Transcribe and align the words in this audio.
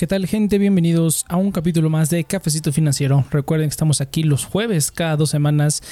¿Qué 0.00 0.06
tal 0.06 0.26
gente? 0.26 0.56
Bienvenidos 0.56 1.26
a 1.28 1.36
un 1.36 1.52
capítulo 1.52 1.90
más 1.90 2.08
de 2.08 2.24
Cafecito 2.24 2.72
Financiero. 2.72 3.22
Recuerden 3.30 3.68
que 3.68 3.72
estamos 3.72 4.00
aquí 4.00 4.22
los 4.22 4.46
jueves 4.46 4.90
cada 4.90 5.14
dos 5.14 5.28
semanas 5.28 5.82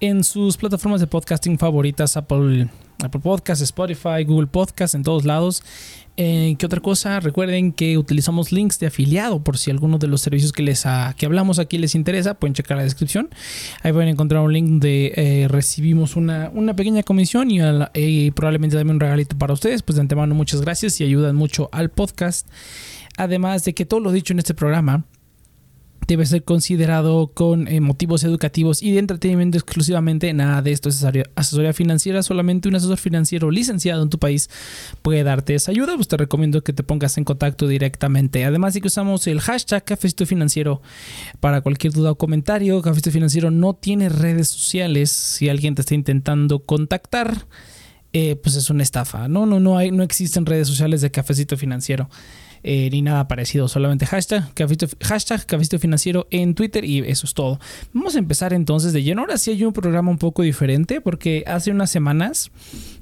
en 0.00 0.24
sus 0.24 0.56
plataformas 0.56 1.02
de 1.02 1.06
podcasting 1.06 1.58
favoritas, 1.58 2.16
Apple, 2.16 2.70
Apple 3.04 3.20
Podcasts, 3.20 3.62
Spotify, 3.62 4.24
Google 4.26 4.46
Podcasts, 4.46 4.94
en 4.94 5.02
todos 5.02 5.26
lados. 5.26 5.62
Eh, 6.16 6.56
¿Qué 6.58 6.64
otra 6.64 6.80
cosa? 6.80 7.20
Recuerden 7.20 7.72
que 7.72 7.98
utilizamos 7.98 8.52
links 8.52 8.78
de 8.78 8.86
afiliado 8.86 9.44
por 9.44 9.58
si 9.58 9.70
alguno 9.70 9.98
de 9.98 10.06
los 10.06 10.22
servicios 10.22 10.52
que 10.52 10.62
les 10.62 10.84
que 11.18 11.26
hablamos 11.26 11.58
aquí 11.58 11.76
les 11.76 11.94
interesa, 11.94 12.38
pueden 12.38 12.54
checar 12.54 12.78
la 12.78 12.84
descripción. 12.84 13.28
Ahí 13.82 13.92
pueden 13.92 14.08
encontrar 14.08 14.40
un 14.40 14.52
link 14.54 14.66
donde 14.66 15.12
eh, 15.14 15.46
recibimos 15.46 16.16
una, 16.16 16.50
una, 16.54 16.74
pequeña 16.74 17.02
comisión 17.02 17.50
y 17.50 18.30
probablemente 18.30 18.78
también 18.78 18.94
un 18.94 19.00
regalito 19.00 19.36
para 19.36 19.52
ustedes. 19.52 19.82
Pues 19.82 19.96
de 19.96 20.00
antemano 20.00 20.34
muchas 20.34 20.62
gracias 20.62 20.98
y 21.02 21.04
ayudan 21.04 21.36
mucho 21.36 21.68
al 21.70 21.90
podcast. 21.90 22.48
Además 23.18 23.64
de 23.64 23.74
que 23.74 23.84
todo 23.84 24.00
lo 24.00 24.12
dicho 24.12 24.32
en 24.32 24.38
este 24.38 24.54
programa 24.54 25.04
debe 26.06 26.24
ser 26.24 26.42
considerado 26.42 27.32
con 27.34 27.68
eh, 27.68 27.80
motivos 27.80 28.24
educativos 28.24 28.82
y 28.82 28.92
de 28.92 28.98
entretenimiento 28.98 29.58
exclusivamente. 29.58 30.32
Nada 30.32 30.62
de 30.62 30.72
esto 30.72 30.88
es 30.88 31.04
asesoría, 31.34 31.72
financiera. 31.74 32.22
Solamente 32.22 32.68
un 32.68 32.76
asesor 32.76 32.96
financiero 32.96 33.50
licenciado 33.50 34.02
en 34.02 34.08
tu 34.08 34.18
país 34.18 34.48
puede 35.02 35.22
darte 35.22 35.54
esa 35.54 35.70
ayuda. 35.70 35.96
Pues 35.96 36.08
te 36.08 36.16
recomiendo 36.16 36.62
que 36.62 36.72
te 36.72 36.82
pongas 36.82 37.18
en 37.18 37.24
contacto 37.24 37.68
directamente. 37.68 38.44
Además 38.46 38.72
de 38.72 38.80
que 38.80 38.86
usamos 38.86 39.26
el 39.26 39.40
hashtag 39.40 39.84
Cafecito 39.84 40.24
Financiero 40.24 40.80
para 41.40 41.60
cualquier 41.60 41.92
duda 41.92 42.12
o 42.12 42.14
comentario. 42.16 42.80
Cafecito 42.80 43.10
Financiero 43.10 43.50
no 43.50 43.74
tiene 43.74 44.08
redes 44.08 44.48
sociales. 44.48 45.10
Si 45.10 45.50
alguien 45.50 45.74
te 45.74 45.82
está 45.82 45.94
intentando 45.94 46.60
contactar, 46.60 47.46
eh, 48.14 48.36
pues 48.36 48.56
es 48.56 48.70
una 48.70 48.82
estafa. 48.82 49.28
No, 49.28 49.44
no, 49.44 49.60
no 49.60 49.76
hay, 49.76 49.90
no 49.90 50.02
existen 50.02 50.46
redes 50.46 50.68
sociales 50.68 51.02
de 51.02 51.10
Cafecito 51.10 51.58
Financiero. 51.58 52.08
Eh, 52.62 52.88
ni 52.90 53.02
nada 53.02 53.28
parecido, 53.28 53.68
solamente 53.68 54.06
hashtag 54.06 54.52
cafito, 54.54 55.78
Financiero 55.78 56.26
en 56.30 56.54
Twitter 56.54 56.84
y 56.84 57.00
eso 57.00 57.26
es 57.26 57.34
todo. 57.34 57.60
Vamos 57.92 58.16
a 58.16 58.18
empezar 58.18 58.52
entonces 58.52 58.92
de 58.92 59.02
lleno. 59.02 59.22
Ahora 59.22 59.38
sí 59.38 59.50
hay 59.50 59.64
un 59.64 59.72
programa 59.72 60.10
un 60.10 60.18
poco 60.18 60.42
diferente 60.42 61.00
porque 61.00 61.44
hace 61.46 61.70
unas 61.70 61.90
semanas 61.90 62.50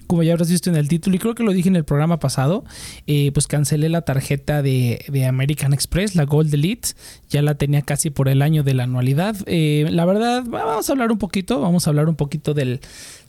como 0.07 0.23
ya 0.23 0.33
habrás 0.33 0.51
visto 0.51 0.71
en 0.71 0.77
el 0.77 0.89
título, 0.89 1.17
y 1.17 1.19
creo 1.19 1.35
que 1.35 1.43
lo 1.43 1.53
dije 1.53 1.69
en 1.69 1.77
el 1.77 1.85
programa 1.85 2.19
pasado, 2.19 2.65
eh, 3.07 3.33
pues 3.33 3.47
cancelé 3.47 3.89
la 3.89 4.03
tarjeta 4.03 4.63
de, 4.63 5.05
American 5.29 5.73
Express, 5.73 6.15
la 6.15 6.25
Gold 6.25 6.55
Elite. 6.55 6.91
Ya 7.29 7.43
la 7.43 7.57
tenía 7.57 7.83
casi 7.83 8.11
por 8.11 8.29
el 8.29 8.43
año 8.43 8.63
de 8.63 8.75
la 8.75 8.85
anualidad. 8.85 9.37
Eh, 9.47 9.87
la 9.91 10.05
verdad, 10.05 10.45
vamos 10.47 10.89
a 10.89 10.93
hablar 10.93 11.11
un 11.11 11.19
poquito, 11.19 11.61
vamos 11.61 11.87
a 11.87 11.91
hablar 11.91 12.09
un 12.09 12.15
poquito 12.15 12.55
del, 12.55 12.81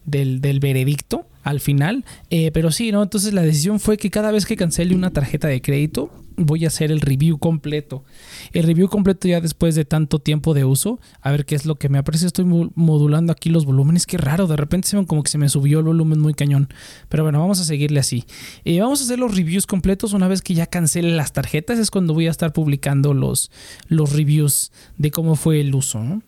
del, 0.06 0.40
del 0.40 0.60
veredicto 0.60 1.26
al 1.48 1.62
final. 1.62 2.04
Eh, 2.30 2.52
pero 2.52 2.72
sí, 2.72 2.92
¿no? 2.92 3.02
Entonces 3.02 3.34
la 3.34 3.42
decisión 3.42 3.80
fue 3.80 3.98
que 3.98 4.10
cada 4.10 4.32
vez 4.32 4.46
que 4.46 4.58
cancele 4.58 4.94
una 4.94 5.12
tarjeta 5.12 5.48
de 5.48 5.62
crédito, 5.62 6.12
voy 6.36 6.66
a 6.66 6.68
hacer 6.68 6.92
el 6.92 7.00
review 7.00 7.38
completo. 7.38 8.04
El 8.52 8.64
review 8.64 8.90
completo 8.90 9.30
ya 9.30 9.40
después 9.40 9.74
de 9.74 9.86
tanto 9.86 10.20
tiempo 10.20 10.54
de 10.54 10.66
uso. 10.66 11.00
A 11.22 11.32
ver 11.32 11.46
qué 11.46 11.56
es 11.56 11.66
lo 11.66 11.76
que 11.76 11.88
me 11.88 12.00
aparece. 12.00 12.28
Estoy 12.28 12.44
modulando 12.44 13.32
aquí 13.32 13.50
los 13.50 13.66
volúmenes. 13.66 14.06
Qué 14.06 14.18
raro. 14.18 14.48
De 14.48 14.58
repente 14.58 14.90
se 14.90 14.98
ven 14.98 15.06
como 15.06 15.24
que 15.24 15.32
se 15.32 15.38
me 15.38 15.48
subió 15.48 15.80
el 15.80 15.86
volumen 15.86 16.20
muy 16.20 16.34
cañón. 16.34 16.68
Pero 17.08 17.24
bueno, 17.24 17.40
vamos 17.40 17.62
a 17.62 17.64
seguirle 17.64 18.02
así. 18.02 18.26
Eh, 18.66 18.82
vamos 18.82 19.00
a 19.00 19.06
hacer 19.06 19.18
los 19.18 19.34
reviews 19.34 19.66
completos 19.66 20.12
una 20.12 20.28
vez 20.28 20.42
que 20.42 20.54
ya 20.54 20.66
cancele 20.66 21.16
las 21.16 21.32
tarjetas. 21.32 21.80
Es 21.80 21.92
cuando 21.92 22.14
voy 22.14 22.28
a 22.28 22.32
estar 22.32 22.52
publicando 22.52 23.14
los, 23.14 23.52
los 23.88 24.12
reviews 24.12 24.74
de 24.98 25.12
cómo 25.12 25.38
fue 25.38 25.62
el 25.62 25.74
uso. 25.74 26.04
¿no? 26.04 26.22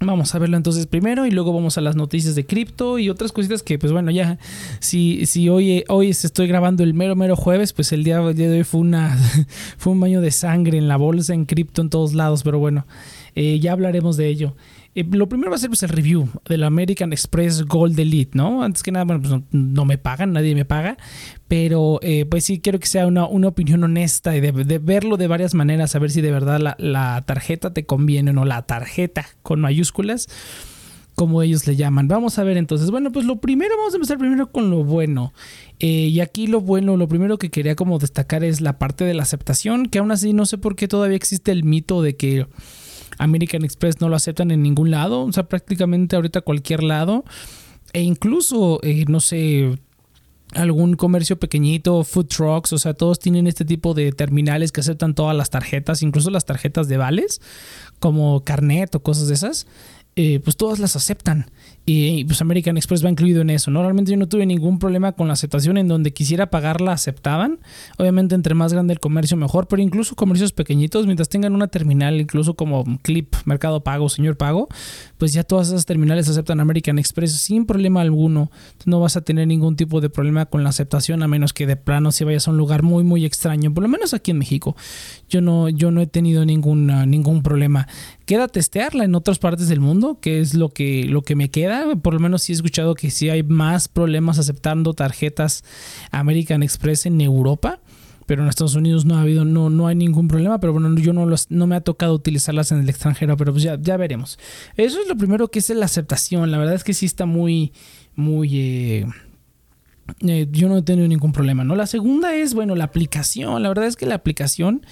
Vamos 0.00 0.34
a 0.34 0.38
verlo 0.38 0.58
entonces 0.58 0.86
primero 0.86 1.24
y 1.24 1.30
luego 1.30 1.54
vamos 1.54 1.78
a 1.78 1.80
las 1.80 1.96
noticias 1.96 2.34
de 2.34 2.44
cripto 2.44 2.98
y 2.98 3.08
otras 3.08 3.32
cositas 3.32 3.62
que 3.62 3.78
pues 3.78 3.92
bueno 3.92 4.10
ya 4.10 4.38
si, 4.78 5.24
si 5.24 5.48
hoy, 5.48 5.84
hoy 5.88 6.10
estoy 6.10 6.46
grabando 6.46 6.82
el 6.84 6.92
mero 6.92 7.16
mero 7.16 7.34
jueves 7.34 7.72
pues 7.72 7.92
el 7.92 8.04
día, 8.04 8.20
de 8.20 8.58
hoy 8.58 8.64
fue 8.64 8.80
una 8.80 9.16
fue 9.78 9.94
un 9.94 10.00
baño 10.00 10.20
de 10.20 10.30
sangre 10.32 10.76
en 10.76 10.86
la 10.86 10.98
bolsa 10.98 11.32
en 11.32 11.46
cripto 11.46 11.80
en 11.80 11.88
todos 11.88 12.12
lados 12.12 12.42
pero 12.42 12.58
bueno 12.58 12.84
eh, 13.34 13.58
ya 13.58 13.72
hablaremos 13.72 14.18
de 14.18 14.28
ello 14.28 14.54
eh, 14.96 15.06
lo 15.10 15.28
primero 15.28 15.50
va 15.50 15.56
a 15.56 15.58
ser 15.58 15.70
pues, 15.70 15.82
el 15.82 15.90
review 15.90 16.28
del 16.48 16.64
American 16.64 17.12
Express 17.12 17.64
Gold 17.64 17.98
Elite, 17.98 18.32
¿no? 18.34 18.62
Antes 18.62 18.82
que 18.82 18.90
nada, 18.90 19.04
bueno, 19.04 19.22
pues 19.22 19.42
no, 19.50 19.84
me 19.84 19.98
pagan, 19.98 20.32
nadie 20.32 20.54
me 20.54 20.64
paga, 20.64 20.96
pero 21.48 22.00
eh, 22.02 22.24
pues 22.24 22.44
sí 22.44 22.60
quiero 22.60 22.80
que 22.80 22.86
sea 22.86 23.06
una, 23.06 23.24
opinión 23.24 23.84
honesta 23.84 24.36
y 24.36 24.40
de, 24.40 24.50
verlo 24.50 25.16
de 25.16 25.26
varias 25.26 25.54
maneras, 25.54 25.94
a 25.94 25.98
ver 25.98 26.10
si 26.10 26.20
de 26.20 26.32
verdad 26.32 26.58
la, 26.58 26.76
la 26.78 27.22
tarjeta 27.26 27.72
te 27.72 27.86
conviene 27.86 28.30
o 28.30 28.34
no, 28.34 28.44
la 28.44 28.62
tarjeta 28.62 29.26
con 29.42 29.60
mayúsculas 29.60 30.28
como 31.16 31.42
ellos 31.42 31.66
le 31.66 31.74
llaman. 31.74 32.06
Vamos 32.06 32.38
a 32.38 32.44
ver 32.44 32.58
entonces. 32.58 32.90
Bueno, 32.90 33.10
pues 33.10 33.24
lo 33.24 33.36
primero, 33.36 33.74
vamos 33.78 33.94
a 33.94 33.96
empezar 33.96 34.18
primero 34.18 34.52
con 34.52 34.70
lo 34.70 34.84
bueno. 34.84 35.32
Eh, 35.78 36.08
y 36.08 36.20
aquí 36.20 36.46
lo 36.46 36.60
bueno, 36.60 36.96
lo 36.96 37.08
primero 37.08 37.38
que 37.38 37.50
quería 37.50 37.74
como 37.74 37.98
destacar 37.98 38.44
es 38.44 38.60
la 38.60 38.78
parte 38.78 39.04
de 39.04 39.14
la 39.14 39.22
aceptación, 39.24 39.86
que 39.86 39.98
aún 39.98 40.12
así 40.12 40.34
no 40.34 40.46
sé 40.46 40.58
por 40.58 40.76
qué 40.76 40.86
todavía 40.86 41.16
existe 41.16 41.52
el 41.52 41.64
mito 41.64 42.02
de 42.02 42.16
que 42.16 42.46
American 43.18 43.64
Express 43.64 44.00
no 44.00 44.08
lo 44.08 44.16
aceptan 44.16 44.50
en 44.50 44.62
ningún 44.62 44.90
lado, 44.90 45.22
o 45.22 45.32
sea, 45.32 45.44
prácticamente 45.44 46.16
ahorita 46.16 46.40
cualquier 46.40 46.82
lado. 46.82 47.24
E 47.92 48.02
incluso, 48.02 48.80
eh, 48.82 49.04
no 49.08 49.20
sé, 49.20 49.78
algún 50.52 50.94
comercio 50.94 51.38
pequeñito, 51.38 52.04
food 52.04 52.26
trucks, 52.26 52.72
o 52.72 52.78
sea, 52.78 52.94
todos 52.94 53.18
tienen 53.18 53.46
este 53.46 53.64
tipo 53.64 53.94
de 53.94 54.12
terminales 54.12 54.72
que 54.72 54.80
aceptan 54.80 55.14
todas 55.14 55.36
las 55.36 55.50
tarjetas, 55.50 56.02
incluso 56.02 56.30
las 56.30 56.44
tarjetas 56.44 56.88
de 56.88 56.96
vales, 56.96 57.40
como 57.98 58.44
carnet 58.44 58.94
o 58.94 59.02
cosas 59.02 59.28
de 59.28 59.34
esas. 59.34 59.66
Eh, 60.18 60.40
pues 60.40 60.56
todas 60.56 60.78
las 60.78 60.96
aceptan. 60.96 61.50
Y 61.88 62.24
pues 62.24 62.40
American 62.40 62.76
Express 62.76 63.04
va 63.04 63.10
incluido 63.10 63.42
en 63.42 63.50
eso. 63.50 63.70
Normalmente 63.70 64.10
yo 64.10 64.16
no 64.16 64.26
tuve 64.26 64.44
ningún 64.44 64.80
problema 64.80 65.12
con 65.12 65.28
la 65.28 65.34
aceptación 65.34 65.78
en 65.78 65.86
donde 65.86 66.12
quisiera 66.12 66.50
pagarla, 66.50 66.90
aceptaban. 66.90 67.60
Obviamente 67.96 68.34
entre 68.34 68.56
más 68.56 68.72
grande 68.72 68.92
el 68.92 68.98
comercio 68.98 69.36
mejor, 69.36 69.68
pero 69.68 69.80
incluso 69.80 70.16
comercios 70.16 70.52
pequeñitos, 70.52 71.06
mientras 71.06 71.28
tengan 71.28 71.54
una 71.54 71.68
terminal, 71.68 72.20
incluso 72.20 72.54
como 72.54 72.84
Clip, 73.02 73.32
Mercado 73.44 73.84
Pago, 73.84 74.08
Señor 74.08 74.36
Pago, 74.36 74.66
pues 75.16 75.32
ya 75.32 75.44
todas 75.44 75.68
esas 75.68 75.86
terminales 75.86 76.28
aceptan 76.28 76.58
American 76.58 76.98
Express 76.98 77.30
sin 77.36 77.66
problema 77.66 78.00
alguno. 78.00 78.50
No 78.84 78.98
vas 78.98 79.16
a 79.16 79.20
tener 79.20 79.46
ningún 79.46 79.76
tipo 79.76 80.00
de 80.00 80.10
problema 80.10 80.46
con 80.46 80.64
la 80.64 80.70
aceptación 80.70 81.22
a 81.22 81.28
menos 81.28 81.52
que 81.52 81.68
de 81.68 81.76
plano 81.76 82.10
si 82.10 82.24
vayas 82.24 82.48
a 82.48 82.50
un 82.50 82.56
lugar 82.56 82.82
muy 82.82 83.04
muy 83.04 83.24
extraño, 83.24 83.72
por 83.72 83.84
lo 83.84 83.88
menos 83.88 84.12
aquí 84.12 84.32
en 84.32 84.38
México. 84.38 84.74
Yo 85.28 85.40
no, 85.40 85.68
yo 85.68 85.92
no 85.92 86.00
he 86.00 86.08
tenido 86.08 86.44
ningún, 86.44 86.88
ningún 87.08 87.44
problema. 87.44 87.86
Queda 88.24 88.48
testearla 88.48 89.04
en 89.04 89.14
otras 89.14 89.38
partes 89.38 89.68
del 89.68 89.78
mundo, 89.78 90.18
que 90.20 90.40
es 90.40 90.54
lo 90.54 90.70
que, 90.70 91.04
lo 91.04 91.22
que 91.22 91.36
me 91.36 91.48
queda 91.48 91.75
por 92.02 92.14
lo 92.14 92.20
menos 92.20 92.42
sí 92.42 92.52
he 92.52 92.54
escuchado 92.56 92.94
que 92.94 93.10
sí 93.10 93.28
hay 93.28 93.42
más 93.42 93.88
problemas 93.88 94.38
aceptando 94.38 94.94
tarjetas 94.94 95.64
American 96.10 96.62
Express 96.62 97.06
en 97.06 97.20
Europa. 97.20 97.80
Pero 98.26 98.42
en 98.42 98.48
Estados 98.48 98.74
Unidos 98.74 99.04
no 99.04 99.16
ha 99.16 99.20
habido, 99.20 99.44
no, 99.44 99.70
no 99.70 99.86
hay 99.86 99.94
ningún 99.94 100.26
problema. 100.26 100.58
Pero 100.58 100.72
bueno, 100.72 100.92
yo 100.98 101.12
no, 101.12 101.26
no 101.48 101.66
me 101.68 101.76
ha 101.76 101.80
tocado 101.80 102.12
utilizarlas 102.12 102.72
en 102.72 102.80
el 102.80 102.88
extranjero. 102.88 103.36
Pero 103.36 103.52
pues 103.52 103.62
ya, 103.62 103.78
ya 103.80 103.96
veremos. 103.96 104.38
Eso 104.76 105.00
es 105.00 105.06
lo 105.06 105.16
primero 105.16 105.48
que 105.48 105.60
es 105.60 105.70
la 105.70 105.84
aceptación. 105.84 106.50
La 106.50 106.58
verdad 106.58 106.74
es 106.74 106.82
que 106.82 106.92
sí 106.92 107.06
está 107.06 107.24
muy, 107.24 107.72
muy. 108.16 108.58
Eh, 108.58 109.06
eh, 110.26 110.48
yo 110.50 110.68
no 110.68 110.78
he 110.78 110.82
tenido 110.82 111.06
ningún 111.08 111.32
problema, 111.32 111.64
¿no? 111.64 111.74
La 111.76 111.86
segunda 111.86 112.34
es, 112.34 112.54
bueno, 112.54 112.74
la 112.74 112.84
aplicación. 112.84 113.62
La 113.62 113.68
verdad 113.68 113.86
es 113.86 113.96
que 113.96 114.06
la 114.06 114.16
aplicación 114.16 114.84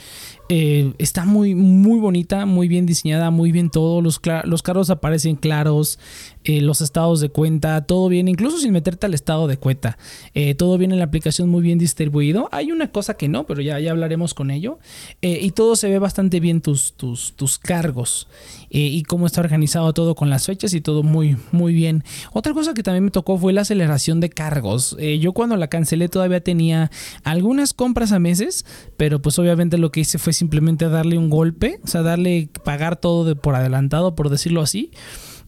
eh, 0.50 0.92
está 0.98 1.24
muy, 1.24 1.54
muy 1.54 1.98
bonita, 2.00 2.44
muy 2.44 2.68
bien 2.68 2.84
diseñada, 2.84 3.30
muy 3.30 3.50
bien 3.50 3.70
todo. 3.70 4.02
Los, 4.02 4.20
los 4.44 4.62
carros 4.62 4.90
aparecen 4.90 5.36
claros, 5.36 5.98
eh, 6.44 6.60
los 6.60 6.82
estados 6.82 7.20
de 7.20 7.30
cuenta, 7.30 7.80
todo 7.86 8.08
bien, 8.08 8.28
incluso 8.28 8.58
sin 8.58 8.72
meterte 8.72 9.06
al 9.06 9.14
estado 9.14 9.46
de 9.46 9.56
cuenta. 9.56 9.96
Eh, 10.34 10.54
todo 10.54 10.76
bien 10.76 10.92
en 10.92 10.98
la 10.98 11.04
aplicación, 11.04 11.48
muy 11.48 11.62
bien 11.62 11.78
distribuido. 11.78 12.48
Hay 12.52 12.72
una 12.72 12.92
cosa 12.92 13.14
que 13.14 13.28
no, 13.28 13.46
pero 13.46 13.62
ya, 13.62 13.80
ya 13.80 13.92
hablaremos 13.92 14.34
con 14.34 14.50
ello. 14.50 14.78
y 15.22 15.50
todo 15.52 15.76
se 15.76 15.88
ve 15.88 15.98
bastante 15.98 16.40
bien 16.40 16.60
tus, 16.60 16.92
tus, 16.94 17.32
tus 17.34 17.58
cargos 17.58 18.28
y 18.76 19.02
cómo 19.04 19.26
está 19.26 19.40
organizado 19.40 19.92
todo 19.92 20.16
con 20.16 20.30
las 20.30 20.46
fechas 20.46 20.74
y 20.74 20.80
todo 20.80 21.02
muy, 21.02 21.36
muy 21.52 21.72
bien. 21.72 22.02
Otra 22.32 22.52
cosa 22.52 22.74
que 22.74 22.82
también 22.82 23.04
me 23.04 23.10
tocó 23.10 23.38
fue 23.38 23.52
la 23.52 23.60
aceleración 23.60 24.20
de 24.20 24.30
cargos. 24.30 24.96
yo 25.20 25.32
cuando 25.32 25.56
la 25.56 25.68
cancelé 25.68 26.08
todavía 26.08 26.40
tenía 26.42 26.90
algunas 27.22 27.72
compras 27.72 28.10
a 28.12 28.18
meses, 28.18 28.66
pero 28.96 29.22
pues 29.22 29.38
obviamente 29.38 29.78
lo 29.78 29.92
que 29.92 30.00
hice 30.00 30.18
fue 30.18 30.33
simplemente 30.34 30.88
darle 30.88 31.18
un 31.18 31.30
golpe, 31.30 31.80
o 31.82 31.86
sea, 31.86 32.02
darle, 32.02 32.48
pagar 32.64 32.96
todo 32.96 33.24
de 33.24 33.36
por 33.36 33.54
adelantado, 33.54 34.14
por 34.14 34.28
decirlo 34.28 34.60
así. 34.60 34.90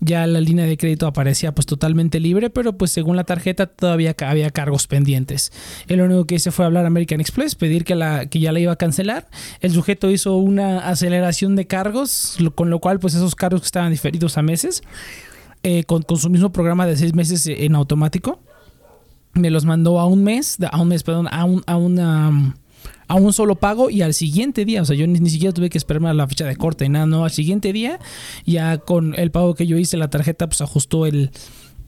Ya 0.01 0.27
la 0.27 0.41
línea 0.41 0.67
de 0.67 0.77
crédito 0.77 1.07
aparecía 1.07 1.55
pues 1.55 1.65
totalmente 1.67 2.21
libre, 2.21 2.51
pero 2.51 2.77
pues 2.77 2.91
según 2.91 3.17
la 3.17 3.25
tarjeta 3.25 3.67
todavía 3.67 4.15
había 4.21 4.51
cargos 4.51 4.87
pendientes. 4.87 5.53
El 5.89 6.03
único 6.03 6.27
que 6.27 6.35
hice 6.35 6.51
fue 6.51 6.67
hablar 6.67 6.85
a 6.85 6.89
American 6.89 7.21
Express, 7.21 7.55
pedir 7.55 7.85
que, 7.85 7.95
la, 7.95 8.27
que 8.27 8.39
ya 8.39 8.53
la 8.53 8.61
iba 8.61 8.73
a 8.73 8.77
cancelar. 8.77 9.29
El 9.61 9.73
sujeto 9.73 10.11
hizo 10.11 10.37
una 10.37 10.81
aceleración 10.89 11.57
de 11.57 11.67
cargos, 11.67 12.37
con 12.55 12.69
lo 12.69 12.79
cual 12.79 12.99
pues 12.99 13.15
esos 13.15 13.35
cargos 13.35 13.63
que 13.63 13.67
estaban 13.67 13.91
diferidos 13.91 14.37
a 14.37 14.43
meses, 14.43 14.83
eh, 15.63 15.85
con, 15.85 16.05
su 16.17 16.29
mismo 16.29 16.53
programa 16.53 16.87
de 16.87 16.97
seis 16.97 17.15
meses 17.15 17.47
en 17.47 17.75
automático, 17.75 18.41
me 19.33 19.51
los 19.51 19.65
mandó 19.65 19.99
a 19.99 20.07
un 20.07 20.25
mes, 20.25 20.59
a 20.71 20.81
un 20.81 20.89
mes, 20.89 21.03
perdón, 21.03 21.27
a, 21.31 21.45
un, 21.45 21.63
a 21.67 21.77
una 21.77 22.55
a 23.09 23.15
un 23.15 23.33
solo 23.33 23.57
pago 23.57 23.91
y 23.91 24.03
al 24.03 24.15
siguiente 24.15 24.65
día, 24.65 24.83
o 24.83 24.85
sea, 24.85 24.97
yo 24.97 25.07
ni, 25.07 25.31
siquiera 25.31 25.53
tuve 25.53 25.71
que 25.71 25.79
esperarme 25.79 26.09
a 26.09 26.15
la 26.15 26.27
fecha 26.27 26.47
de 26.47 26.57
corte 26.57 26.89
nada, 26.89 27.07
no, 27.07 27.25
al 27.25 27.31
siguiente 27.31 27.73
día 27.73 27.99
ya 28.45 28.79
con 28.79 29.15
el 29.19 29.31
pago 29.31 29.55
que 29.55 29.67
yo 29.67 29.79
hice 29.79 29.97
la 29.97 30.09
tarjeta 30.09 30.49
pues 30.49 30.61
ajustó 30.61 31.07
el, 31.07 31.31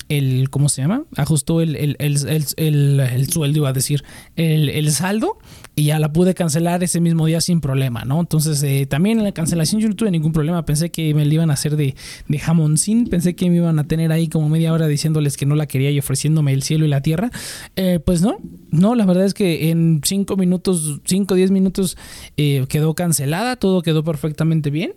el 0.08 0.50
¿cómo 0.50 0.68
se 0.68 0.82
llama? 0.82 1.04
Ajustó 1.16 1.60
el, 1.60 1.76
el, 1.76 1.96
el, 1.98 3.28
sueldo, 3.30 3.58
iba 3.58 3.68
a 3.68 3.72
decir, 3.72 4.04
el, 4.36 4.90
saldo 4.90 5.38
y 5.74 5.84
ya 5.84 5.98
la 5.98 6.12
pude 6.12 6.34
cancelar 6.34 6.82
ese 6.82 7.00
mismo 7.00 7.26
día 7.26 7.40
sin 7.40 7.60
problema, 7.60 8.04
¿no? 8.04 8.20
Entonces, 8.20 8.62
eh, 8.62 8.86
también 8.86 9.18
en 9.18 9.24
la 9.24 9.32
cancelación 9.32 9.80
yo 9.80 9.88
no 9.88 9.94
tuve 9.94 10.10
ningún 10.10 10.32
problema. 10.32 10.64
Pensé 10.64 10.90
que 10.90 11.14
me 11.14 11.24
la 11.24 11.34
iban 11.34 11.50
a 11.50 11.54
hacer 11.54 11.76
de, 11.76 11.94
de 12.26 12.38
jamoncín, 12.38 13.06
pensé 13.06 13.36
que 13.36 13.48
me 13.50 13.56
iban 13.56 13.78
a 13.78 13.84
tener 13.84 14.10
ahí 14.12 14.28
como 14.28 14.48
media 14.48 14.72
hora 14.72 14.86
diciéndoles 14.86 15.36
que 15.36 15.46
no 15.46 15.54
la 15.54 15.66
quería 15.66 15.90
y 15.90 15.98
ofreciéndome 15.98 16.52
el 16.52 16.62
cielo 16.62 16.84
y 16.84 16.88
la 16.88 17.02
tierra. 17.02 17.30
Eh, 17.76 18.00
pues 18.04 18.22
no, 18.22 18.38
no, 18.70 18.94
la 18.94 19.06
verdad 19.06 19.24
es 19.24 19.34
que 19.34 19.70
en 19.70 20.00
5 20.02 20.36
minutos, 20.36 21.00
5 21.04 21.34
o 21.34 21.36
10 21.36 21.50
minutos 21.50 21.96
eh, 22.36 22.64
quedó 22.68 22.94
cancelada, 22.94 23.56
todo 23.56 23.82
quedó 23.82 24.02
perfectamente 24.02 24.70
bien. 24.70 24.94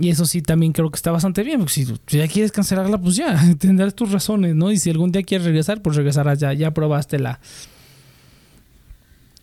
Y 0.00 0.10
eso 0.10 0.26
sí, 0.26 0.42
también 0.42 0.72
creo 0.72 0.90
que 0.90 0.96
está 0.96 1.10
bastante 1.10 1.42
bien. 1.42 1.58
Porque 1.58 1.72
si, 1.74 1.86
ya 2.08 2.28
quieres 2.28 2.52
cancelarla, 2.52 3.00
pues 3.00 3.16
ya, 3.16 3.36
tendrás 3.58 3.94
tus 3.94 4.12
razones, 4.12 4.54
¿no? 4.54 4.70
Y 4.70 4.78
si 4.78 4.90
algún 4.90 5.10
día 5.10 5.22
quieres 5.22 5.46
regresar, 5.46 5.82
pues 5.82 5.96
regresarás 5.96 6.38
ya. 6.38 6.52
Ya 6.52 6.72
probaste 6.72 7.18
la, 7.18 7.40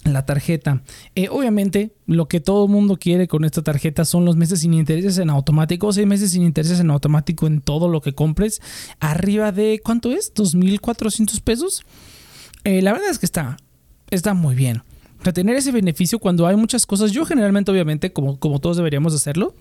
la 0.05 0.25
tarjeta. 0.25 0.81
Eh, 1.15 1.27
obviamente, 1.29 1.93
lo 2.05 2.27
que 2.27 2.39
todo 2.39 2.65
el 2.65 2.71
mundo 2.71 2.97
quiere 2.97 3.27
con 3.27 3.43
esta 3.43 3.63
tarjeta 3.63 4.05
son 4.05 4.23
los 4.23 4.37
meses 4.37 4.61
sin 4.61 4.73
intereses 4.73 5.17
en 5.17 5.29
automático. 5.29 5.91
Seis 5.91 6.07
meses 6.07 6.31
sin 6.31 6.43
intereses 6.43 6.79
en 6.79 6.89
automático 6.89 7.47
en 7.47 7.59
todo 7.59 7.89
lo 7.89 8.01
que 8.01 8.13
compres. 8.13 8.61
Arriba 8.99 9.51
de, 9.51 9.81
¿cuánto 9.83 10.11
es? 10.11 10.33
¿2.400 10.33 11.41
pesos? 11.41 11.83
Eh, 12.63 12.81
la 12.81 12.93
verdad 12.93 13.09
es 13.09 13.19
que 13.19 13.25
está, 13.25 13.57
está 14.09 14.33
muy 14.33 14.55
bien. 14.55 14.83
O 15.25 15.33
tener 15.33 15.55
ese 15.55 15.71
beneficio 15.71 16.19
cuando 16.19 16.45
hay 16.45 16.55
muchas 16.55 16.85
cosas. 16.85 17.11
Yo 17.11 17.25
generalmente, 17.25 17.71
obviamente, 17.71 18.13
como, 18.13 18.39
como 18.39 18.59
todos 18.59 18.77
deberíamos 18.77 19.13
hacerlo, 19.15 19.55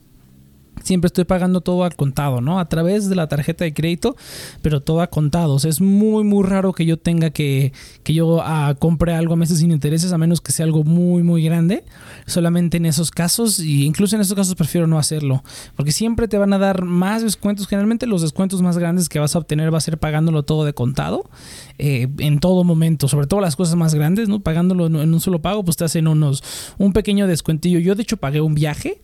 siempre 0.85 1.09
estoy 1.09 1.25
pagando 1.25 1.61
todo 1.61 1.85
al 1.85 1.97
contado, 1.97 2.41
¿no? 2.41 2.61
A 2.61 2.69
través 2.69 3.09
de 3.09 3.17
la 3.17 3.27
tarjeta 3.27 3.65
de 3.65 3.73
crédito, 3.73 4.17
pero 4.63 4.81
todo 4.81 5.01
a 5.01 5.09
contados. 5.09 5.65
Es 5.65 5.81
muy, 5.81 6.23
muy 6.25 6.45
raro 6.45 6.73
que 6.73 6.87
yo 6.87 6.99
tenga 6.99 7.31
que, 7.31 7.73
que 8.03 8.15
yo 8.15 8.41
ah, 8.43 8.75
compre 8.79 9.15
algo 9.15 9.35
a 9.35 9.37
meses 9.37 9.59
sin 9.59 9.71
intereses, 9.71 10.13
a 10.13 10.19
menos 10.19 10.41
que 10.41 10.53
sea 10.53 10.65
algo 10.65 10.85
muy, 10.85 11.23
muy 11.23 11.43
grande. 11.43 11.85
Solamente 12.27 12.77
en 12.77 12.87
esos 12.87 13.11
casos, 13.11 13.59
y 13.59 13.85
incluso 13.85 14.15
en 14.15 14.23
esos 14.23 14.37
casos 14.37 14.55
prefiero 14.55 14.87
no 14.87 14.99
hacerlo, 14.99 15.43
porque 15.77 15.93
siempre 15.93 16.29
te 16.29 16.39
van 16.39 16.53
a 16.53 16.59
dar 16.59 16.85
más 16.85 17.23
descuentos. 17.23 17.67
Generalmente 17.67 18.07
los 18.07 18.23
descuentos 18.23 18.63
más 18.63 18.79
grandes 18.79 19.09
que 19.09 19.19
vas 19.19 19.35
a 19.35 19.39
obtener 19.39 19.73
va 19.73 19.79
a 19.79 19.81
ser 19.81 19.99
pagándolo 19.99 20.43
todo 20.43 20.65
de 20.65 20.75
contado, 20.75 21.29
eh, 21.79 22.09
en 22.19 22.39
todo 22.39 22.63
momento, 22.65 23.09
sobre 23.09 23.27
todo 23.27 23.41
las 23.41 23.57
cosas 23.57 23.77
más 23.77 23.95
grandes, 23.95 24.29
¿no? 24.29 24.41
Pagándolo 24.41 24.87
en 24.87 25.15
un 25.15 25.21
solo 25.21 25.41
pago, 25.41 25.65
pues 25.65 25.77
te 25.77 25.85
hacen 25.85 26.07
unos, 26.09 26.43
un 26.79 26.93
pequeño 26.93 27.27
descuentillo. 27.27 27.79
Yo 27.79 27.95
de 27.95 28.03
hecho 28.03 28.17
pagué 28.19 28.41
un 28.41 28.55
viaje 28.55 29.01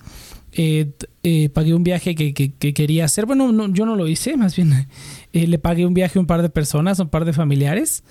eh, 0.53 0.93
eh, 1.23 1.49
pagué 1.51 1.75
un 1.75 1.85
viaje 1.85 2.15
que, 2.15 2.33
quería 2.33 3.05
hacer. 3.05 3.27
Bueno, 3.27 3.69
yo 3.73 3.87
no 3.87 3.97
lo 3.97 4.09
hice, 4.09 4.37
más 4.39 4.57
bien 4.57 4.89
eh, 5.33 5.47
le 5.47 5.59
pagué 5.59 5.87
un 5.87 5.95
viaje 5.95 6.19
a 6.19 6.21
un 6.21 6.27
par 6.27 6.43
de 6.43 6.51
personas, 6.51 6.99
un 6.99 7.09
par 7.09 7.25
de 7.25 7.33
familiares. 7.33 8.03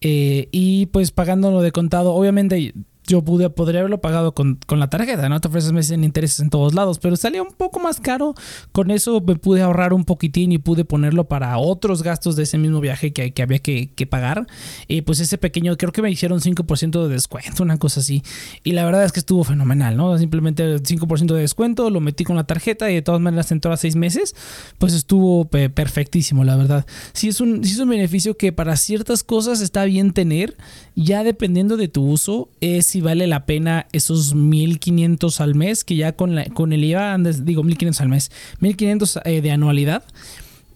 y 0.00 0.86
pues 0.86 1.10
pagándolo 1.12 1.62
de 1.62 1.72
contado, 1.72 2.14
obviamente 2.14 2.74
yo 3.06 3.22
pude, 3.22 3.50
podría 3.50 3.80
haberlo 3.80 4.00
pagado 4.00 4.32
con, 4.34 4.58
la 4.68 4.88
tarjeta, 4.88 5.28
¿no? 5.28 5.40
Te 5.40 5.48
ofreces 5.48 5.72
meses 5.72 5.98
intereses 5.98 6.40
en 6.40 6.50
todos 6.50 6.74
lados, 6.74 6.98
pero 6.98 7.16
salía 7.16 7.42
un 7.42 7.52
poco 7.52 7.80
más 7.80 8.00
caro. 8.00 8.34
Con 8.72 8.90
eso 8.90 9.20
me 9.20 9.36
pude 9.36 9.62
ahorrar 9.62 9.92
un 9.92 10.04
poquitín 10.04 10.52
y 10.52 10.58
pude 10.58 10.84
ponerlo 10.84 11.24
para 11.24 11.56
otros 11.58 12.02
gastos 12.02 12.36
de 12.36 12.44
ese 12.44 12.58
mismo 12.58 12.80
viaje 12.80 13.12
que, 13.12 13.32
que 13.32 13.42
había 13.42 13.58
que, 13.58 14.06
pagar. 14.08 14.46
Y 14.88 15.02
pues 15.02 15.20
ese 15.20 15.38
pequeño, 15.38 15.76
creo 15.76 15.92
que 15.92 16.02
me 16.02 16.10
hicieron 16.10 16.40
5% 16.40 17.02
de 17.02 17.08
descuento, 17.08 17.62
una 17.62 17.78
cosa 17.78 18.00
así. 18.00 18.22
Y 18.62 18.72
la 18.72 18.84
verdad 18.84 19.04
es 19.04 19.12
que 19.12 19.20
estuvo 19.20 19.44
fenomenal, 19.44 19.96
¿no? 19.96 20.16
Simplemente 20.18 20.76
5% 20.76 21.34
de 21.34 21.40
descuento, 21.40 21.90
lo 21.90 22.00
metí 22.00 22.24
con 22.24 22.36
la 22.36 22.44
tarjeta 22.44 22.90
y 22.90 22.94
de 22.94 23.02
todas 23.02 23.20
maneras 23.20 23.50
entró 23.52 23.72
a 23.72 23.76
seis 23.76 23.96
meses, 23.96 24.34
pues 24.78 24.94
estuvo 24.94 25.46
perfectísimo, 25.46 26.44
la 26.44 26.56
verdad. 26.56 26.86
Sí 27.12 27.28
es, 27.28 27.40
un, 27.40 27.64
sí 27.64 27.72
es 27.72 27.78
un 27.78 27.88
beneficio 27.88 28.36
que 28.36 28.52
para 28.52 28.76
ciertas 28.76 29.24
cosas 29.24 29.60
está 29.60 29.84
bien 29.84 30.12
tener, 30.12 30.56
ya 30.96 31.24
dependiendo 31.24 31.76
de 31.76 31.88
tu 31.88 32.04
uso, 32.04 32.48
es 32.60 32.86
si 32.86 33.00
vale 33.00 33.26
la 33.26 33.46
pena 33.46 33.86
esos 33.92 34.34
1500 34.34 35.40
al 35.40 35.54
mes, 35.54 35.84
que 35.84 35.96
ya 35.96 36.12
con, 36.12 36.34
la, 36.34 36.44
con 36.46 36.72
el 36.72 36.84
IVA, 36.84 37.16
digo 37.18 37.62
1500 37.62 38.00
al 38.00 38.08
mes, 38.08 38.30
1500 38.60 39.20
eh, 39.24 39.40
de 39.40 39.50
anualidad, 39.50 40.04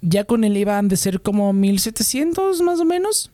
ya 0.00 0.25
con 0.25 0.44
el 0.44 0.56
IVA 0.56 0.79
han 0.79 0.88
de 0.88 0.97
ser 0.97 1.20
como 1.20 1.53
1700 1.53 2.61
más 2.62 2.81
o 2.81 2.85
menos. 2.85 3.31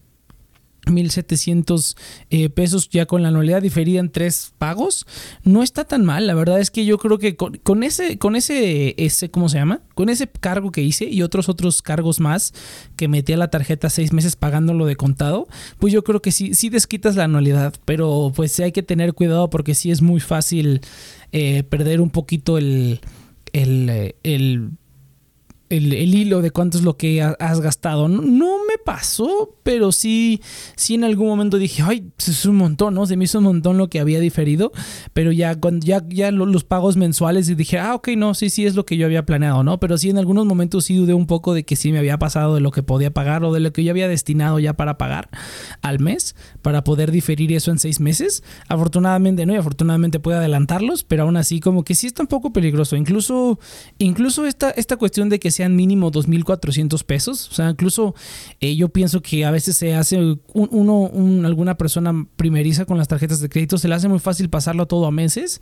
1.700 0.86 1.96
eh, 2.30 2.48
pesos 2.50 2.88
ya 2.88 3.06
con 3.06 3.22
la 3.22 3.28
anualidad 3.28 3.62
diferida 3.62 4.00
en 4.00 4.10
tres 4.10 4.52
pagos. 4.58 5.06
No 5.42 5.62
está 5.62 5.84
tan 5.84 6.04
mal. 6.04 6.26
La 6.26 6.34
verdad 6.34 6.60
es 6.60 6.70
que 6.70 6.84
yo 6.84 6.98
creo 6.98 7.18
que 7.18 7.36
con, 7.36 7.82
ese, 7.82 8.18
con 8.18 8.36
ese, 8.36 8.94
ese, 8.96 9.30
¿cómo 9.30 9.48
se 9.48 9.58
llama? 9.58 9.80
Con 9.94 10.08
ese 10.08 10.26
cargo 10.28 10.70
que 10.70 10.82
hice 10.82 11.06
y 11.06 11.22
otros 11.22 11.48
otros 11.48 11.82
cargos 11.82 12.20
más 12.20 12.52
que 12.96 13.08
metí 13.08 13.32
a 13.32 13.36
la 13.36 13.48
tarjeta 13.48 13.90
seis 13.90 14.12
meses 14.12 14.36
pagándolo 14.36 14.86
de 14.86 14.96
contado, 14.96 15.48
pues 15.78 15.92
yo 15.92 16.04
creo 16.04 16.20
que 16.20 16.32
sí, 16.32 16.54
sí 16.54 16.68
desquitas 16.68 17.16
la 17.16 17.24
anualidad. 17.24 17.74
Pero 17.84 18.32
pues 18.34 18.52
sí 18.52 18.62
hay 18.62 18.72
que 18.72 18.82
tener 18.82 19.14
cuidado 19.14 19.50
porque 19.50 19.74
sí 19.74 19.90
es 19.90 20.02
muy 20.02 20.20
fácil 20.20 20.80
eh, 21.32 21.62
perder 21.64 22.00
un 22.00 22.10
poquito 22.10 22.58
el, 22.58 23.00
el, 23.52 23.88
eh, 23.90 24.68
el 25.70 25.92
el, 25.92 26.14
hilo 26.14 26.42
de 26.42 26.50
cuánto 26.50 26.78
es 26.78 26.84
lo 26.84 26.96
que 26.96 27.22
has 27.22 27.60
gastado. 27.60 28.08
No, 28.08 28.58
me 28.66 28.78
pasó, 28.84 29.56
pero 29.62 29.92
sí, 29.92 30.40
sí 30.76 30.94
en 30.94 31.04
algún 31.04 31.26
momento 31.26 31.58
dije, 31.58 31.82
ay, 31.82 32.10
es 32.18 32.46
un 32.46 32.56
montón, 32.56 32.94
¿no? 32.94 33.06
Se 33.06 33.16
me 33.16 33.24
hizo 33.24 33.38
un 33.38 33.44
montón 33.44 33.78
lo 33.78 33.88
que 33.88 34.00
había 34.00 34.20
diferido, 34.20 34.72
pero 35.12 35.32
ya 35.32 35.54
cuando 35.54 35.86
ya, 35.86 36.02
ya 36.08 36.30
los 36.30 36.64
pagos 36.64 36.96
mensuales 36.96 37.48
y 37.48 37.54
dije, 37.54 37.78
ah, 37.78 37.94
ok, 37.94 38.08
no, 38.16 38.34
sí, 38.34 38.50
sí 38.50 38.66
es 38.66 38.74
lo 38.74 38.84
que 38.86 38.96
yo 38.96 39.06
había 39.06 39.24
planeado, 39.24 39.64
¿no? 39.64 39.80
Pero 39.80 39.98
sí 39.98 40.10
en 40.10 40.18
algunos 40.18 40.46
momentos 40.46 40.84
sí 40.84 40.96
dudé 40.96 41.14
un 41.14 41.26
poco 41.26 41.54
de 41.54 41.64
que 41.64 41.76
sí 41.76 41.92
me 41.92 41.98
había 41.98 42.18
pasado 42.18 42.54
de 42.54 42.60
lo 42.60 42.70
que 42.70 42.82
podía 42.82 43.12
pagar 43.12 43.44
o 43.44 43.52
de 43.52 43.60
lo 43.60 43.72
que 43.72 43.84
yo 43.84 43.90
había 43.90 44.08
destinado 44.08 44.58
ya 44.58 44.74
para 44.74 44.98
pagar 44.98 45.28
al 45.82 46.00
mes, 46.00 46.36
para 46.62 46.84
poder 46.84 47.10
diferir 47.10 47.52
eso 47.52 47.70
en 47.70 47.78
seis 47.78 48.00
meses. 48.00 48.42
Afortunadamente 48.68 49.46
no, 49.46 49.54
y 49.54 49.56
afortunadamente 49.56 50.20
puedo 50.20 50.38
adelantarlos, 50.38 51.04
pero 51.04 51.24
aún 51.24 51.36
así 51.36 51.60
como 51.60 51.84
que 51.84 51.94
sí 51.94 52.06
está 52.06 52.22
un 52.22 52.28
poco 52.28 52.52
peligroso. 52.52 52.96
Incluso, 52.96 53.58
incluso 53.98 54.46
esta, 54.46 54.70
esta 54.70 54.96
cuestión 54.96 55.28
de 55.28 55.38
que 55.38 55.50
sean 55.54 55.76
mínimo 55.76 56.10
2.400 56.10 57.04
pesos. 57.04 57.48
O 57.50 57.54
sea, 57.54 57.70
incluso 57.70 58.14
eh, 58.60 58.76
yo 58.76 58.88
pienso 58.88 59.22
que 59.22 59.44
a 59.44 59.50
veces 59.50 59.76
se 59.76 59.94
hace 59.94 60.36
uno, 60.52 61.10
alguna 61.44 61.76
persona 61.76 62.26
primeriza 62.36 62.84
con 62.84 62.98
las 62.98 63.08
tarjetas 63.08 63.40
de 63.40 63.48
crédito, 63.48 63.78
se 63.78 63.88
le 63.88 63.94
hace 63.94 64.08
muy 64.08 64.18
fácil 64.18 64.50
pasarlo 64.50 64.86
todo 64.86 65.06
a 65.06 65.10
meses 65.10 65.60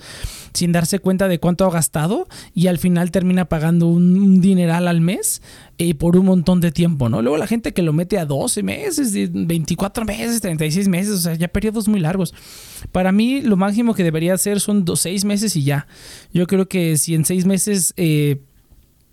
sin 0.52 0.72
darse 0.72 0.98
cuenta 0.98 1.28
de 1.28 1.38
cuánto 1.38 1.64
ha 1.64 1.70
gastado 1.70 2.26
y 2.54 2.66
al 2.66 2.78
final 2.78 3.10
termina 3.10 3.46
pagando 3.46 3.86
un 3.86 4.40
dineral 4.40 4.88
al 4.88 5.00
mes 5.00 5.42
y 5.78 5.94
por 5.94 6.16
un 6.16 6.26
montón 6.26 6.60
de 6.60 6.70
tiempo, 6.70 7.08
¿no? 7.08 7.22
Luego 7.22 7.36
la 7.36 7.46
gente 7.46 7.72
que 7.72 7.82
lo 7.82 7.92
mete 7.92 8.18
a 8.18 8.24
12 8.24 8.62
meses, 8.62 9.12
24 9.32 10.04
meses, 10.04 10.40
36 10.40 10.88
meses, 10.88 11.12
o 11.14 11.18
sea, 11.18 11.34
ya 11.34 11.48
periodos 11.48 11.88
muy 11.88 12.00
largos. 12.00 12.34
Para 12.92 13.12
mí 13.12 13.40
lo 13.40 13.56
máximo 13.56 13.94
que 13.94 14.04
debería 14.04 14.34
hacer 14.34 14.60
son 14.60 14.84
6 14.94 15.24
meses 15.24 15.56
y 15.56 15.64
ya. 15.64 15.86
Yo 16.32 16.46
creo 16.46 16.68
que 16.68 16.96
si 16.96 17.14
en 17.14 17.24
6 17.24 17.46
meses... 17.46 17.94
Eh, 17.96 18.40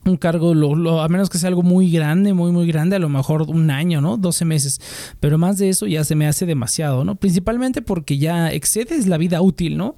un 0.06 0.18
cargo, 0.18 0.54
lo, 0.54 1.02
a 1.02 1.10
menos 1.10 1.30
que 1.30 1.38
sea 1.38 1.50
algo 1.50 1.62
muy 1.62 1.92
grande, 1.92 2.34
muy, 2.34 2.52
muy 2.52 2.68
grande, 2.68 2.96
a 2.96 3.00
lo 3.00 3.10
mejor 3.10 3.44
un 3.44 3.70
año, 3.70 4.02
¿no? 4.02 4.18
12 4.18 4.46
meses. 4.46 4.82
Pero 5.20 5.38
más 5.38 5.58
de 5.58 5.70
eso 5.70 5.86
ya 5.88 6.04
se 6.04 6.16
me 6.16 6.28
hace 6.28 6.46
demasiado, 6.46 7.04
¿no? 7.04 7.16
Principalmente 7.16 7.82
porque 7.82 8.18
ya 8.18 8.52
excedes 8.52 9.08
la 9.08 9.18
vida 9.18 9.42
útil, 9.42 9.78
¿no? 9.78 9.96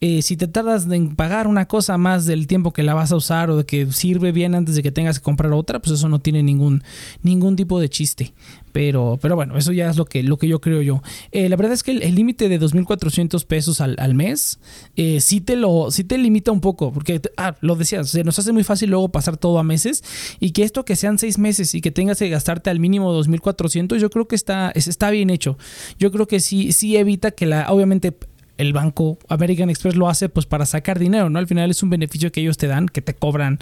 Eh, 0.00 0.22
si 0.22 0.36
te 0.36 0.48
tardas 0.48 0.86
en 0.90 1.16
pagar 1.16 1.46
una 1.46 1.66
cosa 1.66 1.98
más 1.98 2.26
del 2.26 2.46
tiempo 2.46 2.72
que 2.72 2.82
la 2.82 2.94
vas 2.94 3.10
a 3.10 3.16
usar 3.16 3.50
o 3.50 3.56
de 3.56 3.64
que 3.64 3.90
sirve 3.90 4.32
bien 4.32 4.54
antes 4.54 4.74
de 4.74 4.82
que 4.82 4.92
tengas 4.92 5.18
que 5.18 5.24
comprar 5.24 5.52
otra, 5.52 5.80
pues 5.80 5.94
eso 5.94 6.08
no 6.08 6.20
tiene 6.20 6.42
ningún, 6.42 6.82
ningún 7.22 7.56
tipo 7.56 7.80
de 7.80 7.88
chiste. 7.88 8.34
Pero, 8.72 9.18
pero 9.20 9.36
bueno, 9.36 9.56
eso 9.56 9.72
ya 9.72 9.90
es 9.90 9.96
lo 9.96 10.04
que, 10.04 10.22
lo 10.22 10.36
que 10.36 10.48
yo 10.48 10.60
creo 10.60 10.82
yo. 10.82 11.02
Eh, 11.32 11.48
la 11.48 11.56
verdad 11.56 11.72
es 11.72 11.82
que 11.82 11.92
el 11.92 12.14
límite 12.14 12.48
de 12.48 12.60
2.400 12.60 13.44
pesos 13.46 13.80
al, 13.80 13.96
al 13.98 14.14
mes 14.14 14.58
eh, 14.96 15.20
sí, 15.20 15.40
te 15.40 15.56
lo, 15.56 15.90
sí 15.90 16.04
te 16.04 16.18
limita 16.18 16.52
un 16.52 16.60
poco, 16.60 16.92
porque, 16.92 17.20
ah, 17.36 17.56
lo 17.60 17.76
decías, 17.76 18.10
se 18.10 18.24
nos 18.24 18.38
hace 18.38 18.52
muy 18.52 18.64
fácil 18.64 18.90
luego 18.90 19.08
pasar 19.08 19.36
todo 19.36 19.58
a 19.58 19.62
meses 19.62 20.02
y 20.40 20.50
que 20.50 20.62
esto 20.62 20.84
que 20.84 20.96
sean 20.96 21.18
seis 21.18 21.38
meses 21.38 21.74
y 21.74 21.80
que 21.80 21.90
tengas 21.90 22.18
que 22.18 22.28
gastarte 22.28 22.70
al 22.70 22.80
mínimo 22.80 23.12
2.400, 23.18 23.98
yo 23.98 24.10
creo 24.10 24.28
que 24.28 24.36
está, 24.36 24.70
está 24.74 25.10
bien 25.10 25.30
hecho. 25.30 25.58
Yo 25.98 26.10
creo 26.12 26.26
que 26.26 26.40
sí, 26.40 26.72
sí 26.72 26.96
evita 26.96 27.30
que 27.30 27.46
la, 27.46 27.70
obviamente 27.70 28.14
el 28.58 28.72
banco 28.72 29.18
American 29.28 29.70
Express 29.70 29.96
lo 29.96 30.08
hace 30.08 30.28
pues 30.28 30.44
para 30.44 30.66
sacar 30.66 30.98
dinero, 30.98 31.30
¿no? 31.30 31.38
Al 31.38 31.46
final 31.46 31.70
es 31.70 31.82
un 31.82 31.90
beneficio 31.90 32.30
que 32.30 32.40
ellos 32.40 32.58
te 32.58 32.66
dan, 32.66 32.88
que 32.88 33.00
te 33.00 33.14
cobran 33.14 33.58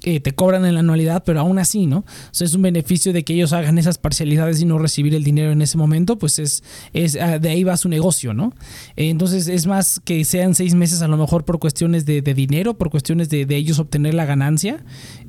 te 0.00 0.34
cobran 0.34 0.64
en 0.64 0.74
la 0.74 0.80
anualidad, 0.80 1.24
pero 1.24 1.40
aún 1.40 1.58
así, 1.58 1.86
¿no? 1.86 1.98
O 1.98 2.04
sea, 2.30 2.46
es 2.46 2.54
un 2.54 2.62
beneficio 2.62 3.12
de 3.12 3.24
que 3.24 3.34
ellos 3.34 3.52
hagan 3.52 3.78
esas 3.78 3.98
parcialidades 3.98 4.60
y 4.60 4.64
no 4.64 4.78
recibir 4.78 5.14
el 5.14 5.24
dinero 5.24 5.52
en 5.52 5.62
ese 5.62 5.78
momento, 5.78 6.16
pues 6.16 6.38
es, 6.38 6.62
es 6.92 7.16
ah, 7.16 7.38
de 7.38 7.48
ahí 7.48 7.64
va 7.64 7.76
su 7.76 7.88
negocio, 7.88 8.34
¿no? 8.34 8.52
entonces 8.96 9.48
es 9.48 9.66
más 9.66 10.00
que 10.04 10.24
sean 10.24 10.54
seis 10.54 10.74
meses 10.74 11.02
a 11.02 11.08
lo 11.08 11.16
mejor 11.16 11.44
por 11.44 11.58
cuestiones 11.58 12.04
de, 12.04 12.22
dinero, 12.22 12.74
por 12.74 12.90
cuestiones 12.90 13.28
de, 13.28 13.46
ellos 13.56 13.78
obtener 13.78 14.14
la 14.14 14.24
ganancia, 14.24 14.84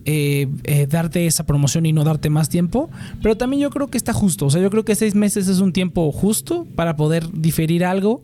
eh, 0.05 0.47
eh, 0.63 0.88
darte 0.88 1.25
esa 1.27 1.45
promoción 1.45 1.86
y 1.86 1.93
no 1.93 2.03
darte 2.03 2.29
más 2.29 2.50
tiempo, 2.50 2.89
pero 3.21 3.38
también 3.38 3.62
yo 3.62 3.69
creo 3.69 3.88
que 3.88 3.97
está 3.97 4.13
justo, 4.13 4.45
o 4.45 4.50
sea, 4.50 4.62
yo 4.62 4.69
creo 4.69 4.86
que 4.86 4.95
seis 4.95 5.15
meses 5.15 5.47
es 5.47 5.59
un 5.59 5.74
tiempo 5.74 6.12
justo 6.12 6.67
para 6.75 6.95
poder 6.95 7.31
diferir 7.31 7.86
algo 7.86 8.21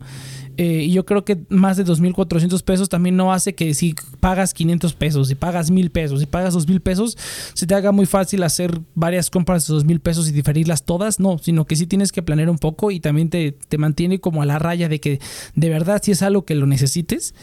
Eh, 0.56 0.84
y 0.84 0.92
yo 0.92 1.04
creo 1.04 1.24
que 1.24 1.44
más 1.48 1.76
de 1.76 1.84
2.400 1.84 2.62
pesos 2.62 2.88
también 2.88 3.16
no 3.16 3.32
hace 3.32 3.54
que 3.54 3.74
si 3.74 3.94
pagas 4.20 4.54
500 4.54 4.94
pesos, 4.94 5.28
si 5.28 5.34
pagas 5.34 5.70
1.000 5.70 5.90
pesos, 5.90 6.20
si 6.20 6.26
pagas 6.26 6.54
2.000 6.54 6.80
pesos, 6.80 7.18
se 7.54 7.66
te 7.66 7.74
haga 7.74 7.92
muy 7.92 8.06
fácil 8.06 8.42
hacer 8.42 8.80
varias 8.94 9.30
compras 9.30 9.66
de 9.66 9.74
2.000 9.74 10.00
pesos 10.00 10.28
y 10.28 10.32
diferirlas 10.32 10.84
todas. 10.84 11.20
No, 11.20 11.38
sino 11.38 11.66
que 11.66 11.76
sí 11.76 11.86
tienes 11.86 12.12
que 12.12 12.22
planear 12.22 12.50
un 12.50 12.58
poco 12.58 12.90
y 12.90 13.00
también 13.00 13.30
te, 13.30 13.52
te 13.52 13.78
mantiene 13.78 14.20
como 14.20 14.42
a 14.42 14.46
la 14.46 14.58
raya 14.58 14.88
de 14.88 15.00
que 15.00 15.20
de 15.54 15.68
verdad 15.68 16.00
si 16.02 16.12
es 16.12 16.22
algo 16.22 16.44
que 16.44 16.54
lo 16.54 16.66
necesites 16.66 17.34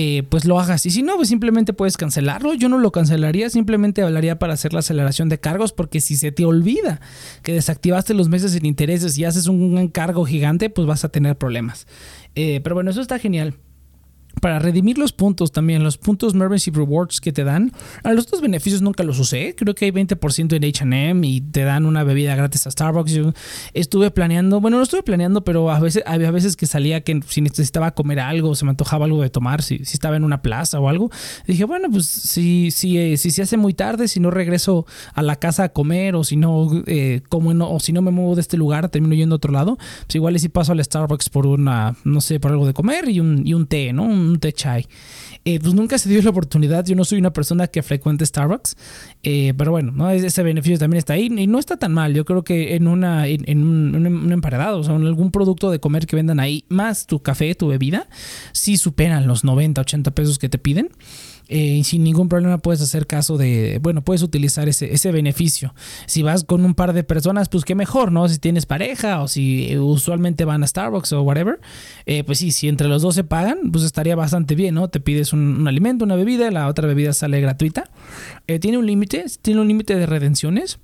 eh, 0.00 0.22
pues 0.28 0.44
lo 0.44 0.60
hagas. 0.60 0.86
Y 0.86 0.92
si 0.92 1.02
no, 1.02 1.16
pues 1.16 1.28
simplemente 1.28 1.72
puedes 1.72 1.96
cancelarlo. 1.96 2.54
Yo 2.54 2.68
no 2.68 2.78
lo 2.78 2.92
cancelaría, 2.92 3.50
simplemente 3.50 4.02
hablaría 4.02 4.38
para 4.38 4.52
hacer 4.52 4.72
la 4.72 4.78
aceleración 4.78 5.28
de 5.28 5.40
cargos, 5.40 5.72
porque 5.72 6.00
si 6.00 6.16
se 6.16 6.30
te 6.30 6.44
olvida 6.44 7.00
que 7.42 7.52
desactivaste 7.52 8.14
los 8.14 8.28
meses 8.28 8.52
sin 8.52 8.64
intereses 8.64 9.18
y 9.18 9.24
haces 9.24 9.48
un 9.48 9.76
encargo 9.76 10.24
gigante, 10.24 10.70
pues 10.70 10.86
vas 10.86 11.04
a 11.04 11.08
tener 11.08 11.36
problemas. 11.36 11.88
Eh, 12.40 12.60
pero 12.62 12.76
bueno, 12.76 12.90
eso 12.92 13.00
está 13.00 13.18
genial 13.18 13.54
para 14.40 14.58
redimir 14.58 14.98
los 14.98 15.12
puntos 15.12 15.52
también, 15.52 15.82
los 15.82 15.98
puntos 15.98 16.34
Membership 16.34 16.72
Rewards 16.72 17.20
que 17.20 17.32
te 17.32 17.44
dan. 17.44 17.72
A 18.04 18.12
los 18.12 18.26
otros 18.26 18.40
beneficios 18.40 18.82
nunca 18.82 19.02
los 19.02 19.18
usé. 19.18 19.54
Creo 19.56 19.74
que 19.74 19.86
hay 19.86 19.90
20% 19.90 20.52
en 20.54 21.14
HM 21.14 21.24
y 21.24 21.40
te 21.40 21.64
dan 21.64 21.86
una 21.86 22.04
bebida 22.04 22.34
gratis 22.36 22.66
a 22.66 22.70
Starbucks. 22.70 23.12
Yo 23.12 23.32
estuve 23.74 24.10
planeando, 24.10 24.60
bueno, 24.60 24.76
no 24.76 24.82
estuve 24.82 25.02
planeando, 25.02 25.42
pero 25.44 25.70
a 25.70 25.80
veces 25.80 26.02
había 26.06 26.30
veces 26.30 26.56
que 26.56 26.66
salía 26.66 27.00
que 27.02 27.20
si 27.26 27.40
necesitaba 27.40 27.92
comer 27.92 28.20
algo, 28.20 28.54
se 28.54 28.64
me 28.64 28.70
antojaba 28.70 29.06
algo 29.06 29.22
de 29.22 29.30
tomar, 29.30 29.62
si, 29.62 29.78
si 29.84 29.94
estaba 29.94 30.16
en 30.16 30.24
una 30.24 30.42
plaza 30.42 30.80
o 30.80 30.88
algo. 30.88 31.10
Dije, 31.46 31.64
bueno, 31.64 31.88
pues 31.90 32.06
si, 32.06 32.70
si, 32.70 32.98
eh, 32.98 33.16
si 33.16 33.30
se 33.30 33.42
hace 33.42 33.56
muy 33.56 33.74
tarde, 33.74 34.08
si 34.08 34.20
no 34.20 34.30
regreso 34.30 34.86
a 35.14 35.22
la 35.22 35.36
casa 35.36 35.64
a 35.64 35.68
comer 35.70 36.14
o 36.14 36.24
si 36.24 36.36
no, 36.36 36.68
eh, 36.86 37.22
como 37.28 37.52
no, 37.54 37.70
o 37.70 37.80
si 37.80 37.92
no 37.92 38.02
me 38.02 38.10
muevo 38.10 38.34
de 38.34 38.40
este 38.40 38.56
lugar, 38.56 38.88
termino 38.88 39.14
yendo 39.14 39.34
a 39.34 39.36
otro 39.36 39.52
lado, 39.52 39.76
pues 40.06 40.14
igual 40.14 40.38
si 40.38 40.48
paso 40.48 40.72
al 40.72 40.84
Starbucks 40.84 41.30
por 41.30 41.46
una, 41.46 41.96
no 42.04 42.20
sé, 42.20 42.38
por 42.38 42.52
algo 42.52 42.66
de 42.66 42.74
comer 42.74 43.08
y 43.08 43.20
un, 43.20 43.46
y 43.46 43.54
un 43.54 43.66
té, 43.66 43.92
¿no? 43.92 44.17
Un 44.20 44.38
té 44.38 44.52
chai. 44.52 44.86
Eh, 45.44 45.58
pues 45.60 45.72
nunca 45.74 45.96
se 45.98 46.08
dio 46.08 46.20
la 46.20 46.30
oportunidad. 46.30 46.84
Yo 46.84 46.94
no 46.94 47.04
soy 47.04 47.18
una 47.18 47.32
persona 47.32 47.68
que 47.68 47.82
frecuente 47.82 48.26
Starbucks, 48.26 48.76
eh, 49.22 49.54
pero 49.56 49.70
bueno, 49.70 49.92
¿no? 49.92 50.10
ese 50.10 50.42
beneficio 50.42 50.78
también 50.78 50.98
está 50.98 51.14
ahí 51.14 51.30
y 51.34 51.46
no 51.46 51.58
está 51.58 51.76
tan 51.76 51.92
mal. 51.92 52.12
Yo 52.14 52.24
creo 52.24 52.44
que 52.44 52.74
en, 52.74 52.86
una, 52.86 53.26
en, 53.26 53.62
un, 53.62 54.32
emparedado, 54.32 54.80
o 54.80 54.84
sea, 54.84 54.94
en 54.94 55.06
algún 55.06 55.30
producto 55.30 55.70
de 55.70 55.80
comer 55.80 56.06
que 56.06 56.16
vendan 56.16 56.40
ahí, 56.40 56.64
más 56.68 57.06
tu 57.06 57.22
café, 57.22 57.54
tu 57.54 57.68
bebida, 57.68 58.08
sí 58.52 58.76
superan 58.76 59.26
los 59.26 59.44
90, 59.44 59.80
80 59.80 60.10
pesos 60.10 60.38
que 60.38 60.48
te 60.48 60.58
piden. 60.58 60.90
Eh, 61.50 61.82
sin 61.82 62.04
ningún 62.04 62.28
problema 62.28 62.58
puedes 62.58 62.82
hacer 62.82 63.06
caso 63.06 63.38
de, 63.38 63.78
bueno, 63.82 64.02
puedes 64.02 64.22
utilizar 64.22 64.68
ese, 64.68 64.92
ese 64.92 65.10
beneficio. 65.12 65.74
Si 66.06 66.22
vas 66.22 66.44
con 66.44 66.64
un 66.64 66.74
par 66.74 66.92
de 66.92 67.04
personas, 67.04 67.48
pues 67.48 67.64
qué 67.64 67.74
mejor, 67.74 68.12
¿no? 68.12 68.28
Si 68.28 68.38
tienes 68.38 68.66
pareja 68.66 69.22
o 69.22 69.28
si 69.28 69.76
usualmente 69.78 70.44
van 70.44 70.62
a 70.62 70.66
Starbucks 70.66 71.12
o 71.14 71.22
whatever, 71.22 71.58
eh, 72.04 72.22
pues 72.24 72.38
sí, 72.38 72.52
si 72.52 72.68
entre 72.68 72.88
los 72.88 73.00
dos 73.02 73.14
se 73.14 73.24
pagan, 73.24 73.72
pues 73.72 73.84
estaría 73.84 74.14
bastante 74.14 74.54
bien, 74.54 74.74
¿no? 74.74 74.88
Te 74.88 75.00
pides 75.00 75.32
un, 75.32 75.66
alimento, 75.66 76.04
una 76.04 76.16
bebida, 76.16 76.50
la 76.50 76.68
otra 76.68 76.86
bebida 76.86 77.14
sale 77.14 77.40
gratuita. 77.40 77.84
Eh, 78.46 78.58
tiene 78.58 78.76
un 78.76 78.86
límite, 78.86 79.24
tiene 79.40 79.60
un 79.60 79.68
límite 79.68 79.96
de 79.96 80.04
redenciones. 80.04 80.78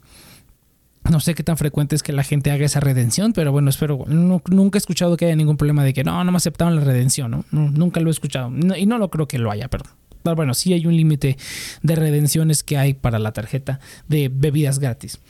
No 1.11 1.21
sé 1.21 1.35
qué 1.35 1.43
tan 1.43 1.59
frecuente 1.59 1.95
es 1.95 2.03
que 2.03 2.15
la 2.15 2.23
gente 2.23 2.51
haga 2.51 2.65
esa 2.65 2.81
redención, 2.81 3.35
pero 3.35 3.53
bueno, 3.53 3.69
espero. 3.69 4.07
nunca 4.09 4.79
he 4.79 4.81
escuchado 4.81 5.19
que 5.19 5.27
haya 5.27 5.37
ningún 5.37 5.59
problema 5.59 5.85
de 5.85 5.93
que 5.93 6.03
no, 6.03 6.25
no 6.25 6.33
me 6.33 6.39
aceptaron 6.39 6.77
la 6.77 6.81
redención, 6.81 7.31
¿no? 7.31 7.45
nunca 7.51 8.01
lo 8.01 8.09
he 8.09 8.11
escuchado. 8.11 8.51
y 8.75 8.87
no 8.87 8.97
lo 8.97 9.11
creo 9.11 9.29
que 9.29 9.39
lo 9.39 9.51
haya, 9.51 9.69
perdón 9.69 9.93
bueno, 10.33 10.55
sí 10.55 10.73
hay 10.73 10.87
un 10.87 10.97
límite 10.97 11.37
de 11.83 11.97
redenciones 11.97 12.63
que 12.63 12.79
hay 12.79 12.95
para 12.95 13.19
la 13.19 13.33
tarjeta 13.33 13.81
de 14.09 14.31
bebidas 14.33 14.79
gratis. 14.79 15.21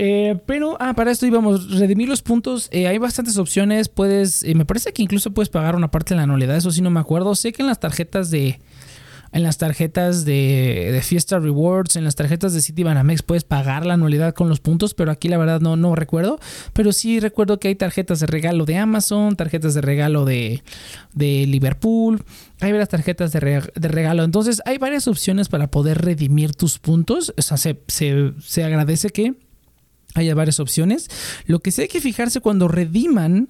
Eh, 0.00 0.38
pero, 0.46 0.76
ah, 0.78 0.94
para 0.94 1.10
esto 1.10 1.26
íbamos, 1.26 1.76
redimir 1.76 2.08
los 2.08 2.22
puntos. 2.22 2.68
Eh, 2.70 2.86
hay 2.86 2.98
bastantes 2.98 3.36
opciones. 3.36 3.88
Puedes, 3.88 4.44
eh, 4.44 4.54
me 4.54 4.64
parece 4.64 4.92
que 4.92 5.02
incluso 5.02 5.32
puedes 5.32 5.48
pagar 5.48 5.74
una 5.74 5.90
parte 5.90 6.14
de 6.14 6.18
la 6.18 6.22
anualidad. 6.22 6.56
Eso 6.56 6.70
sí 6.70 6.80
no 6.80 6.90
me 6.90 7.00
acuerdo. 7.00 7.34
Sé 7.34 7.52
que 7.52 7.62
en 7.62 7.68
las 7.68 7.80
tarjetas 7.80 8.30
de, 8.30 8.60
en 9.32 9.42
las 9.42 9.58
tarjetas 9.58 10.24
de, 10.24 11.00
Fiesta 11.04 11.38
Rewards, 11.38 11.96
en 11.96 12.04
las 12.04 12.14
tarjetas 12.14 12.54
de 12.54 12.62
Citibanamex 12.62 13.22
puedes 13.22 13.44
pagar 13.44 13.86
la 13.86 13.94
anualidad 13.94 14.34
con 14.34 14.48
los 14.48 14.60
puntos, 14.60 14.94
pero 14.94 15.10
aquí 15.10 15.28
la 15.28 15.38
verdad 15.38 15.60
no, 15.60 15.76
no 15.76 15.94
recuerdo. 15.94 16.38
Pero 16.72 16.92
sí 16.92 17.20
recuerdo 17.20 17.58
que 17.58 17.68
hay 17.68 17.74
tarjetas 17.74 18.20
de 18.20 18.26
regalo 18.26 18.64
de 18.64 18.76
Amazon, 18.76 19.36
tarjetas 19.36 19.74
de 19.74 19.80
regalo 19.80 20.24
de, 20.24 20.62
de 21.14 21.46
Liverpool, 21.46 22.22
hay 22.60 22.72
varias 22.72 22.88
tarjetas 22.88 23.32
de, 23.32 23.40
regalo. 23.40 24.24
Entonces 24.24 24.62
hay 24.64 24.78
varias 24.78 25.06
opciones 25.08 25.48
para 25.48 25.70
poder 25.70 26.02
redimir 26.02 26.54
tus 26.54 26.78
puntos. 26.78 27.32
O 27.36 27.42
sea, 27.42 27.56
se, 27.56 27.78
se 27.86 28.64
agradece 28.64 29.10
que 29.10 29.34
haya 30.18 30.34
varias 30.34 30.60
opciones. 30.60 31.08
Lo 31.46 31.60
que 31.60 31.72
sí 31.72 31.82
hay 31.82 31.88
que 31.88 32.00
fijarse 32.00 32.40
cuando 32.40 32.68
rediman 32.68 33.48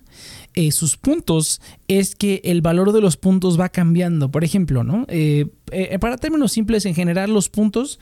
eh, 0.55 0.73
sus 0.73 0.97
puntos 0.97 1.61
es 1.87 2.17
que 2.17 2.41
el 2.45 2.63
valor 2.63 2.93
de 2.93 3.01
los 3.01 3.17
puntos 3.17 3.59
va 3.59 3.69
cambiando. 3.69 4.31
Por 4.31 4.45
ejemplo, 4.45 4.85
¿no? 4.85 5.05
Eh, 5.09 5.47
eh, 5.71 5.99
para 5.99 6.17
términos 6.17 6.53
simples, 6.53 6.87
en 6.87 6.95
general, 6.95 7.33
los 7.33 7.49
puntos, 7.49 7.99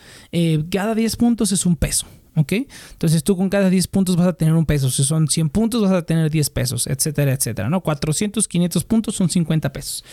cada 0.71 0.95
10 0.95 1.17
puntos 1.17 1.53
es 1.53 1.67
un 1.67 1.77
peso. 1.77 2.07
¿Ok? 2.39 2.53
Entonces 2.93 3.25
tú 3.25 3.35
con 3.35 3.49
cada 3.49 3.71
10 3.71 3.89
puntos 3.89 4.15
vas 4.15 4.29
a 4.29 4.33
tener 4.35 4.53
un 4.53 4.67
peso. 4.67 4.91
Si 4.91 5.03
son 5.05 5.27
100 5.27 5.49
puntos 5.49 5.81
vas 5.81 5.93
a 5.93 6.03
tener 6.03 6.31
10 6.31 6.51
pesos, 6.51 6.87
etcétera, 6.87 7.33
etcétera. 7.33 7.71
¿no? 7.71 7.81
400, 7.81 8.47
500 8.47 8.85
puntos 8.85 9.15
son 9.15 9.31
50 9.31 9.73
pesos. 9.73 10.05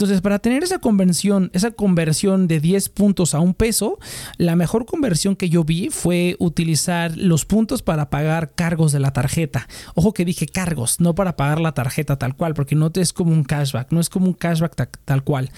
Entonces, 0.00 0.22
para 0.22 0.38
tener 0.38 0.62
esa 0.62 0.78
conversión, 0.78 1.50
esa 1.52 1.72
conversión 1.72 2.48
de 2.48 2.58
10 2.58 2.88
puntos 2.88 3.34
a 3.34 3.40
un 3.40 3.52
peso, 3.52 3.98
la 4.38 4.56
mejor 4.56 4.86
conversión 4.86 5.36
que 5.36 5.50
yo 5.50 5.62
vi 5.62 5.90
fue 5.90 6.36
utilizar 6.38 7.14
los 7.18 7.44
puntos 7.44 7.82
para 7.82 8.08
pagar 8.08 8.54
cargos 8.54 8.92
de 8.92 8.98
la 8.98 9.12
tarjeta. 9.12 9.68
Ojo 9.94 10.14
que 10.14 10.24
dije 10.24 10.46
cargos, 10.46 11.00
no 11.00 11.14
para 11.14 11.36
pagar 11.36 11.60
la 11.60 11.72
tarjeta 11.72 12.16
tal 12.16 12.34
cual, 12.34 12.54
porque 12.54 12.74
no 12.74 12.90
te 12.90 13.02
es 13.02 13.12
como 13.12 13.34
un 13.34 13.44
cashback, 13.44 13.92
no 13.92 14.00
es 14.00 14.08
como 14.08 14.24
un 14.24 14.32
cashback 14.32 14.74
tal, 15.04 15.22
cual. 15.22 15.50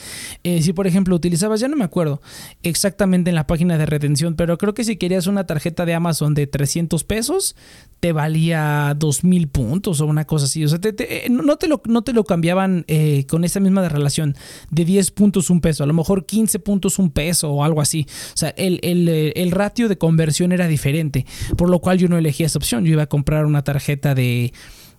Eh, 0.42 0.60
si 0.60 0.72
por 0.72 0.88
ejemplo 0.88 1.14
utilizabas, 1.14 1.60
ya 1.60 1.68
no 1.68 1.76
me 1.76 1.84
acuerdo 1.84 2.20
exactamente 2.64 3.30
en 3.30 3.36
la 3.36 3.46
página 3.46 3.78
de 3.78 3.86
retención, 3.86 4.34
pero 4.34 4.58
creo 4.58 4.74
que 4.74 4.82
si 4.82 4.96
querías 4.96 5.28
una 5.28 5.46
tarjeta 5.46 5.86
de 5.86 5.94
Amazon 5.94 6.34
de 6.34 6.48
300 6.48 7.04
pesos, 7.04 7.54
te 8.00 8.10
valía 8.10 8.96
2000 8.98 9.46
puntos 9.46 10.00
o 10.00 10.06
una 10.06 10.24
cosa 10.24 10.46
así. 10.46 10.64
O 10.64 10.68
sea, 10.68 10.80
eh, 10.82 11.28
no, 11.30 11.58
te 11.58 11.68
lo, 11.68 11.80
no 11.84 12.02
te 12.02 12.12
lo 12.12 12.24
cambiaban 12.24 12.84
eh, 12.88 13.24
con 13.28 13.44
esa 13.44 13.60
misma 13.60 13.82
de 13.82 13.88
de 14.70 14.84
10 14.84 15.10
puntos 15.12 15.50
un 15.50 15.60
peso, 15.60 15.84
a 15.84 15.86
lo 15.86 15.94
mejor 15.94 16.26
15 16.26 16.58
puntos 16.58 16.98
un 16.98 17.10
peso 17.10 17.50
o 17.50 17.64
algo 17.64 17.80
así. 17.80 18.06
O 18.08 18.36
sea, 18.36 18.50
el, 18.50 18.80
el, 18.82 19.08
eh, 19.08 19.32
el 19.36 19.50
ratio 19.50 19.88
de 19.88 19.98
conversión 19.98 20.52
era 20.52 20.66
diferente, 20.66 21.26
por 21.56 21.70
lo 21.70 21.80
cual 21.80 21.98
yo 21.98 22.08
no 22.08 22.18
elegí 22.18 22.44
esa 22.44 22.58
opción. 22.58 22.84
Yo 22.84 22.92
iba 22.92 23.02
a 23.02 23.08
comprar 23.08 23.46
una 23.46 23.62
tarjeta 23.62 24.14
de 24.14 24.52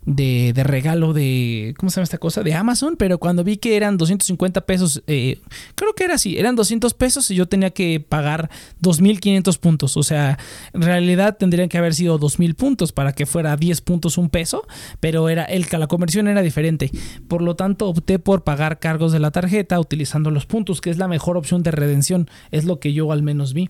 de, 0.05 0.51
de, 0.53 0.63
regalo 0.63 1.13
de, 1.13 1.73
¿cómo 1.77 1.89
se 1.89 1.95
llama 1.95 2.03
esta 2.03 2.17
cosa? 2.17 2.43
De 2.43 2.53
Amazon, 2.53 2.95
pero 2.97 3.17
cuando 3.17 3.43
vi 3.43 3.57
que 3.57 3.75
eran 3.75 3.97
250 3.97 4.61
pesos, 4.61 5.03
eh, 5.07 5.39
creo 5.75 5.93
que 5.93 6.03
era 6.03 6.15
así, 6.15 6.37
eran 6.37 6.55
200 6.55 6.93
pesos 6.93 7.29
y 7.31 7.35
yo 7.35 7.47
tenía 7.47 7.71
que 7.71 7.99
pagar 7.99 8.49
2.500 8.81 9.57
puntos. 9.59 9.97
O 9.97 10.03
sea, 10.03 10.37
en 10.73 10.81
realidad 10.81 11.37
tendrían 11.37 11.69
que 11.69 11.77
haber 11.77 11.93
sido 11.93 12.19
2.000 12.19 12.55
puntos 12.55 12.91
para 12.91 13.13
que 13.13 13.25
fuera 13.25 13.55
10 13.55 13.81
puntos 13.81 14.17
un 14.17 14.29
peso, 14.29 14.65
pero 14.99 15.29
era 15.29 15.43
el, 15.45 15.65
la 15.71 15.87
conversión 15.87 16.27
era 16.27 16.41
diferente. 16.41 16.91
Por 17.27 17.41
lo 17.41 17.55
tanto, 17.55 17.87
opté 17.87 18.19
por 18.19 18.43
pagar 18.43 18.79
cargos 18.79 19.11
de 19.11 19.19
la 19.19 19.31
tarjeta 19.31 19.79
utilizando 19.79 20.31
los 20.31 20.45
puntos, 20.45 20.81
que 20.81 20.89
es 20.89 20.97
la 20.97 21.07
mejor 21.07 21.37
opción 21.37 21.63
de 21.63 21.71
redención, 21.71 22.29
es 22.51 22.65
lo 22.65 22.79
que 22.79 22.93
yo 22.93 23.11
al 23.11 23.23
menos 23.23 23.53
vi. 23.53 23.69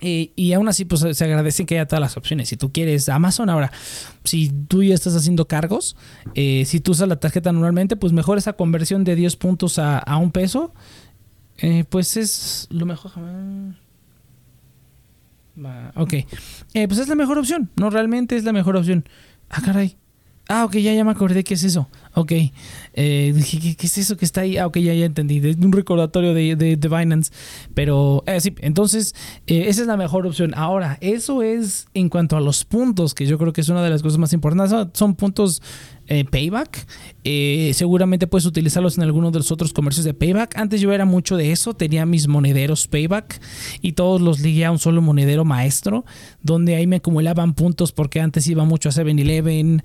Eh, 0.00 0.32
y 0.36 0.52
aún 0.52 0.68
así, 0.68 0.84
pues 0.84 1.04
se 1.16 1.24
agradece 1.24 1.66
que 1.66 1.74
haya 1.74 1.86
todas 1.86 2.00
las 2.00 2.16
opciones. 2.16 2.48
Si 2.48 2.56
tú 2.56 2.72
quieres 2.72 3.08
Amazon, 3.08 3.50
ahora, 3.50 3.72
si 4.24 4.50
tú 4.50 4.82
ya 4.82 4.94
estás 4.94 5.16
haciendo 5.16 5.48
cargos, 5.48 5.96
eh, 6.34 6.64
si 6.66 6.80
tú 6.80 6.92
usas 6.92 7.08
la 7.08 7.16
tarjeta 7.16 7.52
normalmente, 7.52 7.96
pues 7.96 8.12
mejor 8.12 8.38
esa 8.38 8.52
conversión 8.52 9.04
de 9.04 9.16
10 9.16 9.36
puntos 9.36 9.78
a, 9.78 10.16
un 10.16 10.30
peso, 10.30 10.72
eh, 11.58 11.84
pues 11.88 12.16
es 12.16 12.68
lo 12.70 12.86
mejor. 12.86 13.12
Ok, 15.96 16.14
pues 16.72 16.98
es 16.98 17.08
la 17.08 17.16
mejor 17.16 17.36
opción, 17.36 17.68
no 17.74 17.90
realmente 17.90 18.36
es 18.36 18.44
la 18.44 18.52
mejor 18.52 18.76
opción. 18.76 19.04
Ah, 19.50 19.60
caray. 19.60 19.96
Ah, 20.50 20.64
ok, 20.64 20.76
ya, 20.76 20.94
ya 20.94 21.04
me 21.04 21.10
acordé 21.10 21.44
qué 21.44 21.52
es 21.52 21.62
eso. 21.62 21.88
Ok. 22.14 22.32
Eh, 22.94 23.32
dije, 23.34 23.76
¿qué, 23.76 23.86
es 23.86 23.98
eso 23.98 24.16
que 24.16 24.24
está 24.24 24.40
ahí? 24.40 24.56
Ah, 24.56 24.66
ok, 24.66 24.78
ya, 24.78 24.94
ya 24.94 25.04
entendí. 25.04 25.40
De 25.40 25.54
un 25.64 25.72
recordatorio 25.72 26.32
de, 26.32 26.56
de, 26.56 26.88
Binance. 26.88 27.30
Pero 27.74 28.24
eh, 28.26 28.40
sí, 28.40 28.54
entonces, 28.60 29.14
eh, 29.46 29.66
esa 29.68 29.82
es 29.82 29.86
la 29.86 29.98
mejor 29.98 30.26
opción. 30.26 30.54
Ahora, 30.56 30.96
eso 31.02 31.42
es 31.42 31.86
en 31.92 32.08
cuanto 32.08 32.38
a 32.38 32.40
los 32.40 32.64
puntos, 32.64 33.14
que 33.14 33.26
yo 33.26 33.36
creo 33.36 33.52
que 33.52 33.60
es 33.60 33.68
una 33.68 33.82
de 33.82 33.90
las 33.90 34.02
cosas 34.02 34.18
más 34.18 34.32
importantes. 34.32 34.74
Son 34.94 35.14
puntos 35.14 35.60
payback. 36.30 36.86
seguramente 37.74 38.26
puedes 38.26 38.46
utilizarlos 38.46 38.96
en 38.96 39.04
alguno 39.04 39.30
de 39.30 39.40
los 39.40 39.52
otros 39.52 39.74
comercios 39.74 40.06
de 40.06 40.14
payback. 40.14 40.56
Antes 40.56 40.80
yo 40.80 40.90
era 40.94 41.04
mucho 41.04 41.36
de 41.36 41.52
eso. 41.52 41.74
Tenía 41.74 42.06
mis 42.06 42.28
monederos 42.28 42.88
payback 42.88 43.38
y 43.82 43.92
todos 43.92 44.22
los 44.22 44.40
ligué 44.40 44.64
a 44.64 44.70
un 44.70 44.78
solo 44.78 45.02
monedero 45.02 45.44
maestro, 45.44 46.06
donde 46.42 46.76
ahí 46.76 46.86
me 46.86 46.96
acumulaban 46.96 47.52
puntos 47.52 47.92
porque 47.92 48.22
antes 48.22 48.46
iba 48.46 48.64
mucho 48.64 48.88
a 48.88 48.92
7-Eleven. 48.92 49.82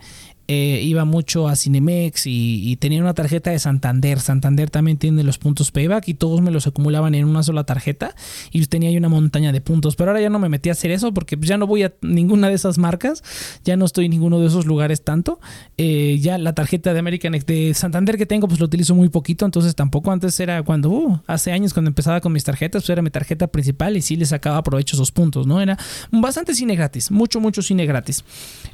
Eh, 0.53 0.81
iba 0.83 1.03
mucho 1.03 1.47
a 1.47 1.55
Cinemex 1.55 2.27
y, 2.27 2.77
tenía 2.79 3.01
una 3.01 3.13
tarjeta 3.13 3.49
de 3.49 3.57
Santander. 3.57 4.19
Santander 4.19 4.69
también 4.69 4.97
tiene 4.97 5.23
los 5.23 5.39
puntos 5.39 5.71
payback 5.71 6.07
y 6.09 6.13
todos 6.13 6.41
me 6.41 6.51
los 6.51 6.67
acumulaban 6.67 7.15
en 7.15 7.25
una 7.25 7.41
sola 7.41 7.63
tarjeta 7.63 8.13
y 8.51 8.63
tenía 8.67 8.89
ahí 8.89 8.97
una 8.97 9.09
montaña 9.09 9.51
de 9.51 9.61
puntos. 9.61 9.95
Pero 9.95 10.11
ahora 10.11 10.21
ya 10.21 10.29
no 10.29 10.37
me 10.37 10.49
metí 10.49 10.69
a 10.69 10.73
hacer 10.73 10.91
eso 10.91 11.11
porque 11.13 11.37
ya 11.39 11.57
no 11.57 11.65
voy 11.65 11.83
a 11.83 11.93
ninguna 12.01 12.49
de 12.49 12.55
esas 12.55 12.77
marcas, 12.77 13.23
ya 13.63 13.77
no 13.77 13.85
estoy 13.85 14.05
en 14.05 14.11
ninguno 14.11 14.39
de 14.39 14.47
esos 14.47 14.65
lugares 14.65 15.03
tanto. 15.03 15.39
Eh, 15.77 16.19
ya 16.21 16.37
la 16.37 16.53
tarjeta 16.53 16.93
de 16.93 16.99
American 16.99 17.31
de 17.31 17.73
Santander 17.73 18.17
que 18.17 18.25
tengo 18.25 18.47
pues 18.47 18.59
lo 18.59 18.67
utilizo 18.67 18.93
muy 18.93 19.09
poquito, 19.09 19.45
entonces 19.45 19.73
tampoco 19.75 20.11
antes 20.11 20.39
era 20.39 20.61
cuando, 20.61 20.89
uh, 20.89 21.19
hace 21.25 21.51
años 21.51 21.73
cuando 21.73 21.89
empezaba 21.89 22.21
con 22.21 22.31
mis 22.31 22.43
tarjetas, 22.43 22.83
pues 22.83 22.89
era 22.89 23.01
mi 23.01 23.09
tarjeta 23.09 23.47
principal 23.47 23.97
y 23.97 24.01
sí 24.01 24.15
le 24.15 24.25
sacaba 24.25 24.61
provecho 24.61 24.95
esos 24.95 25.11
puntos, 25.11 25.47
¿no? 25.47 25.61
Era 25.61 25.77
bastante 26.11 26.53
cine 26.53 26.75
gratis, 26.75 27.09
mucho, 27.09 27.39
mucho 27.39 27.61
cine 27.61 27.85
gratis. 27.85 28.23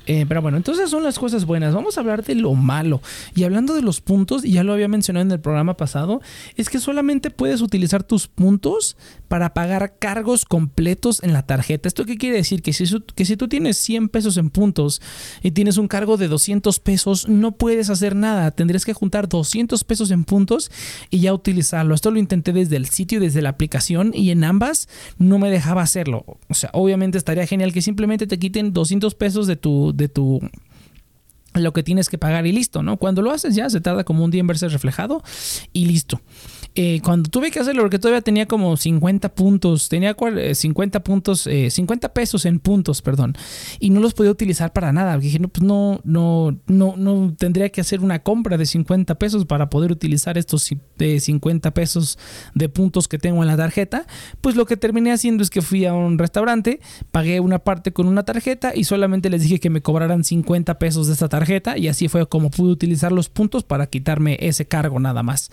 Eh, 0.07 0.25
pero 0.27 0.41
bueno, 0.41 0.57
entonces 0.57 0.89
son 0.89 1.03
las 1.03 1.19
cosas 1.19 1.45
buenas. 1.45 1.68
Vamos 1.73 1.97
a 1.97 2.01
hablar 2.01 2.23
de 2.23 2.35
lo 2.35 2.53
malo. 2.53 3.01
Y 3.35 3.43
hablando 3.43 3.73
de 3.73 3.81
los 3.81 4.01
puntos, 4.01 4.45
y 4.45 4.53
ya 4.53 4.63
lo 4.63 4.73
había 4.73 4.87
mencionado 4.87 5.25
en 5.25 5.31
el 5.31 5.39
programa 5.39 5.77
pasado, 5.77 6.21
es 6.55 6.69
que 6.69 6.79
solamente 6.79 7.31
puedes 7.31 7.61
utilizar 7.61 8.03
tus 8.03 8.27
puntos 8.27 8.97
para 9.27 9.53
pagar 9.53 9.95
cargos 9.99 10.45
completos 10.45 11.23
en 11.23 11.33
la 11.33 11.43
tarjeta. 11.43 11.87
¿Esto 11.87 12.05
qué 12.05 12.17
quiere 12.17 12.37
decir? 12.37 12.61
Que 12.61 12.73
si, 12.73 12.85
que 13.15 13.25
si 13.25 13.37
tú 13.37 13.47
tienes 13.47 13.77
100 13.77 14.09
pesos 14.09 14.37
en 14.37 14.49
puntos 14.49 15.01
y 15.41 15.51
tienes 15.51 15.77
un 15.77 15.87
cargo 15.87 16.17
de 16.17 16.27
200 16.27 16.79
pesos, 16.79 17.27
no 17.27 17.53
puedes 17.53 17.89
hacer 17.89 18.15
nada. 18.15 18.51
Tendrías 18.51 18.85
que 18.85 18.93
juntar 18.93 19.29
200 19.29 19.83
pesos 19.83 20.11
en 20.11 20.23
puntos 20.23 20.71
y 21.09 21.19
ya 21.19 21.33
utilizarlo. 21.33 21.95
Esto 21.95 22.11
lo 22.11 22.19
intenté 22.19 22.53
desde 22.53 22.75
el 22.75 22.87
sitio, 22.87 23.19
desde 23.19 23.41
la 23.41 23.49
aplicación 23.49 24.11
y 24.13 24.31
en 24.31 24.43
ambas 24.43 24.89
no 25.17 25.39
me 25.39 25.51
dejaba 25.51 25.81
hacerlo. 25.81 26.25
O 26.47 26.53
sea, 26.53 26.69
obviamente 26.73 27.17
estaría 27.17 27.45
genial 27.47 27.73
que 27.73 27.81
simplemente 27.81 28.27
te 28.27 28.39
quiten 28.39 28.73
200 28.73 29.15
pesos 29.15 29.47
de 29.47 29.55
tu, 29.55 29.93
de 29.93 30.09
tu 30.09 30.39
lo 31.53 31.73
que 31.73 31.83
tienes 31.83 32.09
que 32.09 32.17
pagar 32.17 32.45
y 32.45 32.51
listo, 32.51 32.83
¿no? 32.83 32.97
Cuando 32.97 33.21
lo 33.21 33.31
haces 33.31 33.55
ya 33.55 33.69
se 33.69 33.81
tarda 33.81 34.03
como 34.03 34.23
un 34.23 34.31
día 34.31 34.41
en 34.41 34.47
verse 34.47 34.67
reflejado 34.69 35.23
y 35.73 35.85
listo. 35.85 36.21
Eh, 36.75 37.01
cuando 37.03 37.29
tuve 37.29 37.51
que 37.51 37.59
hacerlo, 37.59 37.81
porque 37.81 37.99
todavía 37.99 38.21
tenía 38.21 38.45
como 38.45 38.77
50 38.77 39.33
puntos, 39.33 39.89
tenía 39.89 40.15
50 40.53 40.97
eh, 40.97 41.01
puntos, 41.01 41.49
50 41.69 42.07
eh, 42.07 42.09
pesos 42.11 42.45
en 42.45 42.59
puntos, 42.59 43.01
perdón, 43.01 43.35
y 43.79 43.89
no 43.89 43.99
los 43.99 44.13
podía 44.13 44.31
utilizar 44.31 44.71
para 44.71 44.93
nada. 44.93 45.17
Dije, 45.17 45.39
no, 45.39 45.47
pues 45.47 45.63
no, 45.63 45.99
no, 46.03 46.57
no, 46.67 46.95
no 46.95 47.33
tendría 47.37 47.69
que 47.69 47.81
hacer 47.81 48.01
una 48.01 48.19
compra 48.19 48.57
de 48.57 48.65
50 48.65 49.15
pesos 49.15 49.45
para 49.45 49.69
poder 49.69 49.91
utilizar 49.91 50.37
estos 50.37 50.69
50 50.97 51.71
pesos 51.71 52.19
de 52.53 52.69
puntos 52.69 53.07
que 53.07 53.17
tengo 53.17 53.41
en 53.41 53.47
la 53.47 53.57
tarjeta. 53.57 54.05
Pues 54.41 54.55
lo 54.55 54.65
que 54.65 54.77
terminé 54.77 55.11
haciendo 55.11 55.43
es 55.43 55.49
que 55.49 55.61
fui 55.61 55.85
a 55.85 55.93
un 55.93 56.17
restaurante, 56.19 56.79
pagué 57.11 57.39
una 57.39 57.59
parte 57.59 57.93
con 57.93 58.07
una 58.07 58.23
tarjeta 58.23 58.73
y 58.75 58.83
solamente 58.83 59.29
les 59.29 59.41
dije 59.41 59.59
que 59.59 59.69
me 59.69 59.81
cobraran 59.81 60.23
50 60.23 60.77
pesos 60.77 61.07
de 61.07 61.13
esta 61.13 61.29
tarjeta 61.29 61.77
y 61.77 61.87
así 61.87 62.07
fue 62.07 62.27
como 62.27 62.51
pude 62.51 62.71
utilizar 62.71 63.11
los 63.11 63.29
puntos 63.29 63.63
para 63.63 63.87
quitarme 63.87 64.37
ese 64.39 64.67
cargo 64.67 64.99
nada 64.99 65.23
más. 65.23 65.49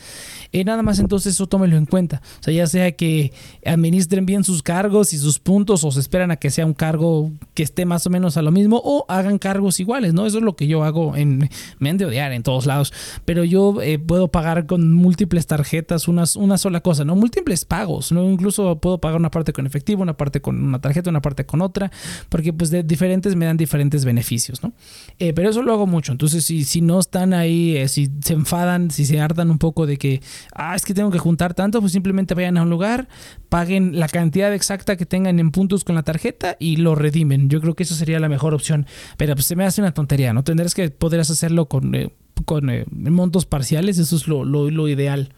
nada 0.52 0.82
más 0.82 0.98
entonces 1.06 1.34
eso 1.34 1.46
tómelo 1.46 1.76
en 1.76 1.86
cuenta. 1.86 2.20
O 2.40 2.42
sea, 2.42 2.52
ya 2.52 2.66
sea 2.66 2.92
que 2.92 3.32
administren 3.64 4.26
bien 4.26 4.44
sus 4.44 4.62
cargos 4.62 5.12
y 5.12 5.18
sus 5.18 5.38
puntos 5.38 5.84
o 5.84 5.90
se 5.90 6.00
esperan 6.00 6.30
a 6.30 6.36
que 6.36 6.50
sea 6.50 6.66
un 6.66 6.74
cargo 6.74 7.30
que 7.54 7.62
esté 7.62 7.86
más 7.86 8.06
o 8.06 8.10
menos 8.10 8.36
a 8.36 8.42
lo 8.42 8.50
mismo 8.50 8.80
o 8.84 9.06
hagan 9.08 9.38
cargos 9.38 9.80
iguales, 9.80 10.14
¿no? 10.14 10.26
Eso 10.26 10.38
es 10.38 10.44
lo 10.44 10.56
que 10.56 10.66
yo 10.66 10.84
hago 10.84 11.16
en... 11.16 11.48
Me 11.78 11.90
han 11.90 11.96
de 11.96 12.06
odiar 12.06 12.32
en 12.32 12.42
todos 12.42 12.66
lados, 12.66 12.92
pero 13.24 13.44
yo 13.44 13.80
eh, 13.82 13.98
puedo 13.98 14.28
pagar 14.28 14.66
con 14.66 14.92
múltiples 14.92 15.46
tarjetas 15.46 16.08
una, 16.08 16.24
una 16.36 16.58
sola 16.58 16.80
cosa, 16.80 17.04
¿no? 17.04 17.14
Múltiples 17.14 17.64
pagos, 17.64 18.12
¿no? 18.12 18.28
Incluso 18.28 18.78
puedo 18.80 18.98
pagar 18.98 19.18
una 19.18 19.30
parte 19.30 19.52
con 19.52 19.66
efectivo, 19.66 20.02
una 20.02 20.16
parte 20.16 20.40
con 20.40 20.62
una 20.62 20.80
tarjeta, 20.80 21.10
una 21.10 21.22
parte 21.22 21.46
con 21.46 21.62
otra, 21.62 21.90
porque 22.28 22.52
pues 22.52 22.70
de 22.70 22.82
diferentes 22.82 23.36
me 23.36 23.46
dan 23.46 23.56
diferentes 23.56 24.04
beneficios, 24.04 24.62
¿no? 24.62 24.72
Eh, 25.18 25.32
pero 25.32 25.50
eso 25.50 25.62
lo 25.62 25.72
hago 25.72 25.86
mucho, 25.86 26.12
entonces 26.12 26.44
si, 26.44 26.64
si 26.64 26.80
no 26.80 26.98
están 26.98 27.32
ahí, 27.32 27.76
eh, 27.76 27.88
si 27.88 28.10
se 28.20 28.34
enfadan, 28.34 28.90
si 28.90 29.06
se 29.06 29.20
hartan 29.20 29.50
un 29.50 29.58
poco 29.58 29.86
de 29.86 29.96
que, 29.96 30.20
ah, 30.54 30.74
es 30.74 30.84
que 30.84 30.94
tengo 30.96 31.12
que 31.12 31.18
juntar 31.18 31.54
tanto, 31.54 31.80
pues 31.80 31.92
simplemente 31.92 32.34
vayan 32.34 32.58
a 32.58 32.62
un 32.62 32.70
lugar, 32.70 33.08
paguen 33.48 34.00
la 34.00 34.08
cantidad 34.08 34.52
exacta 34.52 34.96
que 34.96 35.06
tengan 35.06 35.38
en 35.38 35.52
puntos 35.52 35.84
con 35.84 35.94
la 35.94 36.02
tarjeta 36.02 36.56
y 36.58 36.76
lo 36.76 36.96
redimen. 36.96 37.48
Yo 37.48 37.60
creo 37.60 37.74
que 37.74 37.84
eso 37.84 37.94
sería 37.94 38.18
la 38.18 38.28
mejor 38.28 38.54
opción. 38.54 38.86
Pero 39.16 39.34
pues 39.34 39.46
se 39.46 39.54
me 39.54 39.64
hace 39.64 39.80
una 39.80 39.94
tontería, 39.94 40.32
¿no? 40.32 40.42
Tendrás 40.42 40.74
que 40.74 40.90
podrás 40.90 41.30
hacerlo 41.30 41.68
con... 41.68 41.94
Eh, 41.94 42.12
con 42.44 42.68
eh, 42.68 42.84
montos 42.90 43.46
parciales, 43.46 43.98
eso 43.98 44.14
es 44.16 44.28
lo, 44.28 44.88
ideal. 44.88 45.32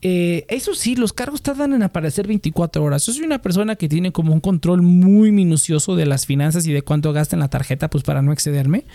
Eh, 0.00 0.46
eso 0.48 0.74
sí, 0.74 0.96
los 0.96 1.12
cargos 1.12 1.42
tardan 1.42 1.74
en 1.74 1.82
aparecer 1.82 2.26
24 2.26 2.82
horas. 2.82 3.04
Yo 3.04 3.12
soy 3.12 3.24
una 3.24 3.42
persona 3.42 3.76
que 3.76 3.88
tiene 3.88 4.12
como 4.12 4.32
un 4.32 4.40
control 4.40 4.80
muy 4.80 5.30
minucioso 5.30 5.94
de 5.94 6.06
las 6.06 6.24
finanzas 6.24 6.66
y 6.66 6.72
de 6.72 6.82
cuánto 6.82 7.12
gasta 7.12 7.36
en 7.36 7.40
la 7.40 7.48
tarjeta, 7.48 7.90
pues 7.90 8.02
para 8.02 8.22
no 8.22 8.32
excederme, 8.32 8.86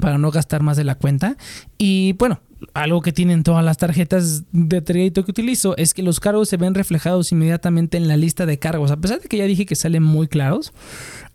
para 0.00 0.18
no 0.18 0.30
gastar 0.30 0.62
más 0.62 0.76
de 0.76 0.84
la 0.84 0.94
cuenta. 0.96 1.36
Y 1.76 2.14
bueno, 2.14 2.40
algo 2.74 3.02
que 3.02 3.12
tienen 3.12 3.42
todas 3.42 3.64
las 3.64 3.76
tarjetas 3.76 4.44
de 4.52 4.82
crédito 4.82 5.24
que 5.24 5.30
utilizo 5.30 5.76
es 5.76 5.94
que 5.94 6.02
los 6.02 6.20
cargos 6.20 6.48
se 6.48 6.56
ven 6.56 6.74
reflejados 6.74 7.30
inmediatamente 7.32 7.96
en 7.96 8.08
la 8.08 8.16
lista 8.16 8.46
de 8.46 8.58
cargos. 8.58 8.90
A 8.90 8.96
pesar 8.96 9.20
de 9.20 9.28
que 9.28 9.38
ya 9.38 9.44
dije 9.44 9.66
que 9.66 9.76
salen 9.76 10.02
muy 10.02 10.28
claros, 10.28 10.72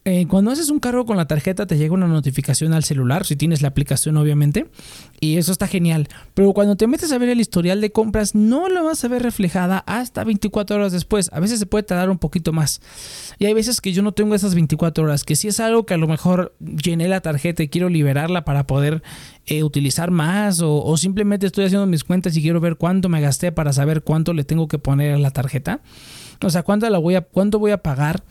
eh, 0.05 0.27
cuando 0.27 0.51
haces 0.51 0.69
un 0.69 0.79
cargo 0.79 1.05
con 1.05 1.15
la 1.15 1.27
tarjeta 1.27 1.65
te 1.65 1.77
llega 1.77 1.93
una 1.93 2.07
notificación 2.07 2.73
al 2.73 2.83
celular, 2.83 3.25
si 3.25 3.37
tienes 3.37 3.61
la 3.61 3.69
aplicación 3.69 4.17
obviamente, 4.17 4.67
y 5.21 5.37
eso 5.37 5.53
está 5.53 5.65
genial. 5.67 6.09
Pero 6.33 6.51
cuando 6.51 6.75
te 6.75 6.87
metes 6.87 7.13
a 7.13 7.17
ver 7.17 7.29
el 7.29 7.39
historial 7.39 7.79
de 7.79 7.91
compras 7.91 8.35
no 8.35 8.67
lo 8.67 8.83
vas 8.83 9.05
a 9.05 9.07
ver 9.07 9.23
reflejada 9.23 9.79
hasta 9.87 10.25
24 10.25 10.75
horas 10.75 10.91
después. 10.91 11.29
A 11.31 11.39
veces 11.39 11.59
se 11.59 11.65
puede 11.65 11.83
tardar 11.83 12.09
un 12.09 12.17
poquito 12.17 12.51
más. 12.51 12.81
Y 13.39 13.45
hay 13.45 13.53
veces 13.53 13.79
que 13.79 13.93
yo 13.93 14.03
no 14.03 14.11
tengo 14.11 14.35
esas 14.35 14.55
24 14.55 15.05
horas, 15.05 15.23
que 15.23 15.37
si 15.37 15.47
es 15.47 15.61
algo 15.61 15.85
que 15.85 15.93
a 15.93 15.97
lo 15.97 16.07
mejor 16.07 16.53
llené 16.59 17.07
la 17.07 17.21
tarjeta 17.21 17.63
y 17.63 17.69
quiero 17.69 17.87
liberarla 17.87 18.43
para 18.43 18.67
poder 18.67 19.03
eh, 19.45 19.63
utilizar 19.63 20.11
más 20.11 20.59
o, 20.59 20.83
o 20.83 20.97
simplemente 20.97 21.45
estoy 21.45 21.63
haciendo 21.65 21.87
mis 21.87 22.03
cuentas 22.03 22.35
y 22.35 22.41
quiero 22.41 22.59
ver 22.59 22.75
cuánto 22.75 23.07
me 23.07 23.21
gasté 23.21 23.53
para 23.53 23.71
saber 23.71 24.03
cuánto 24.03 24.33
le 24.33 24.43
tengo 24.43 24.67
que 24.67 24.79
poner 24.79 25.13
a 25.13 25.17
la 25.17 25.31
tarjeta. 25.31 25.79
O 26.41 26.49
sea, 26.49 26.63
cuánto, 26.63 26.89
la 26.89 26.97
voy 26.97 27.15
a, 27.15 27.21
cuánto 27.21 27.57
voy 27.57 27.71
a 27.71 27.77
pagar 27.77 28.21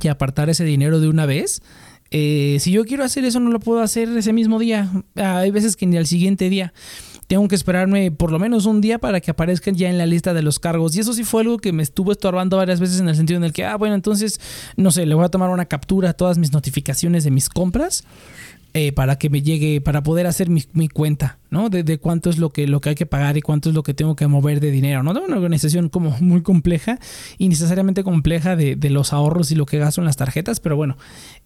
que 0.00 0.10
apartar 0.10 0.50
ese 0.50 0.64
dinero 0.64 1.00
de 1.00 1.08
una 1.08 1.26
vez. 1.26 1.62
Eh, 2.10 2.58
si 2.60 2.70
yo 2.70 2.84
quiero 2.84 3.02
hacer 3.04 3.24
eso, 3.24 3.40
no 3.40 3.50
lo 3.50 3.60
puedo 3.60 3.80
hacer 3.80 4.08
ese 4.16 4.32
mismo 4.32 4.58
día. 4.58 4.90
Ah, 5.16 5.38
hay 5.38 5.50
veces 5.50 5.76
que 5.76 5.86
ni 5.86 5.96
al 5.96 6.06
siguiente 6.06 6.48
día. 6.48 6.72
Tengo 7.26 7.48
que 7.48 7.54
esperarme 7.54 8.12
por 8.12 8.30
lo 8.30 8.38
menos 8.38 8.66
un 8.66 8.80
día 8.80 8.98
para 8.98 9.20
que 9.20 9.30
aparezcan 9.30 9.74
ya 9.74 9.88
en 9.88 9.96
la 9.96 10.06
lista 10.06 10.34
de 10.34 10.42
los 10.42 10.58
cargos. 10.58 10.94
Y 10.94 11.00
eso 11.00 11.12
sí 11.12 11.24
fue 11.24 11.40
algo 11.40 11.58
que 11.58 11.72
me 11.72 11.82
estuvo 11.82 12.12
estorbando 12.12 12.58
varias 12.58 12.80
veces 12.80 13.00
en 13.00 13.08
el 13.08 13.16
sentido 13.16 13.38
en 13.38 13.44
el 13.44 13.52
que, 13.52 13.64
ah, 13.64 13.76
bueno, 13.76 13.94
entonces, 13.94 14.40
no 14.76 14.90
sé, 14.90 15.06
le 15.06 15.14
voy 15.14 15.24
a 15.24 15.28
tomar 15.28 15.50
una 15.50 15.64
captura 15.64 16.10
a 16.10 16.12
todas 16.12 16.38
mis 16.38 16.52
notificaciones 16.52 17.24
de 17.24 17.30
mis 17.30 17.48
compras 17.48 18.04
eh, 18.76 18.90
para 18.90 19.18
que 19.18 19.30
me 19.30 19.40
llegue, 19.40 19.80
para 19.80 20.02
poder 20.02 20.26
hacer 20.26 20.48
mi, 20.50 20.88
cuenta, 20.88 21.38
¿no? 21.48 21.70
De, 21.70 21.98
cuánto 21.98 22.28
es 22.28 22.38
lo 22.38 22.50
que, 22.50 22.66
lo 22.66 22.80
que 22.80 22.88
hay 22.88 22.94
que 22.96 23.06
pagar 23.06 23.36
y 23.36 23.40
cuánto 23.40 23.68
es 23.68 23.74
lo 23.76 23.84
que 23.84 23.94
tengo 23.94 24.16
que 24.16 24.26
mover 24.26 24.58
de 24.58 24.72
dinero, 24.72 25.04
¿no? 25.04 25.14
De 25.14 25.20
una 25.20 25.36
organización 25.36 25.88
como 25.88 26.10
muy 26.20 26.42
compleja 26.42 26.98
y 27.38 27.48
necesariamente 27.48 28.02
compleja 28.02 28.56
de, 28.56 28.76
los 28.90 29.12
ahorros 29.12 29.52
y 29.52 29.54
lo 29.54 29.64
que 29.64 29.78
gasto 29.78 30.00
en 30.00 30.06
las 30.06 30.16
tarjetas, 30.16 30.58
pero 30.58 30.74
bueno, 30.74 30.96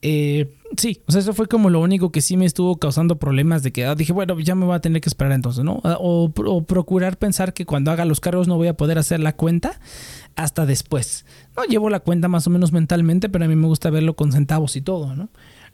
eh, 0.00 0.56
sí, 0.78 1.02
o 1.06 1.12
sea, 1.12 1.20
eso 1.20 1.34
fue 1.34 1.48
como 1.48 1.68
lo 1.68 1.80
único 1.82 2.10
que 2.12 2.22
sí 2.22 2.38
me 2.38 2.46
estuvo 2.46 2.76
causando 2.78 3.18
problemas 3.18 3.62
de 3.62 3.72
que 3.72 3.84
ah, 3.84 3.94
dije, 3.94 4.14
bueno, 4.14 4.40
ya 4.40 4.54
me 4.54 4.64
voy 4.64 4.76
a 4.76 4.80
tener 4.80 5.02
que 5.02 5.10
esperar 5.10 5.32
entonces, 5.32 5.62
¿no? 5.62 5.82
Ah, 5.84 5.98
o, 6.00 6.32
o 6.34 6.62
procurar 6.64 7.18
pensar 7.18 7.52
que 7.52 7.66
cuando 7.66 7.90
haga 7.90 8.06
los 8.06 8.20
cargos 8.20 8.48
no 8.48 8.56
voy 8.56 8.68
a 8.68 8.74
poder 8.78 8.96
hacer 8.96 9.20
la 9.20 9.36
cuenta 9.36 9.78
hasta 10.34 10.64
después. 10.64 11.26
No 11.58 11.64
llevo 11.64 11.90
la 11.90 12.00
cuenta 12.00 12.28
más 12.28 12.46
o 12.46 12.50
menos 12.50 12.72
mentalmente, 12.72 13.28
pero 13.28 13.44
a 13.44 13.48
mí 13.48 13.54
me 13.54 13.66
gusta 13.66 13.90
verlo 13.90 14.16
con 14.16 14.32
centavos 14.32 14.76
y 14.76 14.80
todo, 14.80 15.14
¿no? 15.14 15.28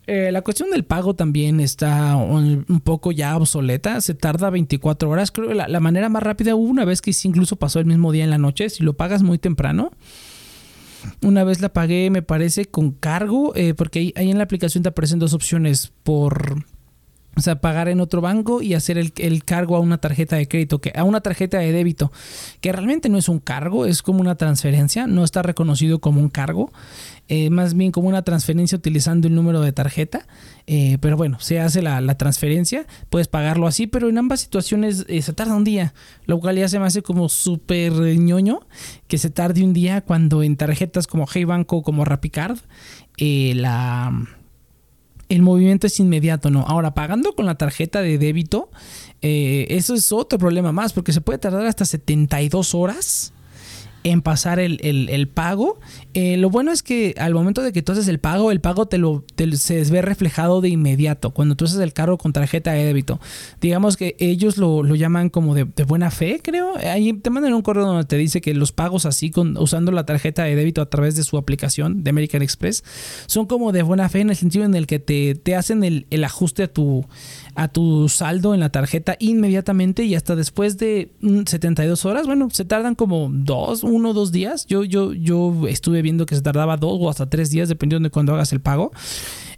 Eh, 0.07 0.31
la 0.33 0.43
cuestión 0.43 0.71
del 0.71 0.85
pago 0.85 1.15
también 1.15 1.61
está 1.61 2.17
un, 2.17 2.65
poco 2.85 3.13
ya 3.13 3.37
obsoleta. 3.37 4.01
Se 4.01 4.15
tarda 4.15 4.51
24 4.51 5.09
horas. 5.09 5.31
Creo 5.31 5.49
que 5.49 5.55
la, 5.55 5.81
manera 5.81 6.09
más 6.09 6.23
rápida, 6.23 6.55
una 6.55 6.85
vez 6.85 7.01
que 7.01 7.13
incluso 7.25 7.57
pasó 7.57 7.81
el 7.81 7.87
mismo 7.87 8.13
día 8.13 8.25
en 8.25 8.31
la 8.31 8.39
noche, 8.39 8.69
si 8.69 8.83
lo 8.83 8.95
pagas 8.95 9.23
muy 9.23 9.39
temprano. 9.39 9.91
Una 11.23 11.45
vez 11.45 11.61
la 11.61 11.71
pagué, 11.71 12.11
me 12.11 12.23
parece, 12.23 12.67
con 12.67 12.91
cargo, 12.93 13.55
eh, 13.55 13.75
porque 13.75 14.13
ahí, 14.17 14.31
en 14.31 14.39
la 14.39 14.45
aplicación 14.45 14.83
te 14.83 14.89
aparecen 14.89 15.19
dos 15.19 15.35
opciones 15.35 15.93
por... 16.03 16.65
O 17.37 17.41
sea, 17.41 17.61
pagar 17.61 17.89
en 17.89 18.01
otro 18.01 18.21
banco 18.21 18.63
y 18.63 18.75
hacer 18.75 18.97
el, 18.97 19.13
el, 19.17 19.43
cargo 19.43 19.75
a 19.75 19.81
una 19.81 19.99
tarjeta 19.99 20.37
de 20.37 20.47
crédito, 20.47 20.81
que, 20.81 20.93
a 20.95 21.03
una 21.03 21.21
tarjeta 21.21 21.59
de 21.59 21.73
débito, 21.73 22.13
que 22.61 22.71
realmente 22.71 23.09
no 23.09 23.19
es 23.19 23.29
un 23.29 23.41
cargo, 23.41 23.87
es 23.87 24.03
como 24.03 24.21
una 24.21 24.37
transferencia, 24.37 25.09
no 25.09 25.25
está 25.25 25.43
reconocido 25.43 25.99
como 25.99 26.21
un 26.21 26.29
cargo. 26.29 26.71
Eh, 27.29 27.49
más 27.49 27.73
bien 27.73 27.91
como 27.91 28.09
una 28.09 28.21
transferencia 28.21 28.77
utilizando 28.77 29.29
el 29.29 29.35
número 29.35 29.63
de 29.63 29.73
tarjeta. 29.73 30.27
Eh, 30.67 30.99
pero 31.01 31.17
bueno, 31.17 31.39
se 31.41 31.59
hace 31.59 31.81
la, 31.81 32.03
transferencia, 32.17 32.87
puedes 33.09 33.29
pagarlo 33.29 33.67
así, 33.67 33.87
pero 33.87 34.09
en 34.09 34.19
ambas 34.19 34.41
situaciones 34.41 35.07
eh, 35.09 35.23
se 35.23 35.33
tarda 35.33 35.55
un 35.55 35.65
día, 35.65 35.95
lo 36.27 36.39
cual 36.39 36.57
ya 36.57 36.69
se 36.69 36.79
me 36.79 36.87
hace 36.87 37.03
como 37.03 37.29
súper 37.29 37.93
ñoño 37.93 38.61
que 39.09 39.19
se 39.19 39.31
tarde 39.31 39.65
un 39.65 39.73
día 39.73 40.03
cuando 40.03 40.43
en 40.43 40.57
tarjetas 40.57 41.07
como 41.07 41.27
Hey 41.27 41.45
Banco, 41.45 41.83
como 41.83 42.05
Rapicard, 42.05 42.59
la 43.19 44.13
el 45.31 45.41
movimiento 45.41 45.87
es 45.87 45.99
inmediato, 45.99 46.51
¿no? 46.51 46.61
Ahora, 46.69 46.93
pagando 46.93 47.35
con 47.35 47.47
la 47.47 47.57
tarjeta 47.57 48.03
de 48.03 48.19
débito, 48.19 48.71
eso 49.23 49.95
es 49.95 50.13
otro 50.13 50.39
problema 50.39 50.71
más, 50.71 50.93
porque 50.93 51.13
se 51.13 51.23
puede 51.23 51.39
tardar 51.39 51.67
hasta 51.67 51.87
72 51.87 52.75
horas 52.75 53.33
en 54.05 54.21
pasar 54.21 54.61
el, 54.61 55.29
pago. 55.29 55.81
Eh, 56.15 56.37
lo 56.37 56.49
bueno 56.49 56.71
es 56.71 56.83
que 56.83 57.15
al 57.19 57.35
momento 57.35 57.63
de 57.63 57.73
que 57.73 57.83
tú 57.83 57.93
haces 57.93 58.07
el 58.09 58.21
pago, 58.21 58.53
el 58.53 58.61
pago 58.61 58.87
te 58.87 58.99
lo 58.99 59.25
se 59.57 59.83
ve 59.85 60.01
reflejado 60.01 60.61
de 60.61 60.69
inmediato 60.69 61.33
cuando 61.33 61.57
tú 61.57 61.65
haces 61.65 61.81
el 61.81 61.93
cargo 61.93 62.19
con 62.19 62.33
tarjeta 62.33 62.73
de 62.73 62.85
débito. 62.85 63.21
Digamos 63.61 63.97
que 63.97 64.17
ellos 64.21 64.57
lo, 64.57 64.83
llaman 64.95 65.29
como 65.29 65.55
de, 65.55 65.65
buena 65.65 66.11
fe, 66.11 66.41
creo. 66.43 66.77
Ahí 66.77 67.13
te 67.15 67.31
mandan 67.31 67.53
un 67.53 67.63
correo 67.63 67.85
donde 67.85 68.05
te 68.05 68.17
dice 68.17 68.41
que 68.41 68.55
los 68.55 68.71
pagos 68.71 69.07
así 69.07 69.31
con, 69.31 69.57
usando 69.59 69.91
la 69.91 70.07
tarjeta 70.07 70.45
de 70.45 70.55
débito 70.55 70.81
a 70.83 70.87
través 70.87 71.17
de 71.17 71.25
su 71.25 71.37
aplicación 71.37 72.05
de 72.05 72.11
American 72.11 72.43
Express 72.43 72.85
son 73.27 73.47
como 73.47 73.73
de 73.73 73.83
buena 73.83 74.09
fe 74.09 74.21
en 74.21 74.31
el 74.31 74.37
sentido 74.37 74.65
en 74.65 74.75
el 74.75 74.87
que 74.87 75.01
te, 75.01 75.35
te 75.35 75.57
hacen 75.57 75.83
el, 75.83 76.07
el 76.11 76.23
ajuste 76.23 76.63
a 76.63 76.69
tu 76.69 77.05
a 77.55 77.69
tu 77.69 78.09
saldo 78.09 78.55
en 78.55 78.61
la 78.61 78.71
tarjeta 78.71 79.17
inmediatamente 79.21 80.05
y 80.05 80.15
hasta 80.15 80.35
después 80.35 80.77
de 80.79 81.11
72 81.47 82.05
mm, 82.05 82.09
horas. 82.09 82.27
Bueno, 82.27 82.49
se 82.51 82.65
tardan 82.65 82.95
como 82.95 83.29
dos, 83.31 83.85
uno 83.85 84.11
o 84.11 84.13
dos 84.13 84.33
días. 84.33 84.67
Yo, 84.67 84.85
yo, 84.85 85.13
yo 85.13 85.69
estuve 85.69 86.03
viendo 86.05 86.27
que 86.27 86.37
se 86.37 86.43
tardaba 86.43 86.77
dos 86.77 86.97
o 87.01 87.11
hasta 87.11 87.29
tres 87.29 87.51
días 87.51 87.69
dependiendo 87.69 88.07
de 88.07 88.13
cuando 88.13 88.33
hagas 88.33 88.53
el 88.53 88.61
pago. 88.61 88.93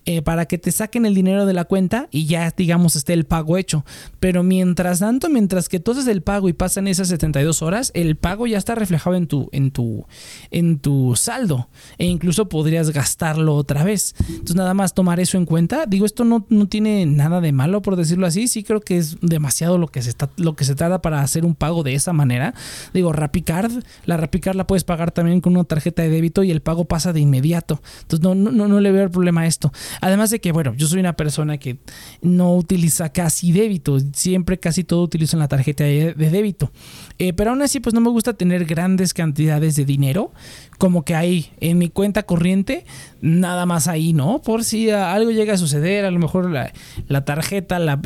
Eh, 0.09 0.23
para 0.23 0.47
que 0.47 0.57
te 0.57 0.71
saquen 0.71 1.05
el 1.05 1.17
dinero 1.17 1.47
de 1.47 1.53
la 1.53 1.65
cuenta 1.65 2.07
y 2.13 2.27
ya, 2.27 2.53
digamos, 2.57 2.95
esté 2.95 3.13
el 3.13 3.25
pago 3.25 3.57
hecho. 3.57 3.85
Pero 4.21 4.45
mientras 4.45 5.01
tanto, 5.01 5.29
mientras 5.29 5.69
que 5.69 5.81
tú 5.81 5.91
haces 5.91 6.07
el 6.07 6.23
pago 6.23 6.49
y 6.49 6.53
pasan 6.53 6.87
esas 6.87 7.09
72 7.09 7.61
horas, 7.61 7.91
el 7.93 8.15
pago 8.15 8.47
ya 8.47 8.57
está 8.57 8.77
reflejado 8.77 9.17
en 9.17 9.27
tu, 9.27 9.49
en 9.51 9.73
tu, 9.73 10.07
en 10.53 10.79
tu 10.79 11.17
saldo 11.17 11.69
e 11.99 12.07
incluso 12.07 12.49
podrías 12.49 12.91
gastarlo 12.91 13.57
otra 13.57 13.83
vez. 13.83 14.15
Entonces, 14.29 14.55
nada 14.55 14.75
más 14.75 14.95
tomar 14.95 15.19
eso 15.19 15.39
en 15.39 15.45
cuenta. 15.45 15.87
Digo, 15.87 16.07
esto 16.07 16.25
no, 16.25 16.47
no 16.51 16.69
tiene 16.69 17.05
nada 17.07 17.41
de 17.41 17.51
malo, 17.51 17.83
por 17.83 17.97
decirlo 17.97 18.29
así. 18.29 18.47
Sí 18.47 18.63
creo 18.63 18.81
que 18.81 18.99
es 18.99 19.17
demasiado 19.23 19.77
lo 19.77 19.89
que 19.89 20.03
se, 20.03 20.11
está, 20.11 20.31
lo 20.37 20.55
que 20.55 20.65
se 20.65 20.77
tarda 20.77 21.03
para 21.03 21.21
hacer 21.21 21.45
un 21.45 21.57
pago 21.57 21.83
de 21.83 21.95
esa 21.95 22.13
manera. 22.13 22.55
Digo, 22.95 23.13
RapiCard, 23.13 23.73
la 24.05 24.17
RapiCard 24.17 24.55
la 24.55 24.69
puedes 24.69 24.85
pagar 24.85 25.11
también 25.11 25.41
con 25.41 25.55
una 25.55 25.65
tarjeta 25.65 26.03
de 26.03 26.11
débito 26.11 26.45
y 26.45 26.53
el 26.53 26.63
pago 26.63 26.85
pasa 26.85 27.13
de 27.13 27.19
inmediato. 27.19 27.83
Entonces, 28.03 28.23
no, 28.23 28.37
no, 28.37 28.69
no 28.69 28.81
le 28.81 28.93
veo 28.93 29.03
el 29.03 29.11
problema 29.11 29.41
a 29.41 29.47
esto. 29.47 29.73
Además 30.01 30.31
de 30.31 30.41
que, 30.41 30.53
bueno, 30.53 30.75
yo 30.77 30.87
soy 30.87 31.01
una 31.01 31.15
persona 31.15 31.59
que 31.59 31.79
no 32.23 32.55
utiliza 32.55 33.11
casi 33.11 33.53
débito, 33.53 33.99
siempre 34.13 34.59
casi 34.59 34.85
todo 34.85 35.03
utilizo 35.03 35.37
en 35.37 35.41
la 35.41 35.49
tarjeta 35.49 35.85
de, 35.85 36.15
débito. 36.15 36.71
Eh, 37.19 37.33
pero 37.33 37.51
aún 37.51 37.63
así, 37.63 37.81
pues 37.81 37.95
no 37.95 38.01
me 38.01 38.11
gusta 38.11 38.35
tener 38.35 38.65
grandes 38.65 39.15
cantidades 39.15 39.77
de 39.77 39.85
dinero, 39.85 40.33
como 40.79 41.05
que 41.05 41.15
ahí 41.15 41.51
en 41.61 41.79
mi 41.79 41.89
cuenta 41.89 42.25
corriente, 42.25 42.85
nada 43.21 43.67
más 43.67 43.89
ahí, 43.89 44.13
¿no? 44.13 44.43
Por 44.43 44.65
si 44.65 44.91
algo 44.91 45.31
llega 45.31 45.55
a 45.55 45.59
suceder, 45.59 46.05
a 46.05 46.11
lo 46.11 46.19
mejor 46.19 46.51
la, 46.51 47.25
tarjeta 47.25 47.79
la 47.79 48.01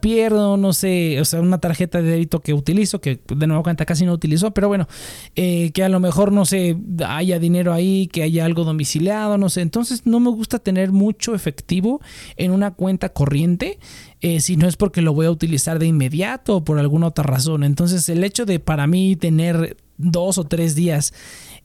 pierdo, 0.00 0.56
no 0.56 0.72
sé, 0.72 1.20
o 1.20 1.24
sea, 1.24 1.40
una 1.40 1.58
tarjeta 1.58 2.00
de 2.00 2.10
débito 2.10 2.40
que 2.40 2.54
utilizo, 2.54 3.00
que 3.00 3.20
de 3.26 3.46
nuevo 3.46 3.62
cuenta 3.62 3.84
casi 3.84 4.04
no 4.06 4.12
utilizo, 4.12 4.52
pero 4.52 4.68
bueno, 4.68 4.88
eh, 5.36 5.70
que 5.72 5.84
a 5.84 5.88
lo 5.88 6.00
mejor, 6.00 6.32
no 6.32 6.44
sé, 6.44 6.76
haya 7.06 7.38
dinero 7.38 7.72
ahí, 7.72 8.08
que 8.08 8.22
haya 8.22 8.44
algo 8.44 8.64
domiciliado, 8.64 9.38
no 9.38 9.48
sé. 9.48 9.60
Entonces 9.60 10.06
no 10.06 10.20
me 10.20 10.30
gusta 10.30 10.58
tener 10.58 10.92
mucho 10.92 11.34
efectivo 11.34 12.00
en 12.36 12.50
una 12.50 12.72
cuenta 12.72 13.10
corriente. 13.10 13.78
Eh, 14.20 14.40
si 14.40 14.56
no 14.56 14.66
es 14.66 14.76
porque 14.76 15.02
lo 15.02 15.12
voy 15.12 15.26
a 15.26 15.30
utilizar 15.30 15.78
de 15.78 15.86
inmediato 15.86 16.56
o 16.56 16.64
por 16.64 16.78
alguna 16.78 17.08
otra 17.08 17.24
razón. 17.24 17.64
Entonces 17.64 18.08
el 18.08 18.24
hecho 18.24 18.46
de 18.46 18.58
para 18.58 18.86
mí 18.86 19.16
tener 19.16 19.76
dos 19.96 20.38
o 20.38 20.44
tres 20.44 20.74
días 20.74 21.12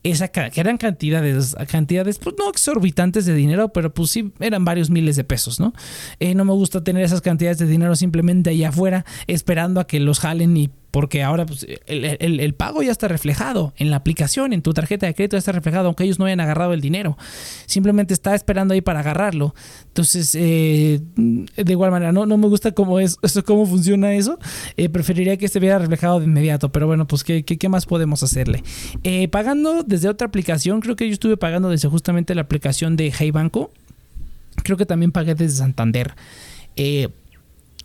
esa 0.04 0.30
que 0.30 0.60
eran 0.60 0.78
cantidades, 0.78 1.56
cantidades 1.70 2.20
pues 2.20 2.36
no 2.38 2.50
exorbitantes 2.50 3.26
de 3.26 3.34
dinero, 3.34 3.70
pero 3.70 3.94
pues 3.94 4.12
sí 4.12 4.32
eran 4.40 4.64
varios 4.64 4.90
miles 4.90 5.16
de 5.16 5.24
pesos, 5.24 5.60
¿no? 5.60 5.74
Eh, 6.20 6.36
no 6.36 6.46
me 6.46 6.54
gusta 6.54 6.84
tener 6.84 7.04
esas 7.04 7.22
cantidades 7.22 7.58
de 7.58 7.68
dinero 7.68 7.96
simplemente 7.96 8.50
allá 8.50 8.70
afuera 8.70 9.06
esperando 9.28 9.80
a 9.80 9.88
que 9.88 10.00
los 10.00 10.20
jalen 10.20 10.56
y 10.56 10.70
porque 10.92 11.24
ahora 11.24 11.46
pues, 11.46 11.66
el, 11.86 12.54
pago 12.56 12.82
ya 12.82 12.92
está 12.92 13.08
reflejado 13.08 13.74
en 13.78 13.90
la 13.92 13.98
aplicación, 13.98 14.54
en 14.54 14.62
tu 14.62 14.74
tarjeta 14.74 15.06
de 15.06 15.14
crédito 15.14 15.36
ya 15.36 15.40
está 15.40 15.52
reflejado, 15.52 15.88
aunque 15.88 16.04
ellos 16.04 16.20
no 16.20 16.26
hayan 16.26 16.40
agarrado 16.40 16.74
el 16.74 16.82
dinero. 16.82 17.18
Simplemente 17.66 18.14
está 18.14 18.34
esperando 18.36 18.74
ahí 18.74 18.82
para 18.82 19.02
agarrarlo. 19.02 19.54
Entonces, 19.88 20.36
eh, 20.36 21.02
de 21.16 21.72
igual 21.72 21.92
manera, 21.92 22.12
no, 22.12 22.26
no 22.26 22.38
me 22.38 22.48
gusta 22.48 22.72
cómo, 22.72 23.00
es, 23.00 23.18
cómo 23.46 23.66
funciona 23.66 24.14
eso. 24.14 24.40
Eh, 24.78 24.90
preferiría 24.90 25.38
que 25.38 25.46
esté 25.46 25.60
viera 25.60 25.78
reflejado 25.78 26.20
de 26.20 26.26
inmediato, 26.26 26.72
pero 26.72 26.88
bueno, 26.88 27.08
pues 27.08 27.24
¿qué, 27.24 27.44
qué, 27.44 27.70
más 27.70 27.86
podemos 27.86 28.24
hacerle? 28.24 28.64
Eh, 29.04 29.28
pagando 29.28 29.84
desde 29.84 30.10
otra 30.10 30.28
aplicación, 30.28 30.82
creo 30.82 30.96
que 30.96 31.08
yo 31.08 31.14
estuve 31.14 31.38
pagando 31.38 31.70
desde 31.70 31.88
justamente 31.88 32.34
la 32.34 32.42
aplicación 32.42 32.98
de 32.98 33.14
Hey 33.18 33.32
Banco. 33.32 33.72
Creo 34.64 34.78
que 34.78 34.86
también 34.86 35.12
pagué 35.12 35.36
desde 35.36 35.58
Santander. 35.58 36.16
Eh, 36.76 37.10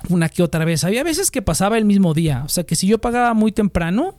una 0.09 0.29
que 0.29 0.43
otra 0.43 0.65
vez. 0.65 0.85
Había 0.85 1.05
veces 1.05 1.31
que 1.31 1.43
pasaba 1.43 1.79
el 1.79 1.85
mismo 1.85 2.15
día. 2.15 2.43
O 2.45 2.49
sea 2.49 2.65
que 2.65 2.77
si 2.77 2.87
yo 2.87 2.99
pagaba 3.01 3.35
muy 3.35 3.53
temprano, 3.53 4.17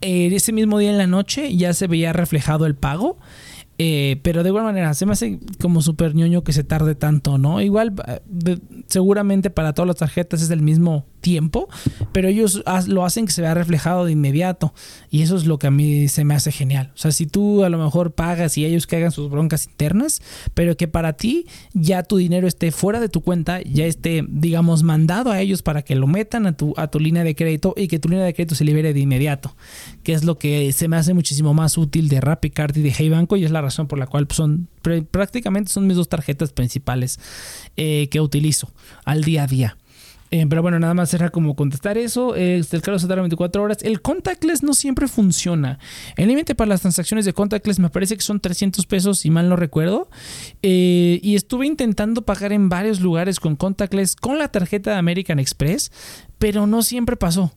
eh, 0.00 0.30
ese 0.34 0.52
mismo 0.52 0.78
día 0.78 0.90
en 0.90 0.98
la 0.98 1.06
noche 1.06 1.56
ya 1.56 1.72
se 1.72 1.86
veía 1.86 2.12
reflejado 2.12 2.66
el 2.66 2.74
pago. 2.74 3.18
Eh, 3.76 4.20
pero 4.22 4.42
de 4.44 4.50
igual 4.50 4.64
manera, 4.64 4.94
se 4.94 5.04
me 5.04 5.12
hace 5.12 5.40
como 5.60 5.82
súper 5.82 6.14
ñoño 6.14 6.44
que 6.44 6.52
se 6.52 6.62
tarde 6.62 6.94
tanto, 6.94 7.38
¿no? 7.38 7.60
Igual, 7.60 7.94
eh, 8.06 8.58
seguramente 8.86 9.50
para 9.50 9.72
todas 9.72 9.88
las 9.88 9.96
tarjetas 9.96 10.42
es 10.42 10.50
el 10.50 10.62
mismo 10.62 11.06
tiempo, 11.24 11.70
pero 12.12 12.28
ellos 12.28 12.62
lo 12.86 13.04
hacen 13.06 13.24
que 13.24 13.32
se 13.32 13.40
vea 13.40 13.54
reflejado 13.54 14.04
de 14.04 14.12
inmediato. 14.12 14.74
Y 15.10 15.22
eso 15.22 15.36
es 15.36 15.46
lo 15.46 15.58
que 15.58 15.68
a 15.68 15.70
mí 15.70 16.06
se 16.08 16.22
me 16.24 16.34
hace 16.34 16.52
genial. 16.52 16.92
O 16.94 16.98
sea, 16.98 17.12
si 17.12 17.26
tú 17.26 17.64
a 17.64 17.70
lo 17.70 17.78
mejor 17.78 18.12
pagas 18.12 18.58
y 18.58 18.66
ellos 18.66 18.86
que 18.86 19.10
sus 19.10 19.30
broncas 19.30 19.64
internas, 19.66 20.20
pero 20.52 20.76
que 20.76 20.86
para 20.86 21.14
ti 21.14 21.46
ya 21.72 22.02
tu 22.02 22.18
dinero 22.18 22.46
esté 22.46 22.70
fuera 22.72 23.00
de 23.00 23.08
tu 23.08 23.22
cuenta, 23.22 23.62
ya 23.62 23.86
esté, 23.86 24.22
digamos, 24.28 24.82
mandado 24.82 25.32
a 25.32 25.40
ellos 25.40 25.62
para 25.62 25.80
que 25.80 25.94
lo 25.94 26.06
metan 26.06 26.46
a 26.46 26.56
tu, 26.56 26.74
a 26.76 26.88
tu 26.88 27.00
línea 27.00 27.24
de 27.24 27.34
crédito 27.34 27.72
y 27.74 27.88
que 27.88 27.98
tu 27.98 28.10
línea 28.10 28.26
de 28.26 28.34
crédito 28.34 28.54
se 28.54 28.64
libere 28.64 28.92
de 28.92 29.00
inmediato, 29.00 29.56
que 30.02 30.12
es 30.12 30.24
lo 30.24 30.36
que 30.36 30.72
se 30.72 30.88
me 30.88 30.96
hace 30.96 31.14
muchísimo 31.14 31.54
más 31.54 31.78
útil 31.78 32.08
de 32.10 32.20
RappiCard 32.20 32.76
y 32.76 32.82
de 32.82 32.92
Hey 32.94 33.08
Banco 33.08 33.36
y 33.36 33.44
es 33.44 33.50
la 33.50 33.62
razón 33.62 33.86
por 33.86 33.98
la 33.98 34.06
cual 34.06 34.28
son 34.30 34.68
prácticamente 35.10 35.72
son 35.72 35.86
mis 35.86 35.96
dos 35.96 36.10
tarjetas 36.10 36.52
principales 36.52 37.18
eh, 37.76 38.08
que 38.10 38.20
utilizo 38.20 38.70
al 39.06 39.24
día 39.24 39.44
a 39.44 39.46
día. 39.46 39.76
Eh, 40.30 40.46
pero 40.48 40.62
bueno, 40.62 40.78
nada 40.78 40.94
más 40.94 41.14
era 41.14 41.30
como 41.30 41.54
contestar 41.54 41.96
eso. 41.98 42.34
Eh, 42.34 42.56
el 42.56 42.82
cargo 42.82 42.98
se 42.98 43.06
tarda 43.06 43.22
24 43.22 43.62
horas. 43.62 43.78
El 43.82 44.00
contactless 44.00 44.62
no 44.62 44.74
siempre 44.74 45.06
funciona. 45.06 45.78
El 46.16 46.28
límite 46.28 46.54
para 46.54 46.68
las 46.68 46.80
transacciones 46.80 47.24
de 47.24 47.32
contactless 47.32 47.78
me 47.78 47.90
parece 47.90 48.16
que 48.16 48.22
son 48.22 48.40
300 48.40 48.84
pesos, 48.86 49.20
si 49.20 49.30
mal 49.30 49.48
no 49.48 49.56
recuerdo. 49.56 50.08
Eh, 50.62 51.20
y 51.22 51.36
estuve 51.36 51.66
intentando 51.66 52.22
pagar 52.22 52.52
en 52.52 52.68
varios 52.68 53.00
lugares 53.00 53.38
con 53.38 53.56
contactless 53.56 54.16
con 54.16 54.38
la 54.38 54.48
tarjeta 54.48 54.90
de 54.92 54.96
American 54.96 55.38
Express, 55.38 55.92
pero 56.38 56.66
no 56.66 56.82
siempre 56.82 57.16
pasó. 57.16 57.52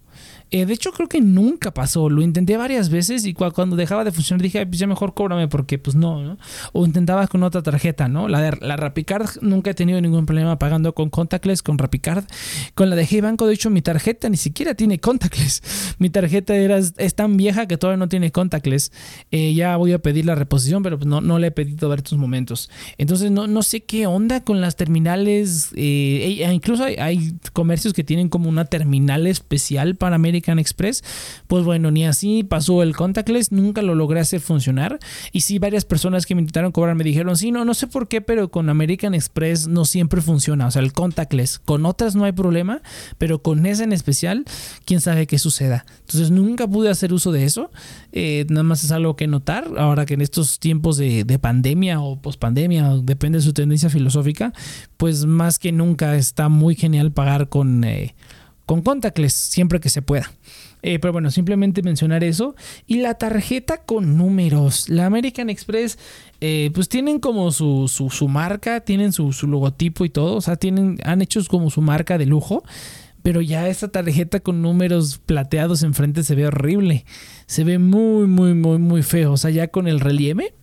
Eh, 0.52 0.66
de 0.66 0.74
hecho, 0.74 0.92
creo 0.92 1.10
que 1.10 1.20
nunca 1.20 1.74
pasó. 1.74 2.10
Lo 2.10 2.22
intenté 2.22 2.56
varias 2.56 2.90
veces 2.90 3.26
y 3.26 3.34
cuando 3.34 3.76
dejaba 3.76 4.04
de 4.04 4.12
funcionar 4.12 4.42
dije, 4.42 4.66
pues 4.66 4.80
ya 4.80 4.88
mejor 4.88 5.14
cóbrame 5.14 5.48
porque 5.48 5.78
pues 5.78 5.96
no, 5.96 6.24
¿no? 6.24 6.38
O 6.72 6.86
intentaba 6.86 7.28
con 7.28 7.44
otra 7.44 7.62
tarjeta, 7.62 8.08
¿no? 8.08 8.28
La 8.28 8.42
de 8.42 8.58
la 8.62 8.78
Rapicard 8.78 9.42
nunca 9.42 9.72
he 9.72 9.74
tenido 9.74 10.00
ningún 10.00 10.26
problema 10.26 10.58
pagando 10.58 10.94
con 10.94 11.10
contactless, 11.10 11.62
con 11.62 11.78
Rapicard. 11.78 12.24
Con 12.76 12.90
la 12.90 12.96
de 12.96 13.06
Hey 13.10 13.22
Banco, 13.22 13.46
de 13.46 13.54
hecho, 13.54 13.70
mi 13.70 13.82
tarjeta 13.82 14.30
ni 14.30 14.38
siquiera 14.38 14.74
tiene 14.74 15.00
contactless. 15.00 15.64
Mi 16.00 16.10
tarjeta 16.10 16.56
era, 16.56 16.78
es 16.78 17.16
tan 17.16 17.38
vieja 17.38 17.68
que 17.68 17.78
todavía 17.78 17.98
no 17.98 18.08
tiene 18.08 18.32
contactless. 18.32 18.92
Eh, 19.32 19.54
ya 19.54 19.76
voy 19.78 19.94
a 19.94 20.00
pedir 20.00 20.26
la 20.26 20.36
reposición, 20.36 20.84
pero 20.84 20.98
pues 20.98 21.08
no, 21.08 21.22
no 21.22 21.40
le 21.40 21.48
he 21.48 21.52
pedido 21.52 21.90
ver 21.90 22.00
estos 22.00 22.18
momentos. 22.18 22.70
Entonces, 22.98 23.32
no, 23.32 23.48
no 23.48 23.64
sé 23.64 23.84
qué 23.84 24.06
onda 24.06 24.44
con 24.44 24.62
las 24.62 24.76
terminales. 24.76 25.72
Eh, 25.76 26.38
e 26.40 26.54
incluso 26.54 26.84
hay, 26.84 26.96
hay 26.96 27.34
comercios 27.54 27.94
que 27.94 28.04
tienen 28.04 28.30
como 28.30 28.48
una 28.48 28.66
terminal 28.66 29.26
especial 29.28 29.96
para 29.96 30.16
América 30.16 30.37
American 30.38 30.60
Express, 30.60 31.04
pues 31.48 31.64
bueno, 31.64 31.90
ni 31.90 32.06
así 32.06 32.44
pasó 32.44 32.84
el 32.84 32.96
contactless, 32.96 33.52
nunca 33.52 33.82
lo 33.82 33.96
logré 33.96 34.20
hacer 34.20 34.40
funcionar. 34.40 35.00
Y 35.32 35.42
sí, 35.42 35.58
varias 35.58 35.86
personas 35.86 36.26
que 36.26 36.36
me 36.36 36.42
intentaron 36.42 36.72
cobrar 36.72 36.96
me 36.96 37.04
dijeron, 37.04 37.36
sí, 37.38 37.52
no, 37.52 37.66
no 37.66 37.74
sé 37.74 37.88
por 37.88 38.08
qué, 38.08 38.22
pero 38.22 38.50
con 38.50 38.70
American 38.70 39.14
Express 39.14 39.68
no 39.68 39.86
siempre 39.86 40.22
funciona, 40.22 40.68
o 40.68 40.72
sea, 40.72 40.82
el 40.82 40.94
contactless. 40.94 41.60
Con 41.60 41.86
otras 41.86 42.16
no 42.16 42.26
hay 42.26 42.34
problema, 42.34 42.82
pero 43.18 43.42
con 43.42 43.66
esa 43.66 43.84
en 43.84 43.94
especial, 43.94 44.46
quién 44.86 45.02
sabe 45.02 45.28
qué 45.28 45.40
suceda. 45.40 45.86
Entonces 46.02 46.32
nunca 46.32 46.68
pude 46.68 46.90
hacer 46.90 47.14
uso 47.14 47.32
de 47.32 47.46
eso. 47.46 47.72
Eh, 48.12 48.46
nada 48.50 48.64
más 48.64 48.84
es 48.84 48.92
algo 48.92 49.16
que 49.16 49.28
notar, 49.28 49.68
ahora 49.78 50.06
que 50.06 50.14
en 50.14 50.22
estos 50.22 50.60
tiempos 50.60 50.98
de, 50.98 51.26
pandemia 51.42 52.00
o 52.02 52.20
pospandemia, 52.20 52.90
depende 53.04 53.38
de 53.38 53.44
su 53.44 53.54
tendencia 53.54 53.90
filosófica, 53.90 54.54
pues 54.98 55.26
más 55.26 55.60
que 55.60 55.72
nunca 55.72 56.16
está 56.16 56.50
muy 56.50 56.76
genial 56.76 57.12
pagar 57.12 57.50
con... 57.50 57.84
Eh, 57.84 58.16
con 58.68 58.82
contactless 58.82 59.34
siempre 59.34 59.80
que 59.80 59.90
se 59.90 60.04
pueda. 60.04 60.30
Eh, 60.84 61.00
pero 61.00 61.14
bueno, 61.14 61.32
simplemente 61.32 61.82
mencionar 61.82 62.24
eso. 62.24 62.54
Y 62.86 62.98
la 62.98 63.16
tarjeta 63.16 63.78
con 63.78 64.18
números. 64.18 64.90
La 64.90 65.06
American 65.06 65.50
Express, 65.50 65.98
eh, 66.42 66.70
pues 66.74 66.90
tienen 66.90 67.20
como 67.20 67.52
su, 67.52 67.88
su, 67.88 68.28
marca, 68.28 68.82
tienen 68.82 69.14
su, 69.14 69.32
su, 69.32 69.48
logotipo 69.48 70.04
y 70.04 70.10
todo. 70.10 70.36
O 70.36 70.42
sea, 70.42 70.58
tienen, 70.58 71.00
han 71.06 71.22
hecho 71.22 71.40
como 71.48 71.72
su 71.72 71.82
marca 71.82 72.18
de 72.18 72.26
lujo. 72.26 72.64
Pero 73.24 73.42
ya 73.42 73.70
esta 73.70 73.88
tarjeta 73.88 74.42
con 74.42 74.62
números 74.62 75.18
plateados 75.26 75.84
enfrente 75.84 76.24
se 76.24 76.36
ve 76.36 76.48
horrible. 76.48 77.06
Se 77.46 77.64
ve 77.64 77.80
muy, 77.80 78.28
muy, 78.28 78.54
muy, 78.54 78.80
muy 78.80 79.02
feo. 79.02 79.32
O 79.32 79.38
sea, 79.38 79.50
ya 79.50 79.70
con 79.70 79.88
el 79.88 80.02
relieve 80.02 80.54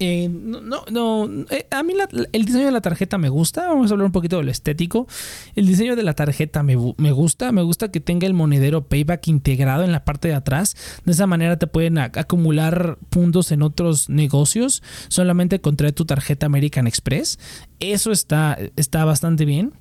Eh, 0.00 0.28
no, 0.30 0.84
no, 0.90 1.28
eh, 1.50 1.66
a 1.70 1.82
mí 1.82 1.94
el 2.32 2.44
diseño 2.44 2.66
de 2.66 2.72
la 2.72 2.80
tarjeta 2.80 3.18
me 3.18 3.28
gusta. 3.28 3.68
Vamos 3.68 3.90
a 3.90 3.94
hablar 3.94 4.06
un 4.06 4.12
poquito 4.12 4.38
de 4.38 4.44
lo 4.44 4.50
estético. 4.50 5.08
El 5.54 5.66
diseño 5.66 5.96
de 5.96 6.02
la 6.02 6.14
tarjeta 6.14 6.62
me, 6.62 6.76
gusta. 6.76 7.52
Me 7.52 7.62
gusta 7.62 7.90
que 7.90 8.00
tenga 8.00 8.26
el 8.26 8.34
monedero 8.34 8.86
payback 8.86 9.28
integrado 9.28 9.84
en 9.84 9.92
la 9.92 10.04
parte 10.04 10.28
de 10.28 10.34
atrás. 10.34 10.76
De 11.04 11.12
esa 11.12 11.26
manera 11.26 11.58
te 11.58 11.66
pueden 11.66 11.98
acumular 11.98 12.98
puntos 13.10 13.50
en 13.52 13.62
otros 13.62 14.08
negocios 14.08 14.82
solamente 15.08 15.60
con 15.60 15.76
tu 15.76 16.04
tarjeta 16.04 16.46
American 16.46 16.86
Express. 16.86 17.38
Eso 17.80 18.12
está, 18.12 18.58
está 18.76 19.04
bastante 19.04 19.44
bien. 19.44 19.72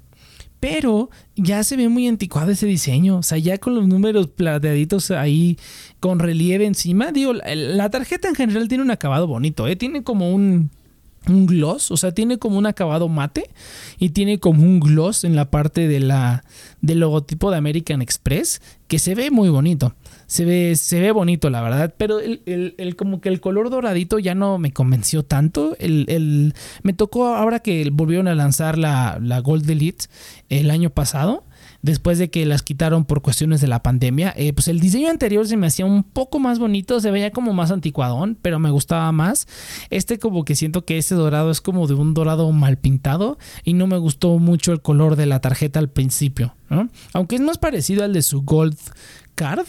Pero 0.60 1.10
ya 1.36 1.63
se 1.63 1.78
ve 1.78 1.88
muy 1.89 2.08
anticuado 2.08 2.52
ese 2.52 2.65
diseño. 2.65 3.17
O 3.17 3.24
sea, 3.24 3.38
ya 3.38 3.58
con 3.58 3.76
los 3.76 3.88
números 3.88 4.28
plateaditos 4.28 5.12
ahí 5.12 5.58
con 6.00 6.20
relieve 6.20 6.65
encima. 6.65 7.12
Digo, 7.12 7.34
la 7.34 7.89
tarjeta 7.89 8.28
en 8.28 8.36
general 8.36 8.67
tiene 8.67 8.84
un 8.84 8.91
acabado 8.91 9.28
bonito, 9.28 9.67
¿eh? 9.67 9.76
Tiene 9.76 10.04
como 10.04 10.34
un, 10.34 10.72
un 11.30 11.46
gloss, 11.46 11.91
o 11.91 11.98
sea, 11.98 12.12
tiene 12.12 12.38
como 12.38 12.58
un 12.58 12.65
acabado 12.65 13.08
mate 13.08 13.50
y 14.00 14.10
tiene 14.10 14.39
como 14.39 14.63
un 14.63 14.80
gloss 14.80 15.24
en 15.24 15.36
la 15.36 15.50
parte 15.52 15.88
de 15.88 16.00
la, 16.00 16.43
del 16.82 17.00
logotipo 17.00 17.52
de 17.52 17.58
American 17.58 18.02
Express 18.02 18.62
que 18.88 19.00
se 19.00 19.15
ve 19.15 19.32
muy 19.32 19.50
bonito. 19.50 19.93
Se 20.28 20.46
ve, 20.46 20.76
se 20.76 21.00
ve 21.00 21.12
bonito, 21.12 21.50
la 21.50 21.62
verdad, 21.62 21.94
pero 21.98 22.20
el, 22.20 22.96
como 22.98 23.22
que 23.22 23.30
el 23.30 23.40
color 23.42 23.70
doradito 23.70 24.20
ya 24.20 24.36
no 24.36 24.58
me 24.60 24.72
convenció 24.72 25.24
tanto. 25.24 25.76
El, 25.80 26.54
me 26.84 26.94
tocó 26.94 27.28
ahora 27.36 27.60
que 27.60 27.90
volvieron 27.92 28.28
a 28.28 28.36
lanzar 28.36 28.78
la, 28.78 29.20
la 29.22 29.40
Gold 29.40 29.70
Elite 29.70 30.06
el 30.50 30.70
año 30.70 30.90
pasado 30.90 31.44
después 31.82 32.18
de 32.18 32.30
que 32.30 32.46
las 32.46 32.63
quitaron 32.63 33.06
por 33.06 33.22
cuestiones 33.22 33.62
de 33.62 33.68
la 33.68 33.82
pandemia. 33.82 34.34
Eh, 34.36 34.54
pues 34.54 34.68
el 34.68 34.80
diseño 34.80 35.10
anterior 35.10 35.48
se 35.48 35.58
me 35.58 35.68
hacía 35.68 35.86
un 35.86 36.04
poco 36.04 36.40
más 36.40 36.60
bonito, 36.60 37.00
se 37.00 37.12
veía 37.12 37.32
como 37.32 37.54
más 37.54 37.72
anticuadón, 37.72 38.38
pero 38.42 38.60
me 38.60 38.72
gustaba 38.72 39.12
más. 39.12 39.48
Este 39.90 40.20
como 40.20 40.46
que 40.46 40.56
siento 40.56 40.86
que 40.86 40.98
ese 40.98 41.16
dorado 41.16 41.52
es 41.52 41.62
como 41.62 41.88
de 41.88 41.94
un 41.94 42.13
dorado 42.13 42.52
mal 42.52 42.78
pintado 42.78 43.38
y 43.63 43.74
no 43.74 43.88
me 43.88 43.98
gustó 43.98 44.38
mucho 44.40 44.72
el 44.72 44.82
color 44.82 45.16
de 45.16 45.26
la 45.26 45.40
tarjeta 45.40 45.80
al 45.80 45.90
principio, 45.90 46.56
Aunque 47.13 47.36
es 47.36 47.42
más 47.42 47.58
parecido 47.58 48.04
al 48.04 48.13
de 48.13 48.22
su 48.22 48.42
Gold 48.42 48.78
Card. 49.36 49.66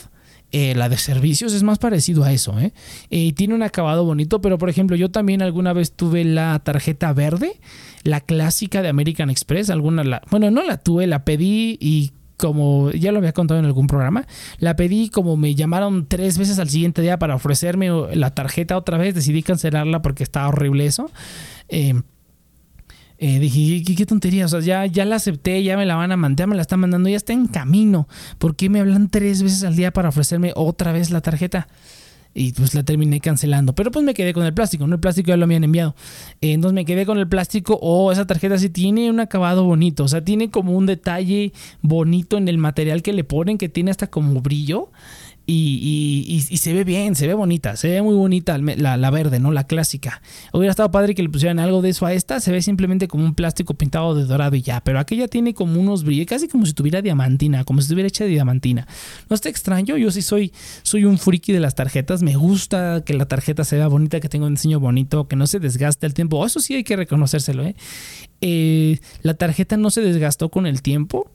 Eh, 0.50 0.74
la 0.74 0.88
de 0.88 0.96
servicios 0.96 1.52
es 1.52 1.62
más 1.62 1.78
parecido 1.78 2.24
a 2.24 2.32
eso, 2.32 2.58
¿eh? 2.58 2.72
¿eh? 3.10 3.32
tiene 3.34 3.54
un 3.54 3.62
acabado 3.62 4.06
bonito, 4.06 4.40
pero 4.40 4.56
por 4.56 4.70
ejemplo, 4.70 4.96
yo 4.96 5.10
también 5.10 5.42
alguna 5.42 5.74
vez 5.74 5.92
tuve 5.92 6.24
la 6.24 6.58
tarjeta 6.60 7.12
verde, 7.12 7.60
la 8.02 8.22
clásica 8.22 8.80
de 8.80 8.88
American 8.88 9.28
Express. 9.28 9.68
Alguna 9.68 10.04
la, 10.04 10.22
bueno, 10.30 10.50
no 10.50 10.62
la 10.64 10.78
tuve, 10.78 11.06
la 11.06 11.24
pedí 11.24 11.76
y 11.80 12.12
como 12.38 12.90
ya 12.92 13.12
lo 13.12 13.18
había 13.18 13.32
contado 13.32 13.60
en 13.60 13.66
algún 13.66 13.88
programa, 13.88 14.26
la 14.58 14.76
pedí 14.76 15.10
como 15.10 15.36
me 15.36 15.54
llamaron 15.54 16.06
tres 16.06 16.38
veces 16.38 16.58
al 16.58 16.70
siguiente 16.70 17.02
día 17.02 17.18
para 17.18 17.34
ofrecerme 17.34 17.90
la 18.14 18.32
tarjeta 18.32 18.76
otra 18.78 18.96
vez, 18.96 19.14
decidí 19.14 19.42
cancelarla 19.42 20.00
porque 20.00 20.22
estaba 20.22 20.48
horrible 20.48 20.86
eso. 20.86 21.10
Eh, 21.68 22.00
eh, 23.20 23.40
dije, 23.40 23.82
¿qué, 23.96 24.06
tontería, 24.06 24.44
o 24.44 24.48
sea, 24.48 24.60
ya, 24.60 24.86
ya 24.86 25.04
la 25.04 25.16
acepté, 25.16 25.62
ya 25.64 25.76
me 25.76 25.84
la 25.84 25.96
van 25.96 26.12
a 26.12 26.16
mandar, 26.16 26.46
me 26.46 26.54
la 26.54 26.62
están 26.62 26.78
mandando, 26.78 27.08
ya 27.08 27.16
está 27.16 27.32
en 27.32 27.48
camino. 27.48 28.06
¿Por 28.38 28.54
qué 28.54 28.68
me 28.68 28.78
hablan 28.78 29.08
tres 29.08 29.42
veces 29.42 29.64
al 29.64 29.74
día 29.74 29.92
para 29.92 30.10
ofrecerme 30.10 30.52
otra 30.54 30.92
vez 30.92 31.10
la 31.10 31.20
tarjeta? 31.20 31.66
Y 32.34 32.52
pues 32.52 32.74
la 32.74 32.84
terminé 32.84 33.18
cancelando. 33.20 33.74
Pero 33.74 33.90
pues 33.90 34.04
me 34.04 34.14
quedé 34.14 34.32
con 34.32 34.44
el 34.44 34.54
plástico, 34.54 34.86
¿no? 34.86 34.94
El 34.94 35.00
plástico 35.00 35.28
ya 35.28 35.36
lo 35.36 35.44
habían 35.44 35.64
enviado. 35.64 35.96
entonces 36.40 36.74
me 36.74 36.84
quedé 36.84 37.04
con 37.04 37.18
el 37.18 37.28
plástico. 37.28 37.76
Oh, 37.82 38.12
esa 38.12 38.26
tarjeta 38.26 38.56
sí 38.58 38.68
tiene 38.68 39.10
un 39.10 39.18
acabado 39.18 39.64
bonito. 39.64 40.04
O 40.04 40.08
sea, 40.08 40.22
tiene 40.22 40.48
como 40.50 40.76
un 40.76 40.86
detalle 40.86 41.52
bonito 41.82 42.36
en 42.36 42.46
el 42.46 42.58
material 42.58 43.02
que 43.02 43.12
le 43.12 43.24
ponen, 43.24 43.58
que 43.58 43.68
tiene 43.68 43.90
hasta 43.90 44.06
como 44.06 44.40
brillo. 44.40 44.92
Y, 45.50 46.44
se 46.58 46.74
ve 46.74 46.84
bien, 46.84 47.14
se 47.14 47.26
ve 47.26 47.32
bonita, 47.32 47.74
se 47.76 47.88
ve 47.88 48.02
muy 48.02 48.14
bonita 48.14 48.58
la, 48.58 49.10
verde, 49.10 49.40
¿no? 49.40 49.50
La 49.50 49.64
clásica. 49.64 50.20
Hubiera 50.52 50.72
estado 50.72 50.90
padre 50.90 51.14
que 51.14 51.22
le 51.22 51.30
pusieran 51.30 51.58
algo 51.58 51.80
de 51.80 51.88
eso 51.88 52.04
a 52.04 52.12
esta, 52.12 52.38
se 52.40 52.52
ve 52.52 52.60
simplemente 52.60 53.08
como 53.08 53.24
un 53.24 53.34
plástico 53.34 53.72
pintado 53.72 54.14
de 54.14 54.26
dorado 54.26 54.56
y 54.56 54.60
ya, 54.60 54.82
pero 54.82 54.98
aquella 54.98 55.26
tiene 55.26 55.54
como 55.54 55.80
unos 55.80 56.04
brillos, 56.04 56.26
casi 56.26 56.48
como 56.48 56.66
si 56.66 56.74
tuviera 56.74 57.00
diamantina, 57.00 57.64
como 57.64 57.80
si 57.80 57.86
estuviera 57.86 58.08
hecha 58.08 58.24
de 58.24 58.30
diamantina. 58.30 58.86
No 59.30 59.34
está 59.34 59.48
extraño, 59.48 59.96
yo 59.96 60.10
sí 60.10 60.20
soy, 60.20 60.52
soy 60.82 61.06
un 61.06 61.16
friki 61.16 61.52
de 61.52 61.60
las 61.60 61.74
tarjetas, 61.74 62.22
me 62.22 62.36
gusta 62.36 63.02
que 63.06 63.14
la 63.14 63.24
tarjeta 63.24 63.64
se 63.64 63.76
vea 63.76 63.88
bonita, 63.88 64.20
que 64.20 64.28
tenga 64.28 64.46
un 64.46 64.54
diseño 64.54 64.80
bonito, 64.80 65.28
que 65.28 65.36
no 65.36 65.46
se 65.46 65.60
desgaste 65.60 66.04
el 66.04 66.12
tiempo, 66.12 66.44
eso 66.44 66.60
sí 66.60 66.74
hay 66.74 66.84
que 66.84 66.94
reconocérselo, 66.94 67.64
¿eh? 67.64 67.74
Eh, 68.42 68.98
la 69.22 69.32
tarjeta 69.32 69.78
no 69.78 69.88
se 69.88 70.02
desgastó 70.02 70.50
con 70.50 70.66
el 70.66 70.82
tiempo 70.82 71.30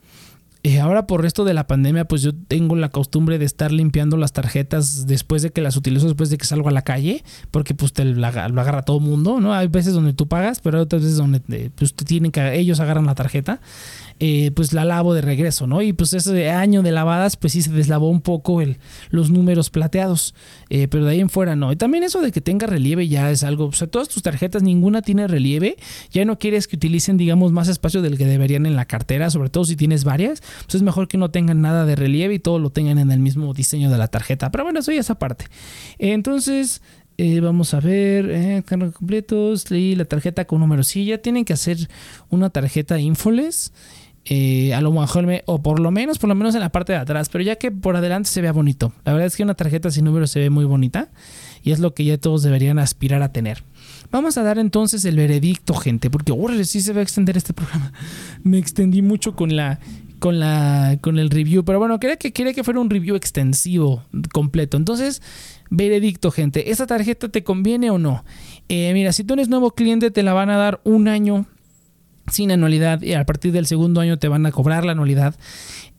eh, 0.66 0.80
ahora 0.80 1.08
por 1.08 1.22
resto 1.22 1.44
de 1.44 1.54
la 1.54 1.68
pandemia, 1.68 2.06
pues 2.06 2.22
yo 2.22 2.34
tengo 2.34 2.78
la 2.78 2.88
costumbre 2.88 3.38
de 3.38 3.44
estar 3.44 3.74
limpiando 3.74 4.16
las 4.16 4.32
tarjetas 4.32 5.06
después 5.08 5.42
de 5.42 5.50
que 5.50 5.60
las 5.60 5.76
utilizo, 5.76 6.08
después 6.08 6.30
de 6.30 6.38
que 6.38 6.46
salgo 6.46 6.70
a 6.70 6.72
la 6.72 6.84
calle, 6.84 7.22
porque 7.52 7.74
pues 7.74 7.92
te 7.92 8.06
lo 8.06 8.26
agarra 8.26 8.84
todo 8.84 9.00
el 9.00 9.04
mundo, 9.04 9.42
¿no? 9.42 9.54
Hay 9.54 9.68
veces 9.68 9.94
donde 9.94 10.14
tú 10.14 10.30
pagas, 10.30 10.62
pero 10.62 10.78
hay 10.78 10.84
otras 10.84 11.02
veces 11.02 11.18
donde 11.18 11.42
eh, 11.50 11.70
pues, 11.76 11.94
te 11.94 12.06
tienen 12.06 12.32
que, 12.32 12.56
ellos 12.56 12.80
agarran 12.80 13.06
la 13.06 13.14
tarjeta. 13.14 13.60
Eh, 14.20 14.52
pues 14.56 14.74
la 14.74 14.86
lavo 14.86 15.14
de 15.14 15.22
regreso, 15.22 15.68
¿no? 15.68 15.82
Y 15.82 15.92
pues 15.92 16.14
ese 16.14 16.50
año 16.50 16.82
de 16.82 16.92
lavadas, 16.92 17.36
pues 17.36 17.54
sí 17.54 17.62
se 17.62 17.72
deslavó 17.72 18.10
un 18.10 18.22
poco 18.22 18.62
el, 18.62 18.78
los 19.10 19.32
números 19.32 19.70
plateados, 19.70 20.34
eh, 20.70 20.88
pero 20.88 21.06
de 21.06 21.12
ahí 21.12 21.20
en 21.20 21.30
fuera 21.30 21.56
no. 21.56 21.72
Y 21.72 21.76
también 21.76 22.04
eso 22.04 22.22
de 22.22 22.32
que 22.32 22.40
tenga 22.40 22.68
relieve 22.68 23.08
ya 23.08 23.32
es 23.32 23.44
algo, 23.44 23.66
o 23.66 23.72
sea, 23.74 23.88
todas 23.88 24.08
tus 24.08 24.24
tarjetas, 24.24 24.64
ninguna 24.64 25.02
tiene 25.02 25.28
relieve, 25.28 25.78
ya 26.12 26.26
no 26.26 26.40
quieres 26.40 26.68
que 26.68 26.76
utilicen, 26.76 27.18
digamos, 27.18 27.52
más 27.52 27.68
espacio 27.68 28.02
del 28.02 28.18
que 28.18 28.26
deberían 28.26 28.66
en 28.66 28.76
la 28.76 28.86
cartera, 28.86 29.30
sobre 29.30 29.50
todo 29.50 29.66
si 29.66 29.76
tienes 29.76 30.04
varias, 30.04 30.42
pues 30.64 30.76
es 30.76 30.84
mejor 30.84 31.08
que 31.08 31.18
no 31.18 31.32
tengan 31.32 31.62
nada 31.62 31.86
de 31.86 31.96
relieve 31.96 32.36
y 32.36 32.40
todo 32.40 32.60
lo 32.60 32.70
tengan 32.70 33.00
en 33.00 33.12
el 33.12 33.20
mismo 33.20 33.54
diseño 33.54 33.90
de 33.90 33.98
la 33.98 34.08
tarjeta. 34.08 34.52
Pero 34.52 34.64
bueno, 34.64 34.80
eso 34.80 34.92
ya 34.92 35.02
es 35.02 35.10
aparte. 35.10 35.46
Entonces... 35.98 36.82
Eh, 37.20 37.42
vamos 37.42 37.76
a 37.76 37.80
ver, 37.80 38.28
eh, 38.32 38.64
completos, 38.68 39.70
leí 39.70 39.96
la 39.96 40.06
tarjeta 40.06 40.46
con 40.46 40.60
números. 40.60 40.88
Sí, 40.88 41.06
ya 41.06 41.20
tienen 41.20 41.46
que 41.46 41.54
hacer 41.54 41.78
una 42.30 42.50
tarjeta 42.50 43.00
Infoles. 43.00 43.72
Eh, 44.26 44.74
a 44.74 44.80
lo 44.80 44.94
mejor 44.94 45.28
o 45.46 45.62
por 45.62 45.82
lo 45.82 45.92
menos, 45.92 46.18
por 46.18 46.30
lo 46.30 46.36
menos 46.36 46.56
en 46.56 46.62
la 46.62 46.72
parte 46.72 46.94
de 46.94 47.00
atrás, 47.00 47.28
pero 47.30 47.44
ya 47.44 47.58
que 47.58 47.72
por 47.72 47.98
adelante 47.98 48.30
se 48.30 48.42
vea 48.42 48.54
bonito. 48.54 48.94
La 49.04 49.12
verdad 49.12 49.28
es 49.28 49.36
que 49.36 49.44
una 49.44 49.54
tarjeta 49.54 49.92
sin 49.92 50.06
números 50.06 50.32
se 50.32 50.40
ve 50.40 50.50
muy 50.50 50.64
bonita 50.64 51.10
y 51.62 51.72
es 51.72 51.80
lo 51.80 51.94
que 51.94 52.06
ya 52.06 52.18
todos 52.18 52.42
deberían 52.42 52.80
aspirar 52.80 53.22
a 53.22 53.34
tener. 53.34 53.64
Vamos 54.12 54.38
a 54.38 54.44
dar 54.44 54.60
entonces 54.60 55.04
el 55.04 55.18
veredicto, 55.18 55.74
gente, 55.74 56.10
porque 56.10 56.32
órale, 56.32 56.64
sí 56.64 56.80
se 56.80 56.94
va 56.94 57.00
a 57.00 57.04
extender 57.04 57.36
este 57.36 57.54
programa. 57.54 57.92
Me 58.44 58.58
extendí 58.58 59.02
mucho 59.02 59.36
con 59.36 59.56
la 59.56 59.80
con 60.20 60.40
la 60.40 61.00
con 61.02 61.20
el 61.20 61.30
review, 61.30 61.66
pero 61.66 61.80
bueno, 61.80 62.00
quería 62.00 62.16
que 62.16 62.32
quería 62.32 62.54
que 62.54 62.64
fuera 62.64 62.80
un 62.80 62.90
review 62.90 63.18
extensivo 63.18 64.06
completo. 64.32 64.78
Entonces, 64.78 65.22
veredicto, 65.70 66.32
gente, 66.32 66.72
¿esta 66.72 66.88
tarjeta 66.88 67.28
te 67.28 67.44
conviene 67.44 67.90
o 67.90 67.98
no? 67.98 68.24
Eh, 68.70 68.92
mira, 68.94 69.12
si 69.12 69.26
tú 69.26 69.34
eres 69.34 69.50
nuevo 69.50 69.72
cliente 69.72 70.12
te 70.12 70.24
la 70.24 70.32
van 70.32 70.50
a 70.50 70.56
dar 70.56 70.80
un 70.86 71.10
año 71.10 71.46
sin 72.32 72.52
anualidad 72.52 73.02
y 73.02 73.14
a 73.14 73.26
partir 73.26 73.52
del 73.52 73.66
segundo 73.66 74.02
año 74.02 74.18
te 74.18 74.28
van 74.28 74.46
a 74.46 74.52
cobrar 74.52 74.86
la 74.86 74.94
anualidad. 74.94 75.36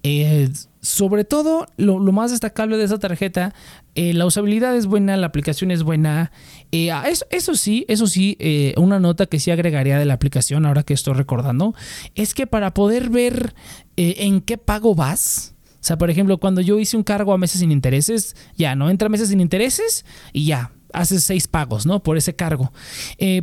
Eh, 0.03 0.51
sobre 0.83 1.25
todo, 1.25 1.67
lo, 1.79 1.99
más 2.13 2.31
destacable 2.31 2.77
de 2.77 2.85
esa 2.85 2.99
tarjeta, 2.99 3.55
eh, 3.95 4.13
la 4.13 4.27
usabilidad 4.27 4.77
es 4.77 4.85
buena, 4.85 5.17
la 5.17 5.27
aplicación 5.27 5.71
es 5.71 5.83
buena. 5.83 6.31
Eh, 6.73 6.91
eso, 7.07 7.25
eso, 7.31 7.55
sí, 7.55 7.87
eso 7.89 8.07
sí, 8.07 8.37
una 8.77 9.01
nota 9.01 9.25
que 9.25 9.41
sí 9.41 9.51
agregaría 9.51 9.99
de 9.99 10.05
la 10.05 10.15
aplicación, 10.15 10.67
ahora 10.67 10.83
que 10.83 10.93
estoy 10.93 11.15
recordando, 11.15 11.75
es 12.15 12.35
que 12.35 12.47
para 12.47 12.75
poder 12.75 13.09
ver 13.09 13.55
en 13.97 14.43
qué 14.43 14.59
pago 14.59 14.95
vas, 14.95 15.55
o 15.75 15.87
sea, 15.87 15.97
por 15.97 16.11
ejemplo, 16.11 16.39
cuando 16.39 16.61
yo 16.61 16.79
hice 16.79 16.97
un 16.97 17.03
cargo 17.03 17.33
a 17.33 17.39
meses 17.39 17.61
sin 17.61 17.73
intereses, 17.73 18.37
ya, 18.57 18.75
no 18.75 18.91
entra 18.91 19.09
meses 19.09 19.29
sin 19.29 19.41
intereses 19.41 20.05
y 20.35 20.47
ya, 20.47 20.73
haces 20.93 21.25
seis 21.25 21.49
pagos, 21.49 21.87
¿no? 21.87 22.03
Por 22.03 22.19
ese 22.19 22.37
cargo. 22.37 22.73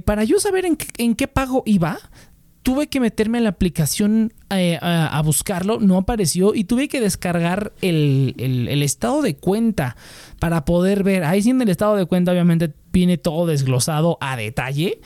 para 0.06 0.24
yo 0.26 0.40
saber 0.40 0.66
en 0.66 1.16
qué 1.16 1.28
pago 1.28 1.64
iba, 1.66 1.98
tuve 2.64 2.88
que 2.88 3.00
meterme 3.00 3.40
a 3.40 3.42
la 3.42 3.50
aplicación 3.50 4.34
eh, 4.50 4.78
a, 4.82 5.22
buscarlo, 5.24 5.80
no 5.80 5.98
apareció 5.98 6.54
y 6.54 6.66
tuve 6.66 6.88
que 6.88 7.00
descargar 7.00 7.74
el, 7.82 8.36
el, 8.38 8.84
estado 8.84 9.22
de 9.22 9.36
cuenta 9.36 9.96
para 10.40 10.66
poder 10.66 11.04
ver. 11.04 11.24
Ahí 11.24 11.42
sí 11.42 11.50
en 11.50 11.62
el 11.62 11.70
estado 11.70 11.96
de 11.96 12.06
cuenta 12.06 12.32
obviamente 12.32 12.74
viene 12.92 13.18
todo 13.18 13.46
desglosado 13.48 14.18
a 14.22 14.36
detalle 14.36 15.00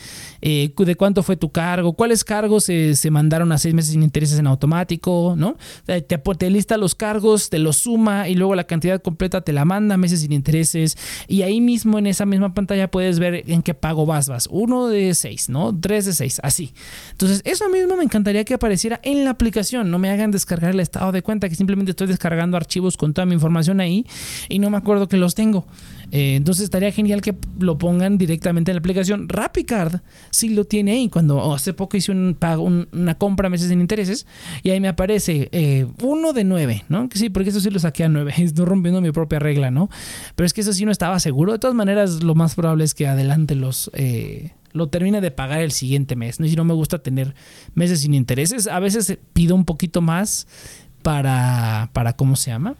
eh, 0.47 0.71
de 0.75 0.95
cuánto 0.95 1.23
fue 1.23 1.35
tu 1.35 1.51
cargo, 1.51 1.93
cuáles 1.93 2.23
cargos 2.23 2.63
se, 2.63 2.95
mandaron 3.11 3.51
a 3.51 3.57
seis 3.57 3.73
meses 3.73 3.91
sin 3.91 4.03
intereses 4.03 4.39
en 4.39 4.47
automático, 4.47 5.35
¿no? 5.37 5.57
Te, 5.85 6.01
te, 6.01 6.49
lista 6.49 6.77
los 6.77 6.95
cargos, 6.95 7.49
te 7.49 7.59
los 7.59 7.77
suma 7.77 8.29
y 8.29 8.35
luego 8.35 8.55
la 8.55 8.65
cantidad 8.65 9.01
completa 9.01 9.41
te 9.41 9.53
la 9.53 9.65
manda 9.65 9.95
a 9.95 9.97
meses 9.97 10.21
sin 10.21 10.31
intereses 10.31 10.97
y 11.27 11.41
ahí 11.41 11.61
mismo 11.61 11.99
en 11.99 12.07
esa 12.07 12.25
misma 12.25 12.53
pantalla 12.53 12.89
puedes 12.89 13.19
ver 13.19 13.43
en 13.47 13.61
qué 13.61 13.73
pago 13.73 14.05
vas, 14.05 14.29
vas. 14.29 14.47
Uno 14.49 14.87
de 14.87 15.13
seis, 15.13 15.49
¿no? 15.49 15.77
Tres 15.77 16.05
de 16.05 16.13
seis, 16.13 16.39
así. 16.43 16.73
Entonces 17.11 17.41
eso 17.43 17.67
mismo 17.69 17.97
me 17.97 18.03
encantaría 18.03 18.43
que 18.45 18.53
apareciera 18.53 18.99
en 19.03 19.25
la 19.25 19.31
aplicación, 19.31 19.91
no 19.91 19.99
me 19.99 20.09
hagan 20.09 20.31
descargar 20.31 20.71
el 20.71 20.79
estado 20.79 21.11
de 21.11 21.21
cuenta, 21.21 21.49
que 21.49 21.55
simplemente 21.55 21.91
estoy 21.91 22.07
descargando 22.07 22.55
archivos 22.55 22.97
con 22.97 23.13
toda 23.13 23.25
mi 23.25 23.33
información 23.33 23.79
ahí 23.81 24.05
y 24.49 24.59
no 24.59 24.69
me 24.69 24.77
acuerdo 24.77 25.07
que 25.07 25.17
los 25.17 25.35
tengo. 25.35 25.65
Eh, 26.11 26.35
entonces 26.35 26.65
estaría 26.65 26.91
genial 26.91 27.21
que 27.21 27.35
lo 27.59 27.75
lo 27.75 27.77
pongan 27.77 28.17
directamente 28.17 28.71
en 28.71 28.75
la 28.75 28.79
aplicación. 28.79 29.27
RappiCard 29.27 29.99
sí 30.35 30.49
lo 30.49 30.65
tiene 30.65 30.91
ahí. 30.91 31.09
Cuando 31.09 31.53
hace 31.53 31.73
poco 31.73 31.97
hice 31.97 32.11
un 32.11 32.35
pago, 32.37 32.63
una 32.63 33.15
compra 33.15 33.49
meses 33.49 33.69
sin 33.69 33.79
intereses 33.79 34.27
y 34.63 34.69
ahí 34.69 34.79
me 34.79 34.87
aparece 34.87 35.49
eh, 35.51 35.87
uno 36.01 36.33
de 36.33 36.43
nueve, 36.43 36.83
¿no? 36.89 37.07
Que 37.09 37.17
sí, 37.17 37.29
porque 37.29 37.49
eso 37.49 37.59
sí 37.59 37.69
lo 37.69 37.79
saqué 37.79 38.03
a 38.03 38.09
nueve. 38.09 38.33
Estoy 38.37 38.65
rompiendo 38.65 39.01
mi 39.01 39.11
propia 39.11 39.39
regla, 39.39 39.71
¿no? 39.71 39.89
Pero 40.35 40.45
es 40.45 40.53
que 40.53 40.61
eso 40.61 40.73
sí 40.73 40.85
no 40.85 40.91
estaba 40.91 41.19
seguro. 41.19 41.53
De 41.53 41.59
todas 41.59 41.75
maneras, 41.75 42.23
lo 42.23 42.35
más 42.35 42.55
probable 42.55 42.83
es 42.83 42.93
que 42.93 43.07
adelante 43.07 43.55
los... 43.55 43.89
Eh, 43.93 44.51
lo 44.73 44.89
termine 44.89 45.21
de 45.21 45.31
pagar 45.31 45.61
el 45.61 45.71
siguiente 45.71 46.17
mes. 46.17 46.41
¿no? 46.41 46.45
Y 46.45 46.49
si 46.49 46.57
no 46.57 46.65
me 46.65 46.73
gusta 46.73 46.99
tener 46.99 47.33
meses 47.75 48.01
sin 48.01 48.13
intereses, 48.13 48.67
a 48.67 48.81
veces 48.81 49.17
pido 49.31 49.55
un 49.55 49.63
poquito 49.63 50.01
más 50.01 50.47
para, 51.01 51.91
para 51.93 52.11
¿cómo 52.17 52.35
se 52.35 52.51
llama? 52.51 52.75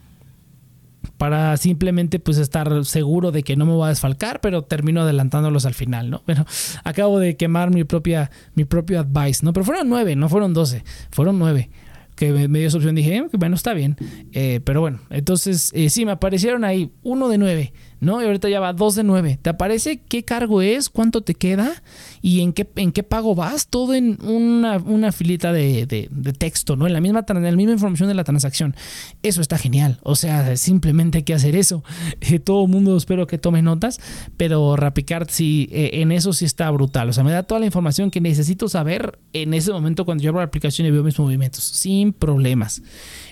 Para 1.18 1.56
simplemente 1.58 2.20
pues 2.20 2.38
estar 2.38 2.86
seguro 2.86 3.32
de 3.32 3.44
que 3.44 3.56
no 3.56 3.66
me 3.66 3.74
voy 3.74 3.86
a 3.86 3.90
desfalcar, 3.90 4.42
pero 4.42 4.64
termino 4.64 5.02
adelantándolos 5.02 5.66
al 5.66 5.74
final, 5.74 6.10
¿no? 6.10 6.24
Bueno, 6.26 6.46
acabo 6.84 7.20
de 7.20 7.38
quemar 7.38 7.72
mi 7.74 7.84
propia 7.84 8.32
mi 8.56 8.66
propio 8.66 9.00
advice, 9.00 9.46
¿no? 9.46 9.54
Pero 9.54 9.66
fueron 9.66 9.90
nueve, 9.90 10.16
no 10.16 10.30
fueron 10.30 10.54
doce, 10.54 10.84
fueron 11.12 11.40
nueve 11.40 11.70
que 12.16 12.32
me 12.32 12.60
dio 12.60 12.68
esa 12.68 12.78
opción. 12.78 12.96
Dije, 12.96 13.18
eh, 13.18 13.28
bueno, 13.34 13.56
está 13.56 13.74
bien. 13.74 13.98
Eh, 14.32 14.62
pero 14.64 14.82
bueno, 14.82 15.00
entonces 15.10 15.72
eh, 15.74 15.90
sí, 15.90 16.06
me 16.06 16.12
aparecieron 16.12 16.64
ahí 16.64 16.92
uno 17.04 17.30
de 17.30 17.38
nueve. 17.38 17.74
¿No? 18.00 18.22
Y 18.22 18.26
ahorita 18.26 18.50
ya 18.50 18.60
va 18.60 18.74
2 18.74 18.96
de 18.96 19.04
9. 19.04 19.40
¿Te 19.42 19.50
aparece 19.50 20.02
qué 20.08 20.24
cargo 20.24 20.62
es, 20.62 20.90
cuánto 20.90 21.22
te 21.22 21.36
queda 21.36 21.84
y 22.22 22.42
en 22.42 22.54
qué, 22.54 22.68
en 22.76 22.92
qué 22.92 23.04
pago 23.04 23.36
vas? 23.36 23.68
Todo 23.68 23.94
en 23.94 24.18
una, 24.24 25.12
filita 25.12 25.54
de, 25.54 26.10
texto, 26.38 26.76
¿no? 26.76 26.88
En 26.88 26.94
la, 26.94 27.02
misma, 27.02 27.26
en 27.28 27.44
la 27.44 27.52
misma 27.52 27.74
información 27.74 28.10
de 28.10 28.16
la 28.16 28.24
transacción. 28.24 28.76
Eso 29.24 29.42
está 29.42 29.58
genial. 29.58 30.00
O 30.04 30.16
sea, 30.16 30.56
simplemente 30.58 31.20
hay 31.20 31.24
que 31.24 31.34
hacer 31.34 31.56
eso. 31.56 31.84
Eh, 32.22 32.40
todo 32.40 32.66
el 32.66 32.72
mundo 32.72 32.98
espero 32.98 33.28
que 33.28 33.38
tome 33.38 33.62
notas, 33.62 34.00
pero 34.36 34.76
Rapicard 34.76 35.28
sí, 35.30 35.70
eh, 35.72 36.02
en 36.02 36.12
eso 36.12 36.34
sí 36.34 36.46
está 36.46 36.72
brutal. 36.72 37.10
O 37.10 37.14
sea, 37.14 37.24
me 37.24 37.32
da 37.32 37.44
toda 37.44 37.60
la 37.60 37.66
información 37.66 38.10
que 38.10 38.20
necesito 38.20 38.68
saber 38.68 39.20
en 39.34 39.54
ese 39.54 39.72
momento 39.72 40.06
cuando 40.06 40.24
yo 40.24 40.30
abro 40.30 40.42
la 40.42 40.46
aplicación 40.46 40.88
y 40.88 40.92
veo 40.92 41.04
mis 41.04 41.20
movimientos, 41.20 41.64
sin 41.64 42.14
problemas. 42.14 42.82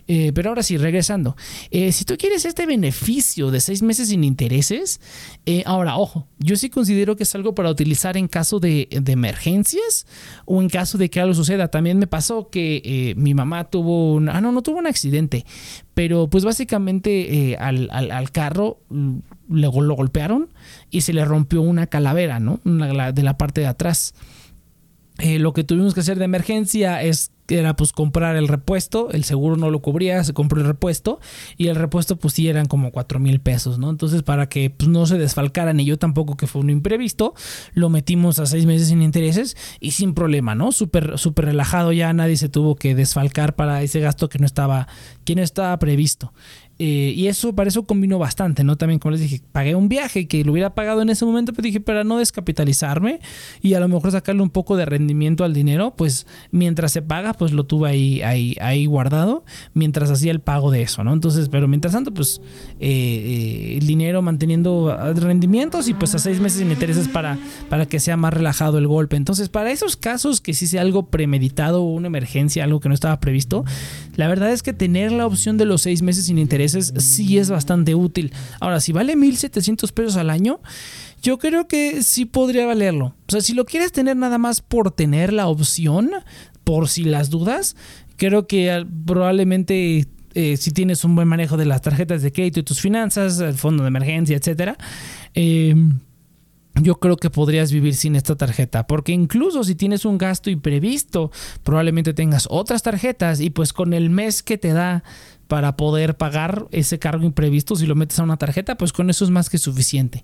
Eh, 0.08 0.32
pero 0.34 0.50
ahora 0.50 0.64
sí, 0.64 0.78
regresando. 0.78 1.36
Eh, 1.72 1.92
si 1.92 2.04
tú 2.06 2.18
quieres 2.18 2.46
este 2.46 2.66
beneficio 2.66 3.52
de 3.52 3.60
seis 3.60 3.82
meses 3.82 4.10
sin 4.10 4.24
intereses, 4.24 5.00
eh, 5.46 5.64
ahora, 5.66 5.98
ojo, 5.98 6.28
yo 6.40 6.56
sí 6.56 6.70
considero 6.70 7.16
que 7.16 7.24
es 7.24 7.36
algo 7.36 7.56
para 7.56 7.70
utilizar 7.70 8.18
en 8.18 8.28
caso 8.28 8.60
de, 8.60 8.88
emergencias 8.92 10.06
o 10.46 10.62
en 10.62 10.70
caso 10.70 10.98
de 10.98 11.10
que 11.10 11.22
algo 11.22 11.34
suceda. 11.34 11.70
También 11.70 12.00
me 12.00 12.08
pasó 12.08 12.50
que 12.50 13.14
mi 13.18 13.34
mamá 13.34 13.66
tuvo 13.66 14.14
un... 14.14 14.30
Ah, 14.30 14.42
no, 14.42 14.52
no 14.52 14.62
tuvo 14.62 14.80
un 14.80 14.88
accidente, 14.88 15.46
pero 15.94 16.30
pues 16.30 16.44
básicamente 16.44 17.56
al, 17.58 18.32
carro 18.32 18.80
mm, 18.90 19.18
le, 19.50 19.68
lo 19.68 19.96
golpearon 19.96 20.50
y 20.90 21.02
se 21.02 21.14
le 21.14 21.24
rompió 21.24 21.62
una 21.62 21.88
calavera, 21.88 22.40
¿no? 22.40 22.60
de 22.64 23.24
la 23.24 23.38
parte 23.38 23.62
de 23.62 23.68
atrás. 23.68 24.14
lo 25.20 25.54
que 25.54 25.64
tuvimos 25.64 25.94
que 25.94 26.02
hacer 26.02 26.18
de 26.18 26.26
emergencia 26.26 27.02
es 27.04 27.33
era 27.50 27.76
pues 27.76 27.92
comprar 27.92 28.36
el 28.36 28.48
repuesto, 28.48 29.10
el 29.12 29.24
seguro 29.24 29.58
no 29.58 29.70
lo 29.70 29.82
cubría, 29.82 30.24
se 30.24 30.34
compró 30.34 30.62
el 30.62 30.68
repuesto 30.68 31.20
y 31.58 31.68
el 31.68 31.76
repuesto 31.76 32.18
pues 32.18 32.34
sí 32.34 32.48
eran 32.48 32.66
como 32.66 32.92
4 32.92 33.20
mil 33.20 33.40
pesos, 33.40 33.80
¿no? 33.80 33.90
Entonces 33.90 34.24
para 34.24 34.48
que 34.48 34.70
pues, 34.70 34.90
no 34.90 35.06
se 35.06 35.18
desfalcaran 35.18 35.80
y 35.80 35.86
yo 35.86 35.98
tampoco 35.98 36.38
que 36.38 36.48
fue 36.48 36.62
un 36.62 36.70
imprevisto, 36.70 37.34
lo 37.74 37.90
metimos 37.90 38.40
a 38.40 38.46
seis 38.46 38.66
meses 38.66 38.88
sin 38.88 39.02
intereses 39.02 39.58
y 39.80 39.92
sin 39.92 40.14
problema, 40.14 40.56
¿no? 40.56 40.72
Súper 40.72 41.18
súper 41.18 41.46
relajado 41.46 41.92
ya, 41.92 42.14
nadie 42.14 42.38
se 42.38 42.50
tuvo 42.50 42.76
que 42.76 42.96
desfalcar 42.96 43.56
para 43.56 43.82
ese 43.82 44.00
gasto 44.00 44.30
que 44.30 44.40
no 44.40 44.46
estaba, 44.46 44.88
que 45.26 45.36
no 45.36 45.42
estaba 45.42 45.78
previsto. 45.80 46.34
Eh, 46.80 47.14
y 47.16 47.28
eso, 47.28 47.54
para 47.54 47.68
eso 47.68 47.84
combinó 47.84 48.18
bastante, 48.18 48.64
¿no? 48.64 48.78
También, 48.78 49.00
como 49.00 49.12
les 49.12 49.22
dije, 49.22 49.42
pagué 49.52 49.76
un 49.76 49.90
viaje 49.90 50.28
que 50.28 50.44
lo 50.44 50.54
hubiera 50.54 50.74
pagado 50.74 51.04
en 51.04 51.10
ese 51.10 51.24
momento, 51.24 51.54
pero 51.54 51.68
dije, 51.68 51.80
para 51.80 52.04
no 52.04 52.18
descapitalizarme 52.18 53.20
y 53.62 53.76
a 53.76 53.80
lo 53.80 53.88
mejor 53.88 54.12
sacarle 54.12 54.42
un 54.42 54.50
poco 54.50 54.76
de 54.76 54.86
rendimiento 54.86 55.44
al 55.44 55.54
dinero, 55.54 55.94
pues 55.96 56.26
mientras 56.52 56.92
se 56.92 57.04
paga, 57.04 57.34
pues 57.34 57.52
lo 57.52 57.66
tuve 57.66 57.90
ahí, 57.90 58.22
ahí, 58.24 58.56
ahí 58.60 58.88
guardado, 58.88 59.46
mientras 59.76 60.10
hacía 60.10 60.32
el 60.32 60.40
pago 60.40 60.72
de 60.72 60.82
eso, 60.82 61.04
¿no? 61.04 61.14
Entonces, 61.14 61.48
pero 61.48 61.68
mientras 61.68 61.94
tanto, 61.94 62.12
pues 62.12 62.42
eh, 62.80 62.90
eh, 62.90 63.78
el 63.78 63.86
dinero 63.86 64.24
manteniendo 64.24 64.98
rendimientos 65.14 65.88
y 65.88 65.94
pues 65.94 66.16
a 66.16 66.20
seis 66.20 66.40
meses 66.40 66.60
sin 66.60 66.72
intereses 66.72 67.08
para, 67.08 67.38
para 67.70 67.86
que 67.86 68.00
sea 68.00 68.18
más 68.18 68.34
relajado 68.34 68.80
el 68.80 68.88
golpe. 68.88 69.16
Entonces, 69.16 69.48
para 69.48 69.72
esos 69.72 69.96
casos 69.96 70.42
que 70.42 70.56
sí 70.56 70.66
sea 70.66 70.82
algo 70.82 71.08
premeditado 71.08 71.84
o 71.84 71.94
una 71.94 72.08
emergencia, 72.08 72.64
algo 72.64 72.80
que 72.80 72.90
no 72.90 72.96
estaba 72.96 73.20
previsto, 73.20 73.64
la 74.16 74.28
verdad 74.28 74.52
es 74.52 74.64
que 74.64 74.74
tener 74.74 75.12
la 75.12 75.28
opción 75.28 75.58
de 75.58 75.66
los 75.66 75.84
seis 75.84 76.02
meses 76.02 76.26
sin 76.26 76.40
intereses 76.40 76.63
sí 76.72 77.38
es 77.38 77.50
bastante 77.50 77.96
útil. 77.96 78.34
Ahora, 78.60 78.80
si 78.80 78.92
vale 78.92 79.16
1.700 79.16 79.92
pesos 79.92 80.16
al 80.18 80.30
año, 80.30 80.62
yo 81.22 81.38
creo 81.38 81.68
que 81.68 82.04
sí 82.04 82.26
podría 82.26 82.66
valerlo. 82.66 83.16
O 83.28 83.32
sea, 83.32 83.42
si 83.42 83.54
lo 83.54 83.66
quieres 83.66 83.92
tener 83.92 84.18
nada 84.18 84.38
más 84.38 84.62
por 84.62 84.92
tener 84.92 85.32
la 85.34 85.48
opción, 85.48 86.12
por 86.64 86.90
si 86.90 87.04
las 87.04 87.30
dudas, 87.30 87.76
creo 88.18 88.48
que 88.48 88.86
probablemente 89.06 90.08
eh, 90.36 90.58
si 90.58 90.72
tienes 90.72 91.04
un 91.04 91.16
buen 91.16 91.28
manejo 91.28 91.58
de 91.58 91.66
las 91.66 91.82
tarjetas 91.82 92.22
de 92.22 92.32
crédito 92.32 92.60
y 92.60 92.64
tus 92.64 92.82
finanzas, 92.82 93.40
el 93.40 93.54
fondo 93.54 93.84
de 93.84 93.90
emergencia, 93.90 94.36
etcétera, 94.36 94.78
eh, 95.36 95.76
yo 96.82 96.96
creo 96.96 97.18
que 97.18 97.30
podrías 97.30 97.72
vivir 97.72 97.96
sin 97.96 98.16
esta 98.16 98.36
tarjeta, 98.36 98.88
porque 98.88 99.12
incluso 99.12 99.64
si 99.64 99.76
tienes 99.76 100.06
un 100.06 100.18
gasto 100.18 100.50
imprevisto, 100.50 101.32
probablemente 101.62 102.14
tengas 102.14 102.48
otras 102.50 102.82
tarjetas 102.82 103.42
y 103.42 103.52
pues 103.52 103.74
con 103.74 103.94
el 103.94 104.10
mes 104.10 104.42
que 104.42 104.58
te 104.58 104.74
da 104.74 105.04
para 105.54 105.78
poder 105.78 106.18
pagar 106.18 106.66
ese 106.72 106.98
cargo 106.98 107.26
imprevisto 107.26 107.76
si 107.76 107.86
lo 107.86 107.94
metes 107.94 108.18
a 108.18 108.24
una 108.24 108.38
tarjeta, 108.38 108.74
pues 108.74 108.92
con 108.92 109.12
eso 109.12 109.24
es 109.24 109.30
más 109.30 109.52
que 109.52 109.60
suficiente 109.60 110.24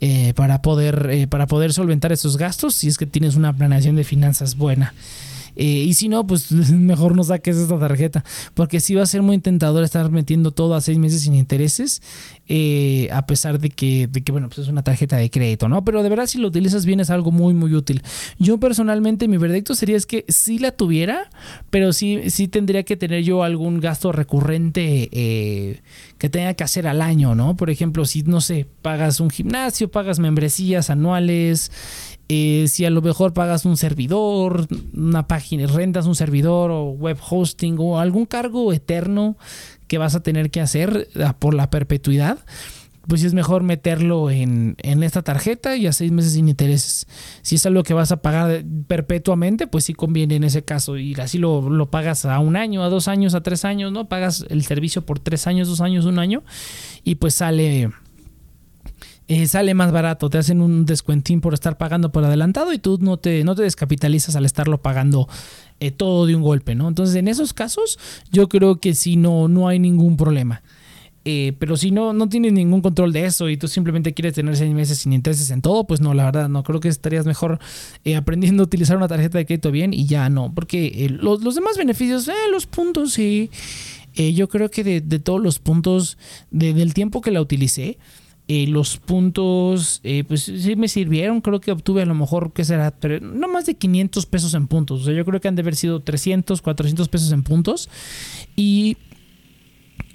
eh, 0.00 0.32
para, 0.34 0.62
poder, 0.62 1.10
eh, 1.12 1.28
para 1.28 1.46
poder 1.46 1.72
solventar 1.72 2.10
esos 2.10 2.36
gastos 2.36 2.74
si 2.74 2.88
es 2.88 2.98
que 2.98 3.06
tienes 3.06 3.36
una 3.36 3.56
planeación 3.56 3.94
de 3.94 4.02
finanzas 4.02 4.56
buena. 4.56 4.92
Eh, 5.54 5.64
y 5.64 5.94
si 5.94 6.08
no, 6.08 6.26
pues 6.26 6.50
mejor 6.72 7.14
no 7.14 7.22
saques 7.22 7.56
esta 7.56 7.78
tarjeta. 7.78 8.24
Porque 8.54 8.80
sí 8.80 8.96
va 8.96 9.04
a 9.04 9.06
ser 9.06 9.22
muy 9.22 9.38
tentador 9.38 9.84
estar 9.84 10.10
metiendo 10.10 10.50
todo 10.50 10.74
a 10.74 10.80
seis 10.80 10.98
meses 10.98 11.22
sin 11.22 11.36
intereses. 11.36 12.02
Eh, 12.46 13.08
a 13.10 13.24
pesar 13.24 13.58
de 13.58 13.70
que, 13.70 14.06
de 14.06 14.22
que, 14.22 14.30
bueno, 14.30 14.48
pues 14.48 14.58
es 14.58 14.68
una 14.68 14.82
tarjeta 14.82 15.16
de 15.16 15.30
crédito, 15.30 15.68
¿no? 15.68 15.82
Pero 15.82 16.02
de 16.02 16.10
verdad, 16.10 16.26
si 16.26 16.38
lo 16.38 16.48
utilizas 16.48 16.84
bien, 16.84 17.00
es 17.00 17.08
algo 17.08 17.30
muy, 17.30 17.54
muy 17.54 17.74
útil. 17.74 18.02
Yo 18.38 18.58
personalmente, 18.58 19.28
mi 19.28 19.38
verdicto 19.38 19.74
sería 19.74 19.96
es 19.96 20.04
que 20.04 20.26
sí 20.28 20.58
la 20.58 20.72
tuviera, 20.72 21.30
pero 21.70 21.94
sí, 21.94 22.30
sí 22.30 22.48
tendría 22.48 22.82
que 22.82 22.96
tener 22.96 23.22
yo 23.22 23.44
algún 23.44 23.80
gasto 23.80 24.12
recurrente 24.12 25.08
eh, 25.12 25.80
que 26.18 26.28
tenga 26.28 26.52
que 26.52 26.64
hacer 26.64 26.86
al 26.86 27.00
año, 27.00 27.34
¿no? 27.34 27.56
Por 27.56 27.70
ejemplo, 27.70 28.04
si, 28.04 28.22
no 28.22 28.42
sé, 28.42 28.66
pagas 28.82 29.20
un 29.20 29.30
gimnasio, 29.30 29.90
pagas 29.90 30.18
membresías 30.18 30.90
anuales. 30.90 31.72
Eh, 32.28 32.66
si 32.68 32.86
a 32.86 32.90
lo 32.90 33.02
mejor 33.02 33.34
pagas 33.34 33.66
un 33.66 33.76
servidor, 33.76 34.66
una 34.94 35.26
página, 35.26 35.66
rentas 35.66 36.06
un 36.06 36.14
servidor 36.14 36.70
o 36.70 36.84
web 36.90 37.18
hosting 37.20 37.76
o 37.78 38.00
algún 38.00 38.24
cargo 38.24 38.72
eterno 38.72 39.36
que 39.86 39.98
vas 39.98 40.14
a 40.14 40.22
tener 40.22 40.50
que 40.50 40.60
hacer 40.60 41.08
ah, 41.22 41.36
por 41.38 41.54
la 41.54 41.70
perpetuidad, 41.70 42.38
pues 43.06 43.22
es 43.22 43.34
mejor 43.34 43.62
meterlo 43.62 44.30
en, 44.30 44.76
esta 44.82 45.22
tarjeta 45.22 45.76
y 45.76 45.86
a 45.86 45.92
seis 45.92 46.10
meses 46.10 46.32
sin 46.32 46.48
intereses. 46.48 47.06
Si 47.42 47.56
es 47.56 47.66
algo 47.66 47.82
que 47.82 47.94
vas 47.94 48.12
a 48.12 48.22
pagar 48.22 48.64
perpetuamente, 48.86 49.66
pues 49.66 49.84
sí 49.84 49.94
conviene 49.94 50.36
en 50.36 50.44
ese 50.44 50.64
caso. 50.64 50.96
Y 50.96 51.14
así 51.14 51.38
lo, 51.38 51.68
lo, 51.68 51.90
pagas 51.90 52.24
a 52.24 52.38
un 52.38 52.56
año, 52.56 52.82
a 52.82 52.88
dos 52.88 53.08
años, 53.08 53.34
a 53.34 53.42
tres 53.42 53.64
años, 53.64 53.92
¿no? 53.92 54.08
Pagas 54.08 54.46
el 54.48 54.64
servicio 54.64 55.04
por 55.04 55.18
tres 55.18 55.46
años, 55.46 55.68
dos 55.68 55.80
años, 55.80 56.06
un 56.06 56.18
año. 56.18 56.42
Y 57.02 57.16
pues 57.16 57.34
sale 57.34 57.90
eh, 59.26 59.46
sale 59.46 59.72
más 59.72 59.90
barato, 59.90 60.28
te 60.28 60.36
hacen 60.36 60.60
un 60.60 60.84
descuentín 60.84 61.40
por 61.40 61.54
estar 61.54 61.78
pagando 61.78 62.12
por 62.12 62.24
adelantado 62.24 62.74
y 62.74 62.78
tú 62.78 62.98
no 63.00 63.16
te, 63.16 63.42
no 63.42 63.54
te 63.54 63.62
descapitalizas 63.62 64.36
al 64.36 64.44
estarlo 64.44 64.82
pagando 64.82 65.28
eh, 65.80 65.90
todo 65.90 66.26
de 66.26 66.36
un 66.36 66.42
golpe, 66.42 66.74
¿no? 66.74 66.88
Entonces 66.88 67.16
en 67.16 67.28
esos 67.28 67.54
casos 67.54 67.98
yo 68.30 68.50
creo 68.50 68.76
que 68.76 68.94
si 68.94 69.16
no, 69.16 69.48
no 69.48 69.66
hay 69.66 69.78
ningún 69.78 70.18
problema. 70.18 70.62
Eh, 71.26 71.54
pero 71.58 71.78
si 71.78 71.90
no, 71.90 72.12
no 72.12 72.28
tienes 72.28 72.52
ningún 72.52 72.82
control 72.82 73.14
de 73.14 73.24
eso 73.24 73.48
y 73.48 73.56
tú 73.56 73.66
simplemente 73.66 74.12
quieres 74.12 74.34
tener 74.34 74.58
seis 74.58 74.74
meses 74.74 74.98
sin 74.98 75.14
intereses 75.14 75.50
en 75.50 75.62
todo, 75.62 75.86
pues 75.86 76.02
no, 76.02 76.12
la 76.12 76.26
verdad, 76.26 76.50
no 76.50 76.62
creo 76.62 76.80
que 76.80 76.88
estarías 76.88 77.24
mejor 77.24 77.58
aprendiendo 78.14 78.62
a 78.62 78.66
utilizar 78.66 78.98
una 78.98 79.08
tarjeta 79.08 79.38
de 79.38 79.46
crédito 79.46 79.70
bien 79.70 79.94
y 79.94 80.04
ya 80.04 80.28
no, 80.28 80.52
porque 80.54 81.08
los, 81.08 81.54
demás 81.54 81.78
beneficios, 81.78 82.28
los 82.52 82.66
puntos, 82.66 83.14
sí, 83.14 83.48
yo 84.14 84.50
creo 84.50 84.70
que 84.70 84.84
de, 85.00 85.18
todos 85.18 85.40
los 85.40 85.60
puntos 85.60 86.18
del 86.50 86.92
tiempo 86.92 87.22
que 87.22 87.30
la 87.30 87.40
utilicé, 87.40 87.96
eh, 88.46 88.66
los 88.66 88.98
puntos, 88.98 90.00
eh, 90.04 90.22
pues 90.26 90.42
sí 90.42 90.76
me 90.76 90.88
sirvieron. 90.88 91.40
Creo 91.40 91.60
que 91.60 91.72
obtuve 91.72 92.02
a 92.02 92.06
lo 92.06 92.14
mejor, 92.14 92.52
¿qué 92.52 92.64
será? 92.64 92.90
Pero 92.90 93.20
no 93.20 93.48
más 93.48 93.64
de 93.66 93.74
500 93.74 94.26
pesos 94.26 94.54
en 94.54 94.66
puntos. 94.66 95.02
O 95.02 95.04
sea, 95.04 95.14
yo 95.14 95.24
creo 95.24 95.40
que 95.40 95.48
han 95.48 95.54
de 95.54 95.62
haber 95.62 95.76
sido 95.76 96.00
300, 96.00 96.60
400 96.60 97.08
pesos 97.08 97.32
en 97.32 97.42
puntos. 97.42 97.88
Y 98.54 98.98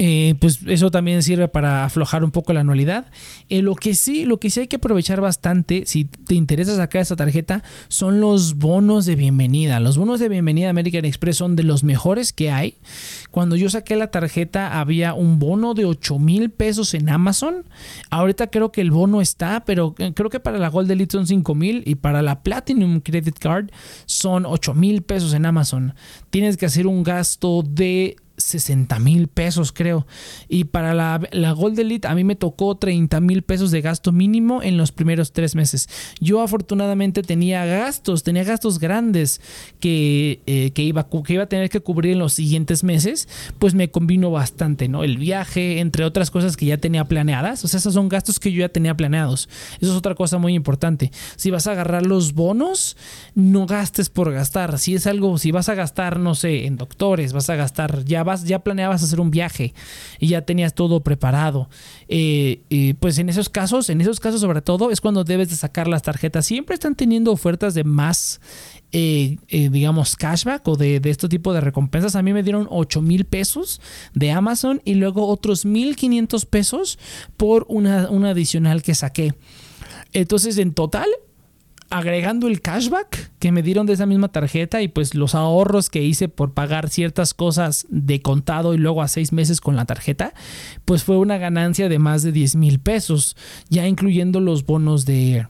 Eh, 0.02 0.34
pues 0.40 0.60
eso 0.66 0.90
también 0.90 1.22
sirve 1.22 1.46
para 1.48 1.84
aflojar 1.84 2.24
un 2.24 2.30
poco 2.30 2.54
la 2.54 2.60
anualidad. 2.60 3.10
Eh, 3.50 3.60
lo 3.60 3.74
que 3.74 3.94
sí, 3.94 4.24
lo 4.24 4.40
que 4.40 4.48
sí 4.48 4.60
hay 4.60 4.66
que 4.66 4.76
aprovechar 4.76 5.20
bastante, 5.20 5.82
si 5.84 6.06
te 6.06 6.34
interesa 6.34 6.74
sacar 6.74 7.02
esta 7.02 7.16
tarjeta, 7.16 7.62
son 7.88 8.18
los 8.18 8.56
bonos 8.56 9.04
de 9.04 9.14
bienvenida. 9.14 9.78
Los 9.78 9.98
bonos 9.98 10.18
de 10.18 10.30
bienvenida 10.30 10.64
de 10.64 10.70
American 10.70 11.04
Express 11.04 11.36
son 11.36 11.54
de 11.54 11.64
los 11.64 11.84
mejores 11.84 12.32
que 12.32 12.50
hay. 12.50 12.78
Cuando 13.30 13.56
yo 13.56 13.68
saqué 13.68 13.94
la 13.94 14.10
tarjeta 14.10 14.80
había 14.80 15.12
un 15.12 15.38
bono 15.38 15.74
de 15.74 15.84
8 15.84 16.18
mil 16.18 16.48
pesos 16.48 16.94
en 16.94 17.10
Amazon. 17.10 17.66
Ahorita 18.08 18.46
creo 18.46 18.72
que 18.72 18.80
el 18.80 18.92
bono 18.92 19.20
está, 19.20 19.66
pero 19.66 19.94
eh, 19.98 20.12
creo 20.14 20.30
que 20.30 20.40
para 20.40 20.56
la 20.56 20.68
Gold 20.68 20.90
Elite 20.90 21.12
son 21.12 21.26
5 21.26 21.54
mil 21.54 21.82
y 21.84 21.96
para 21.96 22.22
la 22.22 22.42
Platinum 22.42 23.00
Credit 23.00 23.38
Card 23.38 23.66
son 24.06 24.46
8 24.46 24.72
mil 24.72 25.02
pesos 25.02 25.34
en 25.34 25.44
Amazon. 25.44 25.94
Tienes 26.30 26.56
que 26.56 26.64
hacer 26.64 26.86
un 26.86 27.02
gasto 27.02 27.62
de 27.62 28.16
60 28.40 28.98
mil 28.98 29.28
pesos, 29.28 29.72
creo. 29.72 30.06
Y 30.48 30.64
para 30.64 30.94
la, 30.94 31.20
la, 31.32 31.52
Gold 31.52 31.78
Elite 31.78 32.08
a 32.08 32.14
mí 32.14 32.24
me 32.24 32.36
tocó 32.36 32.76
30 32.76 33.20
mil 33.20 33.42
pesos 33.42 33.70
de 33.70 33.80
gasto 33.80 34.12
mínimo 34.12 34.62
en 34.62 34.76
los 34.76 34.92
primeros 34.92 35.32
tres 35.32 35.54
meses. 35.54 35.88
Yo 36.20 36.42
afortunadamente 36.42 37.22
tenía 37.22 37.64
gastos, 37.64 38.22
tenía 38.22 38.44
gastos 38.44 38.78
grandes 38.78 39.40
que, 39.78 40.42
eh, 40.46 40.70
que, 40.72 40.82
iba, 40.82 41.08
que 41.08 41.32
iba 41.32 41.44
a 41.44 41.48
tener 41.48 41.70
que 41.70 41.80
cubrir 41.80 42.12
en 42.12 42.18
los 42.18 42.32
siguientes 42.32 42.84
meses, 42.84 43.28
pues 43.58 43.74
me 43.74 43.90
combino 43.90 44.30
bastante, 44.30 44.88
¿no? 44.88 45.04
El 45.04 45.18
viaje, 45.18 45.80
entre 45.80 46.04
otras 46.04 46.30
cosas 46.30 46.56
que 46.56 46.66
ya 46.66 46.78
tenía 46.78 47.04
planeadas. 47.04 47.64
O 47.64 47.68
sea, 47.68 47.78
esos 47.78 47.94
son 47.94 48.08
gastos 48.08 48.38
que 48.38 48.52
yo 48.52 48.60
ya 48.60 48.68
tenía 48.68 48.96
planeados. 48.96 49.48
Eso 49.80 49.92
es 49.92 49.96
otra 49.98 50.14
cosa 50.14 50.38
muy 50.38 50.54
importante. 50.54 51.10
Si 51.36 51.50
vas 51.50 51.66
a 51.66 51.72
agarrar 51.72 52.06
los 52.06 52.34
bonos, 52.34 52.96
no 53.34 53.66
gastes 53.66 54.08
por 54.08 54.32
gastar. 54.32 54.78
Si 54.78 54.94
es 54.94 55.06
algo, 55.06 55.38
si 55.38 55.50
vas 55.50 55.68
a 55.68 55.74
gastar, 55.74 56.18
no 56.18 56.34
sé, 56.34 56.66
en 56.66 56.76
doctores, 56.76 57.32
vas 57.32 57.50
a 57.50 57.56
gastar, 57.56 58.04
ya 58.04 58.22
ya 58.44 58.60
planeabas 58.60 59.02
hacer 59.02 59.20
un 59.20 59.30
viaje 59.30 59.74
y 60.18 60.28
ya 60.28 60.42
tenías 60.42 60.74
todo 60.74 61.00
preparado. 61.02 61.68
Eh, 62.08 62.94
pues 63.00 63.18
en 63.18 63.28
esos 63.28 63.48
casos, 63.48 63.90
en 63.90 64.00
esos 64.00 64.20
casos 64.20 64.40
sobre 64.40 64.62
todo, 64.62 64.90
es 64.90 65.00
cuando 65.00 65.24
debes 65.24 65.50
de 65.50 65.56
sacar 65.56 65.88
las 65.88 66.02
tarjetas. 66.02 66.46
Siempre 66.46 66.74
están 66.74 66.94
teniendo 66.94 67.32
ofertas 67.32 67.74
de 67.74 67.84
más 67.84 68.40
eh, 68.92 69.38
eh, 69.46 69.68
digamos, 69.70 70.16
cashback 70.16 70.66
o 70.66 70.74
de, 70.74 70.98
de 70.98 71.10
este 71.10 71.28
tipo 71.28 71.52
de 71.52 71.60
recompensas. 71.60 72.16
A 72.16 72.22
mí 72.22 72.32
me 72.32 72.42
dieron 72.42 72.66
8 72.70 73.02
mil 73.02 73.24
pesos 73.24 73.80
de 74.14 74.32
Amazon 74.32 74.82
y 74.84 74.94
luego 74.94 75.28
otros 75.28 75.64
1500 75.64 76.44
pesos 76.46 76.98
por 77.36 77.66
una, 77.68 78.10
una 78.10 78.30
adicional 78.30 78.82
que 78.82 78.96
saqué. 78.96 79.34
Entonces, 80.12 80.58
en 80.58 80.74
total, 80.74 81.08
agregando 81.90 82.46
el 82.46 82.60
cashback 82.60 83.32
que 83.40 83.52
me 83.52 83.62
dieron 83.62 83.84
de 83.86 83.94
esa 83.94 84.06
misma 84.06 84.28
tarjeta 84.28 84.80
y 84.80 84.88
pues 84.88 85.14
los 85.14 85.34
ahorros 85.34 85.90
que 85.90 86.02
hice 86.02 86.28
por 86.28 86.52
pagar 86.54 86.88
ciertas 86.88 87.34
cosas 87.34 87.86
de 87.90 88.22
contado 88.22 88.74
y 88.74 88.78
luego 88.78 89.02
a 89.02 89.08
seis 89.08 89.32
meses 89.32 89.60
con 89.60 89.76
la 89.76 89.84
tarjeta, 89.84 90.32
pues 90.84 91.04
fue 91.04 91.18
una 91.18 91.38
ganancia 91.38 91.88
de 91.88 91.98
más 91.98 92.22
de 92.22 92.32
10 92.32 92.56
mil 92.56 92.78
pesos, 92.78 93.36
ya 93.68 93.86
incluyendo 93.86 94.40
los 94.40 94.64
bonos 94.64 95.04
de 95.04 95.46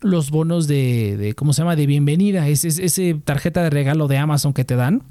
los 0.00 0.30
bonos 0.30 0.66
de, 0.66 1.32
¿cómo 1.36 1.54
se 1.54 1.62
llama? 1.62 1.76
de 1.76 1.86
bienvenida, 1.86 2.46
ese, 2.48 2.68
ese 2.68 3.14
tarjeta 3.24 3.62
de 3.62 3.70
regalo 3.70 4.06
de 4.06 4.18
Amazon 4.18 4.52
que 4.52 4.64
te 4.64 4.76
dan 4.76 5.02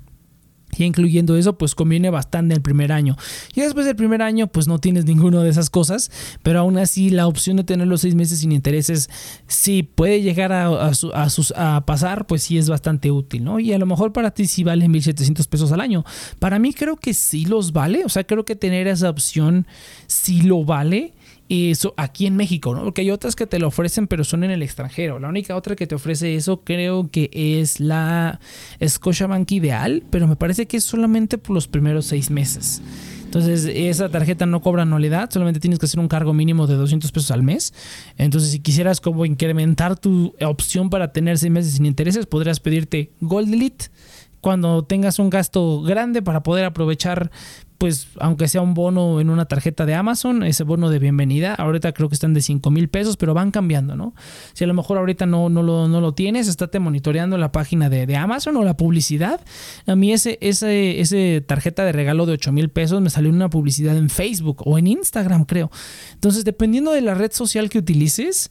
y 0.78 0.84
incluyendo 0.84 1.36
eso, 1.36 1.57
pues 1.57 1.76
conviene 1.76 2.09
bastante 2.09 2.53
el 2.53 2.61
primer 2.61 2.91
año. 2.91 3.17
Y 3.55 3.61
después 3.61 3.86
del 3.86 3.95
primer 3.95 4.21
año, 4.21 4.47
pues 4.47 4.67
no 4.67 4.80
tienes 4.80 5.05
ninguno 5.05 5.41
de 5.41 5.49
esas 5.49 5.69
cosas, 5.69 6.11
pero 6.41 6.59
aún 6.59 6.78
así 6.78 7.09
la 7.09 7.28
opción 7.28 7.57
de 7.57 7.63
tener 7.63 7.88
los 7.88 8.01
seis 8.01 8.15
meses 8.15 8.39
sin 8.39 8.51
intereses, 8.51 9.09
si 9.47 9.84
puede 9.84 10.21
llegar 10.21 10.51
a, 10.51 10.91
a, 11.55 11.86
pasar, 11.86 12.28
pues 12.28 12.43
sí 12.43 12.57
es 12.57 12.69
bastante 12.69 13.11
útil. 13.11 13.47
Y 13.59 13.74
a 13.74 13.78
lo 13.78 13.86
mejor 13.86 14.13
para 14.13 14.32
ti 14.32 14.47
sí 14.47 14.63
vale 14.63 14.86
1.700 14.88 15.47
pesos 15.47 15.71
al 15.71 15.82
año. 15.82 16.03
Para 16.39 16.59
mí 16.59 16.74
creo 16.74 16.97
que 16.97 17.13
sí 17.13 17.45
los 17.45 17.74
vale, 17.74 18.05
o 18.05 18.09
sea, 18.09 18.24
creo 18.24 18.45
que 18.45 18.55
tener 18.55 18.88
esa 18.88 19.09
opción 19.09 19.67
sí 20.07 20.41
lo 20.41 20.63
vale 20.63 21.13
eso 21.53 21.93
aquí 21.97 22.25
en 22.25 22.35
México, 22.35 22.73
¿no? 22.75 22.83
Porque 22.83 23.01
hay 23.01 23.11
otras 23.11 23.35
que 23.35 23.47
te 23.47 23.59
lo 23.59 23.67
ofrecen, 23.67 24.07
pero 24.07 24.23
son 24.23 24.43
en 24.43 24.51
el 24.51 24.61
extranjero. 24.61 25.19
La 25.19 25.29
única 25.29 25.55
otra 25.55 25.75
que 25.75 25.87
te 25.87 25.95
ofrece 25.95 26.35
eso 26.35 26.61
creo 26.63 27.09
que 27.11 27.29
es 27.33 27.79
la 27.79 28.39
Scotiabank 28.85 29.51
Ideal, 29.51 30.03
pero 30.09 30.27
me 30.27 30.35
parece 30.35 30.65
que 30.65 30.77
es 30.77 30.83
solamente 30.83 31.37
por 31.37 31.53
los 31.53 31.67
primeros 31.67 32.05
seis 32.05 32.29
meses. 32.29 32.81
Entonces, 33.25 33.65
esa 33.65 34.09
tarjeta 34.09 34.45
no 34.45 34.61
cobra 34.61 34.83
anualidad, 34.83 35.29
solamente 35.31 35.59
tienes 35.59 35.79
que 35.79 35.87
hacer 35.87 35.99
un 35.99 36.07
cargo 36.07 36.33
mínimo 36.33 36.67
de 36.67 36.75
200 36.75 37.11
pesos 37.11 37.31
al 37.31 37.41
mes. 37.41 37.73
Entonces, 38.17 38.51
si 38.51 38.59
quisieras 38.59 39.01
como 39.01 39.25
incrementar 39.25 39.97
tu 39.97 40.35
opción 40.39 40.91
para 40.91 41.11
tener 41.11 41.39
seis 41.39 41.51
meses 41.51 41.73
sin 41.73 41.87
intereses, 41.87 42.27
podrías 42.27 42.59
pedirte 42.59 43.11
Gold 43.21 43.51
Elite 43.51 43.85
cuando 44.39 44.83
tengas 44.83 45.19
un 45.19 45.29
gasto 45.29 45.81
grande 45.81 46.21
para 46.21 46.43
poder 46.43 46.65
aprovechar 46.65 47.31
pues 47.84 48.07
aunque 48.17 48.47
sea 48.47 48.61
un 48.61 48.73
bono 48.73 49.19
en 49.19 49.29
una 49.29 49.43
tarjeta 49.43 49.86
de 49.86 49.93
Amazon, 49.93 50.43
ese 50.43 50.63
bono 50.63 50.89
de 50.89 50.99
bienvenida, 50.99 51.53
ahorita 51.53 51.91
creo 51.91 52.07
que 52.07 52.15
están 52.15 52.34
de 52.34 52.39
5 52.39 52.71
mil 52.71 52.88
pesos, 52.88 53.17
pero 53.17 53.34
van 53.34 53.51
cambiando, 53.51 53.97
¿no? 53.97 54.15
Si 54.53 54.63
a 54.63 54.67
lo 54.67 54.73
mejor 54.73 54.99
ahorita 54.99 55.25
no, 55.25 55.49
no, 55.49 55.61
lo, 55.63 55.89
no 55.89 55.99
lo 55.99 56.13
tienes, 56.13 56.47
estate 56.47 56.79
monitoreando 56.79 57.38
la 57.38 57.51
página 57.51 57.89
de, 57.89 58.15
Amazon 58.15 58.55
o 58.55 58.63
la 58.63 58.77
publicidad. 58.77 59.41
A 59.86 59.97
mí 59.97 60.13
ese, 60.13 60.38
ese, 60.39 61.01
ese 61.01 61.43
tarjeta 61.45 61.84
de 61.84 61.91
regalo 61.91 62.25
de 62.25 62.31
8 62.31 62.53
mil 62.53 62.69
pesos 62.69 63.01
me 63.01 63.09
salió 63.09 63.31
en 63.31 63.36
una 63.36 63.49
publicidad 63.49 63.97
en 63.97 64.09
Facebook 64.09 64.61
o 64.65 64.77
en 64.77 64.88
Instagram, 64.88 65.43
creo. 65.43 65.69
Entonces, 66.13 66.45
dependiendo 66.45 66.93
de 66.93 67.01
la 67.01 67.15
red 67.15 67.34
social 67.34 67.69
que 67.69 67.79
utilices, 67.79 68.49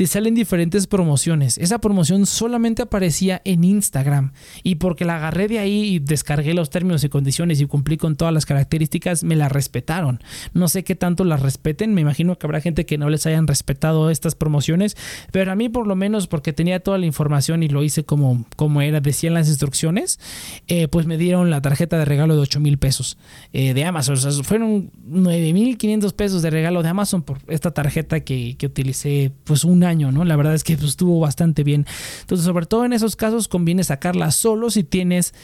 te 0.00 0.06
salen 0.06 0.34
diferentes 0.34 0.86
promociones. 0.86 1.58
Esa 1.58 1.78
promoción 1.78 2.24
solamente 2.24 2.80
aparecía 2.80 3.42
en 3.44 3.64
Instagram 3.64 4.32
y 4.62 4.76
porque 4.76 5.04
la 5.04 5.16
agarré 5.16 5.46
de 5.46 5.58
ahí 5.58 5.82
y 5.82 5.98
descargué 5.98 6.54
los 6.54 6.70
términos 6.70 7.04
y 7.04 7.10
condiciones 7.10 7.60
y 7.60 7.66
cumplí 7.66 7.98
con 7.98 8.16
todas 8.16 8.32
las 8.32 8.46
características, 8.46 9.24
me 9.24 9.36
la 9.36 9.50
respetaron. 9.50 10.22
No 10.54 10.68
sé 10.68 10.84
qué 10.84 10.94
tanto 10.94 11.24
la 11.24 11.36
respeten, 11.36 11.92
me 11.92 12.00
imagino 12.00 12.38
que 12.38 12.46
habrá 12.46 12.62
gente 12.62 12.86
que 12.86 12.96
no 12.96 13.10
les 13.10 13.26
hayan 13.26 13.46
respetado 13.46 14.08
estas 14.08 14.34
promociones, 14.34 14.96
pero 15.32 15.52
a 15.52 15.54
mí 15.54 15.68
por 15.68 15.86
lo 15.86 15.96
menos 15.96 16.28
porque 16.28 16.54
tenía 16.54 16.80
toda 16.80 16.96
la 16.96 17.04
información 17.04 17.62
y 17.62 17.68
lo 17.68 17.82
hice 17.82 18.02
como, 18.04 18.46
como 18.56 18.80
era, 18.80 19.02
decían 19.02 19.34
las 19.34 19.48
instrucciones, 19.48 20.18
eh, 20.66 20.88
pues 20.88 21.04
me 21.04 21.18
dieron 21.18 21.50
la 21.50 21.60
tarjeta 21.60 21.98
de 21.98 22.06
regalo 22.06 22.36
de 22.36 22.40
8 22.40 22.58
mil 22.58 22.78
pesos 22.78 23.18
eh, 23.52 23.74
de 23.74 23.84
Amazon. 23.84 24.14
O 24.14 24.16
sea, 24.16 24.32
fueron 24.44 24.92
9 25.04 25.52
mil 25.52 25.76
500 25.76 26.14
pesos 26.14 26.40
de 26.40 26.48
regalo 26.48 26.82
de 26.82 26.88
Amazon 26.88 27.20
por 27.20 27.40
esta 27.48 27.72
tarjeta 27.72 28.20
que, 28.20 28.56
que 28.56 28.64
utilicé 28.64 29.30
pues 29.44 29.62
un 29.64 29.89
año, 29.90 30.12
¿no? 30.12 30.24
La 30.24 30.36
verdad 30.36 30.54
es 30.54 30.64
que 30.64 30.76
pues, 30.76 30.90
estuvo 30.90 31.20
bastante 31.20 31.64
bien. 31.64 31.86
Entonces, 32.22 32.46
sobre 32.46 32.66
todo 32.66 32.84
en 32.84 32.92
esos 32.92 33.16
casos 33.16 33.48
conviene 33.48 33.84
sacarla 33.84 34.30
solo 34.30 34.70
si 34.70 34.84
tienes 34.84 35.34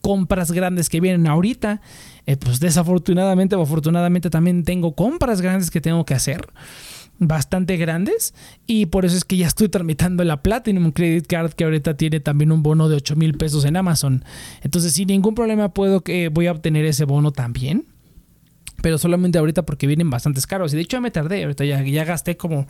compras 0.00 0.52
grandes 0.52 0.88
que 0.88 1.00
vienen 1.00 1.26
ahorita. 1.26 1.80
Eh, 2.26 2.36
pues 2.36 2.60
desafortunadamente 2.60 3.56
o 3.56 3.62
afortunadamente 3.62 4.30
también 4.30 4.64
tengo 4.64 4.94
compras 4.94 5.40
grandes 5.40 5.70
que 5.70 5.80
tengo 5.80 6.04
que 6.04 6.14
hacer 6.14 6.48
bastante 7.20 7.76
grandes 7.76 8.32
y 8.66 8.86
por 8.86 9.04
eso 9.04 9.16
es 9.16 9.24
que 9.24 9.36
ya 9.36 9.48
estoy 9.48 9.68
tramitando 9.68 10.22
la 10.22 10.42
Platinum 10.42 10.92
Credit 10.92 11.26
Card 11.26 11.52
que 11.52 11.64
ahorita 11.64 11.96
tiene 11.96 12.20
también 12.20 12.52
un 12.52 12.62
bono 12.62 12.88
de 12.88 12.96
8 12.96 13.16
mil 13.16 13.36
pesos 13.36 13.64
en 13.64 13.76
Amazon. 13.76 14.24
Entonces 14.62 14.92
sin 14.92 15.08
ningún 15.08 15.34
problema 15.34 15.70
puedo 15.70 16.02
que 16.02 16.28
voy 16.28 16.46
a 16.46 16.52
obtener 16.52 16.84
ese 16.84 17.04
bono 17.04 17.32
también 17.32 17.86
pero 18.82 18.98
solamente 18.98 19.38
ahorita 19.38 19.62
porque 19.62 19.86
vienen 19.86 20.10
bastantes 20.10 20.46
caros. 20.46 20.72
Y 20.72 20.76
de 20.76 20.82
hecho 20.82 20.96
ya 20.96 21.00
me 21.00 21.10
tardé, 21.10 21.42
ahorita 21.42 21.64
ya, 21.64 21.82
ya 21.82 22.04
gasté 22.04 22.36
como 22.36 22.66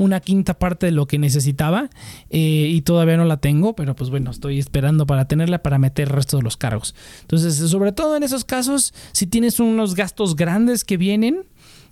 una 0.00 0.20
quinta 0.20 0.58
parte 0.58 0.86
de 0.86 0.92
lo 0.92 1.06
que 1.06 1.18
necesitaba 1.18 1.90
eh, 2.30 2.38
y 2.38 2.80
todavía 2.80 3.18
no 3.18 3.26
la 3.26 3.36
tengo, 3.36 3.76
pero 3.76 3.94
pues 3.94 4.08
bueno, 4.08 4.30
estoy 4.30 4.58
esperando 4.58 5.06
para 5.06 5.26
tenerla 5.28 5.62
para 5.62 5.78
meter 5.78 6.08
el 6.08 6.14
resto 6.14 6.38
de 6.38 6.42
los 6.42 6.56
cargos. 6.56 6.94
Entonces, 7.20 7.56
sobre 7.70 7.92
todo 7.92 8.16
en 8.16 8.22
esos 8.22 8.46
casos, 8.46 8.94
si 9.12 9.26
tienes 9.26 9.60
unos 9.60 9.94
gastos 9.94 10.36
grandes 10.36 10.84
que 10.84 10.96
vienen, 10.96 11.44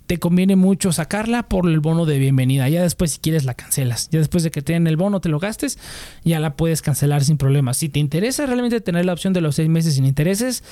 te 0.07 0.17
conviene 0.17 0.55
mucho 0.55 0.91
sacarla 0.91 1.43
por 1.43 1.69
el 1.69 1.81
bono 1.81 2.07
de 2.07 2.17
bienvenida. 2.17 2.67
Ya 2.67 2.81
después, 2.81 3.11
si 3.11 3.19
quieres, 3.19 3.45
la 3.45 3.53
cancelas. 3.53 4.09
Ya 4.09 4.17
después 4.17 4.41
de 4.41 4.49
que 4.49 4.63
te 4.63 4.75
el 4.75 4.97
bono, 4.97 5.21
te 5.21 5.29
lo 5.29 5.37
gastes, 5.37 5.77
ya 6.23 6.39
la 6.39 6.55
puedes 6.55 6.81
cancelar 6.81 7.23
sin 7.23 7.37
problema. 7.37 7.75
Si 7.75 7.89
te 7.89 7.99
interesa 7.99 8.47
realmente 8.47 8.81
tener 8.81 9.05
la 9.05 9.13
opción 9.13 9.33
de 9.33 9.41
los 9.41 9.53
seis 9.53 9.69
meses 9.69 9.93
sin 9.93 10.05
intereses, 10.05 10.63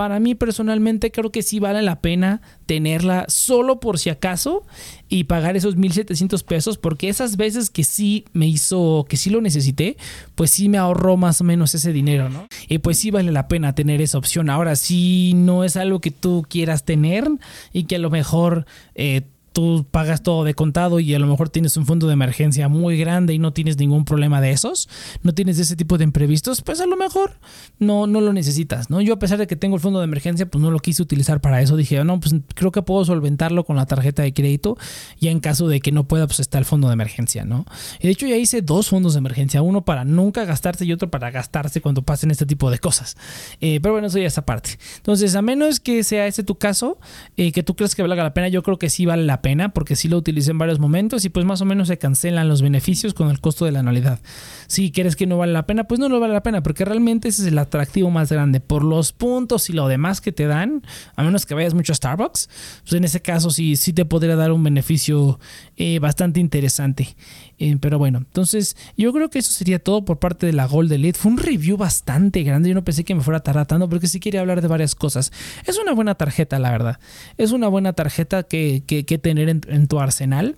para 0.00 0.18
mí 0.18 0.34
personalmente 0.34 1.12
creo 1.12 1.30
que 1.30 1.42
sí 1.42 1.58
vale 1.58 1.82
la 1.82 2.00
pena 2.00 2.40
tenerla 2.64 3.26
solo 3.28 3.80
por 3.80 3.98
si 3.98 4.08
acaso 4.08 4.64
y 5.10 5.24
pagar 5.24 5.58
esos 5.58 5.76
1700 5.76 6.42
pesos 6.42 6.78
porque 6.78 7.10
esas 7.10 7.36
veces 7.36 7.68
que 7.68 7.84
sí 7.84 8.24
me 8.32 8.46
hizo, 8.46 9.04
que 9.06 9.18
sí 9.18 9.28
lo 9.28 9.42
necesité, 9.42 9.98
pues 10.36 10.52
sí 10.52 10.70
me 10.70 10.78
ahorró 10.78 11.18
más 11.18 11.42
o 11.42 11.44
menos 11.44 11.74
ese 11.74 11.92
dinero, 11.92 12.30
¿no? 12.30 12.46
Y 12.66 12.78
pues 12.78 12.98
sí 12.98 13.10
vale 13.10 13.30
la 13.30 13.46
pena 13.46 13.74
tener 13.74 14.00
esa 14.00 14.16
opción. 14.16 14.48
Ahora, 14.48 14.74
si 14.74 15.34
no 15.34 15.64
es 15.64 15.76
algo 15.76 16.00
que 16.00 16.10
tú 16.10 16.46
quieras 16.48 16.86
tener 16.86 17.28
y 17.74 17.84
que 17.84 17.96
a 17.96 17.98
lo 17.98 18.08
mejor... 18.08 18.64
Eh, 18.94 19.24
tú 19.52 19.86
pagas 19.90 20.22
todo 20.22 20.44
de 20.44 20.54
contado 20.54 21.00
y 21.00 21.14
a 21.14 21.18
lo 21.18 21.26
mejor 21.26 21.48
tienes 21.48 21.76
un 21.76 21.86
fondo 21.86 22.06
de 22.06 22.12
emergencia 22.12 22.68
muy 22.68 22.96
grande 22.98 23.34
y 23.34 23.38
no 23.38 23.52
tienes 23.52 23.76
ningún 23.78 24.04
problema 24.04 24.40
de 24.40 24.50
esos, 24.52 24.88
no 25.22 25.32
tienes 25.32 25.58
ese 25.58 25.76
tipo 25.76 25.98
de 25.98 26.04
imprevistos, 26.04 26.62
pues 26.62 26.80
a 26.80 26.86
lo 26.86 26.96
mejor 26.96 27.32
no, 27.78 28.06
no 28.06 28.20
lo 28.20 28.32
necesitas, 28.32 28.90
¿no? 28.90 29.00
Yo 29.00 29.14
a 29.14 29.18
pesar 29.18 29.38
de 29.38 29.46
que 29.46 29.56
tengo 29.56 29.76
el 29.76 29.82
fondo 29.82 29.98
de 29.98 30.04
emergencia, 30.04 30.46
pues 30.46 30.62
no 30.62 30.70
lo 30.70 30.78
quise 30.78 31.02
utilizar 31.02 31.40
para 31.40 31.60
eso. 31.60 31.76
Dije, 31.76 32.02
no, 32.04 32.20
pues 32.20 32.34
creo 32.54 32.72
que 32.72 32.82
puedo 32.82 33.04
solventarlo 33.04 33.64
con 33.64 33.76
la 33.76 33.86
tarjeta 33.86 34.22
de 34.22 34.32
crédito 34.32 34.76
y 35.18 35.28
en 35.28 35.40
caso 35.40 35.68
de 35.68 35.80
que 35.80 35.92
no 35.92 36.04
pueda, 36.04 36.26
pues 36.26 36.40
está 36.40 36.58
el 36.58 36.64
fondo 36.64 36.88
de 36.88 36.94
emergencia, 36.94 37.44
¿no? 37.44 37.64
Y 38.00 38.06
de 38.06 38.12
hecho 38.12 38.26
ya 38.26 38.36
hice 38.36 38.62
dos 38.62 38.88
fondos 38.88 39.14
de 39.14 39.18
emergencia, 39.18 39.62
uno 39.62 39.84
para 39.84 40.04
nunca 40.04 40.44
gastarse 40.44 40.84
y 40.84 40.92
otro 40.92 41.10
para 41.10 41.30
gastarse 41.30 41.80
cuando 41.80 42.02
pasen 42.02 42.30
este 42.30 42.46
tipo 42.46 42.70
de 42.70 42.78
cosas. 42.78 43.16
Eh, 43.60 43.80
pero 43.82 43.94
bueno, 43.94 44.08
eso 44.08 44.18
ya 44.18 44.26
es 44.26 44.38
aparte. 44.38 44.78
Entonces, 44.96 45.34
a 45.34 45.42
menos 45.42 45.80
que 45.80 46.04
sea 46.04 46.26
ese 46.26 46.44
tu 46.44 46.56
caso, 46.56 46.98
eh, 47.36 47.52
que 47.52 47.62
tú 47.62 47.74
creas 47.74 47.94
que 47.94 48.02
valga 48.02 48.22
la 48.22 48.34
pena, 48.34 48.48
yo 48.48 48.62
creo 48.62 48.78
que 48.78 48.90
sí 48.90 49.06
vale 49.06 49.24
la 49.24 49.39
pena 49.42 49.70
porque 49.70 49.96
sí 49.96 50.08
lo 50.08 50.16
utilicé 50.16 50.50
en 50.50 50.58
varios 50.58 50.78
momentos 50.78 51.24
y 51.24 51.28
pues 51.28 51.44
más 51.46 51.60
o 51.60 51.64
menos 51.64 51.88
se 51.88 51.98
cancelan 51.98 52.48
los 52.48 52.62
beneficios 52.62 53.14
con 53.14 53.30
el 53.30 53.40
costo 53.40 53.64
de 53.64 53.72
la 53.72 53.80
anualidad. 53.80 54.20
Si 54.66 54.92
quieres 54.92 55.16
que 55.16 55.26
no 55.26 55.38
vale 55.38 55.52
la 55.52 55.66
pena, 55.66 55.84
pues 55.84 56.00
no 56.00 56.08
lo 56.08 56.20
vale 56.20 56.32
la 56.32 56.42
pena 56.42 56.62
porque 56.62 56.84
realmente 56.84 57.28
ese 57.28 57.42
es 57.42 57.48
el 57.48 57.58
atractivo 57.58 58.10
más 58.10 58.30
grande 58.30 58.60
por 58.60 58.84
los 58.84 59.12
puntos 59.12 59.70
y 59.70 59.72
lo 59.72 59.88
demás 59.88 60.20
que 60.20 60.32
te 60.32 60.46
dan, 60.46 60.82
a 61.16 61.22
menos 61.22 61.46
que 61.46 61.54
vayas 61.54 61.74
mucho 61.74 61.92
a 61.92 61.96
Starbucks, 61.96 62.48
pues 62.82 62.92
en 62.92 63.04
ese 63.04 63.20
caso 63.20 63.50
sí, 63.50 63.76
sí 63.76 63.92
te 63.92 64.04
podría 64.04 64.36
dar 64.36 64.52
un 64.52 64.62
beneficio 64.62 65.38
eh, 65.76 65.98
bastante 65.98 66.40
interesante. 66.40 67.16
Eh, 67.58 67.76
pero 67.78 67.98
bueno, 67.98 68.18
entonces 68.18 68.76
yo 68.96 69.12
creo 69.12 69.28
que 69.28 69.38
eso 69.38 69.52
sería 69.52 69.78
todo 69.78 70.04
por 70.04 70.18
parte 70.18 70.46
de 70.46 70.54
la 70.54 70.66
Gold 70.66 70.90
Elite. 70.92 71.18
Fue 71.18 71.30
un 71.30 71.38
review 71.38 71.76
bastante 71.76 72.42
grande. 72.42 72.70
Yo 72.70 72.74
no 72.74 72.84
pensé 72.84 73.04
que 73.04 73.14
me 73.14 73.20
fuera 73.20 73.40
tardar 73.40 73.66
tanto 73.66 73.88
porque 73.88 74.06
sí 74.06 74.18
quería 74.18 74.40
hablar 74.40 74.62
de 74.62 74.68
varias 74.68 74.94
cosas. 74.94 75.30
Es 75.66 75.78
una 75.78 75.92
buena 75.92 76.14
tarjeta, 76.14 76.58
la 76.58 76.70
verdad. 76.70 76.98
Es 77.36 77.52
una 77.52 77.68
buena 77.68 77.92
tarjeta 77.92 78.44
que, 78.44 78.82
que, 78.86 79.18
tener 79.34 79.48
en, 79.48 79.86
tu 79.86 80.00
arsenal. 80.00 80.56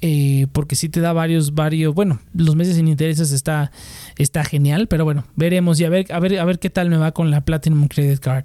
Eh, 0.00 0.46
porque 0.52 0.76
sí 0.76 0.88
te 0.88 1.00
da 1.00 1.12
varios, 1.12 1.54
varios, 1.54 1.92
bueno, 1.92 2.20
los 2.32 2.54
meses 2.54 2.76
sin 2.76 2.86
intereses 2.86 3.32
está, 3.32 3.72
está 4.16 4.44
genial, 4.44 4.86
pero 4.86 5.04
bueno, 5.04 5.24
veremos 5.34 5.80
y 5.80 5.84
a 5.84 5.88
ver, 5.88 6.06
a 6.12 6.20
ver, 6.20 6.38
a 6.38 6.44
ver 6.44 6.60
qué 6.60 6.70
tal 6.70 6.88
me 6.88 6.96
va 6.98 7.10
con 7.10 7.32
la 7.32 7.40
Platinum 7.40 7.88
Credit 7.88 8.20
Card. 8.20 8.44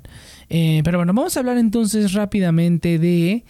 Eh, 0.49 0.81
pero 0.83 0.97
bueno, 0.97 1.13
vamos 1.13 1.37
a 1.37 1.41
hablar 1.41 1.59
entonces 1.59 2.13
rápidamente 2.13 2.97
de 2.97 3.43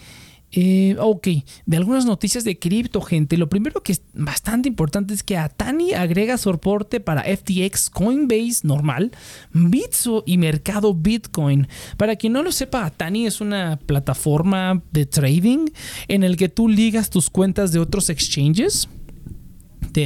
eh, 0.56 0.96
ok, 1.00 1.28
de 1.66 1.78
algunas 1.78 2.06
noticias 2.06 2.44
de 2.44 2.60
cripto, 2.60 3.02
gente. 3.02 3.38
Lo 3.38 3.50
primero 3.50 3.82
que 3.82 3.94
es 3.94 4.04
bastante 4.14 4.70
importante 4.70 5.16
es 5.16 5.24
que 5.24 5.36
Atani 5.36 5.94
agrega 5.94 6.38
soporte 6.38 7.00
para 7.00 7.24
FTX, 7.24 7.90
Coinbase 7.90 8.60
normal, 8.62 9.12
Bitso 9.52 10.24
y 10.28 10.38
mercado 10.38 10.94
Bitcoin. 10.94 11.68
Para 11.98 12.16
quien 12.18 12.34
no 12.34 12.44
lo 12.44 12.52
sepa, 12.52 12.86
Atani 12.86 13.26
es 13.26 13.42
una 13.42 13.80
plataforma 13.84 14.84
de 14.92 15.08
trading 15.08 15.70
en 16.08 16.24
el 16.24 16.38
que 16.38 16.50
tú 16.50 16.68
ligas 16.68 17.10
tus 17.10 17.32
cuentas 17.32 17.72
de 17.72 17.80
otros 17.80 18.12
exchanges. 18.12 18.88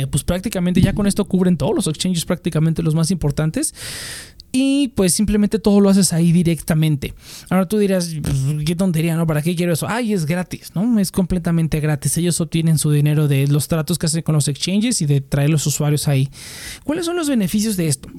pues 0.10 0.24
prácticamente 0.24 0.82
ya 0.82 0.93
con 0.93 1.08
esto 1.08 1.26
cubren 1.26 1.58
todos 1.58 1.76
los 1.76 1.88
exchanges, 1.88 2.24
prácticamente 2.24 2.82
los 2.82 2.95
más 2.95 3.12
importantes 3.12 3.74
y 4.52 4.89
pues 4.89 5.14
simplemente 5.14 5.60
todo 5.60 5.80
lo 5.80 5.89
haces 5.89 6.14
ahí 6.14 6.32
directamente. 6.32 7.14
Ahora 7.50 7.68
tú 7.68 7.78
dirás, 7.78 8.16
pues, 8.22 8.36
qué 8.66 8.76
tontería, 8.76 9.16
¿no? 9.16 9.28
¿Para 9.28 9.41
qué 9.41 9.56
quiero 9.56 9.74
eso? 9.74 9.88
Ay, 9.89 10.14
es 10.14 10.26
gratis, 10.26 10.72
¿no? 10.74 11.00
Es 11.00 11.12
completamente 11.12 11.80
gratis. 11.80 12.18
Ellos 12.18 12.39
obtienen 12.41 12.78
su 12.78 12.91
dinero 12.91 13.28
de 13.28 13.48
los 13.48 13.68
tratos 13.68 13.98
que 13.98 14.06
hacen 14.06 14.22
con 14.22 14.36
los 14.36 14.48
exchanges 14.48 15.02
y 15.02 15.06
de 15.06 15.22
traer 15.22 15.50
los 15.50 15.66
usuarios 15.68 16.08
ahí. 16.08 16.30
¿Cuáles 16.84 17.06
son 17.06 17.18
los 17.18 17.30
beneficios 17.30 17.78
de 17.78 17.88
esto? 17.88 18.10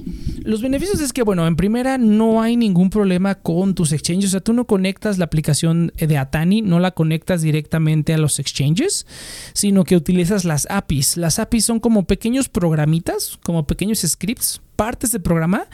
Los 0.43 0.63
beneficios 0.63 1.01
es 1.01 1.13
que, 1.13 1.23
bueno, 1.23 1.47
en 1.47 1.57
primera 1.57 1.99
no 1.99 2.43
hay 2.43 2.57
ningún 2.57 2.91
problema 2.91 3.35
con 3.37 3.75
tus 3.75 3.93
exchanges. 3.93 4.27
O 4.27 4.31
sea, 4.33 4.41
tú 4.41 4.53
no 4.53 4.67
conectas 4.67 5.19
la 5.19 5.25
aplicación 5.25 5.93
de 5.97 6.19
Atani, 6.19 6.63
no 6.63 6.79
la 6.79 6.93
conectas 6.93 7.43
directamente 7.43 8.15
a 8.15 8.19
los 8.19 8.39
exchanges, 8.39 9.07
sino 9.55 9.85
que 9.85 9.97
utilizas 9.97 10.45
las 10.45 10.67
APIs. 10.71 11.17
Las 11.17 11.39
APIs 11.39 11.65
son 11.65 11.81
como 11.81 12.05
pequeños 12.05 12.49
programitas, 12.49 13.39
como 13.43 13.67
pequeños 13.67 14.01
scripts 14.01 14.61
partes 14.79 15.11
del 15.11 15.23
programa 15.23 15.67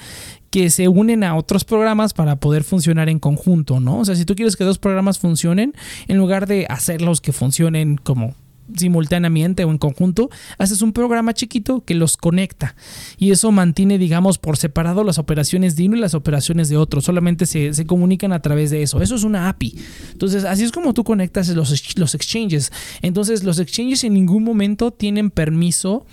que 0.54 0.70
se 0.70 0.86
unen 0.86 1.24
a 1.24 1.34
otros 1.34 1.64
programas 1.64 2.14
para 2.14 2.36
poder 2.36 2.62
funcionar 2.62 3.08
en 3.08 3.18
conjunto, 3.18 3.80
¿no? 3.80 3.98
O 3.98 4.04
sea, 4.04 4.14
si 4.14 4.24
tú 4.24 4.36
quieres 4.36 4.54
que 4.54 4.62
dos 4.62 4.78
programas 4.78 5.18
funcionen, 5.18 5.74
en 6.06 6.16
lugar 6.16 6.46
de 6.46 6.64
hacerlos 6.68 7.20
que 7.20 7.32
funcionen 7.32 7.96
como 7.96 8.36
simultáneamente 8.76 9.64
o 9.64 9.72
en 9.72 9.78
conjunto, 9.78 10.30
haces 10.56 10.80
un 10.80 10.92
programa 10.92 11.34
chiquito 11.34 11.82
que 11.84 11.96
los 11.96 12.16
conecta 12.16 12.76
y 13.18 13.32
eso 13.32 13.50
mantiene, 13.50 13.98
digamos, 13.98 14.38
por 14.38 14.56
separado 14.56 15.02
las 15.02 15.18
operaciones 15.18 15.74
de 15.74 15.86
uno 15.86 15.96
y 15.96 16.00
las 16.00 16.14
operaciones 16.14 16.68
de 16.68 16.76
otro, 16.76 17.00
solamente 17.00 17.46
se, 17.46 17.74
se 17.74 17.84
comunican 17.84 18.32
a 18.32 18.40
través 18.40 18.70
de 18.70 18.82
eso, 18.82 19.02
eso 19.02 19.16
es 19.16 19.24
una 19.24 19.48
API. 19.48 19.76
Entonces, 20.12 20.44
así 20.44 20.62
es 20.62 20.70
como 20.70 20.94
tú 20.94 21.02
conectas 21.02 21.48
los, 21.48 21.96
los 21.98 22.14
exchanges. 22.14 22.70
Entonces, 23.02 23.42
los 23.42 23.58
exchanges 23.58 24.04
en 24.04 24.14
ningún 24.14 24.44
momento 24.44 24.92
tienen 24.92 25.32
permiso 25.32 26.06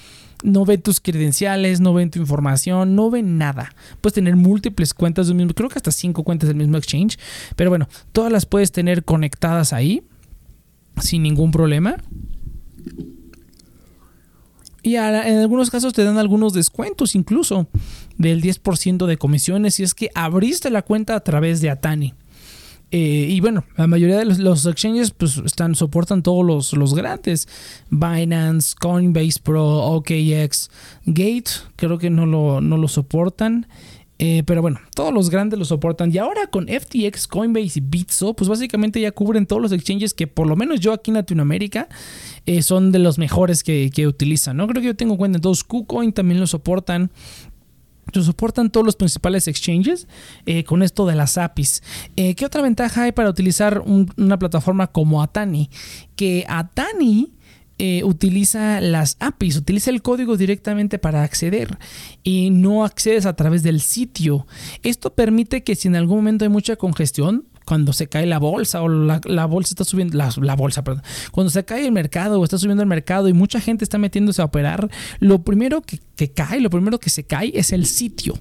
no 0.43 0.65
ven 0.65 0.81
tus 0.81 0.99
credenciales, 0.99 1.79
no 1.79 1.93
ven 1.93 2.11
tu 2.11 2.19
información, 2.19 2.95
no 2.95 3.09
ven 3.09 3.37
nada. 3.37 3.73
Puedes 4.01 4.15
tener 4.15 4.35
múltiples 4.35 4.93
cuentas 4.93 5.27
del 5.27 5.37
mismo, 5.37 5.53
creo 5.53 5.69
que 5.69 5.79
hasta 5.79 5.91
cinco 5.91 6.23
cuentas 6.23 6.47
del 6.47 6.57
mismo 6.57 6.77
exchange, 6.77 7.17
pero 7.55 7.69
bueno, 7.69 7.87
todas 8.11 8.31
las 8.31 8.45
puedes 8.45 8.71
tener 8.71 9.03
conectadas 9.03 9.73
ahí 9.73 10.03
sin 11.01 11.23
ningún 11.23 11.51
problema. 11.51 11.97
Y 14.83 14.95
en 14.95 15.37
algunos 15.39 15.69
casos 15.69 15.93
te 15.93 16.03
dan 16.03 16.17
algunos 16.17 16.53
descuentos 16.53 17.13
incluso 17.13 17.67
del 18.17 18.41
10% 18.41 19.05
de 19.05 19.17
comisiones 19.17 19.75
si 19.75 19.83
es 19.83 19.93
que 19.93 20.09
abriste 20.15 20.71
la 20.71 20.81
cuenta 20.81 21.15
a 21.15 21.19
través 21.19 21.61
de 21.61 21.69
Atani. 21.69 22.15
Eh, 22.91 23.27
y 23.29 23.39
bueno, 23.39 23.63
la 23.77 23.87
mayoría 23.87 24.17
de 24.17 24.25
los, 24.25 24.65
exchanges 24.65 25.11
pues 25.11 25.37
están, 25.37 25.75
soportan 25.75 26.23
todos 26.23 26.45
los, 26.45 26.73
los, 26.73 26.93
grandes. 26.93 27.47
Binance, 27.89 28.75
Coinbase 28.79 29.39
Pro, 29.41 29.65
OKX, 29.65 30.69
Gate, 31.05 31.51
creo 31.77 31.97
que 31.97 32.09
no 32.09 32.25
lo, 32.25 32.59
no 32.59 32.77
lo 32.77 32.87
soportan. 32.89 33.67
Eh, 34.23 34.43
pero 34.45 34.61
bueno, 34.61 34.79
todos 34.93 35.11
los 35.11 35.31
grandes 35.31 35.57
lo 35.57 35.65
soportan. 35.65 36.13
Y 36.13 36.19
ahora 36.19 36.45
con 36.45 36.67
FTX, 36.67 37.27
Coinbase 37.27 37.79
y 37.79 37.81
Bitso, 37.81 38.35
pues 38.35 38.47
básicamente 38.47 39.01
ya 39.01 39.11
cubren 39.11 39.47
todos 39.47 39.59
los 39.63 39.71
exchanges 39.71 40.13
que 40.13 40.27
por 40.27 40.45
lo 40.45 40.55
menos 40.55 40.79
yo 40.79 40.93
aquí 40.93 41.09
en 41.09 41.15
Latinoamérica 41.15 41.89
eh, 42.45 42.61
son 42.61 42.91
de 42.91 42.99
los 42.99 43.17
mejores 43.17 43.63
que, 43.63 43.89
que, 43.89 44.05
utilizan. 44.05 44.57
¿no? 44.57 44.67
Creo 44.67 44.79
que 44.79 44.89
yo 44.89 44.95
tengo 44.95 45.17
cuenta 45.17 45.37
en 45.37 45.41
todos. 45.41 45.63
KuCoin 45.63 46.13
también 46.13 46.39
lo 46.39 46.45
soportan 46.45 47.09
soportan 48.19 48.69
todos 48.69 48.85
los 48.85 48.95
principales 48.95 49.47
exchanges 49.47 50.07
eh, 50.45 50.63
con 50.63 50.83
esto 50.83 51.05
de 51.05 51.15
las 51.15 51.37
APIs. 51.37 51.83
Eh, 52.15 52.35
¿Qué 52.35 52.45
otra 52.45 52.61
ventaja 52.61 53.03
hay 53.03 53.11
para 53.11 53.29
utilizar 53.29 53.83
una 54.17 54.37
plataforma 54.37 54.87
como 54.87 55.21
Atani? 55.21 55.69
Que 56.15 56.45
Atani 56.47 57.33
eh, 57.83 58.03
utiliza 58.03 58.79
las 58.79 59.17
APIs, 59.19 59.57
utiliza 59.57 59.89
el 59.89 60.03
código 60.03 60.37
directamente 60.37 60.99
para 60.99 61.23
acceder 61.23 61.79
y 62.21 62.51
no 62.51 62.85
accedes 62.85 63.25
a 63.25 63.35
través 63.35 63.63
del 63.63 63.81
sitio. 63.81 64.45
Esto 64.83 65.15
permite 65.15 65.63
que 65.63 65.75
si 65.75 65.87
en 65.87 65.95
algún 65.95 66.17
momento 66.17 66.45
hay 66.45 66.49
mucha 66.49 66.75
congestión, 66.75 67.45
cuando 67.71 67.93
se 67.93 68.07
cae 68.07 68.25
la 68.25 68.37
bolsa 68.37 68.81
o 68.81 68.89
la, 68.89 69.45
bolsa 69.45 69.71
está 69.71 69.85
subiendo, 69.85 70.17
la, 70.17 70.55
bolsa, 70.57 70.83
perdón, 70.83 71.03
cuando 71.31 71.49
se 71.49 71.63
cae 71.63 71.85
el 71.85 71.93
mercado 71.93 72.37
o 72.37 72.43
está 72.43 72.57
subiendo 72.57 72.83
el 72.83 72.89
mercado 72.89 73.29
y 73.29 73.33
mucha 73.33 73.61
gente 73.61 73.85
está 73.85 73.97
metiéndose 73.97 74.41
a 74.41 74.45
operar, 74.45 74.91
lo 75.21 75.43
primero 75.43 75.81
que, 75.81 76.01
que 76.17 76.33
cae, 76.33 76.59
lo 76.59 76.69
primero 76.69 76.99
que 76.99 77.09
se 77.09 77.23
cae 77.23 77.49
es 77.55 77.71
el 77.71 77.85
sitio 77.85 78.33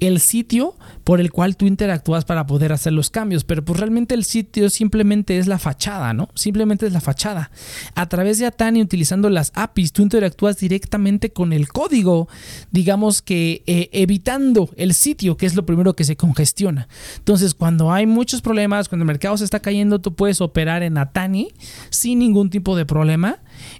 el 0.00 0.20
sitio 0.20 0.76
por 1.04 1.20
el 1.20 1.30
cual 1.30 1.56
tú 1.56 1.66
interactúas 1.66 2.24
para 2.24 2.46
poder 2.46 2.72
hacer 2.72 2.92
los 2.92 3.10
cambios, 3.10 3.44
pero 3.44 3.64
pues 3.64 3.78
realmente 3.78 4.14
el 4.14 4.24
sitio 4.24 4.70
simplemente 4.70 5.38
es 5.38 5.46
la 5.46 5.58
fachada, 5.58 6.12
¿no? 6.12 6.28
Simplemente 6.34 6.86
es 6.86 6.92
la 6.92 7.00
fachada. 7.00 7.50
A 7.94 8.08
través 8.08 8.38
de 8.38 8.46
Atani, 8.46 8.80
utilizando 8.80 9.28
las 9.30 9.52
APIs, 9.54 9.92
tú 9.92 10.02
interactúas 10.02 10.58
directamente 10.58 11.30
con 11.30 11.52
el 11.52 11.68
código, 11.68 12.28
digamos 12.70 13.22
que 13.22 13.62
eh, 13.66 13.90
evitando 13.92 14.70
el 14.76 14.94
sitio, 14.94 15.36
que 15.36 15.46
es 15.46 15.54
lo 15.54 15.66
primero 15.66 15.94
que 15.94 16.04
se 16.04 16.16
congestiona. 16.16 16.88
Entonces, 17.18 17.54
cuando 17.54 17.92
hay 17.92 18.06
muchos 18.06 18.40
problemas, 18.40 18.88
cuando 18.88 19.02
el 19.02 19.08
mercado 19.08 19.36
se 19.36 19.44
está 19.44 19.60
cayendo, 19.60 20.00
tú 20.00 20.14
puedes 20.14 20.40
operar 20.40 20.82
en 20.82 20.98
Atani 20.98 21.48
sin 21.90 22.18
ningún 22.18 22.50
tipo 22.50 22.76
de 22.76 22.86
problema 22.86 23.38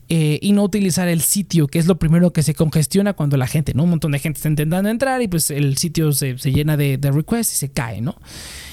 eh, 0.09 0.39
y 0.43 0.53
no 0.53 0.63
utilizar 0.63 1.09
el 1.09 1.21
sitio, 1.21 1.67
que 1.67 1.79
es 1.79 1.87
lo 1.87 1.99
primero 1.99 2.33
que 2.33 2.43
se 2.43 2.55
congestiona 2.55 3.15
cuando 3.15 3.37
la 3.37 3.47
gente, 3.47 3.75
¿no? 3.75 3.85
Un 3.85 3.91
montón 3.91 4.13
de 4.13 4.19
gente 4.19 4.39
está 4.39 4.49
intentando 4.49 4.89
entrar 4.89 5.23
y 5.23 5.29
pues 5.29 5.51
el 5.51 5.77
sitio 5.77 6.13
se, 6.13 6.35
llena 6.37 6.77
de, 6.77 6.99
de 6.99 7.11
requests 7.11 7.55
y 7.55 7.57
se 7.57 7.69
cae, 7.71 8.01
¿no? 8.01 8.17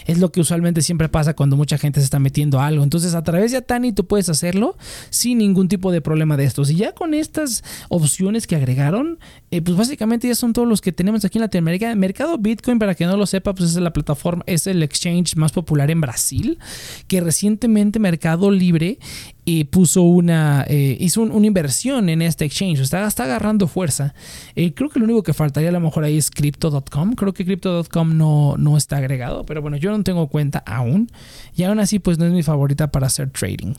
Es 0.05 0.19
lo 0.19 0.31
que 0.31 0.41
usualmente 0.41 0.81
siempre 0.81 1.09
pasa 1.09 1.35
cuando 1.35 1.55
mucha 1.55 1.77
gente 1.77 1.99
se 1.99 2.05
está 2.05 2.19
metiendo 2.19 2.59
a 2.59 2.67
algo. 2.67 2.83
Entonces, 2.83 3.13
a 3.13 3.23
través 3.23 3.51
de 3.51 3.57
Atani 3.57 3.91
tú 3.91 4.05
puedes 4.05 4.29
hacerlo 4.29 4.77
sin 5.09 5.39
ningún 5.39 5.67
tipo 5.67 5.91
de 5.91 6.01
problema 6.01 6.37
de 6.37 6.45
estos. 6.45 6.69
Y 6.69 6.75
ya 6.75 6.93
con 6.93 7.13
estas 7.13 7.63
opciones 7.89 8.47
que 8.47 8.55
agregaron, 8.55 9.19
eh, 9.51 9.61
pues 9.61 9.77
básicamente 9.77 10.27
ya 10.27 10.35
son 10.35 10.53
todos 10.53 10.67
los 10.67 10.81
que 10.81 10.91
tenemos 10.91 11.25
aquí 11.25 11.37
en 11.37 11.43
Latinoamérica. 11.43 11.93
Mercado 11.95 12.37
Bitcoin, 12.37 12.79
para 12.79 12.95
que 12.95 13.05
no 13.05 13.17
lo 13.17 13.25
sepa, 13.25 13.53
pues 13.53 13.71
es 13.71 13.75
la 13.77 13.93
plataforma, 13.93 14.43
es 14.47 14.67
el 14.67 14.83
exchange 14.83 15.35
más 15.35 15.51
popular 15.51 15.91
en 15.91 16.01
Brasil, 16.01 16.59
que 17.07 17.21
recientemente 17.21 17.99
Mercado 17.99 18.51
Libre 18.51 18.99
y 19.43 19.63
puso 19.65 20.03
una 20.03 20.65
eh, 20.67 20.97
hizo 20.99 21.23
una 21.23 21.47
inversión 21.47 22.09
en 22.09 22.21
este 22.21 22.45
exchange 22.45 22.79
está, 22.79 23.07
está 23.07 23.23
agarrando 23.23 23.67
fuerza 23.67 24.13
eh, 24.55 24.73
creo 24.73 24.89
que 24.89 24.99
lo 24.99 25.05
único 25.05 25.23
que 25.23 25.33
faltaría 25.33 25.69
a 25.69 25.71
lo 25.71 25.79
mejor 25.79 26.03
ahí 26.03 26.17
es 26.17 26.29
crypto.com 26.29 27.15
creo 27.15 27.33
que 27.33 27.43
crypto.com 27.43 28.17
no, 28.17 28.55
no 28.57 28.77
está 28.77 28.97
agregado 28.97 29.43
pero 29.43 29.61
bueno 29.63 29.77
yo 29.77 29.91
no 30.01 30.03
tengo 30.03 30.27
cuenta 30.27 30.59
aún 30.65 31.09
y 31.55 31.63
aún 31.63 31.79
así 31.79 31.99
pues 31.99 32.17
no 32.17 32.25
es 32.25 32.31
mi 32.31 32.43
favorita 32.43 32.91
para 32.91 33.07
hacer 33.07 33.29
trading. 33.29 33.73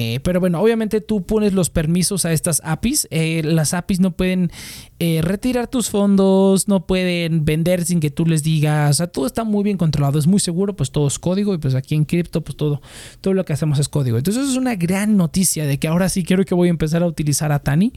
Eh, 0.00 0.20
pero 0.22 0.38
bueno, 0.38 0.60
obviamente 0.60 1.00
tú 1.00 1.26
pones 1.26 1.52
los 1.52 1.70
permisos 1.70 2.24
a 2.24 2.32
estas 2.32 2.62
APIs. 2.64 3.08
Eh, 3.10 3.42
las 3.44 3.74
APIs 3.74 3.98
no 3.98 4.12
pueden 4.12 4.52
eh, 5.00 5.20
retirar 5.22 5.66
tus 5.66 5.90
fondos, 5.90 6.68
no 6.68 6.86
pueden 6.86 7.44
vender 7.44 7.84
sin 7.84 7.98
que 7.98 8.08
tú 8.08 8.24
les 8.24 8.44
digas. 8.44 8.90
O 8.90 8.94
sea, 8.94 9.06
todo 9.08 9.26
está 9.26 9.42
muy 9.42 9.64
bien 9.64 9.76
controlado, 9.76 10.20
es 10.20 10.28
muy 10.28 10.38
seguro, 10.38 10.76
pues 10.76 10.92
todo 10.92 11.08
es 11.08 11.18
código 11.18 11.52
y 11.52 11.58
pues 11.58 11.74
aquí 11.74 11.96
en 11.96 12.04
cripto 12.04 12.42
pues 12.42 12.56
todo, 12.56 12.80
todo 13.20 13.34
lo 13.34 13.44
que 13.44 13.52
hacemos 13.52 13.80
es 13.80 13.88
código. 13.88 14.18
Entonces 14.18 14.48
es 14.48 14.56
una 14.56 14.76
gran 14.76 15.16
noticia 15.16 15.66
de 15.66 15.78
que 15.78 15.88
ahora 15.88 16.08
sí 16.08 16.22
quiero 16.22 16.44
que 16.44 16.54
voy 16.54 16.68
a 16.68 16.70
empezar 16.70 17.02
a 17.02 17.06
utilizar 17.06 17.50
a 17.50 17.58
Tani 17.58 17.92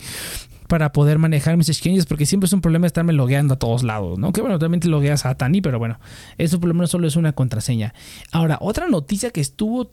para 0.72 0.94
poder 0.94 1.18
manejar 1.18 1.58
mis 1.58 1.68
exchanges, 1.68 2.06
porque 2.06 2.26
siempre 2.26 2.46
es 2.46 2.54
un 2.54 2.62
problema 2.62 2.88
estarme 2.88 3.12
logueando 3.12 3.56
a 3.56 3.60
todos 3.60 3.84
lados, 3.84 4.18
¿no? 4.18 4.32
Que 4.32 4.40
bueno, 4.40 4.58
también 4.58 4.80
te 4.80 4.88
logueas 4.88 5.26
a 5.26 5.36
Tani, 5.36 5.60
pero 5.60 5.80
bueno, 5.80 6.00
eso 6.38 6.62
por 6.62 6.70
lo 6.70 6.74
menos 6.74 6.92
solo 6.92 7.10
es 7.10 7.18
una 7.18 7.34
contraseña. 7.34 7.94
Ahora, 8.32 8.58
otra 8.62 8.88
noticia 8.88 9.32
que 9.32 9.42
estuvo 9.42 9.92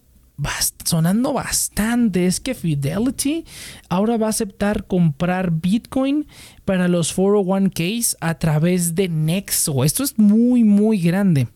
sonando 0.85 1.33
bastante 1.33 2.27
es 2.27 2.39
que 2.39 2.55
Fidelity 2.55 3.45
ahora 3.89 4.19
va 4.19 4.29
a 4.29 4.31
aceptar 4.31 4.87
comprar 4.87 5.51
Bitcoin 5.51 6.29
para 6.65 6.87
los 6.87 7.13
401ks 7.13 8.17
a 8.21 8.39
través 8.39 8.95
de 8.95 9.09
Nexo. 9.09 9.83
Esto 9.83 10.05
es 10.05 10.17
muy, 10.17 10.63
muy 10.63 11.01
grande. 11.01 11.49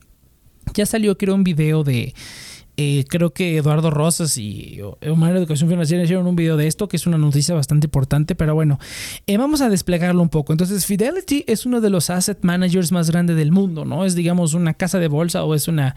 Ya 0.75 0.85
salió, 0.85 1.17
creo, 1.17 1.37
un 1.37 1.45
video 1.45 1.85
de 1.85 2.13
eh, 2.77 3.05
creo 3.09 3.33
que 3.35 3.59
Eduardo 3.59 3.91
Rosas 3.91 4.39
y 4.39 4.81
Omar 5.07 5.37
Educación 5.37 5.69
Financiera 5.69 6.05
hicieron 6.05 6.27
un 6.27 6.37
video 6.37 6.57
de 6.57 6.67
esto, 6.67 6.89
que 6.89 6.97
es 6.97 7.07
una 7.07 7.19
noticia 7.19 7.55
bastante 7.55 7.87
importante, 7.87 8.35
pero 8.35 8.55
bueno, 8.55 8.79
eh, 9.27 9.37
vamos 9.37 9.61
a 9.61 9.69
desplegarlo 9.69 10.23
un 10.23 10.31
poco. 10.31 10.53
Entonces, 10.53 10.87
Fidelity 10.87 11.45
es 11.47 11.67
uno 11.67 11.81
de 11.81 11.91
los 11.91 12.09
asset 12.09 12.39
managers 12.43 12.91
más 12.91 13.11
grandes 13.11 13.37
del 13.37 13.53
mundo, 13.53 13.85
¿no? 13.85 14.05
Es, 14.07 14.15
digamos, 14.15 14.55
una 14.55 14.75
casa 14.75 14.99
de 14.99 15.09
bolsa 15.09 15.45
o 15.45 15.55
es 15.55 15.69
una, 15.69 15.97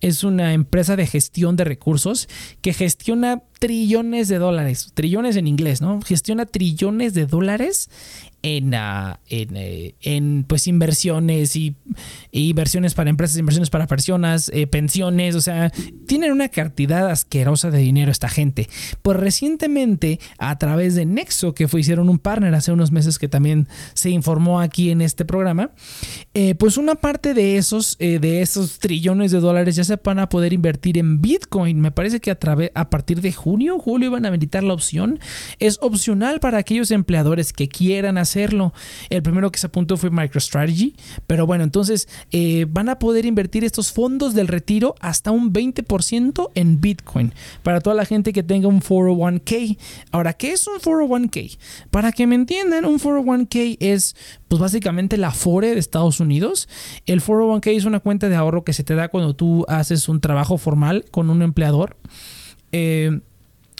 es 0.00 0.24
una 0.24 0.54
empresa 0.54 0.96
de 0.96 1.06
gestión 1.06 1.56
de 1.56 1.64
recursos 1.64 2.28
que 2.62 2.72
gestiona 2.72 3.42
trillones 3.58 4.28
de 4.28 4.38
dólares, 4.38 4.92
trillones 4.94 5.36
en 5.36 5.46
inglés, 5.46 5.80
¿no? 5.80 6.00
Gestiona 6.02 6.46
trillones 6.46 7.14
de 7.14 7.26
dólares 7.26 7.90
en, 8.44 8.74
ah, 8.74 9.20
eh, 9.30 9.94
en, 10.02 10.44
pues 10.46 10.66
inversiones 10.66 11.56
y, 11.56 11.76
inversiones 12.30 12.92
para 12.92 13.08
empresas, 13.08 13.38
inversiones 13.38 13.70
para 13.70 13.86
personas, 13.86 14.50
eh, 14.52 14.66
pensiones, 14.66 15.34
o 15.34 15.40
sea, 15.40 15.72
tienen 16.06 16.30
una 16.30 16.50
cantidad 16.50 17.08
asquerosa 17.08 17.70
de 17.70 17.78
dinero 17.78 18.10
esta 18.10 18.28
gente. 18.28 18.68
Pues 19.00 19.18
recientemente 19.18 20.20
a 20.36 20.58
través 20.58 20.94
de 20.94 21.06
Nexo, 21.06 21.54
que 21.54 21.68
fue, 21.68 21.80
hicieron 21.80 22.10
un 22.10 22.18
partner 22.18 22.54
hace 22.54 22.70
unos 22.70 22.92
meses 22.92 23.18
que 23.18 23.28
también 23.28 23.66
se 23.94 24.10
informó 24.10 24.60
aquí 24.60 24.90
en 24.90 25.00
este 25.00 25.24
programa, 25.24 25.70
eh, 26.34 26.54
pues 26.54 26.76
una 26.76 26.96
parte 26.96 27.32
de 27.32 27.56
esos, 27.56 27.96
de 27.96 28.42
esos 28.42 28.78
trillones 28.78 29.32
de 29.32 29.40
dólares 29.40 29.74
ya 29.74 29.84
se 29.84 29.96
van 29.96 30.18
a 30.18 30.28
poder 30.28 30.52
invertir 30.52 30.98
en 30.98 31.22
Bitcoin. 31.22 31.80
Me 31.80 31.92
parece 31.92 32.20
que 32.20 32.30
a, 32.30 32.38
a 32.74 32.90
partir 32.90 33.22
de 33.22 33.32
junio, 33.32 33.78
julio 33.78 34.10
van 34.10 34.26
a 34.26 34.28
habilitar 34.28 34.62
la 34.62 34.74
opción. 34.74 35.18
Es 35.60 35.78
opcional 35.80 36.40
para 36.40 36.58
aquellos 36.58 36.90
empleadores 36.90 37.54
que 37.54 37.68
quieran 37.68 38.18
hacer 38.18 38.33
El 38.34 39.22
primero 39.22 39.50
que 39.50 39.58
se 39.58 39.66
apuntó 39.66 39.96
fue 39.96 40.10
MicroStrategy, 40.10 40.94
pero 41.26 41.46
bueno, 41.46 41.64
entonces 41.64 42.08
eh, 42.32 42.66
van 42.68 42.88
a 42.88 42.98
poder 42.98 43.26
invertir 43.26 43.64
estos 43.64 43.92
fondos 43.92 44.34
del 44.34 44.48
retiro 44.48 44.94
hasta 45.00 45.30
un 45.30 45.52
20% 45.52 46.50
en 46.54 46.80
Bitcoin 46.80 47.32
para 47.62 47.80
toda 47.80 47.94
la 47.94 48.04
gente 48.04 48.32
que 48.32 48.42
tenga 48.42 48.68
un 48.68 48.80
401k. 48.80 49.78
Ahora, 50.10 50.32
¿qué 50.32 50.52
es 50.52 50.66
un 50.66 50.78
401k? 50.78 51.58
Para 51.90 52.12
que 52.12 52.26
me 52.26 52.34
entiendan, 52.34 52.84
un 52.84 52.98
401k 52.98 53.76
es 53.80 54.16
pues 54.48 54.60
básicamente 54.60 55.16
la 55.16 55.30
FORE 55.30 55.74
de 55.74 55.78
Estados 55.78 56.20
Unidos. 56.20 56.68
El 57.06 57.22
401k 57.22 57.76
es 57.76 57.84
una 57.84 58.00
cuenta 58.00 58.28
de 58.28 58.36
ahorro 58.36 58.64
que 58.64 58.72
se 58.72 58.84
te 58.84 58.94
da 58.94 59.08
cuando 59.08 59.34
tú 59.34 59.64
haces 59.68 60.08
un 60.08 60.20
trabajo 60.20 60.58
formal 60.58 61.04
con 61.10 61.30
un 61.30 61.42
empleador. 61.42 61.96
Eh, 62.72 63.20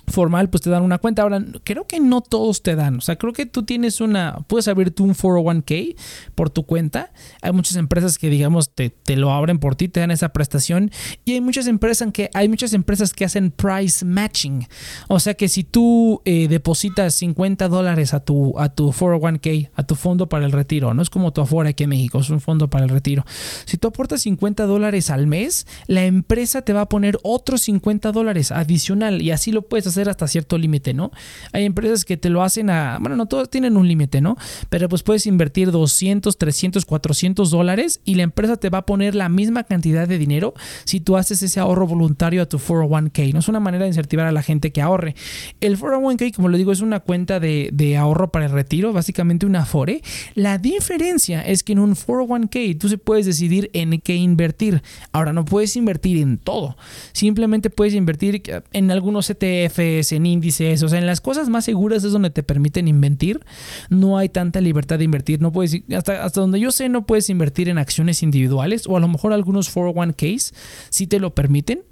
formal, 0.06 0.50
pues 0.50 0.62
te 0.62 0.70
dan 0.70 0.82
una 0.82 0.98
cuenta. 0.98 1.22
Ahora, 1.22 1.44
creo 1.64 1.86
que 1.86 2.00
no 2.00 2.20
todos 2.20 2.62
te 2.62 2.74
dan. 2.74 2.96
O 2.96 3.00
sea, 3.00 3.16
creo 3.16 3.32
que 3.32 3.46
tú 3.46 3.64
tienes 3.64 4.00
una, 4.00 4.38
puedes 4.46 4.68
abrir 4.68 4.90
tú 4.90 5.04
un 5.04 5.14
401k 5.14 5.96
por 6.34 6.50
tu 6.50 6.64
cuenta. 6.64 7.12
Hay 7.42 7.52
muchas 7.52 7.76
empresas 7.76 8.18
que, 8.18 8.30
digamos, 8.30 8.70
te, 8.70 8.90
te, 8.90 9.16
lo 9.16 9.32
abren 9.32 9.58
por 9.58 9.76
ti, 9.76 9.88
te 9.88 10.00
dan 10.00 10.10
esa 10.10 10.30
prestación. 10.30 10.90
Y 11.24 11.32
hay 11.32 11.40
muchas 11.40 11.66
empresas 11.66 12.10
que, 12.12 12.30
hay 12.34 12.48
muchas 12.48 12.72
empresas 12.72 13.12
que 13.12 13.24
hacen 13.24 13.50
price 13.50 14.04
matching. 14.04 14.66
O 15.08 15.20
sea 15.20 15.34
que 15.34 15.48
si 15.48 15.64
tú 15.64 16.20
eh, 16.24 16.48
depositas 16.48 17.14
50 17.14 17.68
dólares 17.68 18.14
a 18.14 18.20
tu, 18.20 18.58
a 18.58 18.68
tu 18.68 18.92
401k, 18.92 19.70
a 19.74 19.82
tu 19.84 19.94
fondo 19.94 20.28
para 20.28 20.44
el 20.44 20.52
retiro, 20.52 20.94
no 20.94 21.02
es 21.02 21.10
como 21.10 21.32
tu 21.32 21.40
Afora 21.40 21.70
aquí 21.70 21.84
en 21.84 21.90
México, 21.90 22.18
es 22.18 22.30
un 22.30 22.40
fondo 22.40 22.68
para 22.68 22.84
el 22.84 22.90
retiro. 22.90 23.24
Si 23.64 23.76
tú 23.76 23.88
aportas 23.88 24.22
50 24.22 24.66
dólares 24.66 25.10
al 25.10 25.26
mes, 25.26 25.66
la 25.86 26.04
empresa 26.04 26.62
te 26.62 26.72
va 26.72 26.82
a 26.82 26.88
poner 26.88 27.18
otros 27.22 27.62
50 27.62 28.12
dólares 28.12 28.52
adicional 28.52 29.22
y 29.22 29.30
así 29.30 29.52
lo 29.52 29.62
puedes 29.62 29.86
hacer 29.86 29.93
hacer 29.94 30.08
hasta 30.08 30.26
cierto 30.28 30.58
límite, 30.58 30.94
¿no? 30.94 31.10
Hay 31.52 31.64
empresas 31.64 32.04
que 32.04 32.16
te 32.16 32.30
lo 32.30 32.42
hacen 32.42 32.70
a, 32.70 32.98
bueno, 33.00 33.16
no 33.16 33.26
todos 33.26 33.50
tienen 33.50 33.76
un 33.76 33.88
límite, 33.88 34.20
¿no? 34.20 34.36
Pero 34.68 34.88
pues 34.88 35.02
puedes 35.02 35.26
invertir 35.26 35.70
200, 35.70 36.36
300, 36.36 36.84
400 36.84 37.50
dólares 37.50 38.00
y 38.04 38.16
la 38.16 38.22
empresa 38.22 38.56
te 38.56 38.70
va 38.70 38.78
a 38.78 38.86
poner 38.86 39.14
la 39.14 39.28
misma 39.28 39.64
cantidad 39.64 40.06
de 40.08 40.18
dinero 40.18 40.54
si 40.84 41.00
tú 41.00 41.16
haces 41.16 41.42
ese 41.42 41.60
ahorro 41.60 41.86
voluntario 41.86 42.42
a 42.42 42.46
tu 42.46 42.58
401k, 42.58 43.32
¿no? 43.32 43.38
Es 43.38 43.48
una 43.48 43.60
manera 43.60 43.84
de 43.84 43.88
incentivar 43.88 44.26
a 44.26 44.32
la 44.32 44.42
gente 44.42 44.72
que 44.72 44.82
ahorre. 44.82 45.14
El 45.60 45.78
401k, 45.78 46.34
como 46.34 46.48
lo 46.48 46.56
digo, 46.56 46.72
es 46.72 46.80
una 46.80 47.00
cuenta 47.00 47.40
de, 47.40 47.96
ahorro 47.98 48.30
para 48.30 48.46
el 48.46 48.52
retiro, 48.52 48.92
básicamente 48.92 49.46
una 49.46 49.62
Afore. 49.62 50.02
La 50.34 50.58
diferencia 50.58 51.42
es 51.42 51.62
que 51.62 51.72
en 51.72 51.78
un 51.78 51.94
401k 51.94 52.78
tú 52.78 52.88
se 52.88 52.98
puedes 52.98 53.26
decidir 53.26 53.70
en 53.72 54.00
qué 54.00 54.16
invertir. 54.16 54.82
Ahora, 55.12 55.32
no 55.32 55.44
puedes 55.44 55.76
invertir 55.76 56.18
en 56.18 56.38
todo. 56.38 56.76
Simplemente 57.12 57.70
puedes 57.70 57.94
invertir 57.94 58.42
en 58.72 58.90
algunos 58.90 59.30
ETF 59.30 59.78
en 59.84 60.26
índices, 60.26 60.82
o 60.82 60.88
sea, 60.88 60.98
en 60.98 61.06
las 61.06 61.20
cosas 61.20 61.48
más 61.48 61.64
seguras 61.64 62.04
es 62.04 62.12
donde 62.12 62.30
te 62.30 62.42
permiten 62.42 62.88
invertir. 62.88 63.40
No 63.88 64.18
hay 64.18 64.28
tanta 64.28 64.60
libertad 64.60 64.98
de 64.98 65.04
invertir. 65.04 65.40
No 65.40 65.52
puedes, 65.52 65.82
hasta, 65.94 66.24
hasta 66.24 66.40
donde 66.40 66.60
yo 66.60 66.70
sé, 66.70 66.88
no 66.88 67.06
puedes 67.06 67.30
invertir 67.30 67.68
en 67.68 67.78
acciones 67.78 68.22
individuales 68.22 68.86
o 68.86 68.96
a 68.96 69.00
lo 69.00 69.08
mejor 69.08 69.32
algunos 69.32 69.74
401ks 69.74 70.52
sí 70.90 71.06
te 71.06 71.20
lo 71.20 71.34
permiten, 71.34 71.82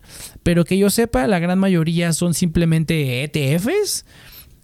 pero 0.42 0.64
que 0.64 0.78
yo 0.78 0.90
sepa, 0.90 1.26
la 1.26 1.38
gran 1.38 1.58
mayoría 1.58 2.12
son 2.12 2.34
simplemente 2.34 3.24
ETFs 3.24 4.04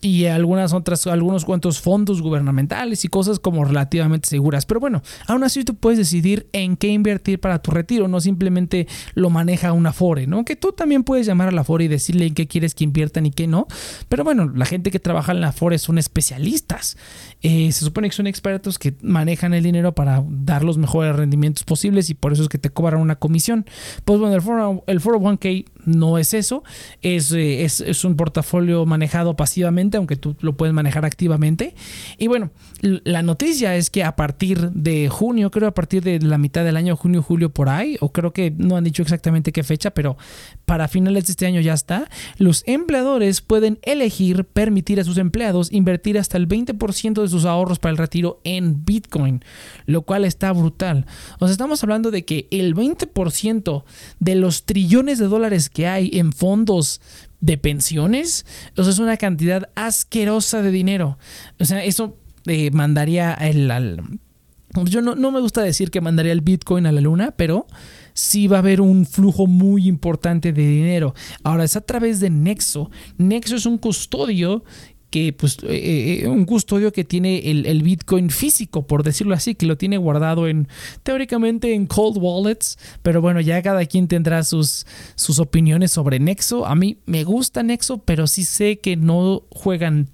y 0.01 0.27
algunas 0.27 0.73
otras, 0.73 1.07
algunos 1.07 1.45
cuantos 1.45 1.81
fondos 1.81 2.23
gubernamentales 2.23 3.05
y 3.05 3.09
cosas 3.09 3.41
como 3.41 3.65
relativamente 3.65 4.29
seguras. 4.29 4.65
Pero 4.65 4.81
bueno, 4.81 5.03
aún 5.27 5.43
así 5.43 5.65
tú 5.65 5.75
puedes 5.75 5.99
decidir 5.99 6.49
en 6.53 6.77
qué 6.77 6.89
invertir 6.89 7.41
para 7.41 7.61
tu 7.61 7.71
retiro, 7.71 8.07
no 8.07 8.21
simplemente 8.21 8.87
lo 9.15 9.31
maneja 9.31 9.73
una 9.73 9.91
Afore, 9.91 10.27
¿no? 10.27 10.45
Que 10.45 10.55
tú 10.55 10.73
también 10.73 11.03
puedes 11.03 11.27
llamar 11.27 11.49
a 11.49 11.53
la 11.53 11.63
Afore 11.63 11.85
y 11.85 11.89
decirle 11.89 12.27
en 12.27 12.35
qué 12.35 12.47
quieres 12.47 12.75
que 12.75 12.85
inviertan 12.85 13.27
y 13.27 13.31
qué 13.31 13.47
no. 13.47 13.67
Pero 14.09 14.23
bueno, 14.23 14.51
la 14.55 14.67
gente 14.67 14.91
que 14.91 15.01
trabaja 15.01 15.33
en 15.33 15.41
la 15.41 15.49
Afore 15.49 15.79
son 15.79 15.99
especialistas. 15.99 16.97
Eh, 17.43 17.71
se 17.73 17.85
supone 17.85 18.09
que 18.09 18.17
son 18.17 18.27
expertos 18.27 18.79
que 18.79 18.95
manejan 19.03 19.55
el 19.55 19.63
dinero 19.63 19.95
para 19.95 20.25
dar 20.29 20.65
los 20.65 20.79
mejores 20.79 21.15
rendimientos 21.15 21.65
posibles 21.65 22.11
y 22.11 22.15
por 22.15 22.33
eso 22.33 22.43
es 22.43 22.49
que 22.49 22.59
te 22.59 22.71
cobran 22.71 23.01
una 23.01 23.17
comisión. 23.17 23.67
Pues 24.05 24.19
bueno, 24.19 24.35
el, 24.87 25.01
401k 25.01 25.67
no 25.85 26.19
es 26.19 26.35
eso, 26.35 26.65
es, 27.03 27.33
eh, 27.33 27.65
es, 27.65 27.81
es 27.81 28.05
un 28.05 28.17
portafolio 28.17 28.85
manejado 28.87 29.37
pasivamente 29.37 29.97
aunque 29.97 30.17
tú 30.17 30.37
lo 30.41 30.57
puedes 30.57 30.75
manejar 30.75 31.05
activamente. 31.05 31.75
Y 32.19 32.27
bueno, 32.27 32.51
la 32.81 33.23
noticia 33.23 33.77
es 33.77 33.91
que 33.91 34.05
a 34.05 34.17
partir 34.17 34.71
de 34.71 35.09
junio, 35.09 35.51
creo 35.51 35.69
a 35.69 35.75
partir 35.75 36.03
de 36.03 36.21
la 36.21 36.39
mitad 36.39 36.65
del 36.65 36.77
año, 36.77 36.97
junio, 36.97 37.23
julio 37.23 37.51
por 37.51 37.69
ahí, 37.69 37.97
o 38.01 38.13
creo 38.13 38.33
que 38.33 38.53
no 38.57 38.77
han 38.77 38.85
dicho 38.85 39.03
exactamente 39.03 39.53
qué 39.53 39.63
fecha, 39.63 39.91
pero 39.91 40.17
para 40.65 40.89
finales 40.89 41.27
de 41.27 41.33
este 41.33 41.47
año 41.47 41.61
ya 41.61 41.75
está, 41.75 42.09
los 42.37 42.63
empleadores 42.67 43.41
pueden 43.41 43.79
elegir 43.83 44.45
permitir 44.45 45.01
a 45.01 45.05
sus 45.05 45.19
empleados 45.19 45.73
invertir 45.73 46.19
hasta 46.19 46.37
el 46.37 46.49
20% 46.49 47.23
de 47.23 47.28
sus 47.29 47.45
ahorros 47.45 47.79
para 47.79 47.93
el 47.93 47.99
retiro 47.99 48.41
en 48.45 48.85
Bitcoin, 48.85 49.45
lo 49.87 50.03
cual 50.03 50.25
está 50.25 50.53
brutal. 50.53 51.07
O 51.39 51.47
sea, 51.47 51.53
estamos 51.53 51.83
hablando 51.83 52.11
de 52.11 52.25
que 52.25 52.49
el 52.51 52.75
20% 52.75 53.85
de 54.21 54.35
los 54.35 54.65
trillones 54.65 55.19
de 55.19 55.27
dólares 55.27 55.71
que 55.71 55.87
hay 55.87 56.11
en 56.15 56.33
fondos 56.33 57.01
de 57.41 57.59
pensiones, 57.59 58.47
o 58.77 58.83
sea, 58.83 58.93
es 58.93 58.99
una 58.99 59.17
cantidad 59.17 59.71
asquerosa 59.75 60.63
de 60.63 60.71
dinero. 60.71 61.19
O 61.59 61.65
sea, 61.65 61.85
eso 61.85 62.17
eh, 62.47 62.71
mandaría 62.71 63.35
el. 63.35 63.71
Yo 64.85 65.01
no, 65.01 65.15
no, 65.15 65.31
me 65.31 65.41
gusta 65.41 65.63
decir 65.63 65.91
que 65.91 66.01
mandaría 66.01 66.33
el 66.33 66.43
Bitcoin 66.43 66.87
a 66.87 66.93
la 66.93 67.01
luna, 67.01 67.33
pero 67.37 67.67
sí 68.13 68.49
va 68.49 68.57
a 68.57 68.61
haber 68.61 68.81
un 68.81 69.07
flujo 69.07 69.47
muy 69.47 69.87
importante 69.87 70.53
de 70.53 70.67
dinero. 70.67 71.15
Ahora 71.43 71.65
es 71.65 71.77
a 71.77 71.81
través 71.81 72.21
de 72.21 72.31
Nexo. 72.31 72.91
Nexo 73.17 73.57
es 73.57 73.65
un 73.65 73.79
custodio 73.79 74.65
que 75.11 75.33
pues 75.33 75.59
eh, 75.63 76.21
eh, 76.23 76.29
un 76.29 76.45
custodio 76.45 76.93
que 76.93 77.05
tiene 77.05 77.51
el, 77.51 77.83
Bitcoin 77.83 78.31
físico, 78.31 78.87
por 78.87 79.03
decirlo 79.03 79.35
así, 79.35 79.55
que 79.55 79.67
lo 79.67 79.77
tiene 79.77 79.97
guardado 79.97 80.49
en 80.49 80.69
teóricamente 81.03 81.75
en 81.75 81.87
cold 81.87 82.19
wallets, 82.19 82.79
pero 83.03 83.23
bueno, 83.23 83.41
ya 83.41 83.63
cada 83.63 83.87
quien 83.87 84.09
tendrá 84.09 84.43
sus, 84.45 84.87
sus 85.15 85.39
opiniones 85.39 85.93
sobre 85.93 86.19
Nexo. 86.19 86.67
A 86.67 86.75
mí 86.75 86.99
me 87.07 87.25
gusta 87.25 87.63
Nexo, 87.63 87.99
pero 87.99 88.27
sí 88.27 88.45
sé 88.45 88.79
que 88.79 88.97
no 88.97 89.45
juegan 89.51 90.09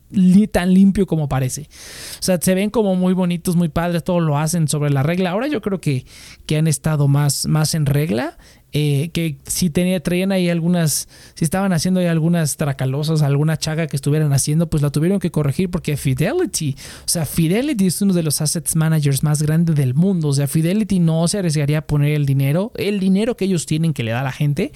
tan 0.52 0.72
limpio 0.72 1.06
como 1.06 1.28
parece. 1.28 1.62
O 1.62 2.22
sea, 2.22 2.38
se 2.40 2.54
ven 2.54 2.70
como 2.70 2.94
muy 2.94 3.14
bonitos, 3.14 3.56
muy 3.56 3.68
padres, 3.68 4.04
todo 4.04 4.20
lo 4.20 4.38
hacen 4.38 4.68
sobre 4.68 4.90
la 4.90 5.02
regla. 5.02 5.30
Ahora 5.30 5.48
yo 5.48 5.60
creo 5.60 5.80
que, 5.80 6.04
que 6.46 6.56
han 6.56 6.68
estado 6.68 7.08
más, 7.08 7.46
más 7.46 7.74
en 7.74 7.86
regla 7.86 8.38
eh, 8.76 9.10
que 9.12 9.38
si 9.46 9.70
tenía, 9.70 10.02
traían 10.02 10.32
ahí 10.32 10.50
algunas, 10.50 11.08
si 11.34 11.44
estaban 11.44 11.72
haciendo 11.72 12.00
ahí 12.00 12.06
algunas 12.06 12.56
tracalosas, 12.56 13.22
alguna 13.22 13.56
chaga 13.56 13.86
que 13.86 13.94
estuvieran 13.94 14.32
haciendo, 14.32 14.68
pues 14.68 14.82
la 14.82 14.90
tuvieron 14.90 15.20
que 15.20 15.30
corregir 15.30 15.70
porque 15.70 15.96
Fidelity, 15.96 16.74
o 17.04 17.08
sea, 17.08 17.24
Fidelity 17.24 17.86
es 17.86 18.02
uno 18.02 18.12
de 18.12 18.24
los 18.24 18.40
assets 18.40 18.74
managers 18.74 19.22
más 19.22 19.40
grandes 19.42 19.76
del 19.76 19.94
mundo, 19.94 20.26
o 20.26 20.32
sea, 20.32 20.48
Fidelity 20.48 20.98
no 20.98 21.28
se 21.28 21.38
arriesgaría 21.38 21.78
a 21.78 21.86
poner 21.86 22.14
el 22.14 22.26
dinero, 22.26 22.72
el 22.74 22.98
dinero 22.98 23.36
que 23.36 23.44
ellos 23.44 23.64
tienen 23.64 23.94
que 23.94 24.02
le 24.02 24.10
da 24.10 24.22
a 24.22 24.24
la 24.24 24.32
gente, 24.32 24.72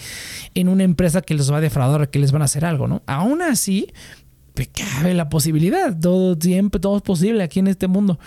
en 0.54 0.68
una 0.68 0.84
empresa 0.84 1.20
que 1.20 1.34
les 1.34 1.50
va 1.50 1.56
a 1.56 1.60
defraudar, 1.60 2.08
que 2.08 2.20
les 2.20 2.30
van 2.30 2.42
a 2.42 2.44
hacer 2.44 2.64
algo, 2.64 2.86
¿no? 2.86 3.02
Aún 3.06 3.42
así, 3.42 3.88
pues, 4.54 4.68
cabe 4.68 5.12
la 5.12 5.28
posibilidad, 5.28 5.98
todo 5.98 6.38
tiempo, 6.38 6.80
todo 6.80 6.98
es 6.98 7.02
posible 7.02 7.42
aquí 7.42 7.58
en 7.58 7.66
este 7.66 7.88
mundo 7.88 8.20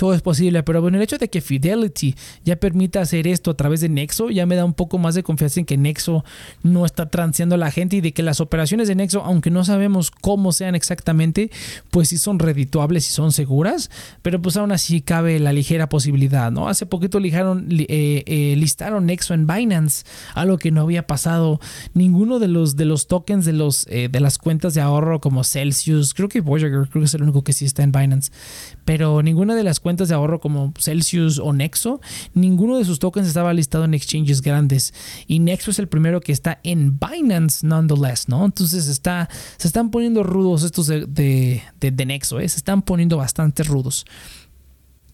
todo 0.00 0.14
es 0.14 0.22
posible, 0.22 0.62
pero 0.62 0.80
bueno, 0.80 0.96
el 0.96 1.02
hecho 1.02 1.18
de 1.18 1.28
que 1.28 1.42
Fidelity 1.42 2.14
ya 2.42 2.56
permita 2.56 3.02
hacer 3.02 3.26
esto 3.26 3.50
a 3.50 3.54
través 3.54 3.82
de 3.82 3.90
Nexo 3.90 4.30
ya 4.30 4.46
me 4.46 4.56
da 4.56 4.64
un 4.64 4.72
poco 4.72 4.96
más 4.96 5.14
de 5.14 5.22
confianza 5.22 5.60
en 5.60 5.66
que 5.66 5.76
Nexo 5.76 6.24
no 6.62 6.86
está 6.86 7.10
transeando 7.10 7.56
a 7.56 7.58
la 7.58 7.70
gente 7.70 7.96
y 7.96 8.00
de 8.00 8.14
que 8.14 8.22
las 8.22 8.40
operaciones 8.40 8.88
de 8.88 8.94
Nexo, 8.94 9.22
aunque 9.22 9.50
no 9.50 9.62
sabemos 9.62 10.10
cómo 10.10 10.52
sean 10.52 10.74
exactamente, 10.74 11.50
pues 11.90 12.08
sí 12.08 12.16
son 12.16 12.38
redituables 12.38 13.10
y 13.10 13.12
son 13.12 13.30
seguras, 13.30 13.90
pero 14.22 14.40
pues 14.40 14.56
aún 14.56 14.72
así 14.72 15.02
cabe 15.02 15.38
la 15.38 15.52
ligera 15.52 15.90
posibilidad, 15.90 16.50
¿no? 16.50 16.70
Hace 16.70 16.86
poquito 16.86 17.20
lijaron, 17.20 17.66
eh, 17.70 18.22
eh, 18.24 18.54
listaron 18.56 19.04
Nexo 19.04 19.34
en 19.34 19.46
Binance, 19.46 20.06
algo 20.34 20.56
que 20.56 20.70
no 20.70 20.80
había 20.80 21.06
pasado. 21.06 21.60
Ninguno 21.92 22.38
de 22.38 22.48
los, 22.48 22.74
de 22.74 22.86
los 22.86 23.06
tokens 23.06 23.44
de, 23.44 23.52
los, 23.52 23.86
eh, 23.90 24.08
de 24.10 24.20
las 24.20 24.38
cuentas 24.38 24.72
de 24.72 24.80
ahorro 24.80 25.20
como 25.20 25.44
Celsius, 25.44 26.14
creo 26.14 26.30
que 26.30 26.40
Voyager, 26.40 26.88
creo 26.88 27.02
que 27.02 27.04
es 27.04 27.12
el 27.12 27.22
único 27.22 27.44
que 27.44 27.52
sí 27.52 27.66
está 27.66 27.82
en 27.82 27.92
Binance, 27.92 28.32
pero 28.86 29.22
ninguna 29.22 29.54
de 29.54 29.62
las 29.62 29.78
cuentas 29.78 29.89
de 29.96 30.14
ahorro 30.14 30.40
como 30.40 30.72
Celsius 30.78 31.38
o 31.38 31.52
Nexo, 31.52 32.00
ninguno 32.34 32.78
de 32.78 32.84
sus 32.84 32.98
tokens 32.98 33.26
estaba 33.26 33.52
listado 33.52 33.84
en 33.84 33.94
exchanges 33.94 34.42
grandes. 34.42 34.94
Y 35.26 35.38
Nexo 35.38 35.70
es 35.70 35.78
el 35.78 35.88
primero 35.88 36.20
que 36.20 36.32
está 36.32 36.60
en 36.62 36.98
Binance, 36.98 37.66
nonetheless, 37.66 38.28
¿no? 38.28 38.44
Entonces 38.44 38.88
está, 38.88 39.28
se 39.56 39.68
están 39.68 39.90
poniendo 39.90 40.22
rudos 40.22 40.62
estos 40.62 40.86
de, 40.86 41.06
de, 41.06 42.06
Nexo, 42.06 42.40
¿eh? 42.40 42.48
se 42.48 42.56
están 42.56 42.82
poniendo 42.82 43.16
bastante 43.16 43.62
rudos. 43.62 44.04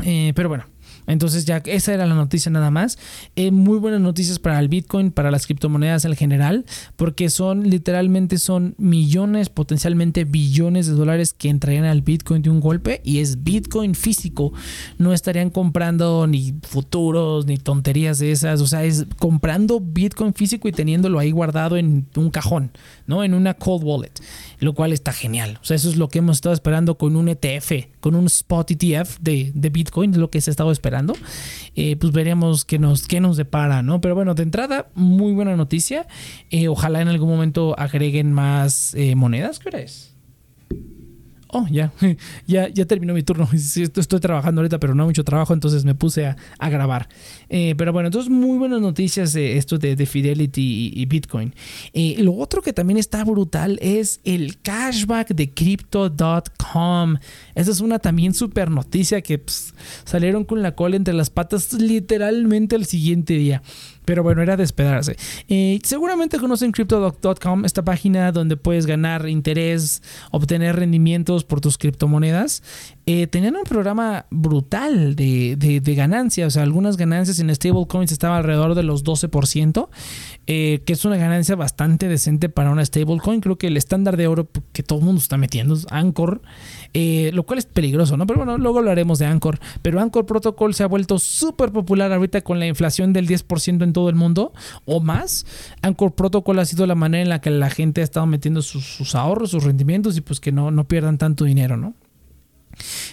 Eh, 0.04 0.32
pero 0.34 0.48
bueno, 0.48 0.66
entonces 1.07 1.44
ya 1.44 1.62
esa 1.66 1.94
era 1.94 2.07
la 2.07 2.14
noticia 2.14 2.50
nada 2.50 2.70
más. 2.70 2.98
Eh, 3.36 3.50
muy 3.50 3.78
buenas 3.78 4.00
noticias 4.00 4.38
para 4.38 4.59
el 4.59 4.68
Bitcoin, 4.68 5.11
para 5.11 5.30
las 5.30 5.46
criptomonedas 5.46 6.04
en 6.04 6.16
general, 6.16 6.64
porque 6.96 7.30
son 7.30 7.68
literalmente 7.70 8.38
son 8.38 8.74
millones, 8.78 9.48
potencialmente 9.48 10.24
billones 10.24 10.86
de 10.86 10.94
dólares 10.94 11.32
que 11.32 11.48
entrarían 11.48 11.84
al 11.84 12.02
Bitcoin 12.02 12.42
de 12.42 12.50
un 12.50 12.61
golpe 12.61 13.00
y 13.04 13.20
es 13.20 13.44
Bitcoin 13.44 13.94
físico. 13.94 14.52
No 14.98 15.12
estarían 15.12 15.50
comprando 15.50 16.26
ni 16.26 16.54
futuros 16.62 17.46
ni 17.46 17.57
tonterías 17.57 18.18
de 18.18 18.32
esas, 18.32 18.61
o 18.61 18.66
sea, 18.66 18.84
es 18.84 19.07
comprando 19.18 19.80
Bitcoin 19.80 20.34
físico 20.34 20.68
y 20.68 20.72
teniéndolo 20.72 21.18
ahí 21.18 21.30
guardado 21.30 21.76
en 21.76 22.09
un 22.16 22.30
cajón, 22.30 22.72
¿no? 23.07 23.22
En 23.22 23.34
una 23.34 23.54
cold 23.54 23.84
wallet, 23.84 24.12
lo 24.59 24.74
cual 24.74 24.92
está 24.92 25.12
genial. 25.12 25.59
O 25.62 25.64
sea, 25.64 25.76
eso 25.76 25.88
es 25.88 25.96
lo 25.96 26.09
que 26.09 26.18
hemos 26.18 26.38
estado 26.38 26.54
esperando 26.54 26.98
con 26.98 27.16
un 27.16 27.28
ETF, 27.28 27.72
con 28.00 28.14
un 28.14 28.26
spot 28.26 28.70
ETF 28.72 29.18
de, 29.20 29.52
de 29.54 29.70
Bitcoin, 29.70 30.12
es 30.12 30.16
lo 30.16 30.30
que 30.30 30.40
se 30.40 30.50
ha 30.50 30.52
estado 30.52 30.72
esperando 30.72 30.95
eh, 31.74 31.97
pues 31.97 32.12
veremos 32.12 32.64
qué 32.64 32.78
nos, 32.78 33.07
qué 33.07 33.20
nos 33.20 33.36
depara, 33.36 33.82
¿no? 33.82 34.01
Pero 34.01 34.14
bueno, 34.14 34.34
de 34.34 34.42
entrada, 34.42 34.88
muy 34.94 35.32
buena 35.32 35.57
noticia. 35.57 36.07
Eh, 36.51 36.68
ojalá 36.68 37.01
en 37.01 37.09
algún 37.09 37.28
momento 37.28 37.78
agreguen 37.78 38.32
más 38.32 38.94
eh, 38.94 39.14
monedas. 39.14 39.59
¿Qué 39.59 39.70
es? 39.82 40.16
oh, 41.57 41.66
ya, 41.70 41.92
ya, 42.47 42.68
ya 42.68 42.84
terminó 42.86 43.14
mi 43.14 43.22
turno. 43.22 43.49
Estoy 43.53 44.20
trabajando 44.20 44.61
ahorita, 44.61 44.78
pero 44.78 44.94
no 44.94 45.05
mucho 45.05 45.24
trabajo, 45.24 45.55
entonces 45.55 45.84
me 45.84 45.94
puse 45.94 46.26
a, 46.26 46.36
grabar. 46.68 47.09
Eh, 47.49 47.74
pero 47.76 47.92
bueno, 47.92 48.09
entonces 48.09 48.30
muy 48.30 48.59
buenas 48.59 48.80
noticias 48.80 49.32
de 49.32 49.57
esto 49.57 49.78
de, 49.78 50.07
Fidelity 50.07 50.92
y, 50.94 51.07
Bitcoin. 51.07 51.55
Eh, 51.92 52.16
lo 52.18 52.34
otro 52.34 52.62
que 52.62 52.72
también 52.72 52.99
está 52.99 53.24
brutal 53.24 53.78
es 53.80 54.20
el 54.24 54.59
cashback 54.61 55.28
de 55.28 55.51
crypto.com. 55.51 57.16
Esa 57.55 57.70
es 57.70 57.80
una 57.80 57.99
también 57.99 58.34
super 58.34 58.70
noticia 58.70 59.20
que 59.22 59.38
pues, 59.38 59.74
salieron 60.05 60.44
con 60.44 60.62
la 60.62 60.74
cola 60.74 60.97
entre 60.97 61.14
las 61.14 61.30
patas 61.30 61.72
literalmente 61.72 62.76
el 62.76 62.86
siguiente 62.86 63.34
día. 63.34 63.62
Pero 64.05 64.22
bueno, 64.22 64.40
era 64.40 64.57
despedarse. 64.57 65.16
Eh, 65.49 65.80
seguramente 65.82 66.38
conocen 66.38 66.70
crypto.com, 66.70 67.64
esta 67.64 67.84
página 67.84 68.30
donde 68.30 68.57
puedes 68.57 68.86
ganar 68.86 69.28
interés, 69.28 70.01
obtener 70.30 70.76
rendimientos 70.76 71.42
por 71.44 71.61
tus 71.61 71.76
criptomonedas. 71.76 72.62
Eh, 73.09 73.28
tenían 73.28 73.54
un 73.54 73.62
programa 73.62 74.26
brutal 74.30 75.14
de, 75.14 75.54
de, 75.57 75.94
ganancias. 75.94 76.48
O 76.48 76.50
sea, 76.50 76.64
algunas 76.64 76.96
ganancias 76.96 77.38
en 77.38 77.54
stablecoins 77.54 78.11
estaban 78.11 78.38
alrededor 78.38 78.74
de 78.74 78.82
los 78.82 79.04
12%, 79.04 79.88
eh, 80.48 80.82
que 80.84 80.92
es 80.92 81.04
una 81.04 81.16
ganancia 81.16 81.54
bastante 81.54 82.09
decente 82.09 82.48
para 82.48 82.72
una 82.72 82.84
stablecoin. 82.84 83.40
Creo 83.40 83.59
que 83.59 83.68
el 83.68 83.76
estándar 83.76 84.16
de 84.16 84.26
oro 84.26 84.48
que 84.72 84.82
todo 84.82 84.98
el 84.98 85.04
mundo 85.04 85.20
está 85.20 85.36
metiendo 85.36 85.74
es 85.74 85.86
Anchor. 85.90 86.42
Eh, 86.94 87.30
lo 87.32 87.44
cual 87.44 87.61
es 87.61 87.66
peligroso, 87.66 88.16
¿no? 88.16 88.26
Pero 88.26 88.38
bueno, 88.38 88.59
luego 88.59 88.80
hablaremos 88.80 89.20
de 89.20 89.26
Anchor. 89.26 89.61
Pero 89.82 90.00
Anchor 90.00 90.26
Protocol 90.26 90.74
se 90.74 90.82
ha 90.82 90.88
vuelto 90.88 91.20
súper 91.20 91.70
popular 91.70 92.12
ahorita 92.12 92.40
con 92.40 92.59
la 92.59 92.66
inflación 92.66 93.12
del 93.12 93.28
10% 93.28 93.84
en 93.84 93.92
todo 93.92 94.09
el 94.09 94.16
mundo 94.16 94.52
o 94.84 94.98
más. 94.98 95.46
Anchor 95.80 96.16
Protocol 96.16 96.59
ha 96.59 96.64
sido 96.64 96.88
la 96.88 96.96
manera 96.96 97.22
en 97.22 97.28
la 97.28 97.40
que 97.40 97.50
la 97.50 97.70
gente 97.70 98.00
ha 98.00 98.04
estado 98.04 98.26
metiendo 98.26 98.62
sus, 98.62 99.14
ahorros, 99.14 99.52
sus 99.52 99.62
rendimientos 99.62 100.16
y 100.16 100.22
pues 100.22 100.40
que 100.40 100.50
no, 100.50 100.72
no 100.72 100.88
pierdan 100.88 101.18
tanto 101.18 101.44
dinero, 101.44 101.76
¿no? 101.76 101.94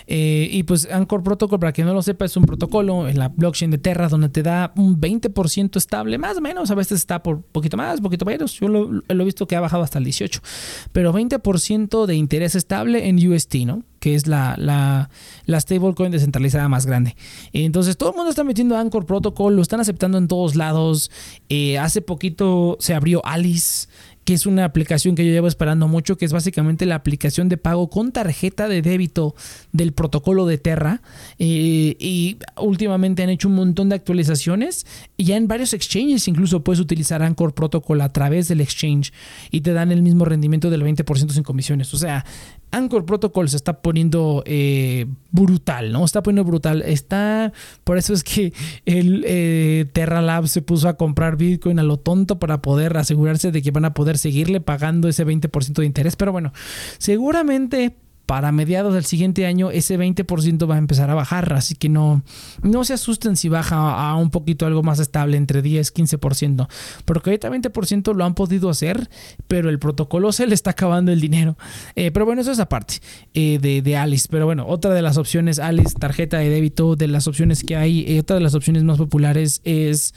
Eh, 0.07 0.47
y 0.51 0.63
pues 0.63 0.87
Anchor 0.91 1.23
Protocol, 1.23 1.59
para 1.59 1.71
quien 1.71 1.87
no 1.87 1.93
lo 1.93 2.01
sepa, 2.01 2.25
es 2.25 2.35
un 2.37 2.45
protocolo 2.45 3.07
en 3.07 3.17
la 3.17 3.29
blockchain 3.29 3.71
de 3.71 3.77
Terra 3.77 4.09
donde 4.09 4.29
te 4.29 4.43
da 4.43 4.73
un 4.75 4.99
20% 4.99 5.77
estable, 5.77 6.17
más 6.17 6.37
o 6.37 6.41
menos. 6.41 6.71
A 6.71 6.75
veces 6.75 6.99
está 6.99 7.23
por 7.23 7.41
poquito 7.41 7.77
más, 7.77 8.01
poquito 8.01 8.25
menos. 8.25 8.59
Yo 8.59 8.67
lo, 8.67 9.01
he 9.07 9.25
visto 9.25 9.47
que 9.47 9.55
ha 9.55 9.61
bajado 9.61 9.83
hasta 9.83 9.99
el 9.99 10.05
18. 10.05 10.41
Pero 10.91 11.13
20% 11.13 12.05
de 12.05 12.15
interés 12.15 12.55
estable 12.55 13.07
en 13.07 13.27
UST, 13.27 13.55
¿no? 13.65 13.83
que 14.03 14.15
es 14.15 14.27
la, 14.27 14.55
la, 14.57 15.09
la 15.45 15.61
stablecoin 15.61 16.11
descentralizada 16.11 16.67
más 16.67 16.85
grande. 16.85 17.15
Entonces 17.53 17.95
todo 17.95 18.09
el 18.09 18.17
mundo 18.17 18.31
está 18.31 18.43
metiendo 18.43 18.77
Anchor 18.77 19.05
Protocol, 19.05 19.55
lo 19.55 19.61
están 19.61 19.79
aceptando 19.79 20.17
en 20.17 20.27
todos 20.27 20.55
lados. 20.55 21.09
Eh, 21.47 21.79
hace 21.79 22.01
poquito 22.01 22.75
se 22.81 22.93
abrió 22.93 23.25
Alice 23.25 23.87
que 24.25 24.33
es 24.33 24.45
una 24.45 24.65
aplicación 24.65 25.15
que 25.15 25.25
yo 25.25 25.31
llevo 25.31 25.47
esperando 25.47 25.87
mucho, 25.87 26.17
que 26.17 26.25
es 26.25 26.33
básicamente 26.33 26.85
la 26.85 26.95
aplicación 26.95 27.49
de 27.49 27.57
pago 27.57 27.89
con 27.89 28.11
tarjeta 28.11 28.67
de 28.67 28.81
débito 28.81 29.35
del 29.71 29.93
protocolo 29.93 30.45
de 30.45 30.57
Terra. 30.57 31.01
Eh, 31.39 31.95
y 31.99 32.37
últimamente 32.57 33.23
han 33.23 33.29
hecho 33.29 33.47
un 33.47 33.55
montón 33.55 33.89
de 33.89 33.95
actualizaciones 33.95 34.85
y 35.17 35.25
ya 35.25 35.35
en 35.35 35.47
varios 35.47 35.73
exchanges 35.73 36.27
incluso 36.27 36.63
puedes 36.63 36.79
utilizar 36.79 37.21
Anchor 37.21 37.53
Protocol 37.53 38.01
a 38.01 38.11
través 38.13 38.47
del 38.47 38.61
exchange 38.61 39.11
y 39.51 39.61
te 39.61 39.73
dan 39.73 39.91
el 39.91 40.01
mismo 40.01 40.25
rendimiento 40.25 40.69
del 40.69 40.83
20% 40.83 41.31
sin 41.31 41.43
comisiones. 41.43 41.93
O 41.93 41.97
sea, 41.97 42.25
Anchor 42.73 43.05
Protocol 43.05 43.49
se 43.49 43.55
está 43.55 43.81
poniendo 43.81 44.43
eh, 44.47 45.05
brutal, 45.31 45.91
¿no? 45.91 46.03
Está 46.03 46.23
poniendo 46.23 46.43
brutal. 46.43 46.81
Está. 46.81 47.53
Por 47.83 47.99
eso 47.99 48.13
es 48.13 48.23
que 48.23 48.51
el 48.85 49.23
eh, 49.27 49.85
Terra 49.93 50.21
Lab 50.21 50.47
se 50.47 50.63
puso 50.63 50.89
a 50.89 50.97
comprar 50.97 51.37
Bitcoin 51.37 51.77
a 51.79 51.83
lo 51.83 51.97
tonto 51.97 52.39
para 52.39 52.61
poder 52.61 52.97
asegurarse 52.97 53.51
de 53.51 53.61
que 53.61 53.71
van 53.71 53.85
a 53.85 53.93
poder 53.93 54.17
seguirle 54.17 54.59
pagando 54.59 55.07
ese 55.07 55.25
20% 55.25 55.73
de 55.73 55.85
interés. 55.85 56.15
Pero 56.15 56.31
bueno, 56.31 56.51
seguramente 56.97 57.95
para 58.25 58.51
mediados 58.51 58.93
del 58.93 59.05
siguiente 59.05 59.45
año 59.45 59.71
ese 59.71 59.99
20% 59.99 60.69
va 60.69 60.75
a 60.75 60.77
empezar 60.77 61.09
a 61.09 61.15
bajar, 61.15 61.53
así 61.53 61.75
que 61.75 61.89
no, 61.89 62.23
no 62.61 62.83
se 62.83 62.93
asusten 62.93 63.35
si 63.35 63.49
baja 63.49 64.09
a 64.09 64.15
un 64.15 64.29
poquito 64.29 64.65
algo 64.65 64.83
más 64.83 64.99
estable, 64.99 65.37
entre 65.37 65.61
10 65.61 65.93
15%, 65.93 66.67
porque 67.05 67.29
ahorita 67.29 67.49
20% 67.49 68.13
lo 68.13 68.25
han 68.25 68.33
podido 68.33 68.69
hacer, 68.69 69.09
pero 69.47 69.69
el 69.69 69.79
protocolo 69.79 70.31
se 70.31 70.47
le 70.47 70.55
está 70.55 70.71
acabando 70.71 71.11
el 71.11 71.19
dinero. 71.19 71.57
Eh, 71.95 72.11
pero 72.11 72.25
bueno, 72.25 72.41
eso 72.41 72.51
es 72.51 72.59
aparte 72.59 72.95
eh, 73.33 73.59
de, 73.61 73.81
de, 73.81 73.97
Alice, 73.97 74.27
pero 74.29 74.45
bueno, 74.45 74.65
otra 74.67 74.93
de 74.93 75.01
las 75.01 75.17
opciones, 75.17 75.59
Alice, 75.59 75.95
tarjeta 75.99 76.37
de 76.37 76.49
débito, 76.49 76.95
de 76.95 77.07
las 77.07 77.27
opciones 77.27 77.63
que 77.63 77.75
hay, 77.75 78.05
eh, 78.07 78.19
otra 78.19 78.35
de 78.35 78.41
las 78.41 78.55
opciones 78.55 78.83
más 78.83 78.97
populares 78.97 79.61
es 79.63 80.13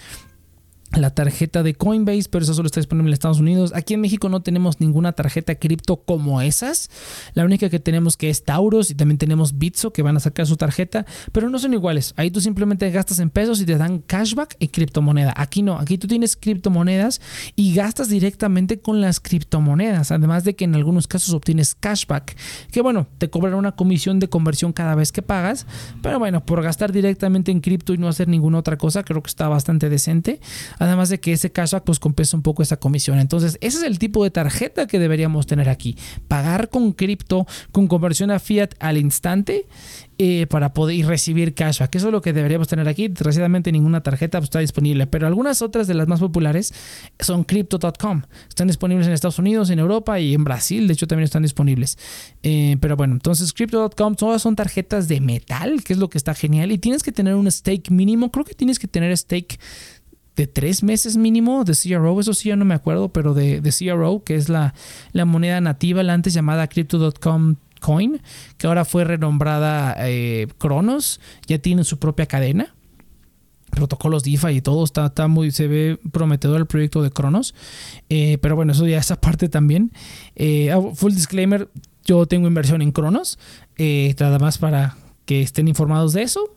la 0.92 1.10
tarjeta 1.10 1.62
de 1.62 1.74
Coinbase, 1.74 2.28
pero 2.30 2.44
eso 2.44 2.54
solo 2.54 2.66
está 2.66 2.80
disponible 2.80 3.10
en 3.10 3.14
Estados 3.14 3.40
Unidos. 3.40 3.72
Aquí 3.74 3.94
en 3.94 4.00
México 4.00 4.28
no 4.28 4.40
tenemos 4.40 4.80
ninguna 4.80 5.12
tarjeta 5.12 5.54
cripto 5.56 5.96
como 5.96 6.40
esas. 6.40 6.90
La 7.34 7.44
única 7.44 7.68
que 7.68 7.80
tenemos 7.80 8.16
que 8.16 8.30
es 8.30 8.44
Tauros 8.44 8.90
y 8.90 8.94
también 8.94 9.18
tenemos 9.18 9.58
Bitso 9.58 9.92
que 9.92 10.02
van 10.02 10.16
a 10.16 10.20
sacar 10.20 10.46
su 10.46 10.56
tarjeta, 10.56 11.04
pero 11.32 11.50
no 11.50 11.58
son 11.58 11.74
iguales. 11.74 12.14
Ahí 12.16 12.30
tú 12.30 12.40
simplemente 12.40 12.90
gastas 12.90 13.18
en 13.18 13.30
pesos 13.30 13.60
y 13.60 13.66
te 13.66 13.76
dan 13.76 13.98
cashback 13.98 14.56
y 14.58 14.68
criptomoneda. 14.68 15.34
Aquí 15.36 15.62
no, 15.62 15.78
aquí 15.78 15.98
tú 15.98 16.06
tienes 16.06 16.36
criptomonedas 16.36 17.20
y 17.56 17.74
gastas 17.74 18.08
directamente 18.08 18.78
con 18.78 19.00
las 19.00 19.20
criptomonedas, 19.20 20.12
además 20.12 20.44
de 20.44 20.54
que 20.54 20.64
en 20.64 20.74
algunos 20.74 21.08
casos 21.08 21.34
obtienes 21.34 21.74
cashback, 21.74 22.36
que 22.70 22.80
bueno, 22.80 23.06
te 23.18 23.28
cobran 23.28 23.54
una 23.54 23.72
comisión 23.72 24.18
de 24.20 24.28
conversión 24.28 24.72
cada 24.72 24.94
vez 24.94 25.12
que 25.12 25.22
pagas, 25.22 25.66
pero 26.02 26.18
bueno, 26.18 26.44
por 26.44 26.62
gastar 26.62 26.92
directamente 26.92 27.50
en 27.50 27.60
cripto 27.60 27.92
y 27.92 27.98
no 27.98 28.08
hacer 28.08 28.28
ninguna 28.28 28.58
otra 28.58 28.78
cosa, 28.78 29.02
creo 29.02 29.22
que 29.22 29.28
está 29.28 29.48
bastante 29.48 29.88
decente. 29.88 30.40
Además 30.78 31.08
de 31.08 31.20
que 31.20 31.32
ese 31.32 31.50
cashback 31.50 31.84
pues 31.84 31.98
compensa 31.98 32.36
un 32.36 32.42
poco 32.42 32.62
esa 32.62 32.76
comisión. 32.76 33.18
Entonces, 33.18 33.58
ese 33.60 33.78
es 33.78 33.84
el 33.84 33.98
tipo 33.98 34.24
de 34.24 34.30
tarjeta 34.30 34.86
que 34.86 34.98
deberíamos 34.98 35.46
tener 35.46 35.68
aquí. 35.68 35.96
Pagar 36.28 36.68
con 36.68 36.92
cripto, 36.92 37.46
con 37.72 37.86
conversión 37.86 38.30
a 38.30 38.38
fiat 38.38 38.70
al 38.78 38.98
instante 38.98 39.66
eh, 40.18 40.46
para 40.46 40.72
poder 40.72 41.06
recibir 41.06 41.54
cashback. 41.54 41.94
Eso 41.94 42.06
es 42.06 42.12
lo 42.12 42.22
que 42.22 42.32
deberíamos 42.32 42.68
tener 42.68 42.88
aquí. 42.88 43.08
Desgraciadamente 43.08 43.70
ninguna 43.70 44.02
tarjeta 44.02 44.38
pues, 44.38 44.46
está 44.46 44.60
disponible, 44.60 45.06
pero 45.06 45.26
algunas 45.26 45.60
otras 45.60 45.86
de 45.86 45.94
las 45.94 46.08
más 46.08 46.20
populares 46.20 46.72
son 47.20 47.44
crypto.com. 47.44 48.22
Están 48.48 48.66
disponibles 48.66 49.06
en 49.06 49.12
Estados 49.12 49.38
Unidos, 49.38 49.70
en 49.70 49.78
Europa 49.78 50.18
y 50.18 50.34
en 50.34 50.44
Brasil. 50.44 50.86
De 50.86 50.94
hecho, 50.94 51.06
también 51.06 51.24
están 51.24 51.42
disponibles. 51.42 51.98
Eh, 52.42 52.76
pero 52.80 52.96
bueno, 52.96 53.14
entonces 53.14 53.52
crypto.com 53.52 54.14
todas 54.14 54.40
son 54.40 54.56
tarjetas 54.56 55.08
de 55.08 55.20
metal, 55.20 55.82
que 55.84 55.92
es 55.92 55.98
lo 55.98 56.08
que 56.08 56.18
está 56.18 56.34
genial. 56.34 56.72
Y 56.72 56.78
tienes 56.78 57.02
que 57.02 57.12
tener 57.12 57.34
un 57.34 57.50
stake 57.50 57.90
mínimo. 57.90 58.30
Creo 58.30 58.44
que 58.44 58.54
tienes 58.54 58.78
que 58.78 58.88
tener 58.88 59.16
stake 59.16 59.58
de 60.36 60.46
tres 60.46 60.82
meses 60.82 61.16
mínimo 61.16 61.64
de 61.64 61.72
CRO, 61.74 62.20
eso 62.20 62.34
sí 62.34 62.50
ya 62.50 62.56
no 62.56 62.64
me 62.64 62.74
acuerdo, 62.74 63.08
pero 63.08 63.34
de, 63.34 63.60
de 63.60 63.72
CRO, 63.72 64.22
que 64.22 64.36
es 64.36 64.48
la, 64.48 64.74
la 65.12 65.24
moneda 65.24 65.60
nativa, 65.60 66.02
la 66.02 66.12
antes 66.12 66.34
llamada 66.34 66.68
Crypto.com 66.68 67.56
Coin, 67.80 68.20
que 68.58 68.66
ahora 68.66 68.84
fue 68.84 69.04
renombrada 69.04 69.96
eh, 70.00 70.48
ya 71.46 71.58
tiene 71.58 71.84
su 71.84 71.98
propia 71.98 72.26
cadena. 72.26 72.74
Protocolos 73.70 74.22
DeFi 74.22 74.48
y 74.48 74.60
todo 74.62 74.84
está, 74.84 75.06
está 75.06 75.28
muy, 75.28 75.50
se 75.50 75.68
ve 75.68 75.98
prometedor 76.10 76.58
el 76.58 76.66
proyecto 76.66 77.02
de 77.02 77.10
Cronos. 77.10 77.54
Eh, 78.08 78.38
pero 78.40 78.56
bueno, 78.56 78.72
eso 78.72 78.86
ya 78.86 78.98
esa 78.98 79.20
parte 79.20 79.48
también. 79.48 79.92
Eh, 80.34 80.70
ah, 80.72 80.80
full 80.94 81.12
disclaimer: 81.12 81.68
yo 82.04 82.26
tengo 82.26 82.48
inversión 82.48 82.80
en 82.80 82.92
Cronos, 82.92 83.38
nada 83.78 84.38
más 84.38 84.58
para 84.58 84.96
que 85.26 85.42
estén 85.42 85.68
informados 85.68 86.12
de 86.14 86.22
eso. 86.22 86.54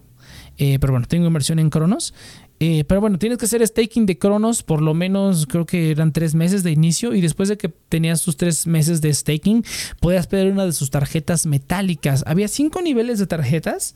pero 0.58 0.94
bueno, 0.94 1.08
tengo 1.08 1.28
inversión 1.28 1.60
en 1.60 1.70
Cronos. 1.70 2.14
Eh, 2.60 2.84
pero 2.86 3.00
bueno, 3.00 3.18
tienes 3.18 3.38
que 3.38 3.46
hacer 3.46 3.66
staking 3.66 4.06
de 4.06 4.18
Cronos 4.18 4.64
por 4.64 4.82
lo 4.82 4.94
menos, 4.94 5.46
creo 5.46 5.66
que 5.66 5.92
eran 5.92 6.12
tres 6.12 6.36
meses 6.36 6.64
de 6.64 6.72
inicio. 6.72 7.14
Y 7.14 7.22
después 7.22 7.50
de 7.50 7.58
que 7.58 7.70
tenías 7.70 8.22
tus 8.22 8.36
tres 8.38 8.68
meses 8.68 9.02
de 9.02 9.14
staking, 9.14 9.64
podías 10.00 10.28
pedir 10.28 10.52
una 10.52 10.66
de 10.66 10.74
sus 10.74 10.90
tarjetas 10.90 11.46
metálicas. 11.46 12.24
Había 12.28 12.48
cinco 12.48 12.82
niveles 12.82 13.20
de 13.20 13.28
tarjetas, 13.28 13.96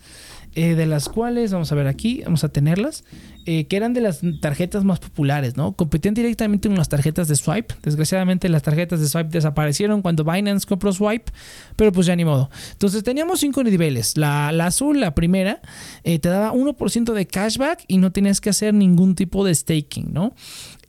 eh, 0.56 0.76
de 0.76 0.86
las 0.86 1.10
cuales, 1.10 1.51
vamos 1.51 1.72
a 1.72 1.76
ver 1.76 1.88
aquí, 1.88 2.22
vamos 2.24 2.43
a 2.43 2.49
tenerlas. 2.49 3.04
Eh, 3.45 3.66
que 3.66 3.76
eran 3.76 3.93
de 3.93 3.99
las 3.99 4.22
tarjetas 4.39 4.86
más 4.86 4.99
populares, 4.99 5.58
¿no? 5.58 5.74
Competían 5.74 6.14
directamente 6.14 6.70
con 6.70 6.78
las 6.78 6.88
tarjetas 6.88 7.28
de 7.28 7.36
Swipe. 7.36 7.76
Desgraciadamente 7.82 8.47
las 8.47 8.62
tarjetas 8.64 9.01
de 9.01 9.08
Swipe 9.10 9.30
desaparecieron 9.32 10.01
cuando 10.01 10.24
Binance 10.24 10.66
compró 10.66 10.93
Swipe, 10.93 11.32
pero 11.76 11.91
pues 11.91 12.08
ya 12.08 12.16
ni 12.16 12.24
modo. 12.24 12.49
Entonces 12.72 13.04
teníamos 13.04 13.41
cinco 13.41 13.62
niveles. 13.64 14.16
La, 14.16 14.47
azul, 14.49 15.01
la 15.01 15.14
primera, 15.14 15.62
eh, 16.04 16.20
te 16.20 16.30
daba 16.30 16.54
1% 16.54 17.14
de 17.14 17.28
cashback 17.28 17.84
y 17.88 17.97
no 17.97 18.12
tenías 18.14 18.39
que 18.39 18.49
hacer 18.49 18.74
ningún 18.74 19.16
tipo 19.16 19.43
de 19.43 19.54
staking, 19.54 20.14
¿no? 20.14 20.34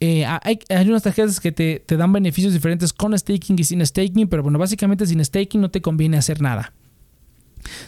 Hay, 0.01 0.59
hay, 0.69 0.89
unas 0.89 1.03
tarjetas 1.03 1.41
que 1.41 1.51
te, 1.51 1.83
te 1.85 1.97
dan 1.97 2.13
beneficios 2.13 2.53
diferentes 2.53 2.93
con 2.93 3.19
staking 3.19 3.59
y 3.59 3.65
sin 3.65 3.85
staking, 3.85 4.29
pero 4.29 4.43
bueno, 4.43 4.59
básicamente 4.59 5.07
sin 5.07 5.25
staking 5.25 5.63
no 5.63 5.71
te 5.71 5.81
conviene 5.81 6.19
hacer 6.19 6.43
nada. 6.43 6.75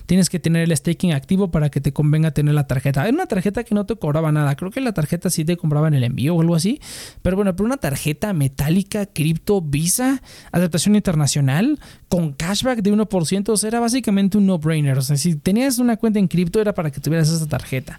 Tienes 0.06 0.30
que 0.30 0.38
tener 0.38 0.62
el 0.62 0.76
staking 0.76 1.12
activo 1.12 1.50
para 1.50 1.70
que 1.70 1.80
te 1.80 1.92
convenga 1.92 2.30
tener 2.30 2.54
la 2.54 2.66
tarjeta. 2.66 3.02
Era 3.02 3.12
una 3.12 3.26
tarjeta 3.26 3.64
que 3.64 3.74
no 3.74 3.86
te 3.86 3.96
cobraba 3.96 4.32
nada. 4.32 4.54
Creo 4.56 4.70
que 4.70 4.80
la 4.80 4.92
tarjeta 4.92 5.30
sí 5.30 5.44
te 5.44 5.56
compraba 5.56 5.88
en 5.88 5.94
el 5.94 6.04
envío 6.04 6.34
o 6.34 6.40
algo 6.40 6.54
así. 6.54 6.80
Pero 7.22 7.36
bueno, 7.36 7.54
pero 7.54 7.66
una 7.66 7.76
tarjeta 7.76 8.32
metálica, 8.32 9.06
cripto, 9.06 9.60
Visa, 9.60 10.22
aceptación 10.52 10.96
internacional, 10.96 11.78
con 12.08 12.32
cashback 12.32 12.80
de 12.80 12.92
1%, 12.92 13.48
o 13.48 13.66
era 13.66 13.80
básicamente 13.80 14.38
un 14.38 14.46
no-brainer. 14.46 14.98
O 14.98 15.02
sea, 15.02 15.16
si 15.16 15.36
tenías 15.36 15.78
una 15.78 15.96
cuenta 15.96 16.18
en 16.18 16.28
cripto 16.28 16.60
era 16.60 16.74
para 16.74 16.90
que 16.90 17.00
tuvieras 17.00 17.28
esa 17.28 17.46
tarjeta. 17.46 17.98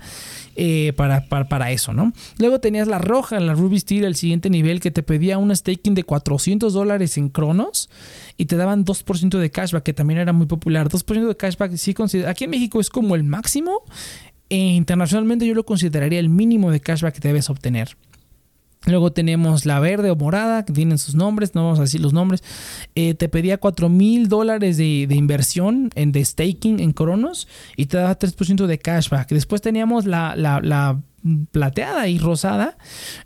Eh, 0.60 0.92
para, 0.94 1.28
para, 1.28 1.72
eso, 1.72 1.94
¿no? 1.94 2.14
Luego 2.40 2.60
tenías 2.60 2.88
la 2.88 2.98
roja, 2.98 3.40
la 3.40 3.54
Ruby 3.54 3.80
Steel, 3.80 4.06
el 4.06 4.16
siguiente 4.16 4.50
nivel, 4.50 4.80
que 4.80 4.90
te 4.90 5.04
pedía 5.04 5.38
un 5.38 5.56
staking 5.56 5.94
de 5.94 6.04
400 6.04 6.74
dólares 6.74 7.16
en 7.20 7.30
Cronos 7.30 7.92
y 8.38 8.46
te 8.46 8.56
daban 8.56 8.84
2% 8.84 9.38
de 9.38 9.52
cashback, 9.52 9.84
que 9.84 9.94
también 9.94 10.20
era 10.20 10.34
muy 10.34 10.48
popular. 10.48 10.90
2% 10.90 11.28
de 11.28 11.38
cashback, 11.38 11.76
sí, 11.76 11.94
aquí 12.28 12.46
en 12.46 12.50
México 12.50 12.80
es 12.80 12.90
como 12.90 13.14
el 13.14 13.24
máximo. 13.24 13.84
E 14.50 14.58
internacionalmente 14.58 15.46
yo 15.46 15.54
lo 15.54 15.64
consideraría 15.64 16.20
el 16.20 16.30
mínimo 16.30 16.72
de 16.72 16.80
cashback 16.80 17.20
que 17.20 17.28
debes 17.28 17.52
obtener. 17.52 17.96
Luego 18.88 19.12
tenemos 19.12 19.66
la 19.66 19.80
verde 19.80 20.10
o 20.10 20.16
morada, 20.16 20.64
que 20.64 20.74
tienen 20.74 20.98
sus 20.98 21.14
nombres, 21.14 21.54
no 21.54 21.64
vamos 21.64 21.80
a 21.80 21.84
decir 21.84 22.02
los 22.02 22.14
nombres. 22.14 22.42
Eh, 22.96 23.14
te 23.14 23.28
pedía 23.28 23.58
4 23.58 23.90
mil 23.90 24.30
dólares 24.30 24.78
de, 24.78 25.08
inversión 25.10 25.90
en 25.96 26.12
de 26.12 26.24
staking 26.24 26.80
en 26.80 26.94
Cronos 26.94 27.48
y 27.76 27.88
te 27.88 27.98
daba 27.98 28.18
3% 28.18 28.66
de 28.66 28.80
cashback. 28.80 29.30
Después 29.30 29.62
teníamos 29.62 30.06
la, 30.06 31.02
plateada 31.52 32.08
y 32.08 32.20
rosada 32.20 32.78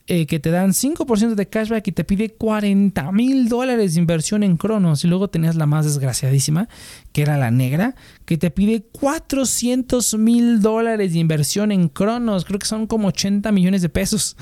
eh, 0.08 0.26
que 0.26 0.40
te 0.40 0.50
dan 0.50 0.72
5% 0.72 1.36
de 1.36 1.48
cashback 1.48 1.88
y 1.88 1.92
te 1.92 2.04
pide 2.04 2.30
40 2.30 3.12
mil 3.12 3.50
dólares 3.50 3.94
de 3.94 4.00
inversión 4.00 4.44
en 4.44 4.58
Cronos. 4.58 5.04
Y 5.04 5.08
luego 5.08 5.30
tenías 5.30 5.56
la 5.56 5.66
más 5.66 5.86
desgraciadísima, 5.86 6.68
que 7.12 7.22
era 7.22 7.38
la 7.38 7.52
negra, 7.52 7.96
que 8.26 8.38
te 8.38 8.50
pide 8.50 8.82
400 8.82 10.18
mil 10.18 10.62
dólares 10.62 11.14
de 11.14 11.20
inversión 11.20 11.72
en 11.72 11.90
Cronos. 11.90 12.46
Creo 12.46 12.60
que 12.60 12.68
son 12.68 12.88
como 12.88 13.10
80 13.10 13.52
millones 13.52 13.82
de 13.82 13.90
pesos. 13.90 14.38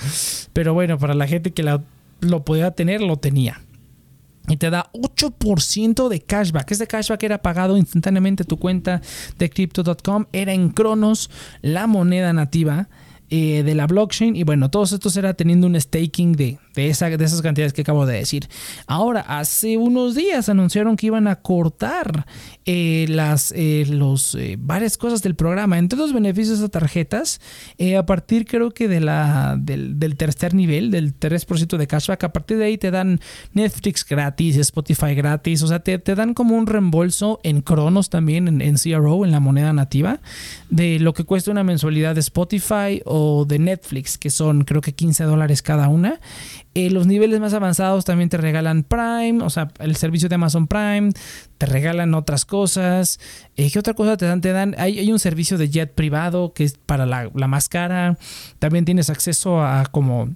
Pero 0.53 0.73
bueno, 0.73 0.97
para 0.97 1.13
la 1.13 1.27
gente 1.27 1.51
que 1.51 1.63
lo 2.21 2.45
podía 2.45 2.71
tener, 2.71 3.01
lo 3.01 3.17
tenía 3.17 3.61
y 4.47 4.57
te 4.57 4.71
da 4.71 4.89
8% 4.93 6.09
de 6.09 6.21
cashback. 6.21 6.71
Este 6.71 6.87
cashback 6.87 7.21
era 7.21 7.41
pagado 7.41 7.77
instantáneamente 7.77 8.43
a 8.43 8.45
tu 8.47 8.57
cuenta 8.57 8.99
de 9.37 9.49
crypto.com, 9.49 10.25
era 10.33 10.53
en 10.53 10.69
Cronos, 10.69 11.29
la 11.61 11.85
moneda 11.85 12.33
nativa 12.33 12.89
eh, 13.29 13.63
de 13.63 13.75
la 13.75 13.87
blockchain. 13.87 14.35
Y 14.35 14.43
bueno, 14.43 14.69
todos 14.69 14.91
estos 14.91 15.15
era 15.17 15.33
teniendo 15.33 15.67
un 15.67 15.79
staking 15.79 16.33
de, 16.33 16.57
de, 16.79 16.89
esa, 16.89 17.09
de 17.09 17.23
esas 17.23 17.41
cantidades 17.41 17.73
que 17.73 17.81
acabo 17.81 18.05
de 18.05 18.17
decir. 18.17 18.47
Ahora, 18.87 19.21
hace 19.21 19.77
unos 19.77 20.15
días 20.15 20.49
anunciaron 20.49 20.95
que 20.95 21.07
iban 21.07 21.27
a 21.27 21.37
cortar 21.37 22.25
eh, 22.65 23.05
las 23.09 23.53
eh, 23.55 23.85
los, 23.89 24.37
varias 24.59 24.97
cosas 24.97 25.21
del 25.21 25.35
programa. 25.35 25.77
Entre 25.77 25.97
los 25.97 26.13
beneficios 26.13 26.59
de 26.59 26.69
tarjetas, 26.69 27.41
a 27.97 28.05
partir 28.05 28.45
creo 28.45 28.71
que 28.71 28.87
de 28.87 28.99
la, 28.99 29.57
del, 29.59 29.99
del 29.99 30.15
tercer 30.15 30.53
nivel, 30.53 30.91
del 30.91 31.17
3% 31.17 31.77
de 31.77 31.87
cashback, 31.87 32.23
a 32.23 32.33
partir 32.33 32.57
de 32.57 32.65
ahí 32.65 32.77
te 32.77 32.91
dan 32.91 33.19
Netflix 33.53 34.05
gratis, 34.05 34.57
Spotify 34.57 35.15
gratis. 35.15 35.63
O 35.63 35.67
sea, 35.67 35.79
te, 35.79 35.99
te 35.99 36.15
dan 36.15 36.33
como 36.33 36.55
un 36.55 36.67
reembolso 36.67 37.39
en 37.43 37.61
Cronos 37.61 38.09
también, 38.09 38.47
en, 38.47 38.61
en 38.61 38.75
CRO, 38.75 39.25
en 39.25 39.31
la 39.31 39.39
moneda 39.39 39.73
nativa, 39.73 40.19
de 40.69 40.99
lo 40.99 41.13
que 41.13 41.23
cuesta 41.23 41.51
una 41.51 41.63
mensualidad 41.63 42.15
de 42.15 42.21
Spotify 42.21 43.01
o 43.05 43.45
de 43.45 43.59
Netflix, 43.59 44.17
que 44.17 44.29
son 44.29 44.63
creo 44.63 44.81
que 44.81 44.93
15 44.93 45.23
dólares 45.23 45.61
cada 45.61 45.89
una. 45.89 46.19
Eh, 46.75 46.89
los 46.91 47.07
niveles 47.07 47.39
más 47.39 47.53
avanzados 47.53 48.05
también 48.05 48.29
te 48.29 48.37
regalan 48.37 48.83
Prime, 48.83 49.43
o 49.43 49.49
sea, 49.49 49.69
el 49.79 49.95
servicio 49.95 50.29
de 50.29 50.35
Amazon 50.35 50.67
Prime, 50.67 51.11
te 51.57 51.65
regalan 51.65 52.13
otras 52.13 52.45
cosas. 52.45 53.19
Eh, 53.55 53.71
¿Qué 53.71 53.79
otra 53.79 53.93
cosa 53.95 54.17
te 54.17 54.25
dan? 54.25 54.41
Te 54.41 54.51
dan 54.51 54.75
hay, 54.77 55.11
un 55.11 55.19
servicio 55.19 55.57
de 55.57 55.69
jet 55.69 55.93
privado 55.93 56.53
que 56.53 56.63
es 56.63 56.77
para 56.85 57.05
la, 57.05 57.31
la 57.33 57.47
más 57.47 57.69
cara. 57.69 58.17
También 58.59 58.85
tienes 58.85 59.09
acceso 59.09 59.61
a 59.61 59.85
como 59.87 60.29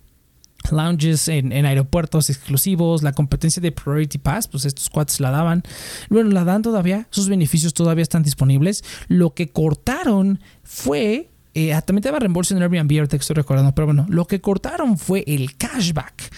lounges 0.72 1.28
en, 1.28 1.52
aeropuertos 1.66 2.30
exclusivos, 2.30 3.04
la 3.04 3.14
competencia 3.14 3.62
de 3.62 3.72
Priority 3.72 4.18
Pass, 4.18 4.48
pues 4.48 4.66
estos 4.66 4.90
cuates 4.90 5.20
la 5.20 5.32
daban. 5.32 5.64
Bueno, 6.10 6.30
la 6.32 6.44
dan 6.44 6.62
todavía, 6.62 7.08
sus 7.10 7.28
beneficios 7.28 7.74
todavía 7.74 8.04
están 8.04 8.24
disponibles. 8.24 8.84
Lo 9.08 9.34
que 9.34 9.50
cortaron 9.50 10.40
fue 10.64 11.30
eh, 11.54 11.74
ah, 11.74 11.82
también 11.82 12.02
te 12.04 12.10
daba 12.10 12.20
reembolso 12.20 12.56
en 12.56 12.62
Airbnb, 12.64 12.92
ahorita 12.98 13.18
que 13.18 13.22
estoy 13.22 13.36
recordando, 13.36 13.76
pero 13.76 13.86
bueno, 13.86 14.06
lo 14.10 14.26
que 14.26 14.42
cortaron 14.42 14.98
fue 14.98 15.24
el 15.28 15.56
cashback. 15.56 16.32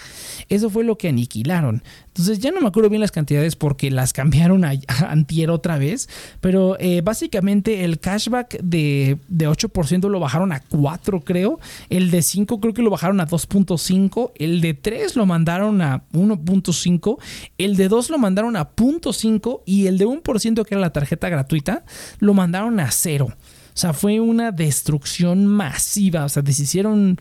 Eso 0.48 0.70
fue 0.70 0.84
lo 0.84 0.96
que 0.98 1.08
aniquilaron. 1.08 1.82
Entonces 2.08 2.38
ya 2.38 2.50
no 2.50 2.60
me 2.60 2.68
acuerdo 2.68 2.88
bien 2.88 3.00
las 3.00 3.10
cantidades 3.10 3.56
porque 3.56 3.90
las 3.90 4.12
cambiaron 4.12 4.64
a, 4.64 4.72
antier 5.08 5.50
otra 5.50 5.78
vez. 5.78 6.08
Pero 6.40 6.76
eh, 6.78 7.00
básicamente 7.02 7.84
el 7.84 7.98
cashback 7.98 8.60
de, 8.62 9.18
de 9.28 9.48
8% 9.48 10.08
lo 10.08 10.20
bajaron 10.20 10.52
a 10.52 10.60
4 10.60 11.20
creo. 11.22 11.58
El 11.88 12.10
de 12.10 12.22
5 12.22 12.60
creo 12.60 12.74
que 12.74 12.82
lo 12.82 12.90
bajaron 12.90 13.20
a 13.20 13.26
2.5. 13.26 14.32
El 14.36 14.60
de 14.60 14.74
3 14.74 15.16
lo 15.16 15.26
mandaron 15.26 15.82
a 15.82 16.04
1.5. 16.12 17.18
El 17.58 17.76
de 17.76 17.88
2 17.88 18.10
lo 18.10 18.18
mandaron 18.18 18.56
a 18.56 18.74
0.5. 18.74 19.62
Y 19.66 19.86
el 19.86 19.98
de 19.98 20.06
1% 20.06 20.64
que 20.64 20.74
era 20.74 20.80
la 20.80 20.92
tarjeta 20.92 21.28
gratuita 21.28 21.84
lo 22.18 22.34
mandaron 22.34 22.80
a 22.80 22.90
0. 22.90 23.34
O 23.76 23.78
sea, 23.78 23.92
fue 23.92 24.20
una 24.20 24.52
destrucción 24.52 25.46
masiva. 25.46 26.24
O 26.24 26.30
sea, 26.30 26.42
deshicieron 26.42 27.20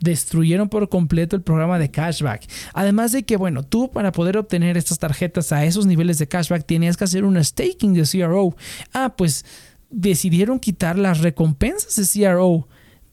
destruyeron 0.00 0.68
por 0.68 0.88
completo 0.88 1.36
el 1.36 1.42
programa 1.42 1.78
de 1.78 1.92
cashback. 1.92 2.42
Además 2.74 3.12
de 3.12 3.22
que, 3.22 3.36
bueno, 3.36 3.62
tú 3.62 3.88
para 3.88 4.10
poder 4.10 4.36
obtener 4.36 4.76
estas 4.76 4.98
tarjetas 4.98 5.52
a 5.52 5.64
esos 5.64 5.86
niveles 5.86 6.18
de 6.18 6.26
cashback 6.26 6.66
tenías 6.66 6.96
que 6.96 7.04
hacer 7.04 7.24
un 7.24 7.42
staking 7.42 7.94
de 7.94 8.02
CRO. 8.02 8.56
Ah, 8.92 9.14
pues 9.16 9.44
decidieron 9.90 10.58
quitar 10.58 10.98
las 10.98 11.20
recompensas 11.20 11.94
de 11.94 12.24
CRO 12.24 12.66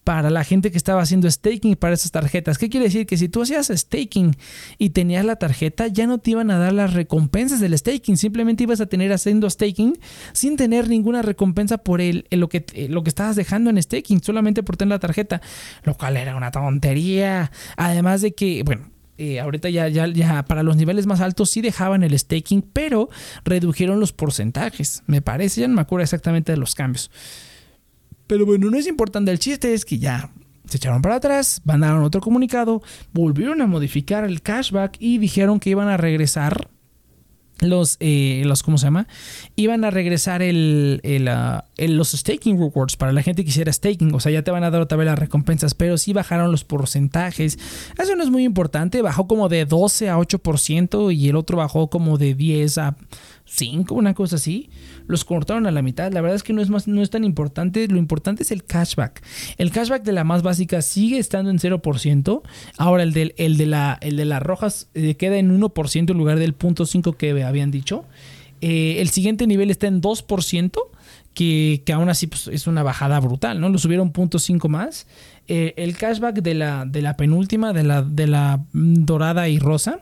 para 0.10 0.32
la 0.32 0.44
gente 0.44 0.72
que 0.72 0.78
estaba 0.80 1.04
haciendo 1.04 1.30
staking 1.30 1.76
para 1.76 1.94
esas 1.94 2.10
tarjetas. 2.10 2.58
¿Qué 2.58 2.68
quiere 2.68 2.88
decir? 2.88 3.06
Que 3.06 3.16
si 3.16 3.30
tú 3.30 3.44
hacías 3.44 3.68
staking 3.68 4.36
y 4.80 4.90
tenías 4.90 5.24
la 5.24 5.36
tarjeta, 5.36 5.86
ya 5.86 6.08
no 6.08 6.18
te 6.18 6.32
iban 6.32 6.50
a 6.50 6.58
dar 6.58 6.74
las 6.74 6.96
recompensas 6.96 7.60
del 7.60 7.78
staking, 7.78 8.18
simplemente 8.18 8.64
ibas 8.64 8.82
a 8.82 8.88
tener 8.88 9.14
haciendo 9.14 9.48
staking 9.48 10.00
sin 10.34 10.58
tener 10.58 10.90
ninguna 10.90 11.22
recompensa 11.22 11.78
por 11.78 12.02
el, 12.02 12.26
lo, 12.32 12.50
que, 12.50 12.66
lo 12.90 13.04
que 13.04 13.10
estabas 13.10 13.36
dejando 13.36 13.70
en 13.70 13.80
staking, 13.80 14.24
solamente 14.24 14.64
por 14.64 14.78
tener 14.78 14.94
la 14.94 15.00
tarjeta, 15.00 15.42
lo 15.84 15.94
cual 15.94 16.18
era 16.18 16.36
una 16.36 16.50
tontería. 16.50 17.52
Además 17.78 18.24
de 18.24 18.34
que, 18.34 18.64
bueno, 18.64 18.90
eh, 19.20 19.40
ahorita 19.40 19.70
ya, 19.70 19.90
ya, 19.90 20.08
ya 20.08 20.44
para 20.46 20.64
los 20.64 20.76
niveles 20.76 21.06
más 21.06 21.22
altos 21.22 21.52
sí 21.52 21.62
dejaban 21.62 22.02
el 22.02 22.18
staking, 22.18 22.64
pero 22.64 23.10
redujeron 23.46 24.00
los 24.00 24.12
porcentajes. 24.12 25.04
Me 25.06 25.22
parece, 25.22 25.62
ya 25.62 25.68
no 25.68 25.76
me 25.76 25.82
acuerdo 25.82 26.02
exactamente 26.02 26.52
de 26.52 26.58
los 26.58 26.74
cambios. 26.74 27.12
Pero 28.30 28.46
bueno, 28.46 28.70
no 28.70 28.78
es 28.78 28.86
importante. 28.86 29.32
El 29.32 29.40
chiste 29.40 29.74
es 29.74 29.84
que 29.86 29.98
ya 29.98 30.30
se 30.66 30.78
echaron 30.78 31.02
para 31.02 31.16
atrás, 31.16 31.62
mandaron 31.66 32.04
otro 32.04 32.22
comunicado, 32.22 32.84
volvieron 33.12 33.60
a 33.60 33.66
modificar 33.66 34.24
el 34.24 34.44
cashback 34.44 34.98
y 35.00 35.18
dijeron 35.18 35.60
que 35.60 35.72
iban 35.72 35.88
a 35.88 35.98
regresar 35.98 36.70
los, 37.62 37.98
eh, 38.00 38.44
los, 38.46 38.62
¿cómo 38.62 38.78
se 38.78 38.86
llama? 38.86 39.08
Iban 39.56 39.84
a 39.84 39.90
regresar 39.90 40.44
el, 40.44 41.02
ah, 41.28 41.66
el, 41.78 41.98
los 41.98 42.12
staking 42.12 42.60
rewards 42.60 42.98
para 42.98 43.12
la 43.14 43.24
gente 43.24 43.42
que 43.42 43.48
quisiera 43.48 43.74
staking. 43.74 44.14
O 44.14 44.20
sea, 44.20 44.32
ya 44.32 44.44
te 44.44 44.52
van 44.52 44.64
a 44.64 44.70
dar 44.70 44.82
otra 44.82 44.96
vez 44.96 45.08
las 45.08 45.18
recompensas, 45.18 45.74
pero 45.74 45.98
sí 45.98 46.14
bajaron 46.14 46.52
los 46.52 46.64
porcentajes. 46.64 47.58
Eso 47.98 48.16
no 48.16 48.24
es 48.24 48.30
muy 48.30 48.44
importante. 48.44 49.02
Bajó 49.02 49.28
como 49.28 49.50
de 49.50 49.66
12 49.66 50.10
a 50.10 50.18
8% 50.20 51.14
y 51.16 51.30
el 51.30 51.36
otro 51.36 51.58
bajó 51.58 51.90
como 51.90 52.20
de 52.20 52.36
10 52.36 52.78
a 52.78 52.96
5, 53.50 53.94
una 53.96 54.14
cosa 54.14 54.36
así 54.36 54.70
los 55.10 55.26
cortaron 55.26 55.66
a 55.66 55.72
la 55.72 55.82
mitad. 55.82 56.14
La 56.14 56.22
verdad 56.22 56.36
es 56.36 56.44
que 56.44 56.54
no 56.54 56.62
es, 56.62 56.70
más, 56.70 56.88
no 56.88 57.02
es 57.02 57.10
tan 57.10 57.24
importante. 57.24 57.88
Lo 57.88 57.98
importante 57.98 58.44
es 58.44 58.52
el 58.52 58.64
cashback. 58.64 59.24
El 59.58 59.72
cashback 59.72 60.04
de 60.04 60.12
la 60.12 60.24
más 60.24 60.44
básica 60.44 60.84
sigue 60.84 61.18
estando 61.18 61.50
en 61.50 61.58
0%. 61.58 62.42
Ahora 62.78 63.04
el 63.04 63.12
de, 63.12 63.34
el 63.38 63.58
de, 63.58 63.66
la, 63.66 63.98
el 64.02 64.18
de 64.18 64.26
las 64.26 64.42
rojas 64.42 64.88
eh, 64.94 65.16
queda 65.16 65.38
en 65.38 65.60
1% 65.60 66.12
en 66.12 66.18
lugar 66.18 66.38
del 66.38 66.56
0.5 66.56 67.18
que 67.18 67.44
habían 67.44 67.72
dicho. 67.72 68.06
Eh, 68.62 68.98
el 69.00 69.10
siguiente 69.10 69.48
nivel 69.48 69.72
está 69.72 69.88
en 69.88 70.02
2%. 70.02 70.72
Que, 71.34 71.84
que, 71.86 71.94
aún 71.94 72.10
así 72.10 72.28
pues, 72.28 72.48
es 72.48 72.68
una 72.68 72.84
bajada 72.84 73.20
brutal, 73.20 73.62
¿no? 73.62 73.70
Lo 73.70 73.78
subieron 73.78 74.12
0.5 74.12 74.68
más. 74.68 75.08
Eh, 75.48 75.74
el 75.78 75.96
cashback 75.96 76.42
de 76.42 76.54
la, 76.54 76.86
de 76.86 77.02
la 77.02 77.18
penúltima, 77.18 77.72
de 77.72 77.84
la, 77.84 78.02
de 78.04 78.28
la 78.28 78.66
dorada 78.74 79.48
y 79.48 79.58
rosa, 79.58 80.02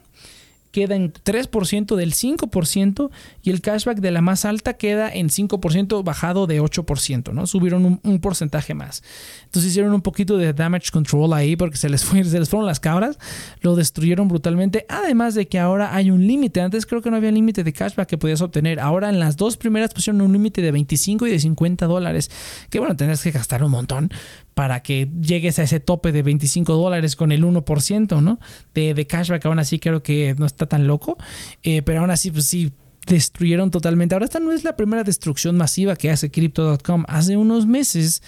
queda 0.77 0.95
en 0.95 1.11
3% 1.11 1.95
del 1.95 2.13
5% 2.13 3.09
y 3.41 3.49
el 3.49 3.61
cashback 3.61 3.97
de 3.97 4.11
la 4.11 4.21
más 4.21 4.45
alta 4.45 4.73
queda 4.73 5.11
en 5.11 5.29
5% 5.29 6.03
bajado 6.03 6.45
de 6.45 6.61
8%, 6.61 7.33
¿no? 7.33 7.47
Subieron 7.47 7.99
un, 8.03 8.19
porcentaje 8.19 8.75
más. 8.75 9.01
Entonces 9.45 9.71
hicieron 9.71 9.91
un 9.95 10.01
poquito 10.01 10.37
de 10.37 10.53
damage 10.53 10.91
control 10.91 11.33
ahí 11.33 11.55
porque 11.55 11.77
se 11.77 11.89
les, 11.89 12.05
fueron 12.05 12.67
las 12.67 12.79
cabras, 12.79 13.17
lo 13.61 13.75
destruyeron 13.75 14.27
brutalmente, 14.27 14.85
además 14.87 15.33
de 15.33 15.47
que 15.47 15.57
ahora 15.57 15.95
hay 15.95 16.11
un 16.11 16.27
límite. 16.27 16.61
Antes 16.61 16.85
creo 16.85 17.01
que 17.01 17.09
no 17.09 17.17
había 17.17 17.31
límite 17.31 17.63
de 17.63 17.73
cashback 17.73 18.07
que 18.07 18.19
podías 18.19 18.41
obtener. 18.41 18.79
Ahora 18.79 19.09
en 19.09 19.19
las 19.19 19.35
dos 19.35 19.57
primeras 19.57 19.95
pusieron 19.95 20.21
un 20.21 20.31
límite 20.31 20.61
de 20.61 20.71
25 20.71 21.25
y 21.25 21.31
de 21.31 21.39
50 21.39 21.87
dólares, 21.87 22.29
que 22.69 22.77
bueno, 22.77 22.95
tendrás 22.95 23.23
que 23.23 23.31
gastar 23.31 23.63
un 23.63 23.71
montón, 23.71 24.11
para 24.57 24.81
que 24.81 25.07
llegues 25.21 25.59
a 25.59 25.63
ese 25.63 25.79
tope 25.79 26.11
de 26.11 26.23
25 26.23 26.73
dólares 26.73 27.15
con 27.15 27.31
el 27.31 27.43
1%, 27.43 28.23
¿no? 28.23 28.39
De, 28.73 28.95
de, 28.95 29.05
cashback, 29.05 29.45
aún 29.45 29.59
así 29.59 29.77
creo 29.77 30.01
que 30.01 30.33
no 30.35 30.47
está 30.47 30.66
tan 30.67 30.87
loco, 30.87 31.17
eh, 31.63 31.81
pero 31.81 32.01
aún 32.01 32.11
así, 32.11 32.31
pues 32.31 32.45
sí, 32.45 32.71
destruyeron 33.07 33.71
totalmente. 33.71 34.15
Ahora 34.15 34.25
esta 34.25 34.39
no 34.39 34.51
es 34.51 34.63
la 34.63 34.75
primera 34.75 35.03
destrucción 35.03 35.57
masiva 35.57 35.95
que 35.95 36.11
hace 36.11 36.29
Crypto.com. 36.29 37.05
Hace 37.07 37.37
unos 37.37 37.65
meses 37.65 38.21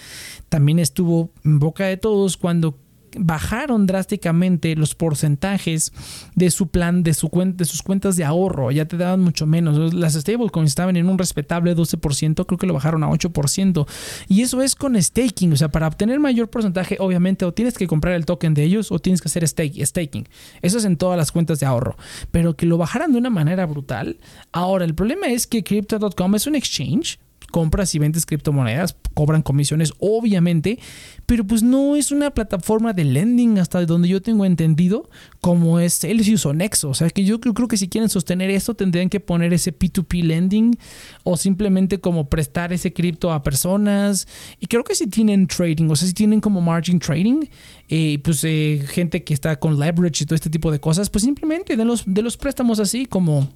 también 0.47 0.79
estuvo 0.79 1.31
en 1.43 1.59
boca 1.59 1.85
de 1.85 1.97
todos 1.97 2.37
cuando 2.37 2.79
bajaron 3.17 3.85
drásticamente 3.87 4.75
los 4.75 4.95
porcentajes 4.95 5.91
de 6.35 6.51
su 6.51 6.67
plan, 6.67 7.03
de, 7.03 7.13
su 7.13 7.29
de 7.55 7.65
sus 7.65 7.81
cuentas 7.81 8.15
de 8.15 8.23
ahorro. 8.23 8.71
Ya 8.71 8.85
te 8.85 8.97
daban 8.97 9.21
mucho 9.21 9.45
menos. 9.45 9.93
Las 9.93 10.13
stablecoins 10.13 10.69
estaban 10.69 10.97
en 10.97 11.09
un 11.09 11.17
respetable 11.17 11.75
12%, 11.75 12.45
creo 12.45 12.57
que 12.57 12.67
lo 12.67 12.73
bajaron 12.73 13.03
a 13.03 13.09
8%. 13.09 13.87
Y 14.27 14.41
eso 14.41 14.61
es 14.61 14.75
con 14.75 15.01
staking. 15.01 15.53
O 15.53 15.57
sea, 15.57 15.69
para 15.69 15.87
obtener 15.87 16.19
mayor 16.19 16.49
porcentaje, 16.49 16.97
obviamente, 16.99 17.45
o 17.45 17.53
tienes 17.53 17.77
que 17.77 17.87
comprar 17.87 18.15
el 18.15 18.25
token 18.25 18.53
de 18.53 18.63
ellos 18.63 18.91
o 18.91 18.99
tienes 18.99 19.21
que 19.21 19.27
hacer 19.27 19.47
staking. 19.47 20.27
Eso 20.61 20.77
es 20.77 20.85
en 20.85 20.97
todas 20.97 21.17
las 21.17 21.31
cuentas 21.31 21.59
de 21.59 21.65
ahorro. 21.65 21.95
Pero 22.31 22.55
que 22.55 22.65
lo 22.65 22.77
bajaran 22.77 23.11
de 23.11 23.17
una 23.17 23.29
manera 23.29 23.65
brutal. 23.65 24.17
Ahora, 24.51 24.85
el 24.85 24.95
problema 24.95 25.27
es 25.27 25.47
que 25.47 25.63
Crypto.com 25.63 26.35
es 26.35 26.47
un 26.47 26.55
exchange 26.55 27.19
compras 27.49 27.93
y 27.95 27.99
vendes 27.99 28.25
criptomonedas, 28.25 28.95
cobran 29.13 29.41
comisiones, 29.41 29.93
obviamente, 29.99 30.79
pero 31.25 31.45
pues 31.45 31.63
no 31.63 31.95
es 31.95 32.11
una 32.11 32.31
plataforma 32.31 32.93
de 32.93 33.03
lending 33.03 33.59
hasta 33.59 33.85
donde 33.85 34.07
yo 34.07 34.21
tengo 34.21 34.45
entendido 34.45 35.09
como 35.41 35.79
es 35.79 35.99
Celsius 35.99 36.45
o 36.45 36.53
Nexo. 36.53 36.89
O 36.89 36.93
sea 36.93 37.09
que 37.09 37.23
yo 37.23 37.39
creo 37.39 37.67
que 37.67 37.77
si 37.77 37.87
quieren 37.87 38.09
sostener 38.09 38.49
esto 38.49 38.73
tendrían 38.73 39.09
que 39.09 39.19
poner 39.19 39.53
ese 39.53 39.77
P2P 39.77 40.23
lending 40.23 40.77
o 41.23 41.37
simplemente 41.37 41.99
como 41.99 42.29
prestar 42.29 42.73
ese 42.73 42.93
cripto 42.93 43.31
a 43.31 43.43
personas. 43.43 44.27
Y 44.59 44.67
creo 44.67 44.83
que 44.83 44.95
si 44.95 45.07
tienen 45.07 45.47
trading, 45.47 45.89
o 45.89 45.95
sea, 45.95 46.07
si 46.07 46.13
tienen 46.13 46.41
como 46.41 46.61
margin 46.61 46.99
trading, 46.99 47.45
eh, 47.89 48.19
pues 48.23 48.43
eh, 48.43 48.83
gente 48.87 49.23
que 49.23 49.33
está 49.33 49.57
con 49.57 49.79
leverage 49.79 50.23
y 50.23 50.25
todo 50.25 50.35
este 50.35 50.49
tipo 50.49 50.71
de 50.71 50.79
cosas, 50.79 51.09
pues 51.09 51.23
simplemente 51.23 51.75
de 51.75 51.85
los, 51.85 52.03
de 52.05 52.21
los 52.21 52.37
préstamos 52.37 52.79
así 52.79 53.05
como 53.05 53.49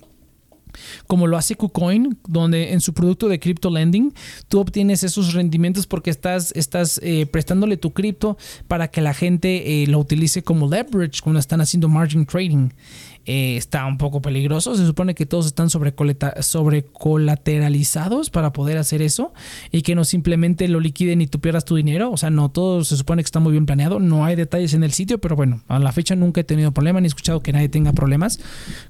como 1.08 1.28
lo 1.28 1.38
hace 1.38 1.56
KuCoin, 1.56 2.18
donde 2.28 2.74
en 2.74 2.82
su 2.82 2.94
producto 2.94 3.28
de 3.28 3.40
crypto 3.40 3.70
lending 3.70 4.14
tú 4.48 4.60
obtienes 4.60 5.04
esos 5.04 5.34
rendimientos 5.34 5.88
porque 5.88 6.10
estás, 6.10 6.52
estás 6.56 7.00
eh, 7.04 7.26
prestándole 7.26 7.78
tu 7.78 7.92
cripto 7.92 8.38
para 8.68 8.90
que 8.90 9.02
la 9.02 9.14
gente 9.14 9.84
eh, 9.84 9.88
lo 9.88 10.00
utilice 10.00 10.44
como 10.44 10.70
leverage 10.70 11.22
cuando 11.22 11.40
están 11.40 11.62
haciendo 11.62 11.88
margin 11.90 12.26
trading. 12.26 12.70
Eh, 13.26 13.56
está 13.56 13.86
un 13.86 13.98
poco 13.98 14.22
peligroso. 14.22 14.76
Se 14.76 14.86
supone 14.86 15.16
que 15.16 15.26
todos 15.26 15.46
están 15.46 15.70
sobre, 15.70 15.94
sobre 16.42 16.84
colateralizados 16.84 18.30
para 18.30 18.52
poder 18.52 18.78
hacer 18.78 19.02
eso 19.02 19.34
y 19.72 19.82
que 19.82 19.96
no 19.96 20.04
simplemente 20.04 20.68
lo 20.68 20.80
liquiden 20.80 21.22
y 21.22 21.28
tú 21.28 21.40
pierdas 21.40 21.66
tu 21.66 21.76
dinero. 21.76 22.12
O 22.12 22.18
sea, 22.18 22.30
no, 22.30 22.52
todo 22.52 22.84
se 22.84 22.98
supone 22.98 23.24
que 23.24 23.28
está 23.28 23.40
muy 23.40 23.52
bien 23.52 23.66
planeado. 23.66 24.00
No 24.00 24.26
hay 24.26 24.36
detalles 24.36 24.74
en 24.74 24.84
el 24.84 24.92
sitio, 24.92 25.20
pero 25.20 25.36
bueno, 25.36 25.64
a 25.68 25.80
la 25.80 25.92
fecha 25.92 26.16
nunca 26.16 26.42
he 26.42 26.44
tenido 26.44 26.72
problema 26.74 27.00
ni 27.00 27.06
he 27.06 27.08
escuchado 27.08 27.42
que 27.42 27.54
nadie 27.54 27.70
tenga 27.70 27.94
problemas 27.94 28.40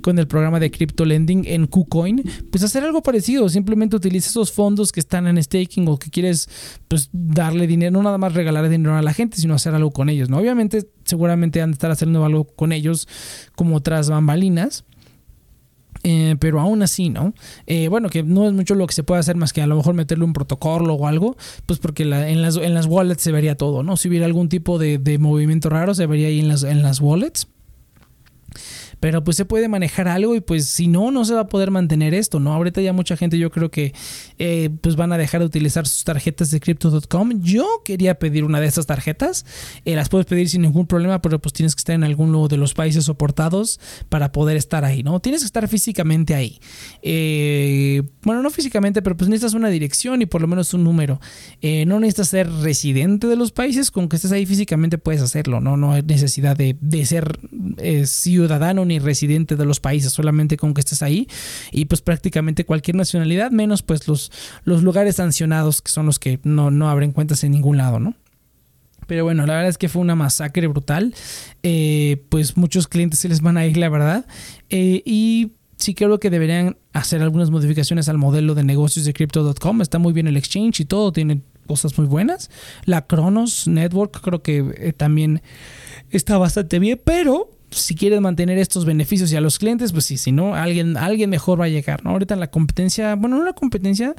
con 0.02 0.18
el 0.18 0.28
programa 0.28 0.60
de 0.60 0.72
crypto 0.72 1.06
lending 1.06 1.46
en 1.46 1.68
KuCoin. 1.68 2.24
Pues 2.52 2.64
hacer 2.64 2.84
algo 2.84 3.04
parecido, 3.04 3.50
simplemente 3.50 3.96
utiliza 3.96 4.30
esos 4.30 4.52
fondos 4.52 4.92
que 4.92 5.00
están 5.00 5.28
en 5.28 5.42
staking 5.42 5.88
o 5.88 5.98
que 5.98 6.10
quieres 6.10 6.50
pues 6.88 7.10
darle 7.12 7.68
dinero, 7.68 7.92
no 7.92 8.04
nada 8.04 8.18
más 8.18 8.34
regalar 8.34 8.68
dinero 8.70 8.96
a 8.96 9.02
la 9.02 9.14
gente, 9.14 9.38
sino 9.38 9.54
hacer 9.54 9.76
algo 9.76 9.92
con 9.92 10.10
ellos. 10.10 10.30
¿no? 10.30 10.38
Obviamente 10.38 10.88
seguramente 11.06 11.62
han 11.62 11.72
de 11.72 11.74
estar 11.74 11.92
haciendo 11.92 12.26
algo 12.26 12.46
con 12.46 12.72
ellos 12.72 13.08
como 13.56 13.76
otras 13.76 14.10
bambalinas. 14.10 14.86
Eh, 16.06 16.36
pero 16.40 16.60
aún 16.60 16.82
así, 16.82 17.10
¿no? 17.10 17.34
Eh, 17.66 17.88
bueno, 17.88 18.10
que 18.10 18.24
no 18.24 18.46
es 18.46 18.52
mucho 18.52 18.76
lo 18.76 18.86
que 18.88 18.94
se 18.94 19.04
puede 19.04 19.22
hacer 19.22 19.38
más 19.38 19.54
que 19.54 19.62
a 19.62 19.68
lo 19.68 19.78
mejor 19.78 19.94
meterle 19.94 20.26
un 20.26 20.34
protocolo 20.34 20.96
o 20.96 21.08
algo, 21.08 21.38
pues 21.66 21.80
porque 21.80 22.04
en, 22.04 22.42
las, 22.42 22.58
en 22.58 22.74
las 22.74 22.88
wallets 22.88 23.22
se 23.22 23.32
vería 23.32 23.56
todo, 23.56 23.84
¿no? 23.84 23.96
Si 23.96 24.10
hubiera 24.10 24.26
algún 24.26 24.50
tipo 24.50 24.80
de, 24.80 24.98
de 24.98 25.18
movimiento 25.18 25.70
raro, 25.70 25.96
se 25.96 26.06
vería 26.06 26.28
ahí 26.28 26.42
en 26.42 26.50
las, 26.50 26.64
en 26.64 26.84
las 26.84 27.00
wallets 27.00 27.48
pero 29.04 29.22
pues 29.22 29.36
se 29.36 29.44
puede 29.44 29.68
manejar 29.68 30.08
algo 30.08 30.34
y 30.34 30.40
pues 30.40 30.66
si 30.66 30.88
no, 30.88 31.12
no 31.12 31.26
se 31.26 31.34
va 31.34 31.42
a 31.42 31.48
poder 31.48 31.72
mantener 31.72 32.14
esto, 32.14 32.40
¿no? 32.40 32.54
Ahorita 32.54 32.80
ya 32.80 32.94
mucha 32.94 33.18
gente 33.18 33.38
yo 33.38 33.52
creo 33.52 33.70
que 33.70 33.94
eh, 34.40 34.70
pues 34.80 34.96
van 34.96 35.12
a 35.12 35.18
dejar 35.18 35.42
de 35.42 35.48
utilizar 35.48 35.86
sus 35.86 36.06
tarjetas 36.06 36.52
de 36.52 36.62
crypto.com. 36.62 37.42
Yo 37.42 37.68
quería 37.84 38.18
pedir 38.18 38.46
una 38.46 38.62
de 38.62 38.68
estas 38.68 38.86
tarjetas, 38.86 39.46
eh, 39.84 39.98
las 39.98 40.08
puedes 40.08 40.26
pedir 40.26 40.48
sin 40.48 40.62
ningún 40.62 40.88
problema, 40.88 41.22
pero 41.22 41.38
pues 41.40 41.52
tienes 41.52 41.76
que 41.76 41.82
estar 41.82 41.96
en 41.96 42.06
alguno 42.06 42.48
de 42.48 42.56
los 42.56 42.74
países 42.74 43.04
soportados 43.04 43.78
para 44.08 44.32
poder 44.32 44.56
estar 44.56 44.86
ahí, 44.86 45.04
¿no? 45.04 45.20
Tienes 45.20 45.42
que 45.42 45.48
estar 45.48 45.68
físicamente 45.68 46.34
ahí. 46.34 46.62
Eh, 47.02 48.04
bueno, 48.22 48.42
no 48.42 48.50
físicamente, 48.52 49.02
pero 49.02 49.18
pues 49.18 49.30
necesitas 49.30 49.54
una 49.54 49.68
dirección 49.68 50.22
y 50.22 50.28
por 50.28 50.40
lo 50.40 50.48
menos 50.48 50.74
un 50.74 50.86
número. 50.86 51.20
no 51.62 52.00
necesitas 52.00 52.30
ser 52.30 52.50
residente 52.50 53.28
de 53.28 53.36
los 53.36 53.52
países, 53.52 53.92
con 53.92 54.08
que 54.08 54.16
estés 54.16 54.32
ahí 54.32 54.46
físicamente 54.46 54.98
puedes 54.98 55.22
hacerlo, 55.22 55.60
¿no? 55.60 55.76
No 55.76 55.92
hay 55.92 56.04
necesidad 56.04 56.56
de, 56.56 56.78
de 56.80 57.06
ser 57.06 57.38
ciudadano 58.06 58.86
ni 58.86 58.93
residente 59.00 59.56
de 59.56 59.66
los 59.66 59.80
países, 59.80 60.12
solamente 60.12 60.58
con 60.58 60.74
que 60.74 60.82
estés 60.82 61.02
ahí 61.02 61.28
y 61.72 61.86
pues 61.86 62.02
prácticamente 62.02 62.66
cualquier 62.66 62.96
nacionalidad, 62.96 63.52
menos 63.52 63.82
pues 63.82 64.08
los, 64.08 64.32
los 64.64 64.84
lugares 64.84 65.16
sancionados 65.18 65.82
que 65.82 65.92
son 65.92 66.06
los 66.06 66.20
que 66.20 66.40
no, 66.44 66.72
no 66.72 66.90
abren 66.90 67.12
cuentas 67.12 67.44
en 67.44 67.52
ningún 67.52 67.78
lado, 67.78 68.00
¿no? 68.00 68.16
Pero 69.08 69.24
bueno, 69.24 69.46
la 69.46 69.54
verdad 69.54 69.70
es 69.70 69.78
que 69.78 69.90
fue 69.90 70.02
una 70.02 70.16
masacre 70.16 70.68
brutal. 70.68 71.14
Eh, 71.62 72.24
pues 72.30 72.58
muchos 72.58 72.88
clientes 72.88 73.20
se 73.20 73.30
les 73.30 73.42
van 73.42 73.58
a 73.58 73.66
ir, 73.66 73.78
la 73.78 73.90
verdad. 73.90 74.26
Eh, 74.70 75.02
y 75.06 75.52
sí 75.78 75.94
creo 75.94 76.20
que 76.20 76.30
deberían 76.30 76.78
hacer 76.94 77.22
algunas 77.22 77.50
modificaciones 77.50 78.08
al 78.10 78.18
modelo 78.18 78.56
de 78.56 78.64
negocios 78.64 79.06
de 79.06 79.14
Crypto.com. 79.14 79.82
Está 79.82 80.00
muy 80.00 80.14
bien 80.14 80.28
el 80.28 80.38
exchange 80.38 80.82
y 80.82 80.86
todo, 80.86 81.12
tiene 81.12 81.42
cosas 81.68 81.98
muy 81.98 82.08
buenas. 82.08 82.50
La 82.86 83.06
Kronos 83.06 83.68
Network 83.68 84.22
creo 84.22 84.42
que 84.42 84.74
eh, 84.78 84.94
también 84.94 85.42
está 86.10 86.38
bastante 86.38 86.80
bien, 86.80 87.00
pero 87.04 87.50
si 87.80 87.96
quieres 87.96 88.22
mantener 88.22 88.58
estos 88.58 88.86
beneficios 88.86 89.32
y 89.32 89.36
a 89.36 89.42
los 89.42 89.60
clientes, 89.60 89.92
pues 89.92 90.06
sí, 90.06 90.18
si 90.18 90.32
no, 90.32 90.56
alguien, 90.56 90.98
alguien 90.98 91.30
mejor 91.30 91.60
va 91.60 91.66
a 91.66 91.70
llegar, 91.70 92.04
¿no? 92.04 92.12
Ahorita 92.12 92.36
la 92.36 92.50
competencia, 92.50 93.16
bueno, 93.16 93.38
no 93.38 93.44
la 93.44 93.54
competencia, 93.54 94.16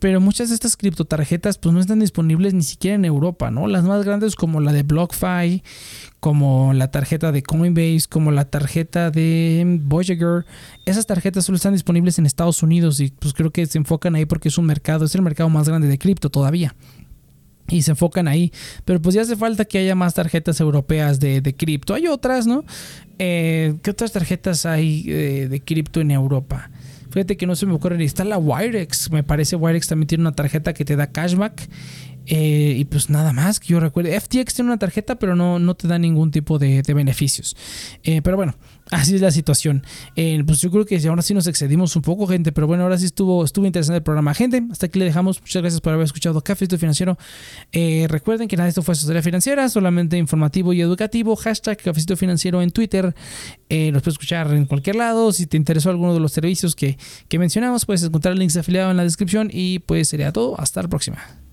pero 0.00 0.20
muchas 0.20 0.50
de 0.50 0.54
estas 0.54 0.76
criptotarjetas 0.76 1.56
pues 1.58 1.72
no 1.74 1.80
están 1.80 2.00
disponibles 2.00 2.52
ni 2.52 2.62
siquiera 2.62 2.94
en 2.94 3.04
Europa, 3.04 3.50
¿no? 3.50 3.66
Las 3.66 3.84
más 3.84 4.04
grandes 4.04 4.36
como 4.36 4.60
la 4.60 4.72
de 4.72 4.82
BlockFi, 4.82 5.62
como 6.20 6.72
la 6.74 6.90
tarjeta 6.90 7.32
de 7.32 7.42
Coinbase, 7.42 8.06
como 8.08 8.30
la 8.30 8.44
tarjeta 8.44 9.10
de 9.10 9.80
Voyager, 9.82 10.44
esas 10.84 11.06
tarjetas 11.06 11.46
solo 11.46 11.56
están 11.56 11.72
disponibles 11.72 12.18
en 12.18 12.26
Estados 12.26 12.62
Unidos 12.62 13.00
y 13.00 13.10
pues 13.10 13.32
creo 13.32 13.50
que 13.50 13.64
se 13.66 13.78
enfocan 13.78 14.14
ahí 14.14 14.26
porque 14.26 14.48
es 14.48 14.58
un 14.58 14.66
mercado, 14.66 15.06
es 15.06 15.14
el 15.14 15.22
mercado 15.22 15.48
más 15.48 15.68
grande 15.68 15.88
de 15.88 15.98
cripto 15.98 16.28
todavía 16.28 16.74
y 17.68 17.82
se 17.82 17.92
enfocan 17.92 18.28
ahí. 18.28 18.52
Pero 18.84 19.00
pues 19.00 19.14
ya 19.14 19.22
hace 19.22 19.36
falta 19.36 19.64
que 19.64 19.78
haya 19.78 19.94
más 19.94 20.14
tarjetas 20.14 20.60
europeas 20.60 21.20
de, 21.20 21.54
cripto. 21.56 21.94
Hay 21.94 22.06
otras, 22.06 22.46
¿no? 22.46 22.64
Eh, 23.18 23.74
¿Qué 23.82 23.90
otras 23.90 24.12
tarjetas 24.12 24.66
hay 24.66 25.04
eh, 25.06 25.48
de 25.48 25.60
cripto 25.60 26.00
en 26.00 26.10
Europa? 26.10 26.70
Fíjate 27.10 27.36
que 27.36 27.46
no 27.46 27.56
se 27.56 27.66
me 27.66 27.74
ocurre. 27.74 28.02
Está 28.04 28.24
la 28.24 28.38
Wirex. 28.38 29.10
Me 29.10 29.22
parece 29.22 29.56
Wirex 29.56 29.86
también 29.88 30.08
tiene 30.08 30.22
una 30.22 30.32
tarjeta 30.32 30.74
que 30.74 30.84
te 30.84 30.96
da 30.96 31.10
cashback. 31.10 31.68
Eh, 32.30 32.74
y 32.76 32.84
pues 32.84 33.08
nada 33.08 33.32
más 33.32 33.58
que 33.58 33.68
yo 33.68 33.80
recuerde. 33.80 34.18
FTX 34.20 34.54
tiene 34.54 34.70
una 34.70 34.78
tarjeta, 34.78 35.18
pero 35.18 35.34
no, 35.34 35.58
no 35.58 35.74
te 35.74 35.88
da 35.88 35.98
ningún 35.98 36.30
tipo 36.30 36.58
de, 36.58 36.82
beneficios. 36.86 37.56
Eh, 38.02 38.20
pero 38.22 38.36
bueno, 38.36 38.54
así 38.90 39.14
es 39.14 39.20
la 39.20 39.30
situación. 39.30 39.84
Eh, 40.16 40.42
pues 40.46 40.60
yo 40.60 40.70
creo 40.70 40.84
que 40.84 41.00
ahora 41.08 41.22
sí 41.22 41.34
nos 41.34 41.46
excedimos 41.46 41.94
un 41.96 42.02
poco, 42.02 42.26
gente. 42.26 42.52
Pero 42.52 42.66
bueno, 42.66 42.84
ahora 42.84 42.98
sí 42.98 43.06
estuvo, 43.06 43.44
estuvo 43.44 43.66
interesante 43.66 43.98
el 43.98 44.02
programa. 44.02 44.34
Gente, 44.34 44.62
hasta 44.70 44.86
aquí 44.86 44.98
le 44.98 45.04
dejamos. 45.04 45.40
Muchas 45.40 45.62
gracias 45.62 45.80
por 45.80 45.92
haber 45.92 46.04
escuchado 46.04 46.40
Café 46.40 46.66
Financiero. 46.78 47.18
recuerden 48.08 48.48
que 48.48 48.56
nada 48.56 48.64
de 48.64 48.70
esto 48.70 48.82
fue 48.82 48.92
asesoría 48.92 49.22
financiera, 49.22 49.68
solamente 49.68 50.16
informativo 50.16 50.72
y 50.72 50.80
educativo. 50.80 51.36
Hashtag 51.36 51.78
Cafecito 51.78 52.16
Financiero 52.16 52.62
en 52.62 52.70
Twitter. 52.70 53.14
los 53.68 54.02
puedes 54.02 54.14
escuchar 54.14 54.52
en 54.52 54.66
cualquier 54.66 54.96
lado. 54.96 55.32
Si 55.32 55.46
te 55.46 55.56
interesó 55.56 55.90
alguno 55.90 56.14
de 56.14 56.20
los 56.20 56.32
servicios 56.32 56.74
que, 56.74 56.98
que 57.28 57.38
mencionamos, 57.38 57.86
puedes 57.86 58.02
encontrar 58.02 58.36
links 58.36 58.56
afiliados 58.56 58.90
en 58.90 58.96
la 58.96 59.04
descripción. 59.04 59.50
Y 59.52 59.80
pues 59.80 60.08
sería 60.08 60.32
todo. 60.32 60.58
Hasta 60.60 60.82
la 60.82 60.88
próxima. 60.88 61.47